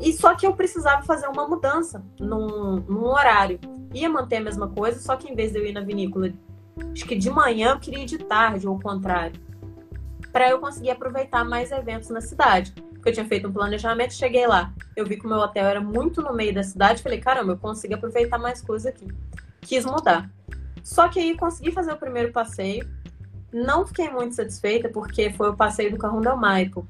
E 0.00 0.12
só 0.12 0.34
que 0.34 0.46
eu 0.46 0.52
precisava 0.54 1.02
fazer 1.02 1.26
uma 1.26 1.46
mudança 1.46 2.04
num, 2.18 2.76
num 2.88 3.04
horário. 3.04 3.58
Ia 3.92 4.08
manter 4.08 4.36
a 4.36 4.40
mesma 4.40 4.68
coisa, 4.68 5.00
só 5.00 5.16
que 5.16 5.30
em 5.30 5.34
vez 5.34 5.52
de 5.52 5.58
eu 5.58 5.66
ir 5.66 5.72
na 5.72 5.80
vinícola, 5.80 6.30
acho 6.92 7.06
que 7.06 7.16
de 7.16 7.30
manhã 7.30 7.72
eu 7.72 7.80
queria 7.80 8.02
ir 8.02 8.06
de 8.06 8.18
tarde, 8.18 8.66
ou 8.68 8.76
o 8.76 8.80
contrário. 8.80 9.40
Para 10.32 10.50
eu 10.50 10.58
conseguir 10.58 10.90
aproveitar 10.90 11.44
mais 11.44 11.72
eventos 11.72 12.10
na 12.10 12.20
cidade. 12.20 12.72
Porque 12.98 13.10
eu 13.10 13.12
tinha 13.12 13.26
feito 13.26 13.48
um 13.48 13.52
planejamento, 13.52 14.12
cheguei 14.12 14.46
lá. 14.46 14.72
Eu 14.96 15.06
vi 15.06 15.16
que 15.16 15.24
o 15.24 15.28
meu 15.28 15.38
hotel 15.38 15.66
era 15.66 15.80
muito 15.80 16.20
no 16.20 16.34
meio 16.34 16.52
da 16.52 16.62
cidade. 16.62 17.02
Falei, 17.02 17.20
caramba, 17.20 17.52
eu 17.52 17.56
consigo 17.56 17.94
aproveitar 17.94 18.38
mais 18.38 18.60
coisas 18.60 18.86
aqui. 18.86 19.06
Quis 19.60 19.84
mudar. 19.84 20.28
Só 20.82 21.08
que 21.08 21.20
aí 21.20 21.36
consegui 21.36 21.70
fazer 21.70 21.92
o 21.92 21.96
primeiro 21.96 22.32
passeio. 22.32 22.88
Não 23.52 23.86
fiquei 23.86 24.10
muito 24.10 24.34
satisfeita 24.34 24.88
porque 24.88 25.30
foi 25.30 25.48
o 25.48 25.56
passeio 25.56 25.90
do 25.90 25.96
Carrão 25.96 26.20
Del 26.20 26.36
Maipo. 26.36 26.86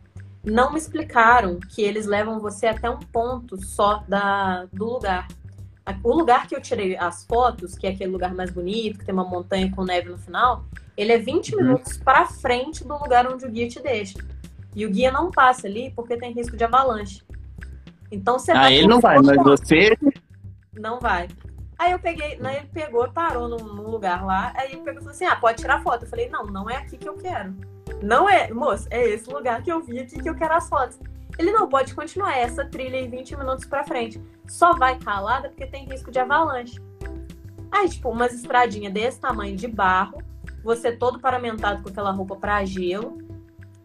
Não 0.48 0.72
me 0.72 0.78
explicaram 0.78 1.58
que 1.60 1.82
eles 1.82 2.06
levam 2.06 2.40
você 2.40 2.66
até 2.66 2.88
um 2.88 2.98
ponto 2.98 3.62
só 3.62 4.02
da, 4.08 4.66
do 4.72 4.84
lugar. 4.84 5.28
O 6.02 6.14
lugar 6.14 6.46
que 6.46 6.54
eu 6.54 6.60
tirei 6.60 6.96
as 6.96 7.24
fotos, 7.24 7.76
que 7.76 7.86
é 7.86 7.90
aquele 7.90 8.10
lugar 8.10 8.34
mais 8.34 8.50
bonito, 8.50 8.98
que 8.98 9.04
tem 9.04 9.14
uma 9.14 9.24
montanha 9.24 9.70
com 9.70 9.84
neve 9.84 10.10
no 10.10 10.18
final, 10.18 10.64
ele 10.96 11.12
é 11.12 11.18
20 11.18 11.54
uhum. 11.54 11.62
minutos 11.62 11.96
para 11.96 12.26
frente 12.26 12.84
do 12.84 12.98
lugar 12.98 13.26
onde 13.26 13.44
o 13.44 13.50
guia 13.50 13.68
te 13.68 13.80
deixa. 13.80 14.18
E 14.74 14.84
o 14.84 14.90
guia 14.90 15.10
não 15.10 15.30
passa 15.30 15.66
ali 15.66 15.92
porque 15.94 16.16
tem 16.16 16.32
risco 16.32 16.56
de 16.56 16.64
avalanche. 16.64 17.22
Então 18.10 18.38
você 18.38 18.52
Ah, 18.52 18.70
ele 18.70 18.86
não 18.86 19.00
vai, 19.00 19.18
mas 19.18 19.36
você 19.36 19.96
não 20.72 20.98
vai. 20.98 21.28
Aí 21.78 21.92
eu 21.92 21.98
peguei, 21.98 22.36
né, 22.38 22.58
ele 22.58 22.68
pegou, 22.72 23.08
parou 23.10 23.48
num, 23.48 23.58
num, 23.58 23.88
lugar 23.88 24.24
lá, 24.24 24.52
aí 24.56 24.72
ele 24.72 24.82
pegou 24.82 25.00
e 25.00 25.04
falou 25.04 25.10
assim: 25.10 25.24
ah, 25.24 25.36
pode 25.36 25.58
tirar 25.58 25.82
foto. 25.82 26.04
Eu 26.04 26.08
falei: 26.08 26.28
não, 26.28 26.44
não 26.46 26.68
é 26.68 26.76
aqui 26.76 26.96
que 26.96 27.08
eu 27.08 27.14
quero. 27.14 27.54
Não 28.02 28.28
é, 28.28 28.52
moço, 28.52 28.86
é 28.90 29.06
esse 29.08 29.30
lugar 29.30 29.62
que 29.62 29.70
eu 29.70 29.80
vi 29.82 30.00
aqui 30.00 30.20
que 30.20 30.28
eu 30.28 30.34
quero 30.34 30.54
as 30.54 30.68
fotos. 30.68 30.98
Ele 31.38 31.52
não 31.52 31.68
pode 31.68 31.94
continuar 31.94 32.36
essa 32.36 32.64
trilha 32.64 32.96
em 32.96 33.08
20 33.08 33.36
minutos 33.36 33.64
pra 33.64 33.84
frente. 33.84 34.20
Só 34.46 34.74
vai 34.74 34.98
calada 34.98 35.48
porque 35.48 35.66
tem 35.66 35.84
risco 35.84 36.10
de 36.10 36.18
avalanche. 36.18 36.80
Aí, 37.70 37.88
tipo, 37.88 38.08
umas 38.08 38.32
estradinhas 38.32 38.92
desse 38.92 39.20
tamanho 39.20 39.56
de 39.56 39.68
barro, 39.68 40.22
você 40.64 40.90
todo 40.90 41.20
paramentado 41.20 41.82
com 41.82 41.88
aquela 41.90 42.10
roupa 42.10 42.34
pra 42.34 42.64
gelo, 42.64 43.18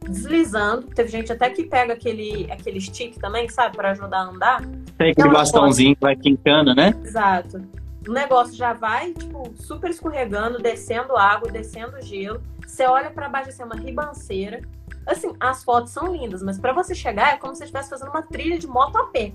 deslizando. 0.01 0.87
Teve 0.87 1.09
gente 1.09 1.31
até 1.31 1.49
que 1.49 1.63
pega 1.63 1.93
aquele, 1.93 2.51
aquele 2.51 2.79
stick 2.81 3.19
também, 3.19 3.47
sabe, 3.49 3.75
para 3.75 3.91
ajudar 3.91 4.19
a 4.19 4.23
andar. 4.23 4.61
Tem 4.97 5.11
aquele 5.11 5.29
bastãozinho 5.29 5.95
que 5.95 6.01
vai 6.01 6.15
quincando, 6.15 6.73
né? 6.73 6.93
Exato 7.03 7.61
o 8.07 8.11
negócio 8.11 8.53
já 8.55 8.73
vai, 8.73 9.13
tipo, 9.13 9.51
super 9.55 9.89
escorregando, 9.89 10.59
descendo 10.59 11.15
água, 11.15 11.51
descendo 11.51 12.01
gelo. 12.01 12.41
Você 12.65 12.85
olha 12.85 13.11
para 13.11 13.29
baixo, 13.29 13.49
assim, 13.49 13.61
é 13.61 13.65
uma 13.65 13.75
ribanceira. 13.75 14.61
Assim, 15.05 15.33
as 15.39 15.63
fotos 15.63 15.91
são 15.91 16.15
lindas, 16.15 16.41
mas 16.41 16.59
para 16.59 16.73
você 16.73 16.95
chegar 16.95 17.33
é 17.33 17.37
como 17.37 17.53
se 17.53 17.59
você 17.59 17.63
estivesse 17.65 17.89
fazendo 17.89 18.09
uma 18.09 18.21
trilha 18.23 18.57
de 18.57 18.67
moto 18.67 18.97
a 18.97 19.05
pé. 19.07 19.33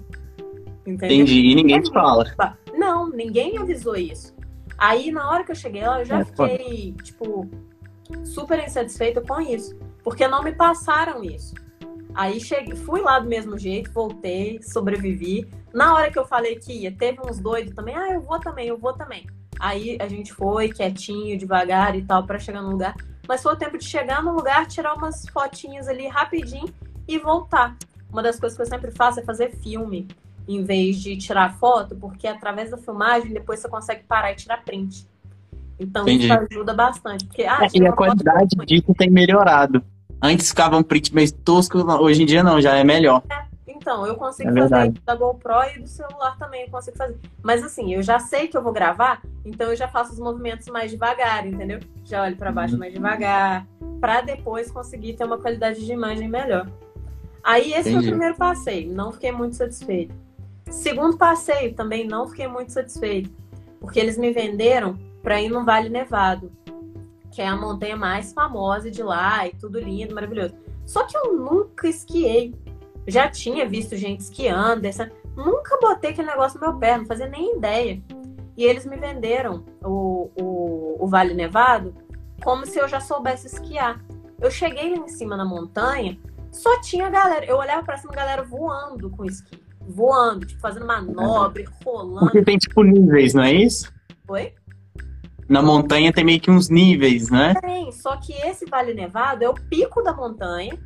Entendeu? 0.87 1.17
Entendi, 1.17 1.41
e 1.41 1.55
ninguém 1.55 1.83
te 1.83 1.93
fala. 1.93 2.25
Não, 2.75 3.09
ninguém 3.11 3.53
me 3.53 3.59
avisou 3.59 3.97
isso. 3.97 4.35
Aí, 4.79 5.11
na 5.11 5.31
hora 5.31 5.45
que 5.45 5.51
eu 5.51 5.57
cheguei 5.57 5.83
lá, 5.83 6.01
eu 6.01 6.05
já 6.05 6.21
é, 6.21 6.25
fiquei, 6.25 6.95
pô. 6.97 7.03
tipo, 7.03 7.51
super 8.25 8.59
insatisfeita 8.65 9.21
com 9.21 9.41
isso. 9.41 9.77
Porque 10.03 10.27
não 10.27 10.43
me 10.43 10.55
passaram 10.55 11.23
isso. 11.23 11.55
Aí 12.15 12.41
cheguei, 12.41 12.75
fui 12.75 13.01
lá 13.01 13.19
do 13.19 13.29
mesmo 13.29 13.59
jeito, 13.59 13.93
voltei, 13.93 14.61
sobrevivi. 14.63 15.47
Na 15.75 15.95
hora 15.95 16.11
que 16.11 16.19
eu 16.19 16.25
falei 16.25 16.57
que 16.57 16.73
ia, 16.73 16.91
teve 16.91 17.21
uns 17.21 17.39
doidos 17.39 17.75
também, 17.75 17.95
ah, 17.95 18.13
eu 18.13 18.23
vou 18.23 18.41
também, 18.41 18.69
eu 18.69 18.79
vou 18.79 18.93
também. 18.93 19.27
Aí 19.61 19.99
a 20.01 20.09
gente 20.09 20.33
foi 20.33 20.69
quietinho, 20.69 21.37
devagar 21.37 21.97
e 21.97 22.05
tal, 22.05 22.25
para 22.25 22.39
chegar 22.39 22.63
no 22.63 22.71
lugar. 22.71 22.95
Mas 23.29 23.43
foi 23.43 23.53
o 23.53 23.57
tempo 23.57 23.77
de 23.77 23.85
chegar 23.85 24.23
no 24.23 24.35
lugar, 24.35 24.67
tirar 24.67 24.95
umas 24.95 25.29
fotinhas 25.29 25.87
ali 25.87 26.09
rapidinho 26.09 26.73
e 27.07 27.19
voltar. 27.19 27.77
Uma 28.11 28.23
das 28.23 28.41
coisas 28.41 28.57
que 28.57 28.63
eu 28.63 28.67
sempre 28.67 28.91
faço 28.91 29.21
é 29.21 29.23
fazer 29.23 29.51
filme, 29.63 30.09
em 30.49 30.65
vez 30.65 30.97
de 30.97 31.15
tirar 31.19 31.59
foto, 31.59 31.95
porque 31.95 32.27
através 32.27 32.71
da 32.71 32.79
filmagem 32.79 33.31
depois 33.35 33.61
você 33.61 33.69
consegue 33.69 34.05
parar 34.05 34.33
e 34.33 34.37
tirar 34.37 34.65
print. 34.65 35.07
Então 35.79 36.03
Entendi. 36.03 36.25
isso 36.25 36.33
ajuda 36.33 36.73
bastante. 36.73 37.27
Porque, 37.27 37.43
ah, 37.43 37.61
é, 37.63 37.79
e 37.79 37.87
a 37.87 37.93
qualidade 37.93 38.57
disso 38.67 38.95
tem 38.97 39.11
melhorado. 39.11 39.85
Antes 40.23 40.49
ficava 40.49 40.79
um 40.79 40.83
print 40.83 41.15
meio 41.15 41.31
tosco, 41.31 41.79
hoje 42.01 42.23
em 42.23 42.27
dia 42.27 42.43
não, 42.43 42.61
já 42.61 42.75
é 42.77 42.83
melhor. 42.83 43.23
É, 43.31 43.45
então, 43.81 44.07
eu 44.07 44.17
consigo 44.17 44.51
é 44.51 44.69
fazer 44.69 44.93
da 45.05 45.15
GoPro 45.15 45.55
e 45.75 45.81
do 45.81 45.89
celular 45.89 46.37
também 46.39 46.63
eu 46.63 46.71
consigo 46.71 46.97
fazer. 46.97 47.19
Mas 47.43 47.63
assim, 47.65 47.95
eu 47.95 48.03
já 48.03 48.19
sei 48.19 48.49
que 48.49 48.57
eu 48.57 48.63
vou 48.63 48.73
gravar, 48.73 49.23
então 49.45 49.69
eu 49.69 49.77
já 49.77 49.89
faço 49.89 50.13
os 50.13 50.19
movimentos 50.19 50.69
mais 50.69 50.91
devagar, 50.91 51.47
entendeu? 51.47 51.81
Já 52.05 52.25
olho 52.25 52.37
para 52.37 52.53
baixo 52.53 52.79
mais 52.79 52.93
devagar, 52.93 53.67
para 54.01 54.21
depois 54.21 54.71
conseguir 54.71 55.15
ter 55.15 55.25
uma 55.25 55.39
qualidade 55.39 55.85
de 55.85 55.93
imagem 55.93 56.29
melhor. 56.29 56.69
Aí 57.43 57.73
esse 57.73 57.91
Entendi. 57.91 57.95
foi 57.95 58.03
o 58.03 58.09
primeiro 58.11 58.37
passeio, 58.37 58.93
não 58.93 59.13
fiquei 59.13 59.33
muito 59.33 59.57
satisfeito. 59.57 60.15
Segundo 60.71 61.17
passeio, 61.17 61.75
também 61.75 62.07
não 62.07 62.29
fiquei 62.29 62.47
muito 62.47 62.73
satisfeito, 62.73 63.31
porque 63.81 63.99
eles 63.99 64.19
me 64.19 64.33
venderam 64.33 64.99
para 65.23 65.41
ir 65.41 65.49
num 65.49 65.65
Vale 65.65 65.89
Nevado 65.89 66.53
que 67.39 67.43
é 67.43 67.47
a 67.47 67.57
montanha 67.57 67.97
mais 67.97 68.33
famosa 68.33 68.91
de 68.91 69.03
lá 69.03 69.47
e 69.47 69.53
tudo 69.53 69.79
lindo, 69.79 70.13
maravilhoso. 70.13 70.55
Só 70.85 71.07
que 71.07 71.17
eu 71.17 71.37
nunca 71.37 71.87
esquiei. 71.87 72.53
Já 73.09 73.29
tinha 73.29 73.67
visto 73.67 73.97
gente 73.97 74.21
esquiando, 74.21 74.85
essa... 74.85 75.11
nunca 75.35 75.79
botei 75.81 76.11
aquele 76.11 76.29
negócio 76.29 76.61
no 76.61 76.67
meu 76.69 76.79
pé, 76.79 76.99
não 76.99 77.07
fazia 77.07 77.27
nem 77.27 77.57
ideia. 77.57 78.01
E 78.57 78.65
eles 78.65 78.85
me 78.85 78.97
venderam 78.97 79.65
o, 79.83 80.31
o, 80.37 80.97
o 81.01 81.07
Vale 81.09 81.33
Nevado 81.33 81.95
como 82.43 82.67
se 82.67 82.79
eu 82.79 82.87
já 82.87 83.01
soubesse 83.01 83.47
esquiar. 83.47 84.01
Eu 84.41 84.51
cheguei 84.51 84.91
lá 84.91 85.05
em 85.05 85.09
cima 85.09 85.37
na 85.37 85.45
montanha, 85.45 86.19
só 86.53 86.81
tinha 86.81 87.09
galera. 87.11 87.45
Eu 87.45 87.57
olhava 87.57 87.83
pra 87.83 87.97
cima, 87.97 88.13
galera 88.13 88.43
voando 88.43 89.11
com 89.11 89.25
esqui. 89.25 89.61
voando, 89.81 90.47
tipo, 90.47 90.61
fazendo 90.61 90.87
manobra, 90.87 91.65
rolando. 91.85 92.21
Porque 92.21 92.43
tem, 92.43 92.59
tipo, 92.59 92.83
níveis, 92.83 93.35
não 93.35 93.43
é 93.43 93.53
isso? 93.53 93.93
Oi? 94.29 94.53
Na 95.49 95.63
montanha 95.63 96.13
tem 96.13 96.25
meio 96.25 96.41
que 96.41 96.51
uns 96.51 96.69
níveis, 96.69 97.31
né? 97.31 97.55
Tem, 97.61 97.91
só 97.91 98.17
que 98.17 98.33
esse 98.35 98.67
Vale 98.67 98.93
Nevado 98.93 99.43
é 99.43 99.49
o 99.49 99.55
pico 99.55 100.03
da 100.03 100.13
montanha, 100.13 100.79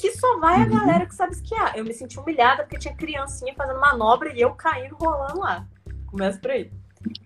que 0.00 0.12
só 0.12 0.38
vai 0.38 0.62
a 0.62 0.64
Uhum. 0.64 0.70
galera 0.70 1.04
que 1.06 1.14
sabe 1.14 1.32
esquiar. 1.32 1.76
Eu 1.76 1.84
me 1.84 1.92
senti 1.92 2.18
humilhada 2.18 2.62
porque 2.62 2.78
tinha 2.78 2.94
criancinha 2.94 3.54
fazendo 3.54 3.78
manobra 3.78 4.32
e 4.34 4.40
eu 4.40 4.52
caindo, 4.54 4.96
rolando 4.96 5.38
lá. 5.40 5.66
Começa 6.06 6.38
por 6.38 6.50
aí. 6.52 6.70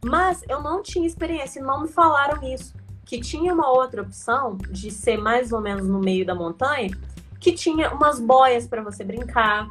Mas 0.05 0.43
eu 0.49 0.61
não 0.61 0.83
tinha 0.83 1.07
experiência 1.07 1.63
não 1.63 1.83
me 1.83 1.89
falaram 1.89 2.43
isso. 2.43 2.75
Que 3.07 3.21
tinha 3.21 3.55
uma 3.55 3.71
outra 3.71 4.03
opção 4.03 4.57
de 4.71 4.91
ser 4.91 5.17
mais 5.19 5.53
ou 5.53 5.61
menos 5.61 5.87
no 5.87 6.01
meio 6.01 6.27
da 6.27 6.35
montanha, 6.35 6.91
que 7.39 7.53
tinha 7.53 7.93
umas 7.93 8.19
boias 8.19 8.67
para 8.67 8.83
você 8.83 9.05
brincar. 9.05 9.69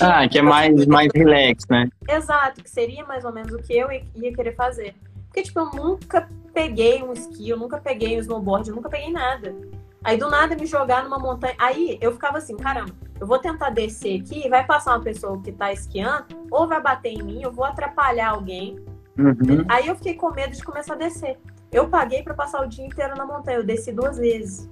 Ah, 0.00 0.28
que 0.28 0.38
é 0.38 0.42
mais, 0.42 0.84
mais 0.86 1.08
relax, 1.14 1.64
né? 1.70 1.88
Exato, 2.08 2.62
que 2.62 2.68
seria 2.68 3.06
mais 3.06 3.24
ou 3.24 3.32
menos 3.32 3.52
o 3.52 3.58
que 3.58 3.72
eu 3.72 3.90
ia 3.90 4.04
ia 4.16 4.34
querer 4.34 4.54
fazer. 4.54 4.94
Porque, 5.26 5.42
tipo, 5.42 5.60
eu 5.60 5.70
nunca 5.70 6.28
peguei 6.52 7.02
um 7.02 7.12
esqui, 7.12 7.48
eu 7.48 7.56
nunca 7.56 7.78
peguei 7.78 8.16
um 8.16 8.20
snowboard, 8.20 8.68
eu 8.68 8.76
nunca 8.76 8.88
peguei 8.90 9.10
nada. 9.10 9.54
Aí, 10.04 10.18
do 10.18 10.28
nada, 10.28 10.54
me 10.54 10.66
jogar 10.66 11.02
numa 11.02 11.18
montanha. 11.18 11.54
Aí, 11.58 11.98
eu 12.00 12.12
ficava 12.12 12.36
assim, 12.36 12.56
caramba, 12.56 12.92
eu 13.18 13.26
vou 13.26 13.38
tentar 13.38 13.70
descer 13.70 14.20
aqui, 14.20 14.46
vai 14.50 14.64
passar 14.66 14.92
uma 14.92 15.02
pessoa 15.02 15.40
que 15.40 15.50
tá 15.50 15.72
esquiando, 15.72 16.26
ou 16.50 16.68
vai 16.68 16.80
bater 16.80 17.12
em 17.12 17.22
mim, 17.22 17.42
eu 17.42 17.50
vou 17.50 17.64
atrapalhar 17.64 18.30
alguém. 18.30 18.78
Uhum. 19.18 19.64
Aí, 19.66 19.86
eu 19.88 19.96
fiquei 19.96 20.14
com 20.14 20.30
medo 20.30 20.54
de 20.54 20.62
começar 20.62 20.92
a 20.92 20.98
descer. 20.98 21.38
Eu 21.72 21.88
paguei 21.88 22.22
pra 22.22 22.34
passar 22.34 22.62
o 22.62 22.68
dia 22.68 22.84
inteiro 22.84 23.14
na 23.16 23.24
montanha, 23.24 23.58
eu 23.58 23.64
desci 23.64 23.92
duas 23.92 24.18
vezes. 24.18 24.68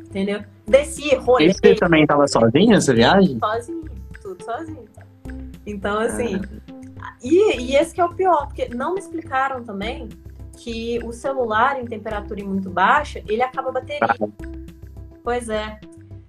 Entendeu? 0.00 0.42
Desci, 0.66 1.14
rolei 1.16 1.48
E 1.48 1.54
você 1.54 1.74
também 1.76 2.04
tava 2.04 2.26
sozinho 2.26 2.70
nessa 2.70 2.92
viagem? 2.92 3.38
sozinho, 3.38 3.84
tudo 4.20 4.44
sozinho. 4.44 4.84
Então, 5.64 6.00
assim, 6.00 6.40
e, 7.22 7.60
e 7.60 7.76
esse 7.76 7.94
que 7.94 8.00
é 8.00 8.04
o 8.04 8.12
pior, 8.12 8.46
porque 8.46 8.68
não 8.74 8.94
me 8.94 8.98
explicaram 8.98 9.62
também 9.62 10.08
que 10.56 10.98
o 11.04 11.12
celular 11.12 11.80
em 11.80 11.84
temperatura 11.86 12.44
muito 12.44 12.70
baixa, 12.70 13.22
ele 13.26 13.42
acaba 13.42 13.70
a 13.70 13.72
bateria. 13.72 14.08
Pois 15.22 15.48
é. 15.48 15.78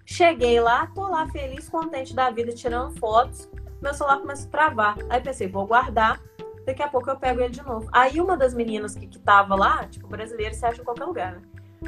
Cheguei 0.06 0.60
lá, 0.60 0.88
tô 0.88 1.08
lá 1.08 1.28
feliz, 1.30 1.70
contente 1.70 2.16
da 2.16 2.30
vida, 2.30 2.52
tirando 2.54 2.98
fotos. 3.00 3.50
Meu 3.82 3.94
celular 3.94 4.20
começa 4.20 4.48
a 4.48 4.52
travar. 4.52 4.98
Aí 5.10 5.22
pensei, 5.22 5.48
vou 5.48 5.66
guardar. 5.66 6.20
Daqui 6.66 6.82
a 6.82 6.88
pouco 6.88 7.10
eu 7.10 7.18
pego 7.18 7.42
ele 7.42 7.50
de 7.50 7.64
novo. 7.64 7.88
Aí 7.92 8.20
uma 8.22 8.38
das 8.38 8.54
meninas 8.54 8.96
que, 8.96 9.08
que 9.08 9.20
tava 9.20 9.56
lá, 9.56 9.86
tipo, 9.88 10.08
brasileira, 10.08 10.54
você 10.54 10.66
acha 10.66 10.82
em 10.82 10.86
qualquer 10.86 11.06
lugar, 11.06 11.34
né? 11.34 11.42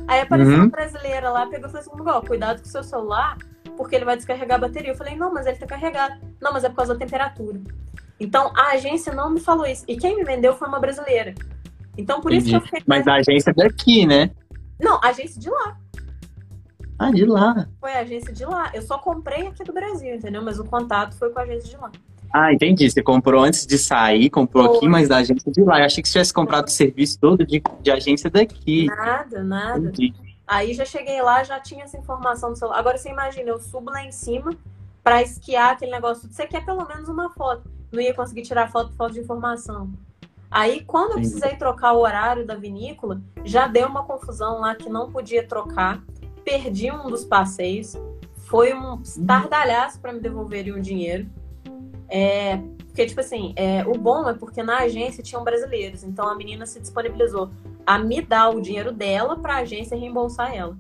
Aí 0.08 0.20
apareceu 0.22 0.54
Uhum. 0.54 0.62
uma 0.64 0.70
brasileira 0.70 1.30
lá, 1.30 1.46
pegou 1.48 1.70
e 1.70 1.72
falou 1.72 1.80
assim, 1.80 2.10
ó, 2.10 2.22
cuidado 2.22 2.62
com 2.62 2.68
o 2.68 2.70
seu 2.70 2.84
celular, 2.84 3.38
porque 3.78 3.96
ele 3.96 4.04
vai 4.04 4.18
descarregar 4.18 4.58
a 4.58 4.62
bateria. 4.62 4.92
Eu 4.92 4.98
falei, 4.98 5.16
não, 5.16 5.34
mas 5.34 5.46
ele 5.46 5.58
tá 5.58 5.66
carregado. 5.66 6.16
Não, 6.42 6.52
mas 6.52 6.66
é 6.66 6.70
por 6.70 6.76
causa 6.78 6.94
da 6.94 7.00
temperatura. 7.00 7.62
Então, 8.20 8.52
a 8.56 8.72
agência 8.72 9.14
não 9.14 9.30
me 9.30 9.40
falou 9.40 9.66
isso. 9.66 9.86
E 9.88 9.96
quem 9.96 10.16
me 10.18 10.24
vendeu 10.26 10.54
foi 10.56 10.68
uma 10.68 10.80
brasileira. 10.80 11.34
Então, 11.98 12.22
por 12.22 12.32
isso 12.32 12.48
que 12.48 12.54
eu 12.54 12.58
Entendi. 12.58 12.72
fiquei... 12.72 12.84
Mas 12.88 13.08
a 13.08 13.16
agência 13.16 13.52
é 13.52 13.54
daqui, 13.54 14.06
né? 14.06 14.32
Não, 14.80 15.00
a 15.04 15.08
agência 15.08 15.40
de 15.40 15.50
lá. 15.50 15.78
Ah, 16.98 17.12
de 17.12 17.26
lá. 17.26 17.68
Foi 17.80 17.94
a 17.94 18.00
agência 18.00 18.32
de 18.34 18.46
lá. 18.46 18.72
Eu 18.74 18.82
só 18.82 18.98
comprei 18.98 19.48
aqui 19.48 19.64
do 19.64 19.74
Brasil, 19.74 20.16
entendeu? 20.16 20.42
Mas 20.42 20.60
o 20.60 20.66
contato 20.66 21.16
foi 21.18 21.30
com 21.30 21.40
a 21.40 21.44
agência 21.44 21.70
de 21.70 21.78
lá. 21.78 21.92
Ah, 22.34 22.54
entendi. 22.54 22.90
Você 22.90 23.02
comprou 23.02 23.44
antes 23.44 23.66
de 23.66 23.78
sair, 23.78 24.30
comprou 24.30 24.66
Foi. 24.66 24.78
aqui, 24.78 24.88
mas 24.88 25.08
da 25.08 25.18
agência 25.18 25.52
de 25.52 25.62
lá. 25.62 25.80
Eu 25.80 25.86
achei 25.86 26.02
que 26.02 26.08
você 26.08 26.14
tivesse 26.14 26.34
comprado 26.34 26.68
o 26.68 26.72
serviço 26.72 27.20
todo 27.20 27.46
de, 27.46 27.62
de 27.82 27.92
agência 27.92 28.30
daqui. 28.30 28.88
Nada, 28.88 29.44
nada. 29.44 29.88
Entendi. 29.88 30.14
Aí 30.48 30.74
já 30.74 30.86
cheguei 30.86 31.22
lá, 31.22 31.44
já 31.44 31.60
tinha 31.60 31.84
essa 31.84 31.98
informação 31.98 32.52
do 32.52 32.58
celular. 32.58 32.80
Agora 32.80 32.98
você 32.98 33.10
imagina, 33.10 33.50
eu 33.50 33.60
subo 33.60 33.90
lá 33.90 34.04
em 34.04 34.12
cima 34.12 34.52
pra 35.04 35.22
esquiar 35.22 35.72
aquele 35.72 35.92
negócio. 35.92 36.30
Você 36.30 36.46
quer 36.46 36.64
pelo 36.66 36.86
menos 36.88 37.10
uma 37.10 37.30
foto. 37.32 37.70
Não 37.92 38.02
ia 38.02 38.14
conseguir 38.14 38.44
tirar 38.44 38.72
foto 38.72 38.94
falta 38.94 39.14
de 39.14 39.20
informação. 39.22 39.92
Aí, 40.56 40.86
quando 40.88 41.12
eu 41.12 41.16
precisei 41.18 41.58
trocar 41.58 41.92
o 41.92 42.00
horário 42.00 42.46
da 42.48 42.56
vinícola, 42.56 43.22
já 43.44 43.68
deu 43.68 43.90
uma 43.90 44.04
confusão 44.04 44.62
lá 44.62 44.74
que 44.74 44.88
não 44.88 45.12
podia 45.12 45.46
trocar. 45.46 46.02
Perdi 46.46 46.90
um 46.90 47.10
dos 47.10 47.26
passeios. 47.26 47.98
Foi 48.46 48.74
um 48.74 49.02
estardalhaço 49.02 50.00
para 50.00 50.14
me 50.14 50.22
devolverem 50.22 50.72
o 50.72 50.80
dinheiro. 50.80 51.28
É, 52.08 52.62
porque, 52.86 53.06
tipo 53.06 53.20
assim, 53.20 53.52
é, 53.58 53.86
o 53.86 53.96
bom 53.96 54.30
é 54.30 54.34
porque 54.34 54.64
na 54.64 54.78
agência 54.78 55.22
tinham 55.22 55.44
brasileiros. 55.44 56.06
Então 56.06 56.26
a 56.26 56.36
menina 56.38 56.66
se 56.66 56.80
disponibilizou 56.80 57.50
a 57.86 58.00
me 58.00 58.22
dar 58.22 58.50
o 58.52 58.62
dinheiro 58.62 58.94
dela 58.94 59.36
para 59.36 59.56
a 59.56 59.58
agência 59.58 59.98
reembolsar 59.98 60.56
ela. 60.56 60.78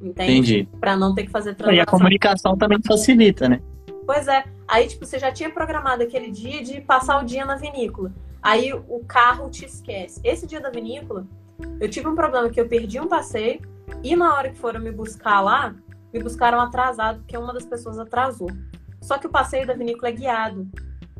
Entende? 0.00 0.32
Entendi. 0.32 0.68
Para 0.80 0.96
não 0.96 1.14
ter 1.14 1.26
que 1.26 1.30
fazer 1.30 1.50
E 1.50 1.52
a 1.52 1.54
transação. 1.54 1.86
comunicação 1.86 2.58
também 2.58 2.80
facilita, 2.84 3.48
né? 3.48 3.60
Pois 4.04 4.26
é. 4.26 4.46
Aí, 4.66 4.88
tipo, 4.88 5.06
você 5.06 5.16
já 5.16 5.30
tinha 5.30 5.48
programado 5.48 6.02
aquele 6.02 6.28
dia 6.28 6.60
de 6.60 6.80
passar 6.80 7.22
o 7.22 7.24
dia 7.24 7.44
na 7.44 7.54
vinícola. 7.54 8.10
Aí 8.46 8.72
o 8.72 9.04
carro 9.04 9.50
te 9.50 9.64
esquece. 9.64 10.20
Esse 10.22 10.46
dia 10.46 10.60
da 10.60 10.70
vinícola, 10.70 11.26
eu 11.80 11.90
tive 11.90 12.06
um 12.06 12.14
problema 12.14 12.48
que 12.48 12.60
eu 12.60 12.68
perdi 12.68 13.00
um 13.00 13.08
passeio 13.08 13.60
e 14.04 14.14
na 14.14 14.32
hora 14.32 14.50
que 14.50 14.58
foram 14.58 14.78
me 14.78 14.92
buscar 14.92 15.40
lá, 15.40 15.74
me 16.14 16.22
buscaram 16.22 16.60
atrasado, 16.60 17.18
porque 17.18 17.36
uma 17.36 17.52
das 17.52 17.66
pessoas 17.66 17.98
atrasou. 17.98 18.48
Só 19.02 19.18
que 19.18 19.26
o 19.26 19.30
passeio 19.30 19.66
da 19.66 19.74
vinícola 19.74 20.10
é 20.10 20.12
guiado. 20.12 20.68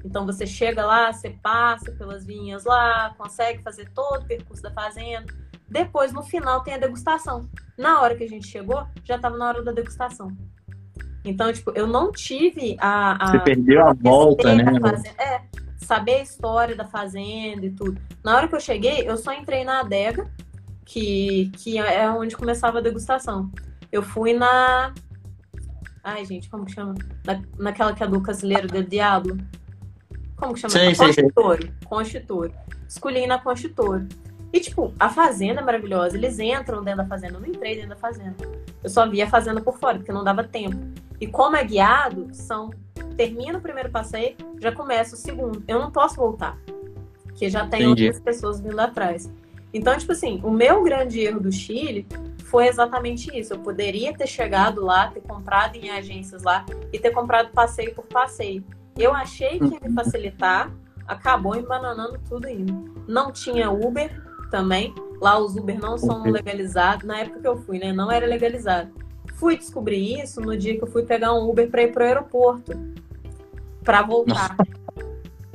Então 0.05 0.25
você 0.25 0.47
chega 0.47 0.87
lá, 0.87 1.13
você 1.13 1.31
passa 1.31 1.91
pelas 1.91 2.25
vinhas 2.25 2.65
lá, 2.65 3.13
consegue 3.19 3.61
fazer 3.61 3.91
todo 3.91 4.23
o 4.23 4.27
percurso 4.27 4.63
da 4.63 4.71
fazenda. 4.71 5.27
Depois, 5.69 6.13
no 6.13 6.23
final, 6.23 6.63
tem 6.63 6.75
a 6.75 6.79
degustação. 6.79 7.49
Na 7.77 8.03
hora 8.03 8.15
que 8.15 8.23
a 8.23 8.29
gente 8.29 8.47
chegou, 8.47 8.87
já 9.03 9.17
estava 9.17 9.37
na 9.37 9.49
hora 9.49 9.65
da 9.65 9.73
degustação. 9.73 10.31
Então, 11.25 11.53
tipo, 11.53 11.73
eu 11.75 11.89
não 11.89 12.13
tive 12.13 12.77
a. 12.79 13.17
a 13.21 13.31
Você 13.33 13.39
perdeu 13.41 13.85
a 13.85 13.93
volta, 13.93 14.55
né? 14.55 14.65
É, 15.19 15.43
saber 15.87 16.17
a 16.17 16.23
história 16.23 16.75
da 16.75 16.85
fazenda 16.85 17.65
e 17.65 17.71
tudo. 17.71 18.01
Na 18.23 18.37
hora 18.37 18.49
que 18.49 18.55
eu 18.55 18.61
cheguei, 18.61 19.09
eu 19.09 19.17
só 19.17 19.33
entrei 19.33 19.65
na 19.65 19.81
adega, 19.81 20.29
que, 20.85 21.51
que 21.57 21.79
é 21.79 22.11
onde 22.11 22.37
começava 22.37 22.79
a 22.79 22.83
degustação. 22.83 23.51
Eu 23.91 24.03
fui 24.03 24.33
na. 24.33 24.93
Ai, 26.03 26.25
gente, 26.25 26.51
como 26.51 26.65
que 26.65 26.73
chama? 26.73 26.95
Na, 27.25 27.41
naquela 27.59 27.95
que 27.95 28.03
é 28.03 28.07
do 28.07 28.21
Casileiro 28.21 28.69
del 28.69 28.83
Diablo. 28.83 29.39
Como 30.37 30.55
que 30.55 30.61
chama? 30.61 30.75
Conchitouro. 30.97 31.73
Conchitouro. 31.85 32.53
Escolhi 32.89 33.27
na 33.27 33.39
Conchitouro. 33.39 34.07
E, 34.53 34.61
tipo, 34.61 34.93
a 34.99 35.09
fazenda 35.09 35.61
é 35.61 35.65
maravilhosa. 35.65 36.17
Eles 36.17 36.39
entram 36.39 36.83
dentro 36.83 37.03
da 37.03 37.07
fazenda. 37.07 37.35
Eu 37.35 37.41
não 37.41 37.49
entrei 37.49 37.75
dentro 37.75 37.91
da 37.91 37.97
fazenda. 37.97 38.37
Eu 38.83 38.91
só 38.91 39.09
vi 39.09 39.21
a 39.23 39.29
fazenda 39.29 39.61
por 39.61 39.79
fora, 39.79 39.99
porque 39.99 40.13
não 40.13 40.25
dava 40.25 40.45
tempo. 40.45 40.77
E 41.21 41.27
como 41.27 41.57
é 41.57 41.65
guiado, 41.65 42.29
são. 42.33 42.71
Termina 43.17 43.59
o 43.59 43.61
primeiro 43.61 43.91
passeio, 43.91 44.37
já 44.61 44.73
começa 44.73 45.15
o 45.15 45.19
segundo. 45.19 45.63
Eu 45.67 45.79
não 45.79 45.91
posso 45.91 46.17
voltar. 46.17 46.59
Porque 47.25 47.49
já 47.51 47.67
tem 47.67 47.83
Entendi. 47.83 48.05
outras 48.07 48.23
pessoas 48.23 48.61
vindo 48.61 48.79
atrás. 48.79 49.31
Então, 49.73 49.97
tipo 49.99 50.13
assim, 50.13 50.41
o 50.43 50.51
meu 50.51 50.83
grande 50.83 51.21
erro 51.21 51.41
do 51.41 51.53
Chile 51.53 52.07
foi 52.45 52.67
exatamente 52.67 53.37
isso. 53.39 53.53
Eu 53.53 53.59
poderia 53.59 54.17
ter 54.17 54.27
chegado 54.27 54.83
lá, 54.83 55.09
ter 55.09 55.21
comprado 55.21 55.77
em 55.77 55.91
agências 55.91 56.43
lá 56.43 56.65
e 56.93 56.99
ter 56.99 57.11
comprado 57.11 57.51
passeio 57.53 57.95
por 57.95 58.07
passeio. 58.07 58.65
Eu 58.97 59.13
achei 59.13 59.59
que 59.59 59.67
ia 59.67 59.81
me 59.83 59.95
facilitar, 59.95 60.73
acabou 61.07 61.55
embananando 61.55 62.19
tudo 62.27 62.47
ainda. 62.47 62.73
Não 63.07 63.31
tinha 63.31 63.71
Uber 63.71 64.11
também. 64.51 64.95
Lá 65.21 65.39
os 65.39 65.57
Uber 65.57 65.79
não 65.79 65.99
são 65.99 66.23
legalizados. 66.23 67.07
Na 67.07 67.19
época 67.19 67.41
que 67.41 67.49
eu 67.49 67.57
fui, 67.59 67.79
né? 67.79 67.93
Não 67.93 68.11
era 68.11 68.27
legalizado. 68.27 68.91
Fui 69.37 69.57
descobrir 69.57 70.21
isso 70.21 70.41
no 70.41 70.57
dia 70.57 70.77
que 70.77 70.83
eu 70.83 70.89
fui 70.89 71.05
pegar 71.05 71.33
um 71.35 71.49
Uber 71.49 71.71
para 71.71 71.83
ir 71.83 71.93
pro 71.93 72.05
aeroporto. 72.05 72.73
Para 73.85 74.03
voltar. 74.03 74.57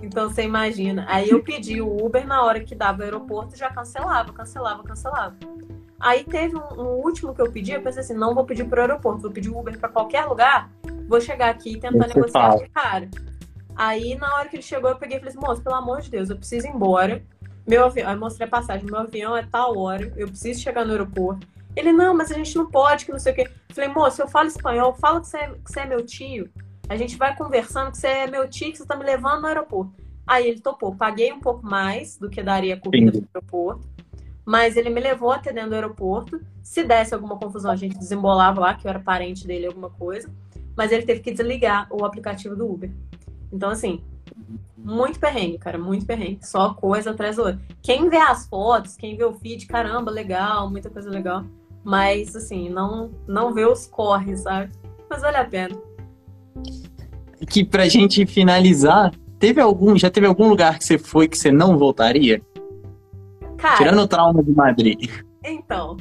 Então 0.02 0.30
você 0.30 0.44
imagina. 0.44 1.06
Aí 1.08 1.30
eu 1.30 1.44
pedi 1.44 1.82
o 1.82 2.06
Uber 2.06 2.26
na 2.26 2.44
hora 2.44 2.60
que 2.60 2.74
dava 2.74 3.00
o 3.00 3.04
aeroporto 3.04 3.58
já 3.58 3.70
cancelava, 3.70 4.32
cancelava, 4.34 4.84
cancelava. 4.84 5.36
Aí 6.00 6.24
teve 6.24 6.56
um, 6.56 6.82
um 6.82 6.88
último 7.04 7.34
que 7.34 7.42
eu 7.42 7.52
pedi, 7.52 7.74
eu 7.74 7.82
pensei 7.82 8.02
assim, 8.02 8.16
não 8.16 8.34
vou 8.34 8.44
pedir 8.44 8.66
pro 8.66 8.82
aeroporto, 8.82 9.22
vou 9.22 9.32
pedir 9.32 9.50
o 9.50 9.60
Uber 9.60 9.78
para 9.78 9.88
qualquer 9.88 10.26
lugar, 10.26 10.72
vou 11.08 11.22
chegar 11.22 11.50
aqui 11.50 11.74
e 11.74 11.80
tentar 11.80 12.08
Você 12.08 12.16
negociar 12.16 12.42
fala. 12.42 12.60
com 12.60 12.66
o 12.66 12.70
cara. 12.72 13.10
Aí 13.76 14.16
na 14.16 14.36
hora 14.36 14.50
que 14.50 14.56
ele 14.56 14.64
chegou, 14.64 14.90
eu 14.90 14.96
peguei 14.96 15.18
e 15.18 15.20
falei 15.20 15.36
assim, 15.36 15.46
moço, 15.46 15.62
pelo 15.62 15.76
amor 15.76 16.02
de 16.02 16.10
Deus, 16.10 16.30
eu 16.30 16.38
preciso 16.38 16.66
ir 16.68 16.72
embora. 16.72 17.24
Meu 17.68 17.86
avião, 17.86 18.10
aí 18.10 18.16
mostrei 18.16 18.48
a 18.48 18.50
passagem, 18.50 18.86
meu 18.86 18.98
avião 18.98 19.38
é 19.38 19.44
tal 19.44 19.78
hora, 19.78 20.12
eu 20.16 20.28
preciso 20.28 20.60
chegar 20.60 20.84
no 20.84 20.92
aeroporto. 20.92 21.48
Ele, 21.76 21.92
não, 21.92 22.16
mas 22.16 22.32
a 22.32 22.36
gente 22.36 22.56
não 22.56 22.70
pode, 22.70 23.06
que 23.06 23.12
não 23.12 23.20
sei 23.20 23.32
o 23.32 23.36
quê. 23.36 23.42
Eu 23.70 23.76
falei, 23.76 23.90
moço, 23.90 24.22
eu 24.22 24.28
falo 24.28 24.48
espanhol, 24.48 24.94
fala 24.94 25.22
que 25.22 25.28
você, 25.28 25.38
é, 25.38 25.48
que 25.48 25.72
você 25.72 25.80
é 25.82 25.86
meu 25.86 26.06
tio. 26.06 26.50
A 26.90 26.98
gente 26.98 27.16
vai 27.16 27.36
conversando 27.36 27.92
que 27.92 27.98
você 27.98 28.08
é 28.08 28.28
meu 28.28 28.50
tio, 28.50 28.72
que 28.72 28.78
você 28.78 28.86
tá 28.86 28.96
me 28.96 29.06
levando 29.06 29.42
no 29.42 29.48
aeroporto. 29.48 29.94
Aí 30.28 30.48
ele 30.48 30.60
topou. 30.60 30.96
Paguei 30.96 31.32
um 31.32 31.40
pouco 31.40 31.66
mais 31.66 32.18
do 32.18 32.30
que 32.30 32.44
daria 32.44 32.76
a 32.76 32.80
corrida 32.80 33.12
do 33.12 33.28
aeroporto. 33.34 33.88
Mas 34.46 34.76
ele 34.76 34.90
me 34.90 35.00
levou 35.00 35.32
até 35.32 35.54
dentro 35.54 35.70
do 35.70 35.76
aeroporto. 35.76 36.42
Se 36.62 36.84
desse 36.84 37.14
alguma 37.14 37.38
confusão, 37.38 37.72
a 37.72 37.76
gente 37.76 37.98
desembolava 37.98 38.60
lá, 38.60 38.74
que 38.74 38.86
eu 38.86 38.90
era 38.90 39.00
parente 39.00 39.48
dele, 39.48 39.68
alguma 39.68 39.90
coisa. 39.90 40.30
Mas 40.76 40.92
ele 40.92 41.04
teve 41.04 41.22
que 41.22 41.32
desligar 41.32 41.88
o 41.90 42.04
aplicativo 42.04 42.56
do 42.56 42.70
Uber. 42.70 42.92
Então, 43.52 43.70
assim, 43.70 44.04
muito 44.78 45.20
perrengue, 45.20 45.58
cara, 45.58 45.78
muito 45.78 46.06
perrengue. 46.06 46.46
Só 46.46 46.74
coisa 46.74 47.12
atrás 47.12 47.38
da 47.38 47.44
outra. 47.44 47.62
Quem 47.82 48.10
vê 48.10 48.18
as 48.18 48.48
fotos, 48.48 48.96
quem 48.96 49.16
vê 49.16 49.24
o 49.24 49.34
feed, 49.34 49.66
caramba, 49.68 50.12
legal, 50.12 50.70
muita 50.70 50.90
coisa 50.90 51.10
legal. 51.10 51.46
Mas, 51.84 52.36
assim, 52.36 52.70
não, 52.70 53.12
não 53.28 53.54
vê 53.54 53.66
os 53.66 53.88
corres, 53.88 54.42
sabe? 54.42 54.72
Mas 55.10 55.22
vale 55.22 55.38
a 55.38 55.46
pena. 55.46 55.76
que 57.50 57.66
pra 57.66 57.88
gente 57.88 58.26
finalizar, 58.26 59.12
teve 59.40 59.60
algum, 59.60 59.98
já 59.98 60.10
teve 60.10 60.28
algum 60.28 60.48
lugar 60.48 60.78
que 60.78 60.86
você 60.86 60.98
foi 60.98 61.28
que 61.28 61.38
você 61.38 61.52
não 61.52 61.78
voltaria? 61.78 62.42
Cara, 63.58 63.78
Tirando 63.78 64.02
o 64.02 64.08
trauma 64.08 64.44
de 64.44 64.52
Madrid. 64.52 65.10
então, 65.44 65.98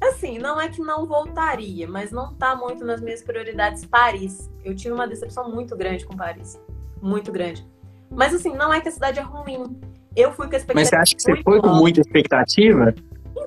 assim, 0.00 0.38
não 0.38 0.60
é 0.60 0.68
que 0.68 0.80
não 0.80 1.06
voltaria, 1.06 1.88
mas 1.88 2.10
não 2.10 2.34
tá 2.34 2.54
muito 2.54 2.84
nas 2.84 3.00
minhas 3.00 3.22
prioridades 3.22 3.84
Paris. 3.84 4.50
Eu 4.64 4.74
tive 4.74 4.92
uma 4.94 5.06
decepção 5.06 5.50
muito 5.50 5.76
grande 5.76 6.04
com 6.06 6.16
Paris. 6.16 6.60
Muito 7.00 7.32
grande. 7.32 7.66
Mas 8.10 8.34
assim, 8.34 8.54
não 8.54 8.72
é 8.72 8.80
que 8.80 8.88
a 8.88 8.92
cidade 8.92 9.18
é 9.18 9.22
ruim. 9.22 9.78
Eu 10.16 10.32
fui 10.32 10.48
com 10.48 10.54
a 10.54 10.58
expectativa. 10.58 10.74
Mas 10.74 10.88
você 10.88 10.96
acha 10.96 11.14
que 11.14 11.22
você 11.22 11.42
foi 11.42 11.60
com 11.60 11.74
muita 11.74 12.00
expectativa? 12.00 12.94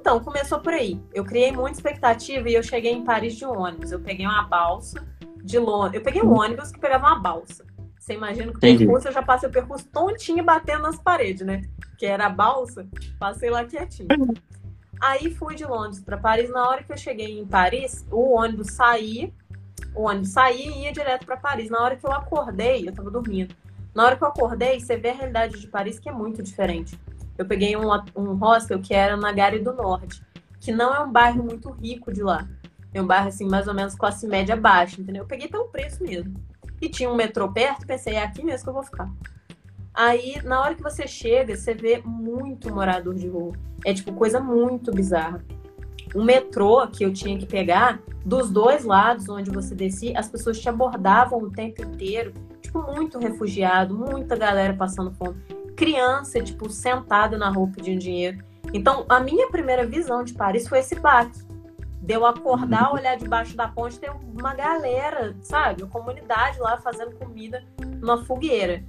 Então, 0.01 0.19
começou 0.19 0.59
por 0.59 0.73
aí. 0.73 0.99
Eu 1.13 1.23
criei 1.23 1.51
muita 1.51 1.77
expectativa 1.77 2.49
e 2.49 2.55
eu 2.55 2.63
cheguei 2.63 2.91
em 2.91 3.03
Paris 3.03 3.35
de 3.35 3.45
ônibus. 3.45 3.91
Eu 3.91 3.99
peguei 3.99 4.25
uma 4.25 4.41
balsa 4.41 5.07
de 5.43 5.59
Londres. 5.59 5.93
Eu 5.93 6.01
peguei 6.01 6.23
um 6.23 6.33
ônibus 6.33 6.71
que 6.71 6.79
pegava 6.79 7.05
uma 7.05 7.19
balsa. 7.19 7.63
Você 7.99 8.15
imagina 8.15 8.51
que 8.51 8.57
o 8.57 8.59
percurso, 8.59 9.09
eu 9.09 9.11
já 9.11 9.21
passei 9.21 9.47
o 9.47 9.51
percurso 9.51 9.87
tontinho 9.89 10.43
batendo 10.43 10.81
nas 10.81 10.97
paredes, 10.97 11.45
né? 11.45 11.61
Que 11.99 12.07
era 12.07 12.25
a 12.25 12.29
balsa, 12.29 12.87
passei 13.19 13.51
lá 13.51 13.63
quietinho. 13.63 14.07
Aí 14.99 15.29
fui 15.35 15.53
de 15.53 15.65
Londres 15.65 16.01
para 16.01 16.17
Paris. 16.17 16.49
Na 16.49 16.67
hora 16.67 16.81
que 16.81 16.91
eu 16.91 16.97
cheguei 16.97 17.39
em 17.39 17.45
Paris, 17.45 18.03
o 18.09 18.31
ônibus 18.31 18.73
saía, 18.73 19.31
o 19.93 20.07
ônibus 20.07 20.29
saía 20.29 20.65
e 20.65 20.85
ia 20.85 20.91
direto 20.91 21.27
para 21.27 21.37
Paris. 21.37 21.69
Na 21.69 21.79
hora 21.79 21.95
que 21.95 22.07
eu 22.07 22.11
acordei, 22.11 22.89
eu 22.89 22.91
tava 22.91 23.11
dormindo. 23.11 23.53
Na 23.93 24.03
hora 24.03 24.15
que 24.15 24.23
eu 24.23 24.29
acordei, 24.29 24.79
você 24.79 24.97
vê 24.97 25.09
a 25.09 25.13
realidade 25.13 25.59
de 25.59 25.67
Paris 25.67 25.99
que 25.99 26.09
é 26.09 26.11
muito 26.11 26.41
diferente. 26.41 26.99
Eu 27.41 27.45
peguei 27.47 27.75
um, 27.75 27.89
um 28.15 28.35
hostel 28.35 28.79
que 28.79 28.93
era 28.93 29.17
na 29.17 29.31
Gare 29.31 29.57
do 29.57 29.73
Norte, 29.73 30.21
que 30.59 30.71
não 30.71 30.93
é 30.93 30.99
um 30.99 31.11
bairro 31.11 31.43
muito 31.43 31.71
rico 31.71 32.13
de 32.13 32.21
lá. 32.21 32.47
É 32.93 33.01
um 33.01 33.07
bairro, 33.07 33.29
assim, 33.29 33.47
mais 33.49 33.67
ou 33.67 33.73
menos 33.73 33.95
classe 33.95 34.27
média 34.27 34.55
baixa, 34.55 35.01
entendeu? 35.01 35.23
Eu 35.23 35.27
peguei 35.27 35.47
pelo 35.47 35.65
preço 35.69 36.03
mesmo. 36.03 36.35
E 36.79 36.87
tinha 36.87 37.09
um 37.09 37.15
metrô 37.15 37.51
perto, 37.51 37.87
pensei, 37.87 38.13
é 38.13 38.23
aqui 38.23 38.45
mesmo 38.45 38.65
que 38.65 38.69
eu 38.69 38.73
vou 38.75 38.83
ficar. 38.83 39.09
Aí, 39.91 40.39
na 40.43 40.61
hora 40.61 40.75
que 40.75 40.83
você 40.83 41.07
chega, 41.07 41.55
você 41.55 41.73
vê 41.73 41.99
muito 42.05 42.71
morador 42.71 43.15
de 43.15 43.27
rua. 43.27 43.53
É, 43.83 43.91
tipo, 43.91 44.13
coisa 44.13 44.39
muito 44.39 44.91
bizarra. 44.91 45.43
O 46.13 46.23
metrô 46.23 46.85
que 46.89 47.03
eu 47.03 47.11
tinha 47.11 47.39
que 47.39 47.47
pegar, 47.47 47.99
dos 48.23 48.51
dois 48.51 48.85
lados 48.85 49.27
onde 49.29 49.49
você 49.49 49.73
descia, 49.73 50.19
as 50.19 50.29
pessoas 50.29 50.59
te 50.59 50.69
abordavam 50.69 51.39
o 51.39 51.49
tempo 51.49 51.81
inteiro. 51.81 52.33
Tipo, 52.61 52.83
muito 52.83 53.17
refugiado, 53.17 53.97
muita 53.97 54.35
galera 54.35 54.75
passando 54.75 55.11
fome. 55.15 55.41
Criança, 55.81 56.39
tipo, 56.43 56.69
sentada 56.69 57.39
na 57.39 57.49
rua 57.49 57.67
pedindo 57.75 57.99
dinheiro. 57.99 58.37
Então, 58.71 59.03
a 59.09 59.19
minha 59.19 59.49
primeira 59.49 59.83
visão 59.83 60.23
de 60.23 60.31
Paris 60.31 60.67
foi 60.67 60.77
esse 60.77 60.93
baque. 60.93 61.39
Deu 61.99 62.23
acordar, 62.23 62.93
olhar 62.93 63.17
debaixo 63.17 63.57
da 63.57 63.67
ponte, 63.67 63.99
tem 63.99 64.11
uma 64.37 64.53
galera, 64.53 65.35
sabe? 65.41 65.81
Uma 65.81 65.89
comunidade 65.91 66.59
lá 66.59 66.77
fazendo 66.77 67.15
comida 67.15 67.63
numa 67.99 68.23
fogueira. 68.23 68.83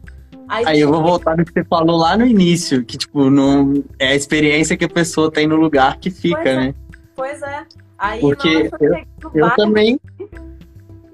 Aí 0.49 0.81
eu 0.81 0.93
vou 0.93 1.03
voltar 1.03 1.35
no 1.35 1.47
que 1.47 1.53
você 1.55 1.65
falou 1.65 1.97
lá 1.97 2.15
no 2.15 2.27
início, 2.27 2.85
que, 2.85 2.99
tipo, 2.99 3.31
não 3.31 3.83
é 3.99 4.09
a 4.09 4.15
experiência 4.15 4.77
que 4.77 4.85
a 4.85 4.89
pessoa 4.89 5.31
tem 5.31 5.47
no 5.47 5.57
lugar 5.57 5.99
que 5.99 6.11
fica, 6.11 6.43
Pois 6.43 6.47
é. 6.47 6.57
né? 6.57 6.75
Pois 7.17 7.43
é. 7.43 7.67
Aí 7.97 8.21
Porque 8.21 8.71
eu 9.19 9.31
Eu 9.33 9.51
também, 9.57 9.99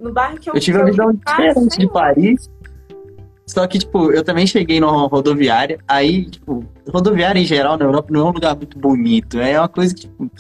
no 0.01 0.13
bairro 0.13 0.41
que 0.41 0.51
eu 0.51 0.55
eu 0.55 0.61
tive 0.61 0.79
uma 0.79 0.87
visão 0.87 1.13
ficar, 1.13 1.37
diferente 1.37 1.79
de. 1.79 1.89
Paris. 1.89 2.51
Só 3.49 3.66
que, 3.66 3.79
tipo, 3.79 4.12
eu 4.12 4.23
também 4.23 4.47
cheguei 4.47 4.79
numa 4.79 5.09
rodoviária, 5.09 5.79
aí, 5.89 6.27
tipo, 6.27 6.62
rodoviária 6.93 7.41
em 7.41 7.47
geral 7.47 7.79
na 7.79 7.87
Europa 7.87 8.12
não 8.12 8.20
é 8.20 8.25
um 8.25 8.33
lugar 8.33 8.55
muito 8.55 8.79
bonito. 8.79 9.41
É 9.41 9.59
uma 9.59 9.69
coisa 9.69 9.95
que, 9.95 10.03
tipo, 10.03 10.31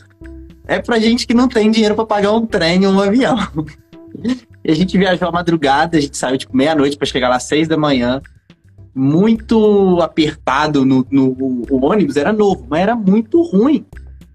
é 0.66 0.78
pra 0.78 0.98
gente 0.98 1.26
que 1.26 1.32
não 1.32 1.48
tem 1.48 1.70
dinheiro 1.70 1.94
pra 1.94 2.04
pagar 2.04 2.32
um 2.32 2.46
trem 2.46 2.86
ou 2.86 2.92
um 2.92 3.00
avião. 3.00 3.36
E 4.64 4.70
a 4.70 4.74
gente 4.74 4.98
viajou 4.98 5.28
à 5.28 5.32
madrugada, 5.32 5.96
a 5.96 6.00
gente 6.00 6.16
saiu, 6.16 6.36
tipo, 6.36 6.54
meia-noite 6.54 6.96
pra 6.96 7.06
chegar 7.06 7.28
lá 7.28 7.36
às 7.36 7.44
seis 7.44 7.68
da 7.68 7.76
manhã. 7.76 8.20
Muito 8.94 9.98
apertado 10.02 10.84
no, 10.84 11.06
no 11.10 11.28
o 11.70 11.86
ônibus, 11.86 12.16
era 12.16 12.32
novo, 12.32 12.66
mas 12.68 12.80
era 12.80 12.96
muito 12.96 13.40
ruim. 13.42 13.86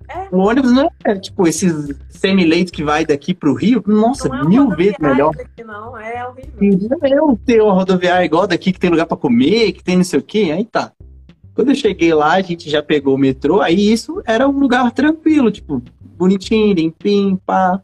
É. 0.10 0.28
O 0.32 0.40
ônibus 0.40 0.72
não 0.72 0.90
é, 1.04 1.16
tipo, 1.16 1.48
esses 1.48 1.96
semi-leito 2.10 2.72
que 2.72 2.84
vai 2.84 3.06
daqui 3.06 3.34
pro 3.34 3.54
Rio, 3.54 3.84
nossa, 3.86 4.28
é 4.28 4.44
mil 4.46 4.70
vezes 4.70 4.98
melhor. 5.00 5.36
daqui, 5.36 5.64
não, 5.64 5.98
é 5.98 6.28
horrível. 6.28 7.00
Eu 7.04 7.40
ter 7.46 7.62
uma 7.62 7.74
rodoviária 7.74 8.26
igual 8.26 8.48
daqui, 8.48 8.72
que 8.72 8.80
tem 8.80 8.90
lugar 8.90 9.06
pra 9.06 9.18
comer, 9.18 9.74
que 9.74 9.84
tem 9.84 9.98
não 9.98 10.04
sei 10.04 10.20
o 10.20 10.24
quê, 10.24 10.52
aí 10.54 10.64
tá. 10.64 10.92
Quando 11.54 11.70
eu 11.70 11.76
cheguei 11.76 12.14
lá, 12.14 12.34
a 12.34 12.42
gente 12.42 12.70
já 12.70 12.82
pegou 12.82 13.16
o 13.16 13.18
metrô, 13.18 13.62
aí 13.62 13.92
isso 13.92 14.22
era 14.26 14.48
um 14.48 14.58
lugar 14.58 14.92
tranquilo, 14.92 15.52
tipo, 15.52 15.82
bonitinho, 16.18 16.74
limpinho, 16.74 17.38
pá. 17.46 17.82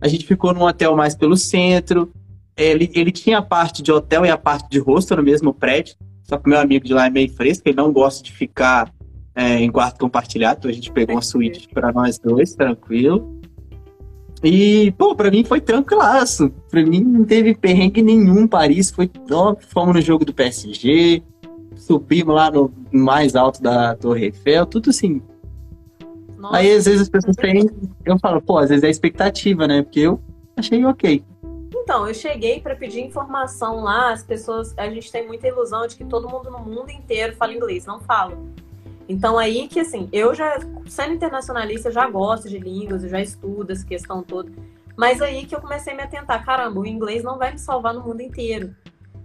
A 0.00 0.08
gente 0.08 0.26
ficou 0.26 0.52
num 0.52 0.62
hotel 0.62 0.96
mais 0.96 1.14
pelo 1.14 1.36
centro. 1.36 2.10
Ele, 2.56 2.90
ele 2.94 3.10
tinha 3.10 3.38
a 3.38 3.42
parte 3.42 3.82
de 3.82 3.90
hotel 3.90 4.24
e 4.24 4.30
a 4.30 4.36
parte 4.36 4.68
de 4.68 4.78
hostel 4.78 5.16
no 5.16 5.22
mesmo 5.22 5.52
prédio, 5.52 5.94
só 6.22 6.36
que 6.36 6.48
meu 6.48 6.58
amigo 6.58 6.84
de 6.84 6.92
lá 6.92 7.06
é 7.06 7.10
meio 7.10 7.32
fresco, 7.32 7.66
ele 7.66 7.76
não 7.76 7.92
gosta 7.92 8.22
de 8.22 8.32
ficar 8.32 8.92
é, 9.40 9.58
em 9.58 9.72
quarto 9.72 9.98
compartilhado, 9.98 10.58
então 10.58 10.70
a 10.70 10.74
gente 10.74 10.92
pegou 10.92 11.14
uma 11.14 11.22
suíte 11.22 11.66
pra 11.68 11.90
nós 11.90 12.18
dois, 12.18 12.54
tranquilo. 12.54 13.40
E, 14.44 14.92
pô, 14.98 15.14
pra 15.14 15.30
mim 15.30 15.44
foi 15.44 15.62
tranquilaço. 15.62 16.50
Pra 16.70 16.82
mim 16.82 17.00
não 17.02 17.24
teve 17.24 17.54
perrengue 17.54 18.02
nenhum. 18.02 18.46
Paris 18.46 18.90
foi 18.90 19.06
top. 19.06 19.64
Fomos 19.66 19.94
no 19.94 20.00
jogo 20.02 20.26
do 20.26 20.34
PSG. 20.34 21.22
Subimos 21.74 22.34
lá 22.34 22.50
no 22.50 22.70
mais 22.92 23.34
alto 23.34 23.62
da 23.62 23.94
Torre 23.94 24.26
Eiffel. 24.26 24.66
Tudo 24.66 24.90
assim. 24.90 25.22
Nossa, 26.36 26.56
Aí 26.56 26.72
às 26.72 26.84
vezes 26.84 27.02
as 27.02 27.08
pessoas 27.08 27.36
têm. 27.36 27.70
Eu 28.04 28.18
falo, 28.18 28.42
pô, 28.42 28.58
às 28.58 28.68
vezes 28.68 28.84
é 28.84 28.90
expectativa, 28.90 29.66
né? 29.66 29.82
Porque 29.82 30.00
eu 30.00 30.20
achei 30.56 30.84
ok. 30.84 31.24
Então, 31.74 32.06
eu 32.06 32.14
cheguei 32.14 32.60
para 32.60 32.76
pedir 32.76 33.00
informação 33.00 33.80
lá, 33.80 34.12
as 34.12 34.22
pessoas, 34.22 34.74
a 34.76 34.88
gente 34.88 35.10
tem 35.10 35.26
muita 35.26 35.48
ilusão 35.48 35.86
de 35.86 35.96
que 35.96 36.04
todo 36.04 36.28
mundo 36.28 36.50
no 36.50 36.60
mundo 36.60 36.90
inteiro 36.90 37.34
fala 37.36 37.52
inglês, 37.52 37.84
não 37.84 38.00
fala. 38.00 38.38
Então 39.10 39.36
aí 39.36 39.66
que 39.66 39.80
assim, 39.80 40.08
eu 40.12 40.32
já 40.32 40.60
sendo 40.86 41.14
internacionalista, 41.14 41.90
já 41.90 42.08
gosto 42.08 42.48
de 42.48 42.58
línguas, 42.60 43.02
eu 43.02 43.10
já 43.10 43.20
estudo 43.20 43.72
essa 43.72 43.84
questão 43.84 44.22
toda. 44.22 44.52
Mas 44.96 45.20
aí 45.20 45.44
que 45.46 45.54
eu 45.54 45.60
comecei 45.60 45.92
a 45.92 45.96
me 45.96 46.02
atentar, 46.02 46.44
caramba, 46.44 46.78
o 46.78 46.86
inglês 46.86 47.24
não 47.24 47.36
vai 47.36 47.50
me 47.50 47.58
salvar 47.58 47.92
no 47.92 48.04
mundo 48.04 48.20
inteiro. 48.20 48.72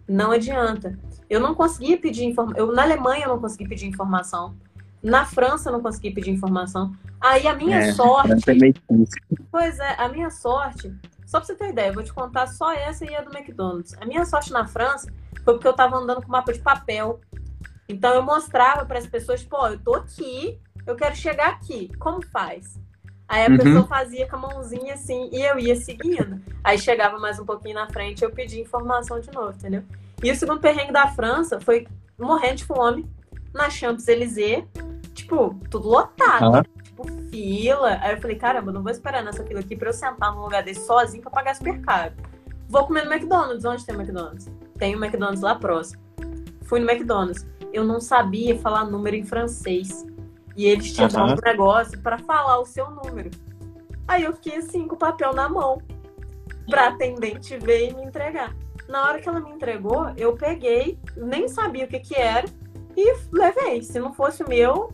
Não 0.08 0.32
adianta. 0.32 0.98
Eu 1.30 1.40
não 1.40 1.54
conseguia 1.54 2.00
pedir 2.00 2.26
informação. 2.26 2.72
Na 2.72 2.82
Alemanha 2.82 3.26
eu 3.26 3.30
não 3.30 3.40
consegui 3.40 3.68
pedir 3.68 3.86
informação. 3.86 4.56
Na 5.04 5.24
França 5.24 5.70
eu 5.70 5.74
não 5.74 5.82
consegui 5.84 6.10
pedir 6.10 6.32
informação. 6.32 6.92
Aí 7.22 7.46
a 7.48 7.54
minha 7.54 7.78
É, 7.78 7.92
sorte. 7.92 8.32
É. 8.50 9.36
Pois 9.52 9.78
é, 9.78 9.96
a 10.00 10.10
minha 10.10 10.32
sorte, 10.32 10.92
só 11.28 11.38
pra 11.38 11.46
você 11.46 11.54
ter 11.54 11.70
ideia, 11.70 11.90
eu 11.90 11.94
vou 11.94 12.04
te 12.04 12.12
contar 12.12 12.48
só 12.48 12.74
essa 12.74 13.06
e 13.06 13.16
a 13.16 13.22
do 13.22 13.36
McDonald's. 13.38 13.96
A 14.02 14.06
minha 14.08 14.26
sorte 14.26 14.52
na 14.52 14.66
França 14.66 15.14
foi 15.44 15.54
porque 15.54 15.68
eu 15.68 15.74
tava 15.74 15.96
andando 15.98 16.24
com 16.24 16.32
mapa 16.32 16.52
de 16.52 16.60
papel. 16.60 17.20
Então 17.88 18.14
eu 18.14 18.24
mostrava 18.24 18.86
para 18.86 18.98
as 18.98 19.08
pessoas, 19.08 19.42
tipo, 19.42 19.56
ó, 19.56 19.70
eu 19.70 19.80
tô 19.80 19.94
aqui, 19.96 20.60
eu 20.86 20.96
quero 20.96 21.16
chegar 21.16 21.50
aqui. 21.50 21.92
Como 22.00 22.22
faz? 22.26 22.80
Aí 23.28 23.46
a 23.46 23.50
Uhum. 23.50 23.58
pessoa 23.58 23.88
fazia 23.88 24.28
com 24.28 24.36
a 24.36 24.40
mãozinha 24.40 24.94
assim 24.94 25.30
e 25.32 25.42
eu 25.42 25.58
ia 25.58 25.76
seguindo. 25.76 26.42
Aí 26.64 26.78
chegava 26.78 27.18
mais 27.18 27.40
um 27.40 27.46
pouquinho 27.46 27.76
na 27.76 27.88
frente 27.88 28.24
eu 28.24 28.32
pedia 28.32 28.62
informação 28.62 29.20
de 29.20 29.32
novo, 29.32 29.52
entendeu? 29.58 29.84
E 30.24 30.32
o 30.32 30.36
segundo 30.36 30.60
perrengue 30.62 30.92
da 30.92 31.08
França 31.08 31.60
foi 31.60 31.88
morrendo 32.20 32.56
de 32.58 32.66
fome 32.66 33.10
na 33.54 33.70
Champs-Élysées, 33.70 34.64
tipo, 35.14 35.56
tudo 35.70 35.88
lotado 35.90 36.44
Aham. 36.46 36.64
tipo, 36.84 37.04
fila. 37.30 37.98
Aí 38.02 38.14
eu 38.16 38.22
falei, 38.22 38.36
caramba, 38.38 38.72
não 38.72 38.82
vou 38.84 38.92
esperar 38.92 39.24
nessa 39.24 39.44
fila 39.44 39.60
aqui 39.60 39.76
pra 39.76 39.90
eu 39.90 39.94
sentar 39.94 40.34
num 40.34 40.42
lugar 40.42 40.62
desse 40.64 40.86
sozinho 40.86 41.22
pra 41.24 41.32
pagar 41.32 41.56
super 41.56 41.80
caro. 41.82 42.14
Vou 42.70 42.86
comer 42.86 43.06
no 43.06 43.12
McDonald's. 43.14 43.66
Onde 43.66 43.86
tem 43.86 43.96
o 43.96 44.00
McDonald's? 44.02 44.50
Tem 44.78 44.96
um 44.96 45.04
McDonald's 45.04 45.42
lá 45.42 45.56
próximo. 45.56 46.02
Fui 46.64 46.80
no 46.80 46.90
McDonald's. 46.90 47.46
Eu 47.76 47.84
não 47.84 48.00
sabia 48.00 48.58
falar 48.58 48.86
número 48.86 49.18
em 49.18 49.26
francês. 49.26 50.06
E 50.56 50.66
eles 50.66 50.94
tinham 50.94 51.10
Aham. 51.14 51.34
um 51.34 51.36
negócio 51.44 52.00
pra 52.00 52.18
falar 52.18 52.58
o 52.62 52.66
seu 52.66 52.90
número. 52.90 53.30
Aí 54.08 54.24
eu 54.24 54.32
fiquei 54.32 54.56
assim, 54.60 54.88
com 54.88 54.96
o 54.96 54.98
papel 54.98 55.34
na 55.34 55.50
mão. 55.50 55.82
Pra 56.70 56.88
atendente 56.88 57.58
ver 57.58 57.90
e 57.90 57.94
me 57.94 58.04
entregar. 58.04 58.56
Na 58.88 59.04
hora 59.04 59.20
que 59.20 59.28
ela 59.28 59.42
me 59.42 59.52
entregou, 59.52 60.10
eu 60.16 60.38
peguei, 60.38 60.98
nem 61.18 61.50
sabia 61.50 61.84
o 61.84 61.88
que 61.90 62.00
que 62.00 62.16
era, 62.16 62.46
e 62.96 63.14
levei. 63.34 63.82
Se 63.84 64.00
não 64.00 64.14
fosse 64.14 64.42
o 64.42 64.48
meu, 64.48 64.94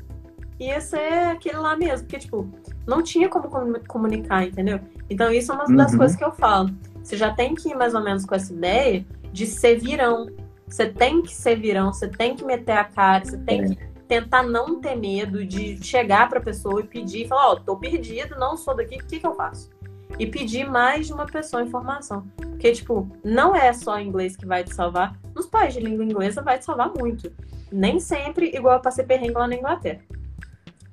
ia 0.59 0.81
ser 0.81 1.27
aquele 1.29 1.57
lá 1.57 1.77
mesmo. 1.77 2.07
Porque, 2.07 2.17
tipo, 2.17 2.49
não 2.87 3.03
tinha 3.03 3.29
como 3.29 3.47
comu- 3.47 3.79
comunicar, 3.87 4.43
entendeu? 4.47 4.79
Então, 5.07 5.31
isso 5.31 5.51
é 5.51 5.55
uma 5.55 5.65
das 5.67 5.91
Uhum. 5.91 5.99
coisas 5.99 6.17
que 6.17 6.23
eu 6.23 6.31
falo. 6.31 6.71
Você 7.03 7.15
já 7.15 7.31
tem 7.31 7.53
que 7.53 7.69
ir 7.69 7.75
mais 7.75 7.93
ou 7.93 8.01
menos 8.01 8.25
com 8.25 8.33
essa 8.33 8.51
ideia 8.51 9.05
de 9.31 9.45
ser 9.45 9.75
virão. 9.77 10.27
Você 10.71 10.87
tem 10.87 11.21
que 11.21 11.35
ser 11.35 11.57
virão, 11.57 11.91
você 11.91 12.07
tem 12.07 12.33
que 12.33 12.45
meter 12.45 12.71
a 12.71 12.85
cara, 12.85 13.25
você 13.25 13.37
tem 13.37 13.61
É. 13.61 13.67
que 13.67 13.75
tentar 14.07 14.41
não 14.43 14.79
ter 14.79 14.95
medo 14.95 15.45
de 15.45 15.83
chegar 15.83 16.29
pra 16.29 16.39
pessoa 16.39 16.79
e 16.79 16.83
pedir, 16.85 17.27
falar, 17.27 17.51
ó, 17.51 17.55
tô 17.57 17.75
perdido, 17.75 18.37
não 18.39 18.55
sou 18.55 18.73
daqui, 18.73 18.95
o 18.95 19.05
que 19.05 19.19
que 19.19 19.27
eu 19.27 19.35
faço? 19.35 19.69
E 20.17 20.25
pedir 20.25 20.69
mais 20.69 21.07
de 21.07 21.13
uma 21.13 21.25
pessoa 21.25 21.61
informação. 21.63 22.25
Porque, 22.37 22.71
tipo, 22.71 23.09
não 23.23 23.53
é 23.55 23.71
só 23.73 23.99
inglês 23.99 24.35
que 24.35 24.45
vai 24.45 24.63
te 24.63 24.73
salvar. 24.73 25.17
Nos 25.35 25.45
países 25.45 25.75
de 25.75 25.87
língua 25.89 26.03
inglesa 26.05 26.41
vai 26.41 26.57
te 26.57 26.65
salvar 26.65 26.91
muito. 26.97 27.31
Nem 27.71 27.99
sempre 27.99 28.47
igual 28.55 28.75
eu 28.75 28.81
passei 28.81 29.03
perrengue 29.05 29.33
lá 29.33 29.47
na 29.47 29.55
Inglaterra. 29.55 30.01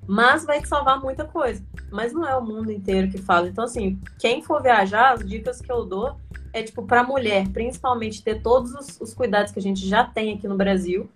Mas 0.07 0.45
vai 0.45 0.61
te 0.61 0.69
salvar 0.69 1.01
muita 1.01 1.25
coisa. 1.25 1.63
Mas 1.91 2.13
não 2.13 2.27
é 2.27 2.37
o 2.37 2.45
mundo 2.45 2.73
inteiro 2.73 3.11
que 3.11 3.19
fala. 3.19 3.49
Então, 3.49 3.65
assim, 3.65 4.01
quem 4.19 4.43
for 4.43 4.63
viajar, 4.63 5.13
as 5.13 5.25
dicas 5.27 5.61
que 5.61 5.71
eu 5.71 5.85
dou 5.85 6.17
é 6.59 6.63
tipo 6.63 6.83
para 6.83 7.03
mulher, 7.03 7.49
principalmente 7.49 8.23
ter 8.23 8.43
todos 8.43 8.73
os, 8.75 9.01
os, 9.01 9.15
cuidados 9.15 9.53
que 9.53 9.59
a 9.59 9.63
gente 9.63 9.87
já 9.87 10.05
tem 10.05 10.35
aqui 10.35 10.47
no 10.47 10.57
Brasil, 10.57 11.09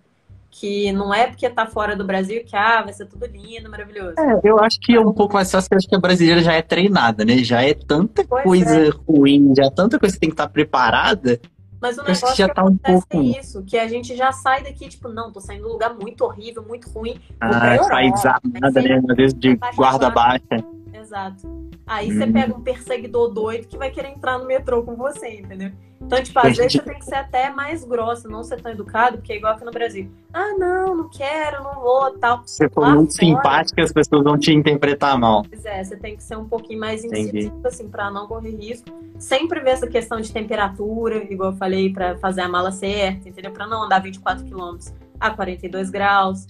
que 0.51 0.93
não 0.93 1.13
é 1.13 1.27
porque 1.27 1.49
tá 1.49 1.67
fora 1.67 1.97
do 1.97 2.05
Brasil 2.05 2.45
que 2.45 2.55
ah, 2.55 2.83
vai 2.83 2.93
ser 2.93 3.07
tudo 3.07 3.27
lindo, 3.27 3.71
maravilhoso. 3.71 4.15
É, 4.19 4.41
eu 4.45 4.59
acho 4.59 4.79
que 4.81 4.95
é 4.95 5.01
um 5.01 5.13
pouco 5.13 5.35
mais 5.35 5.51
fácil, 5.51 5.69
porque 5.69 5.81
acho 5.81 5.89
que 5.89 5.97
a 5.97 6.01
brasileira 6.01 6.43
já 6.43 6.53
é 6.53 6.63
treinada, 6.63 7.25
né? 7.25 7.39
Já 7.39 7.63
é 7.63 7.75
tanta 7.75 8.25
pois 8.25 8.43
coisa 8.43 8.89
é. 8.89 8.91
ruim, 9.09 9.55
já 9.57 9.65
é 9.65 9.71
tanta 9.71 9.99
coisa 9.99 10.15
que 10.15 10.21
tem 10.21 10.29
que 10.29 10.35
estar 10.35 10.47
tá 10.47 10.53
preparada. 10.53 11.41
Mas 11.81 11.99
o 11.99 12.03
negócio 12.03 12.29
que 12.29 12.37
já 12.37 12.49
que 12.49 12.55
tá 12.55 12.65
um 12.65 12.77
pouco... 12.77 13.07
é 13.11 13.41
isso, 13.41 13.65
que 13.65 13.77
a 13.77 13.89
gente 13.89 14.15
já 14.15 14.31
sai 14.31 14.63
daqui, 14.63 14.89
tipo, 14.89 15.09
não, 15.09 15.33
tô 15.33 15.41
saindo 15.41 15.63
de 15.63 15.69
um 15.69 15.73
lugar 15.73 15.93
muito 15.95 16.23
horrível, 16.23 16.63
muito 16.63 16.89
ruim. 16.91 17.19
Ah, 17.41 17.83
sai 17.83 18.13
desarmada, 18.13 18.83
né? 18.83 19.03
Às 19.11 19.17
vezes 19.17 19.35
de 19.35 19.59
guarda 19.75 20.09
baixa. 20.09 20.65
Exato. 21.13 21.71
Aí 21.87 22.11
hum. 22.11 22.17
você 22.17 22.27
pega 22.27 22.57
um 22.57 22.61
perseguidor 22.63 23.29
doido 23.29 23.69
que 23.69 23.77
vai 23.77 23.91
querer 23.91 24.09
entrar 24.09 24.39
no 24.39 24.47
metrô 24.47 24.83
com 24.83 24.97
você, 24.97 25.41
entendeu? 25.41 25.71
Então, 26.01 26.23
tipo, 26.23 26.39
às 26.39 26.57
vezes 26.57 26.73
você 26.73 26.83
tem 26.83 26.99
que 26.99 27.05
ser 27.05 27.17
até 27.17 27.51
mais 27.51 27.85
grossa, 27.85 28.29
não 28.29 28.43
ser 28.43 28.61
tão 28.61 28.73
educado, 28.73 29.19
porque 29.19 29.35
é 29.35 29.37
igual 29.37 29.53
aqui 29.53 29.65
no 29.65 29.71
Brasil. 29.71 30.11
Ah, 30.33 30.55
não, 30.59 30.97
não 30.97 31.11
quero, 31.11 31.63
não 31.63 31.81
vou, 31.81 32.19
tal. 32.19 32.43
Você 32.45 32.69
for 32.69 32.89
muito 32.89 33.15
fora, 33.15 33.27
simpática, 33.27 33.83
as 33.83 33.93
pessoas 33.93 34.25
vão 34.25 34.39
te 34.39 34.53
interpretar 34.53 35.19
mal. 35.19 35.45
Pois 35.49 35.65
é, 35.65 35.85
você 35.85 35.97
tem 35.97 36.17
que 36.17 36.23
ser 36.23 36.37
um 36.37 36.49
pouquinho 36.49 36.81
mais 36.81 37.05
incisivo, 37.05 37.61
assim, 37.65 37.89
pra 37.89 38.11
não 38.11 38.27
correr 38.27 38.57
risco. 38.57 38.89
Sempre 39.19 39.61
ver 39.61 39.71
essa 39.71 39.87
questão 39.87 40.21
de 40.21 40.33
temperatura, 40.33 41.23
igual 41.31 41.53
eu 41.53 41.57
falei, 41.57 41.93
pra 41.93 42.17
fazer 42.19 42.41
a 42.41 42.49
mala 42.49 42.73
certa, 42.73 43.29
entendeu? 43.29 43.53
Pra 43.53 43.67
não 43.67 43.85
andar 43.85 44.01
24 44.01 44.45
quilômetros 44.45 44.93
a 45.21 45.31
42 45.31 45.91
graus. 45.91 46.47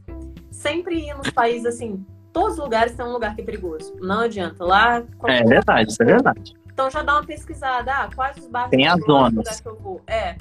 Sempre 0.51 1.09
ir 1.09 1.14
nos 1.14 1.30
países, 1.30 1.66
assim, 1.66 2.05
todos 2.33 2.55
os 2.55 2.59
lugares 2.59 2.95
tem 2.95 3.05
um 3.05 3.13
lugar 3.13 3.35
que 3.35 3.43
é 3.43 3.45
perigoso. 3.45 3.95
Não 4.01 4.21
adianta. 4.21 4.65
Lá. 4.65 5.03
É 5.25 5.45
verdade, 5.45 5.91
isso 5.91 6.03
é 6.03 6.07
verdade. 6.07 6.55
Então 6.73 6.91
já 6.91 7.03
dá 7.03 7.15
uma 7.15 7.25
pesquisada. 7.25 7.93
Ah, 7.93 8.09
quais 8.15 8.37
os 8.39 8.47
bairros 8.47 8.71
tem 8.71 8.87
as 8.87 9.01
zonas. 9.01 9.61
que 9.61 9.69
eu 9.69 9.77
vou? 9.77 10.01
É. 10.07 10.37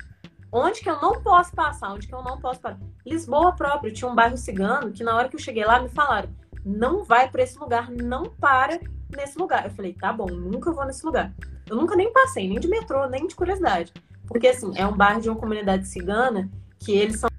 Onde 0.51 0.81
que 0.81 0.89
eu 0.89 0.99
não 0.99 1.21
posso 1.21 1.53
passar? 1.53 1.93
Onde 1.93 2.07
que 2.07 2.13
eu 2.13 2.23
não 2.23 2.39
posso 2.39 2.59
passar? 2.59 2.79
Lisboa 3.05 3.53
próprio, 3.53 3.93
tinha 3.93 4.09
um 4.09 4.15
bairro 4.15 4.37
cigano 4.37 4.91
que 4.91 5.03
na 5.03 5.15
hora 5.15 5.29
que 5.29 5.35
eu 5.35 5.39
cheguei 5.39 5.63
lá 5.63 5.81
me 5.81 5.89
falaram: 5.89 6.29
não 6.65 7.03
vai 7.03 7.29
para 7.29 7.43
esse 7.43 7.57
lugar, 7.57 7.89
não 7.89 8.23
para 8.23 8.79
nesse 9.15 9.37
lugar. 9.37 9.65
Eu 9.65 9.71
falei: 9.71 9.93
tá 9.93 10.11
bom, 10.11 10.27
nunca 10.27 10.71
vou 10.71 10.85
nesse 10.85 11.05
lugar. 11.05 11.33
Eu 11.69 11.75
nunca 11.75 11.95
nem 11.95 12.11
passei, 12.11 12.47
nem 12.47 12.59
de 12.59 12.67
metrô, 12.67 13.07
nem 13.07 13.27
de 13.27 13.35
curiosidade. 13.35 13.93
Porque 14.27 14.47
assim, 14.47 14.71
é 14.75 14.85
um 14.85 14.95
bairro 14.95 15.21
de 15.21 15.29
uma 15.29 15.37
comunidade 15.37 15.87
cigana 15.87 16.49
que 16.79 16.91
eles 16.91 17.19
são 17.19 17.29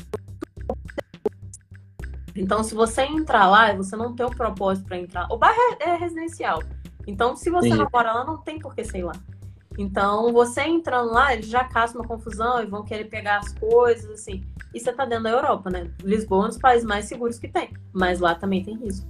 então, 2.35 2.65
se 2.65 2.75
você 2.75 3.03
entrar 3.03 3.47
lá, 3.47 3.73
você 3.75 3.97
não 3.97 4.15
tem 4.15 4.25
o 4.25 4.31
propósito 4.31 4.87
para 4.87 4.99
entrar. 4.99 5.27
O 5.31 5.37
bairro 5.37 5.59
é, 5.81 5.91
é, 5.91 5.97
residencial. 5.97 6.63
Então, 7.07 7.37
se 7.37 7.51
você 7.51 7.69
não 7.71 7.89
mora 7.93 8.13
lá, 8.13 8.25
não 8.25 8.39
tem 8.39 8.59
por 8.59 8.75
que 8.75 8.85
sei 8.85 9.03
lá. 9.03 9.13
Então, 9.79 10.33
você 10.33 10.63
entrando 10.63 11.13
lá, 11.13 11.33
eles 11.33 11.47
já 11.47 11.65
caçam 11.65 12.01
uma 12.01 12.07
confusão 12.07 12.63
e 12.63 12.67
vão 12.67 12.85
querer 12.85 13.05
pegar 13.05 13.39
as 13.39 13.53
coisas, 13.55 14.11
assim. 14.11 14.43
E 14.75 14.81
você 14.81 14.93
tá 14.93 15.05
dentro 15.05 15.25
da 15.25 15.31
Europa, 15.31 15.71
né? 15.71 15.91
Lisboa 16.03 16.43
é 16.43 16.47
um 16.47 16.49
dos 16.49 16.59
países 16.59 16.87
mais 16.87 17.07
seguros 17.07 17.39
que 17.39 17.49
tem. 17.49 17.71
Mas 17.93 18.21
lá 18.21 18.35
também 18.35 18.63
tem 18.63 18.77
risco. 18.77 19.07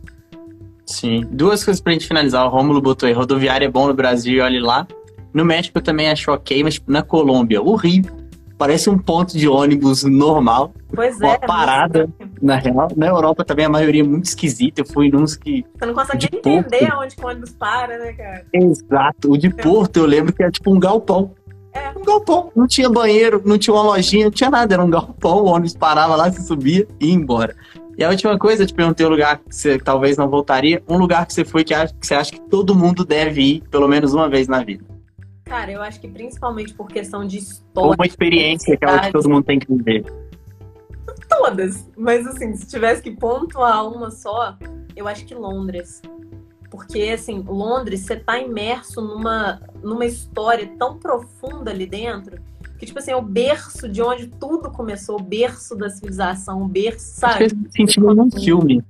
Sim. 0.86 1.26
Duas 1.30 1.64
coisas 1.64 1.80
pra 1.80 1.92
gente 1.92 2.06
finalizar. 2.06 2.44
O 2.46 2.48
Rômulo 2.48 2.80
botou 2.80 3.06
aí. 3.06 3.12
Rodoviária 3.12 3.66
é 3.66 3.70
bom 3.70 3.86
no 3.86 3.94
Brasil, 3.94 4.42
olhe 4.42 4.60
lá. 4.60 4.86
No 5.32 5.44
México 5.44 5.78
eu 5.78 5.82
também 5.82 6.10
acho 6.10 6.30
ok, 6.30 6.62
mas 6.62 6.74
tipo, 6.74 6.90
na 6.90 7.02
Colômbia, 7.02 7.62
horrível 7.62 8.21
parece 8.62 8.88
um 8.88 8.96
ponto 8.96 9.36
de 9.36 9.48
ônibus 9.48 10.04
normal. 10.04 10.72
Pois 10.94 11.20
é. 11.20 11.26
Uma 11.26 11.38
parada, 11.40 12.08
na 12.40 12.54
real. 12.54 12.86
Na 12.96 13.08
Europa 13.08 13.44
também 13.44 13.64
a 13.64 13.68
maioria 13.68 14.02
é 14.02 14.06
muito 14.06 14.26
esquisita. 14.26 14.82
Eu 14.82 14.86
fui 14.86 15.10
nos 15.10 15.34
que. 15.34 15.64
Você 15.76 15.86
não 15.86 15.94
consegue 15.94 16.28
nem 16.44 16.58
entender 16.58 16.94
onde 16.94 17.16
o 17.20 17.26
ônibus 17.26 17.50
para, 17.58 17.98
né, 17.98 18.12
cara? 18.12 18.46
Exato. 18.52 19.32
O 19.32 19.36
de 19.36 19.50
Porto 19.50 19.96
eu 19.96 20.06
lembro 20.06 20.32
que 20.32 20.44
era 20.44 20.52
tipo 20.52 20.72
um 20.72 20.78
galpão. 20.78 21.32
É. 21.72 21.90
Um 21.98 22.04
galpão. 22.04 22.52
Não 22.54 22.68
tinha 22.68 22.88
banheiro, 22.88 23.42
não 23.44 23.58
tinha 23.58 23.74
uma 23.74 23.82
lojinha, 23.82 24.26
não 24.26 24.30
tinha 24.30 24.48
nada. 24.48 24.72
Era 24.72 24.84
um 24.84 24.90
galpão, 24.90 25.38
o 25.38 25.46
ônibus 25.46 25.74
parava 25.74 26.14
lá, 26.14 26.30
se 26.30 26.46
subia 26.46 26.86
e 27.00 27.08
ia 27.08 27.14
embora. 27.14 27.56
E 27.98 28.04
a 28.04 28.10
última 28.10 28.38
coisa, 28.38 28.62
eu 28.62 28.66
te 28.68 28.74
perguntei 28.74 29.04
um 29.04 29.08
lugar 29.10 29.38
que 29.38 29.56
você 29.56 29.76
talvez 29.76 30.16
não 30.16 30.28
voltaria. 30.28 30.80
Um 30.88 30.98
lugar 30.98 31.26
que 31.26 31.32
você 31.32 31.44
foi 31.44 31.64
que, 31.64 31.74
acha, 31.74 31.92
que 32.00 32.06
você 32.06 32.14
acha 32.14 32.30
que 32.30 32.40
todo 32.42 32.76
mundo 32.76 33.04
deve 33.04 33.42
ir 33.42 33.62
pelo 33.72 33.88
menos 33.88 34.14
uma 34.14 34.28
vez 34.28 34.46
na 34.46 34.62
vida. 34.62 34.91
Cara, 35.52 35.70
eu 35.70 35.82
acho 35.82 36.00
que 36.00 36.08
principalmente 36.08 36.72
por 36.72 36.88
questão 36.88 37.26
de 37.26 37.36
história. 37.36 37.90
Ou 37.90 37.94
uma 37.94 38.06
experiência 38.06 38.74
que, 38.74 38.86
que 38.86 39.12
todo 39.12 39.28
mundo 39.28 39.44
tem 39.44 39.58
que 39.58 39.70
viver. 39.70 40.02
Todas. 41.28 41.86
Mas 41.94 42.26
assim, 42.26 42.56
se 42.56 42.66
tivesse 42.66 43.02
que 43.02 43.10
pontuar 43.10 43.86
uma 43.86 44.10
só, 44.10 44.56
eu 44.96 45.06
acho 45.06 45.26
que 45.26 45.34
Londres. 45.34 46.00
Porque, 46.70 47.02
assim, 47.02 47.44
Londres, 47.46 48.00
você 48.00 48.16
tá 48.16 48.38
imerso 48.38 49.02
numa, 49.02 49.60
numa 49.82 50.06
história 50.06 50.66
tão 50.78 50.96
profunda 50.98 51.70
ali 51.70 51.84
dentro 51.84 52.40
que, 52.78 52.86
tipo 52.86 52.98
assim, 52.98 53.10
é 53.10 53.16
o 53.16 53.20
berço 53.20 53.86
de 53.90 54.00
onde 54.00 54.28
tudo 54.28 54.70
começou, 54.70 55.20
o 55.20 55.22
berço 55.22 55.76
da 55.76 55.90
civilização, 55.90 56.62
o 56.62 56.66
berço, 56.66 57.20
sabe? 57.20 57.50
Sentimos 57.68 58.16
num 58.16 58.30
filme. 58.30 58.82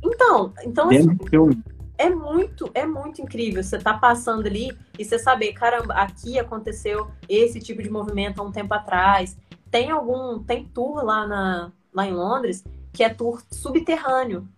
Então, 0.00 0.52
então 0.62 0.88
assim, 0.90 1.18
filme 1.28 1.60
é 1.96 2.10
muito, 2.10 2.70
é 2.74 2.84
muito 2.84 3.22
incrível. 3.22 3.62
Você 3.62 3.78
tá 3.78 3.94
passando 3.94 4.46
ali 4.46 4.76
e 4.98 5.04
você 5.04 5.18
saber, 5.18 5.52
caramba, 5.52 5.94
aqui 5.94 6.38
aconteceu 6.38 7.08
esse 7.28 7.60
tipo 7.60 7.82
de 7.82 7.90
movimento 7.90 8.40
há 8.40 8.44
um 8.44 8.52
tempo 8.52 8.74
atrás. 8.74 9.36
Tem 9.70 9.90
algum, 9.90 10.42
tem 10.42 10.64
tour 10.66 11.04
lá, 11.04 11.26
na, 11.26 11.72
lá 11.92 12.06
em 12.06 12.12
Londres 12.12 12.64
que 12.94 13.02
é 13.02 13.08
tour 13.12 13.42
subterrâneo, 13.50 14.48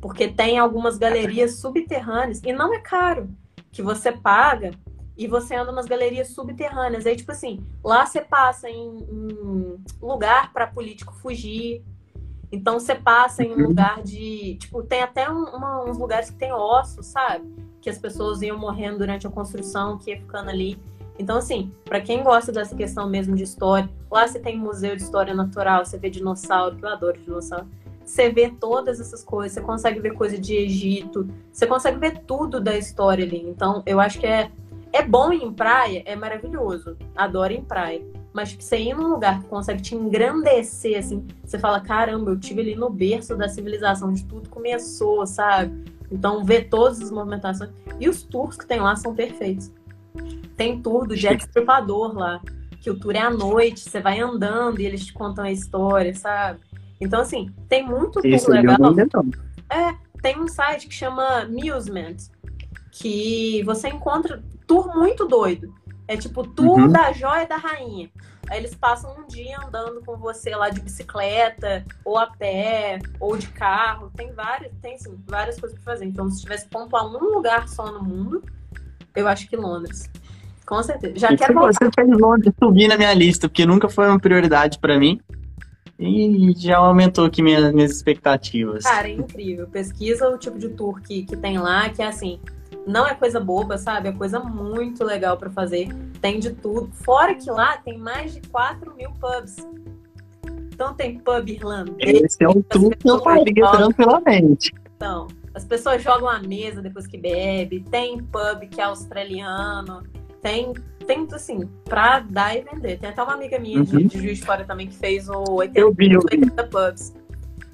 porque 0.00 0.26
tem 0.26 0.58
algumas 0.58 0.98
galerias 0.98 1.60
subterrâneas 1.60 2.42
e 2.44 2.52
não 2.52 2.74
é 2.74 2.80
caro, 2.80 3.30
que 3.70 3.80
você 3.80 4.10
paga 4.10 4.72
e 5.16 5.28
você 5.28 5.54
anda 5.54 5.70
nas 5.70 5.86
galerias 5.86 6.28
subterrâneas. 6.28 7.06
Aí, 7.06 7.14
tipo 7.14 7.30
assim, 7.30 7.64
lá 7.82 8.04
você 8.04 8.20
passa 8.20 8.68
em, 8.68 8.98
em 8.98 9.84
lugar 10.02 10.52
para 10.52 10.66
político 10.66 11.14
fugir, 11.14 11.82
então 12.50 12.78
você 12.78 12.94
passa 12.94 13.42
em 13.42 13.52
um 13.52 13.56
uhum. 13.56 13.68
lugar 13.68 14.02
de. 14.02 14.56
Tipo, 14.56 14.82
tem 14.82 15.02
até 15.02 15.28
um, 15.30 15.44
uma, 15.44 15.84
uns 15.84 15.98
lugares 15.98 16.30
que 16.30 16.36
tem 16.36 16.52
ossos, 16.52 17.06
sabe? 17.06 17.44
Que 17.80 17.90
as 17.90 17.98
pessoas 17.98 18.42
iam 18.42 18.58
morrendo 18.58 18.98
durante 18.98 19.26
a 19.26 19.30
construção, 19.30 19.98
que 19.98 20.10
ia 20.10 20.16
ficando 20.18 20.50
ali. 20.50 20.78
Então, 21.18 21.38
assim, 21.38 21.72
para 21.84 22.00
quem 22.00 22.22
gosta 22.22 22.52
dessa 22.52 22.76
questão 22.76 23.08
mesmo 23.08 23.34
de 23.34 23.42
história, 23.42 23.88
lá 24.10 24.26
você 24.26 24.38
tem 24.38 24.58
museu 24.58 24.94
de 24.94 25.02
história 25.02 25.34
natural, 25.34 25.84
você 25.84 25.98
vê 25.98 26.10
dinossauro, 26.10 26.76
que 26.76 26.84
eu 26.84 26.88
adoro 26.88 27.18
dinossauro. 27.18 27.66
Você 28.04 28.30
vê 28.30 28.50
todas 28.50 29.00
essas 29.00 29.24
coisas, 29.24 29.52
você 29.52 29.60
consegue 29.60 29.98
ver 29.98 30.12
coisa 30.12 30.38
de 30.38 30.54
Egito, 30.54 31.28
você 31.52 31.66
consegue 31.66 31.98
ver 31.98 32.18
tudo 32.20 32.60
da 32.60 32.76
história 32.76 33.24
ali. 33.24 33.40
Então, 33.48 33.82
eu 33.84 33.98
acho 33.98 34.20
que 34.20 34.26
é, 34.26 34.50
é 34.92 35.02
bom 35.02 35.32
ir 35.32 35.42
em 35.42 35.52
praia, 35.52 36.02
é 36.04 36.14
maravilhoso. 36.14 36.96
Adoro 37.16 37.52
ir 37.52 37.58
em 37.58 37.64
praia. 37.64 38.04
Mas 38.36 38.52
você 38.52 38.76
ir 38.76 38.94
num 38.94 39.08
lugar 39.08 39.40
que 39.40 39.48
consegue 39.48 39.80
te 39.80 39.94
engrandecer, 39.94 40.98
assim, 40.98 41.26
você 41.42 41.58
fala, 41.58 41.80
caramba, 41.80 42.32
eu 42.32 42.38
tive 42.38 42.60
ali 42.60 42.74
no 42.76 42.90
berço 42.90 43.34
da 43.34 43.48
civilização, 43.48 44.10
onde 44.10 44.26
tudo 44.26 44.50
começou, 44.50 45.26
sabe? 45.26 45.90
Então, 46.12 46.44
ver 46.44 46.68
todas 46.68 47.00
as 47.00 47.10
movimentações. 47.10 47.70
E 47.98 48.06
os 48.10 48.22
tours 48.22 48.58
que 48.58 48.66
tem 48.66 48.78
lá 48.78 48.94
são 48.94 49.14
perfeitos. 49.14 49.72
Tem 50.54 50.82
tour 50.82 51.06
do 51.06 51.16
Jet 51.16 51.40
Stripador 51.46 52.14
lá, 52.14 52.42
que 52.78 52.90
o 52.90 53.00
tour 53.00 53.16
é 53.16 53.20
à 53.20 53.30
noite, 53.30 53.80
você 53.80 54.00
vai 54.02 54.20
andando 54.20 54.82
e 54.82 54.84
eles 54.84 55.06
te 55.06 55.14
contam 55.14 55.42
a 55.42 55.50
história, 55.50 56.14
sabe? 56.14 56.60
Então, 57.00 57.22
assim, 57.22 57.50
tem 57.70 57.86
muito 57.86 58.20
tour 58.20 58.26
Isso 58.26 58.50
legal. 58.50 58.76
É, 59.72 59.94
tem 60.20 60.38
um 60.38 60.46
site 60.46 60.88
que 60.88 60.94
chama 60.94 61.46
Musement, 61.46 62.16
que 62.92 63.62
você 63.64 63.88
encontra 63.88 64.44
tour 64.66 64.94
muito 64.94 65.26
doido. 65.26 65.72
É 66.08 66.16
tipo 66.16 66.46
tour 66.46 66.78
uhum. 66.78 66.88
da 66.88 67.12
joia 67.12 67.46
da 67.46 67.56
rainha. 67.56 68.10
Aí 68.48 68.58
eles 68.58 68.74
passam 68.74 69.12
um 69.18 69.26
dia 69.26 69.58
andando 69.66 70.00
com 70.04 70.16
você 70.16 70.54
lá 70.54 70.70
de 70.70 70.80
bicicleta, 70.80 71.84
ou 72.04 72.16
a 72.16 72.26
pé, 72.28 73.00
ou 73.18 73.36
de 73.36 73.48
carro. 73.48 74.10
Tem 74.16 74.32
várias, 74.32 74.72
tem 74.80 74.94
assim, 74.94 75.18
várias 75.26 75.58
coisas 75.58 75.76
para 75.78 75.92
fazer. 75.92 76.04
Então, 76.04 76.30
se 76.30 76.42
tivesse 76.42 76.68
ponto 76.68 76.96
a 76.96 77.04
um 77.04 77.34
lugar 77.34 77.68
só 77.68 77.90
no 77.90 78.02
mundo, 78.02 78.42
eu 79.16 79.26
acho 79.26 79.48
que 79.48 79.56
Londres. 79.56 80.08
Com 80.64 80.82
certeza. 80.82 81.18
Já 81.18 81.36
quero 81.36 81.54
voltar. 81.54 81.72
Você 81.72 81.90
fez 81.92 82.08
Londres 82.18 82.54
subir 82.62 82.88
na 82.88 82.96
minha 82.96 83.14
lista, 83.14 83.48
porque 83.48 83.66
nunca 83.66 83.88
foi 83.88 84.08
uma 84.08 84.18
prioridade 84.18 84.78
para 84.78 84.98
mim. 84.98 85.20
E 85.98 86.52
já 86.56 86.76
aumentou 86.76 87.24
aqui 87.24 87.42
minhas, 87.42 87.72
minhas 87.72 87.90
expectativas. 87.90 88.84
Cara, 88.84 89.08
é 89.08 89.12
incrível. 89.12 89.66
Pesquisa 89.66 90.28
o 90.28 90.38
tipo 90.38 90.58
de 90.58 90.68
tour 90.68 91.00
que, 91.00 91.24
que 91.24 91.36
tem 91.36 91.58
lá, 91.58 91.88
que 91.88 92.02
é 92.02 92.06
assim, 92.06 92.38
não 92.86 93.06
é 93.06 93.14
coisa 93.14 93.40
boba, 93.40 93.76
sabe? 93.76 94.08
É 94.08 94.12
coisa 94.12 94.38
muito 94.38 95.02
legal 95.04 95.36
para 95.36 95.50
fazer. 95.50 95.88
Tem 96.20 96.38
de 96.38 96.50
tudo. 96.50 96.88
Fora 96.92 97.34
que 97.34 97.50
lá 97.50 97.76
tem 97.78 97.98
mais 97.98 98.32
de 98.32 98.40
4 98.48 98.94
mil 98.94 99.10
pubs. 99.12 99.56
Então 100.72 100.94
tem 100.94 101.18
pub 101.18 101.48
irlandês. 101.48 102.22
Esse 102.22 102.44
é 102.44 102.48
um 102.48 102.62
tour 102.62 102.96
que 102.96 103.10
eu 103.10 103.18
faria 103.20 103.70
tranquilamente. 103.72 104.72
Então, 104.96 105.26
as 105.52 105.64
pessoas 105.64 106.02
jogam 106.02 106.28
a 106.28 106.38
mesa 106.38 106.80
depois 106.80 107.06
que 107.06 107.18
bebe. 107.18 107.84
Tem 107.90 108.18
pub 108.18 108.68
que 108.70 108.80
é 108.80 108.84
australiano. 108.84 110.04
Tem, 110.40 110.72
tem 111.06 111.26
assim, 111.32 111.68
pra 111.86 112.20
dar 112.20 112.56
e 112.56 112.62
vender. 112.62 113.00
Tem 113.00 113.10
até 113.10 113.20
uma 113.20 113.34
amiga 113.34 113.58
minha 113.58 113.78
uhum. 113.78 113.84
de, 113.84 114.04
de 114.04 114.18
Juiz 114.20 114.38
Fora 114.38 114.64
também 114.64 114.86
que 114.86 114.94
fez 114.94 115.28
o 115.28 115.42
80, 115.54 115.80
eu 115.80 115.92
vi, 115.92 116.12
eu 116.12 116.20
vi. 116.20 116.36
80 116.36 116.64
pubs. 116.64 117.12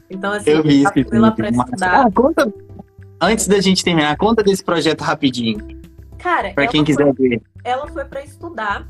Então, 0.08 0.32
assim, 0.32 0.50
eu 0.50 0.62
vi 0.62 0.84
lá 1.12 1.30
pra 1.30 1.48
estudar. 1.48 2.06
Ah, 2.06 2.10
conta, 2.10 2.52
Antes 3.22 3.46
da 3.46 3.60
gente 3.60 3.84
terminar, 3.84 4.16
conta 4.16 4.42
desse 4.42 4.64
projeto 4.64 5.02
rapidinho. 5.02 5.80
Cara, 6.18 6.52
para 6.54 6.66
quem 6.66 6.82
quiser 6.82 7.14
foi, 7.14 7.28
ver. 7.28 7.42
Ela 7.62 7.86
foi 7.86 8.04
para 8.04 8.24
estudar 8.24 8.84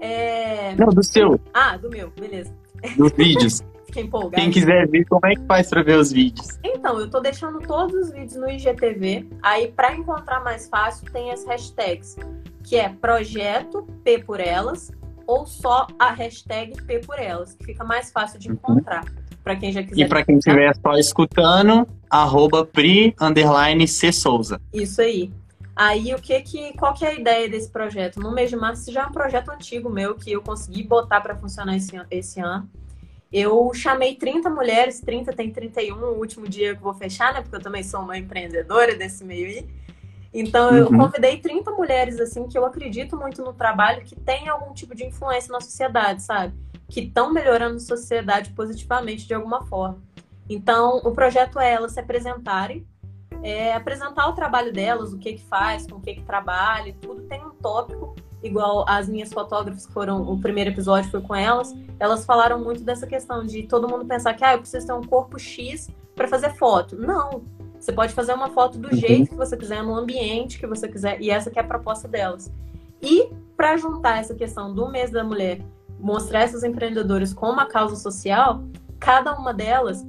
É... 0.00 0.74
Não, 0.74 0.88
do 0.88 1.02
seu. 1.02 1.38
Ah, 1.52 1.76
do 1.76 1.90
meu, 1.90 2.10
beleza. 2.18 2.50
Dos 2.96 3.12
vídeos. 3.12 3.62
Fiquei 3.84 4.04
empolgada. 4.04 4.36
Quem 4.42 4.50
quiser 4.50 4.88
ver, 4.88 5.04
como 5.04 5.26
é 5.26 5.34
que 5.34 5.44
faz 5.46 5.68
pra 5.68 5.82
ver 5.82 5.98
os 5.98 6.10
vídeos? 6.10 6.58
Então, 6.64 6.98
eu 6.98 7.10
tô 7.10 7.20
deixando 7.20 7.60
todos 7.60 7.94
os 7.94 8.10
vídeos 8.10 8.36
no 8.36 8.48
IGTV. 8.50 9.28
Aí, 9.42 9.68
para 9.68 9.94
encontrar 9.94 10.42
mais 10.42 10.66
fácil, 10.66 11.06
tem 11.12 11.30
as 11.30 11.44
hashtags, 11.44 12.16
que 12.62 12.76
é 12.76 12.88
projeto 12.88 13.86
P 14.02 14.18
por 14.18 14.40
elas 14.40 14.90
ou 15.26 15.46
só 15.46 15.86
a 15.98 16.10
hashtag 16.10 16.82
P 16.82 17.00
por 17.00 17.18
elas, 17.18 17.54
que 17.54 17.66
fica 17.66 17.84
mais 17.84 18.10
fácil 18.10 18.38
de 18.40 18.50
encontrar. 18.50 19.04
Para 19.42 19.56
quem 19.56 19.70
já 19.72 19.82
quiser. 19.82 20.00
E 20.00 20.08
para 20.08 20.24
quem 20.24 20.38
estiver 20.38 20.74
só 20.74 20.94
escutando, 20.94 21.86
arroba 22.14 22.64
pri, 22.64 23.14
underline 23.20 23.88
C 23.88 24.12
Souza. 24.12 24.60
Isso 24.72 25.00
aí. 25.00 25.32
Aí 25.74 26.14
o 26.14 26.22
que 26.22 26.40
que 26.42 26.72
qual 26.74 26.94
que 26.94 27.04
é 27.04 27.08
a 27.08 27.14
ideia 27.14 27.48
desse 27.48 27.68
projeto? 27.68 28.20
No 28.20 28.32
mês 28.32 28.50
de 28.50 28.56
março 28.56 28.92
já 28.92 29.02
é 29.02 29.06
um 29.06 29.10
projeto 29.10 29.50
antigo 29.50 29.90
meu 29.90 30.14
que 30.14 30.30
eu 30.30 30.40
consegui 30.40 30.84
botar 30.84 31.20
para 31.20 31.34
funcionar 31.34 31.76
esse, 31.76 32.00
esse 32.10 32.40
ano. 32.40 32.70
Eu 33.32 33.72
chamei 33.74 34.14
30 34.14 34.48
mulheres, 34.48 35.00
30 35.00 35.32
tem 35.32 35.50
31, 35.50 35.96
o 35.96 36.18
último 36.18 36.48
dia 36.48 36.76
que 36.76 36.82
vou 36.82 36.94
fechar, 36.94 37.34
né? 37.34 37.42
Porque 37.42 37.56
eu 37.56 37.60
também 37.60 37.82
sou 37.82 38.00
uma 38.00 38.16
empreendedora 38.16 38.94
desse 38.94 39.24
meio 39.24 39.48
aí. 39.48 39.68
Então 40.32 40.76
eu 40.76 40.86
uhum. 40.86 40.98
convidei 40.98 41.38
30 41.38 41.72
mulheres 41.72 42.20
assim 42.20 42.46
que 42.46 42.56
eu 42.56 42.64
acredito 42.64 43.16
muito 43.16 43.42
no 43.42 43.52
trabalho 43.52 44.04
que 44.04 44.14
tem 44.14 44.48
algum 44.48 44.72
tipo 44.72 44.94
de 44.94 45.04
influência 45.04 45.52
na 45.52 45.60
sociedade, 45.60 46.22
sabe? 46.22 46.54
Que 46.88 47.00
estão 47.00 47.32
melhorando 47.32 47.76
a 47.76 47.80
sociedade 47.80 48.50
positivamente 48.50 49.26
de 49.26 49.34
alguma 49.34 49.66
forma. 49.66 49.98
Então, 50.48 50.98
o 51.04 51.12
projeto 51.12 51.58
é 51.58 51.72
elas 51.72 51.92
se 51.92 52.00
apresentarem 52.00 52.86
é, 53.44 53.74
apresentar 53.74 54.26
o 54.28 54.32
trabalho 54.32 54.72
delas, 54.72 55.12
o 55.12 55.18
que 55.18 55.34
que 55.34 55.44
faz, 55.44 55.86
com 55.86 55.98
o 55.98 56.00
que 56.00 56.14
que 56.14 56.22
trabalha, 56.22 56.96
tudo 56.98 57.22
tem 57.24 57.44
um 57.44 57.50
tópico, 57.50 58.14
igual 58.42 58.86
as 58.88 59.06
minhas 59.06 59.30
fotógrafas 59.30 59.86
que 59.86 59.92
foram, 59.92 60.22
o 60.22 60.40
primeiro 60.40 60.70
episódio 60.70 61.10
foi 61.10 61.20
com 61.20 61.34
elas, 61.34 61.74
elas 62.00 62.24
falaram 62.24 62.58
muito 62.64 62.82
dessa 62.82 63.06
questão 63.06 63.44
de 63.44 63.64
todo 63.64 63.86
mundo 63.86 64.06
pensar 64.06 64.32
que, 64.32 64.42
ah, 64.42 64.54
eu 64.54 64.60
preciso 64.60 64.86
ter 64.86 64.94
um 64.94 65.02
corpo 65.02 65.38
X 65.38 65.90
para 66.16 66.26
fazer 66.26 66.54
foto. 66.54 66.96
Não, 66.96 67.42
você 67.78 67.92
pode 67.92 68.14
fazer 68.14 68.32
uma 68.32 68.48
foto 68.48 68.78
do 68.78 68.88
uhum. 68.88 68.96
jeito 68.96 69.30
que 69.30 69.36
você 69.36 69.58
quiser, 69.58 69.82
no 69.82 69.94
ambiente 69.94 70.58
que 70.58 70.66
você 70.66 70.88
quiser, 70.88 71.20
e 71.20 71.30
essa 71.30 71.50
que 71.50 71.58
é 71.58 71.62
a 71.62 71.66
proposta 71.66 72.08
delas. 72.08 72.50
E 73.02 73.28
para 73.54 73.76
juntar 73.76 74.20
essa 74.20 74.34
questão 74.34 74.72
do 74.74 74.90
mês 74.90 75.10
da 75.10 75.22
mulher, 75.22 75.60
mostrar 76.00 76.40
essas 76.40 76.64
empreendedoras 76.64 77.34
com 77.34 77.50
uma 77.50 77.66
causa 77.66 77.96
social, 77.96 78.64
cada 78.98 79.34
uma 79.34 79.52
delas 79.52 80.02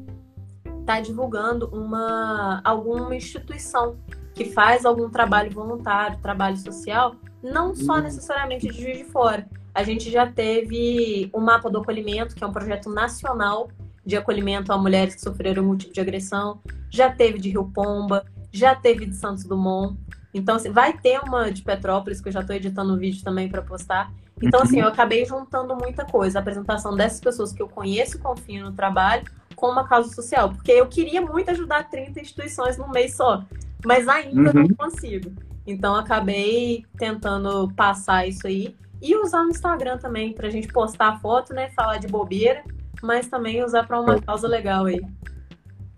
está 0.85 0.99
divulgando 0.99 1.67
uma, 1.73 2.61
alguma 2.63 3.15
instituição 3.15 3.97
que 4.35 4.45
faz 4.45 4.85
algum 4.85 5.09
trabalho 5.09 5.49
voluntário, 5.49 6.19
trabalho 6.21 6.57
social, 6.57 7.15
não 7.41 7.73
só 7.73 7.95
uhum. 7.95 8.03
necessariamente 8.03 8.67
de 8.67 8.81
Juiz 8.81 8.99
de 8.99 9.05
Fora. 9.05 9.47
A 9.73 9.83
gente 9.83 10.11
já 10.11 10.27
teve 10.31 11.29
o 11.33 11.41
Mapa 11.41 11.69
do 11.69 11.79
Acolhimento, 11.79 12.35
que 12.35 12.43
é 12.43 12.47
um 12.47 12.51
projeto 12.51 12.89
nacional 12.89 13.69
de 14.05 14.15
acolhimento 14.15 14.71
a 14.71 14.77
mulheres 14.77 15.15
que 15.15 15.21
sofreram 15.21 15.63
algum 15.63 15.75
tipo 15.75 15.93
de 15.93 15.99
agressão. 15.99 16.61
Já 16.91 17.11
teve 17.11 17.39
de 17.39 17.49
Rio 17.49 17.71
Pomba, 17.73 18.23
já 18.51 18.75
teve 18.75 19.05
de 19.05 19.15
Santos 19.15 19.43
Dumont. 19.43 19.97
Então, 20.33 20.55
assim, 20.55 20.69
vai 20.69 20.93
ter 20.93 21.19
uma 21.19 21.51
de 21.51 21.63
Petrópolis, 21.63 22.21
que 22.21 22.27
eu 22.27 22.31
já 22.31 22.41
estou 22.41 22.55
editando 22.55 22.93
um 22.93 22.97
vídeo 22.97 23.23
também 23.23 23.49
para 23.49 23.61
postar. 23.61 24.13
Então, 24.41 24.61
assim, 24.61 24.79
eu 24.79 24.87
acabei 24.87 25.25
juntando 25.25 25.75
muita 25.75 26.05
coisa. 26.05 26.39
A 26.39 26.41
apresentação 26.41 26.95
dessas 26.95 27.19
pessoas 27.19 27.53
que 27.53 27.61
eu 27.61 27.67
conheço 27.67 28.17
e 28.17 28.19
confio 28.19 28.65
no 28.65 28.71
trabalho, 28.71 29.23
com 29.55 29.67
uma 29.67 29.87
causa 29.87 30.13
social, 30.13 30.49
porque 30.49 30.71
eu 30.71 30.85
queria 30.87 31.21
muito 31.21 31.49
ajudar 31.51 31.89
30 31.89 32.19
instituições 32.19 32.77
num 32.77 32.89
mês 32.89 33.15
só, 33.15 33.43
mas 33.85 34.07
ainda 34.07 34.51
uhum. 34.51 34.67
não 34.67 34.75
consigo. 34.75 35.31
Então 35.65 35.95
acabei 35.95 36.85
tentando 36.97 37.71
passar 37.75 38.27
isso 38.27 38.45
aí 38.45 38.75
e 39.01 39.15
usar 39.15 39.41
o 39.41 39.49
Instagram 39.49 39.97
também 39.97 40.33
pra 40.33 40.49
gente 40.49 40.67
postar 40.67 41.19
foto, 41.19 41.53
né, 41.53 41.69
falar 41.69 41.97
de 41.97 42.07
bobeira, 42.07 42.63
mas 43.01 43.27
também 43.27 43.63
usar 43.63 43.85
para 43.87 43.99
uma 43.99 44.21
causa 44.21 44.47
legal 44.47 44.85
aí. 44.85 45.01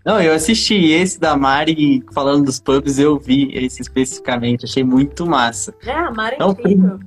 Não, 0.04 0.20
eu 0.20 0.32
assisti 0.32 0.90
esse 0.90 1.20
da 1.20 1.36
Mari 1.36 2.02
falando 2.12 2.46
dos 2.46 2.58
pubs, 2.58 2.98
eu 2.98 3.18
vi 3.18 3.50
esse 3.52 3.82
especificamente, 3.82 4.64
achei 4.64 4.82
muito 4.82 5.26
massa. 5.26 5.74
É, 5.84 5.92
a 5.92 6.10
Mari 6.10 6.34
é 6.34 6.36
então, 6.36 6.50
incrível. 6.52 7.00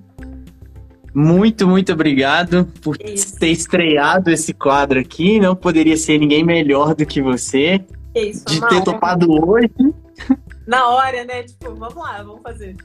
Muito, 1.13 1.67
muito 1.67 1.91
obrigado 1.91 2.65
por 2.81 2.97
Isso. 3.03 3.37
ter 3.37 3.49
estreado 3.49 4.29
esse 4.31 4.53
quadro 4.53 4.99
aqui. 4.99 5.39
Não 5.39 5.55
poderia 5.55 5.97
ser 5.97 6.17
ninguém 6.17 6.43
melhor 6.43 6.95
do 6.95 7.05
que 7.05 7.21
você. 7.21 7.83
Isso, 8.15 8.45
de 8.45 8.59
ter 8.67 8.83
topado 8.83 9.27
hoje. 9.29 9.69
Na 10.65 10.89
hora, 10.89 11.25
né? 11.25 11.43
Tipo, 11.43 11.75
vamos 11.75 11.95
lá, 11.95 12.23
vamos 12.23 12.41
fazer. 12.41 12.75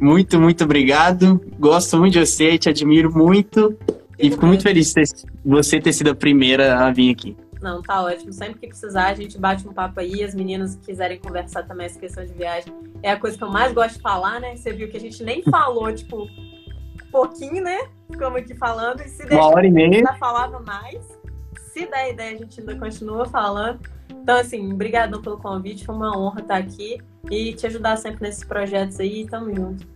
Muito, 0.00 0.40
muito 0.40 0.64
obrigado. 0.64 1.40
Gosto 1.58 1.98
muito 1.98 2.14
de 2.14 2.26
você, 2.26 2.56
te 2.56 2.68
admiro 2.68 3.12
muito. 3.12 3.76
e 4.18 4.30
fico 4.30 4.46
muito 4.46 4.62
feliz 4.62 4.92
de 4.94 5.04
você 5.44 5.80
ter 5.80 5.92
sido 5.92 6.10
a 6.10 6.14
primeira 6.14 6.86
a 6.86 6.92
vir 6.92 7.10
aqui. 7.10 7.36
Não, 7.60 7.80
tá 7.80 8.02
ótimo. 8.02 8.32
Sempre 8.32 8.58
que 8.58 8.66
precisar, 8.68 9.08
a 9.08 9.14
gente 9.14 9.38
bate 9.38 9.66
um 9.68 9.72
papo 9.72 10.00
aí. 10.00 10.22
As 10.22 10.34
meninas 10.34 10.74
que 10.74 10.86
quiserem 10.86 11.18
conversar 11.18 11.62
também 11.62 11.86
essa 11.86 11.98
questão 11.98 12.24
de 12.24 12.32
viagem. 12.32 12.72
É 13.02 13.12
a 13.12 13.16
coisa 13.16 13.38
que 13.38 13.44
eu 13.44 13.50
mais 13.50 13.72
gosto 13.72 13.96
de 13.96 14.02
falar, 14.02 14.40
né? 14.40 14.56
Você 14.56 14.72
viu 14.72 14.88
que 14.88 14.96
a 14.96 15.00
gente 15.00 15.22
nem 15.22 15.42
falou, 15.48 15.92
tipo, 15.94 16.28
pouquinho, 17.12 17.62
né? 17.62 17.78
Ficamos 18.10 18.40
aqui 18.40 18.54
falando. 18.54 19.02
E 19.02 19.08
se 19.08 19.24
Uma 19.26 19.46
hora 19.48 19.66
e 19.66 19.70
meia. 19.70 19.98
ainda 19.98 20.14
falava 20.14 20.58
mais. 20.60 21.06
Se 21.72 21.86
der 21.86 22.12
ideia, 22.12 22.34
a 22.34 22.38
gente 22.38 22.60
ainda 22.60 22.76
continua 22.76 23.26
falando. 23.26 23.80
Então, 24.10 24.36
assim, 24.36 24.72
obrigado 24.72 25.20
pelo 25.22 25.38
convite. 25.38 25.84
Foi 25.84 25.94
uma 25.94 26.18
honra 26.18 26.40
estar 26.40 26.56
aqui 26.56 26.98
e 27.30 27.52
te 27.54 27.66
ajudar 27.66 27.96
sempre 27.96 28.22
nesses 28.22 28.44
projetos 28.44 28.98
aí. 28.98 29.26
Tamo 29.26 29.54
junto. 29.54 29.86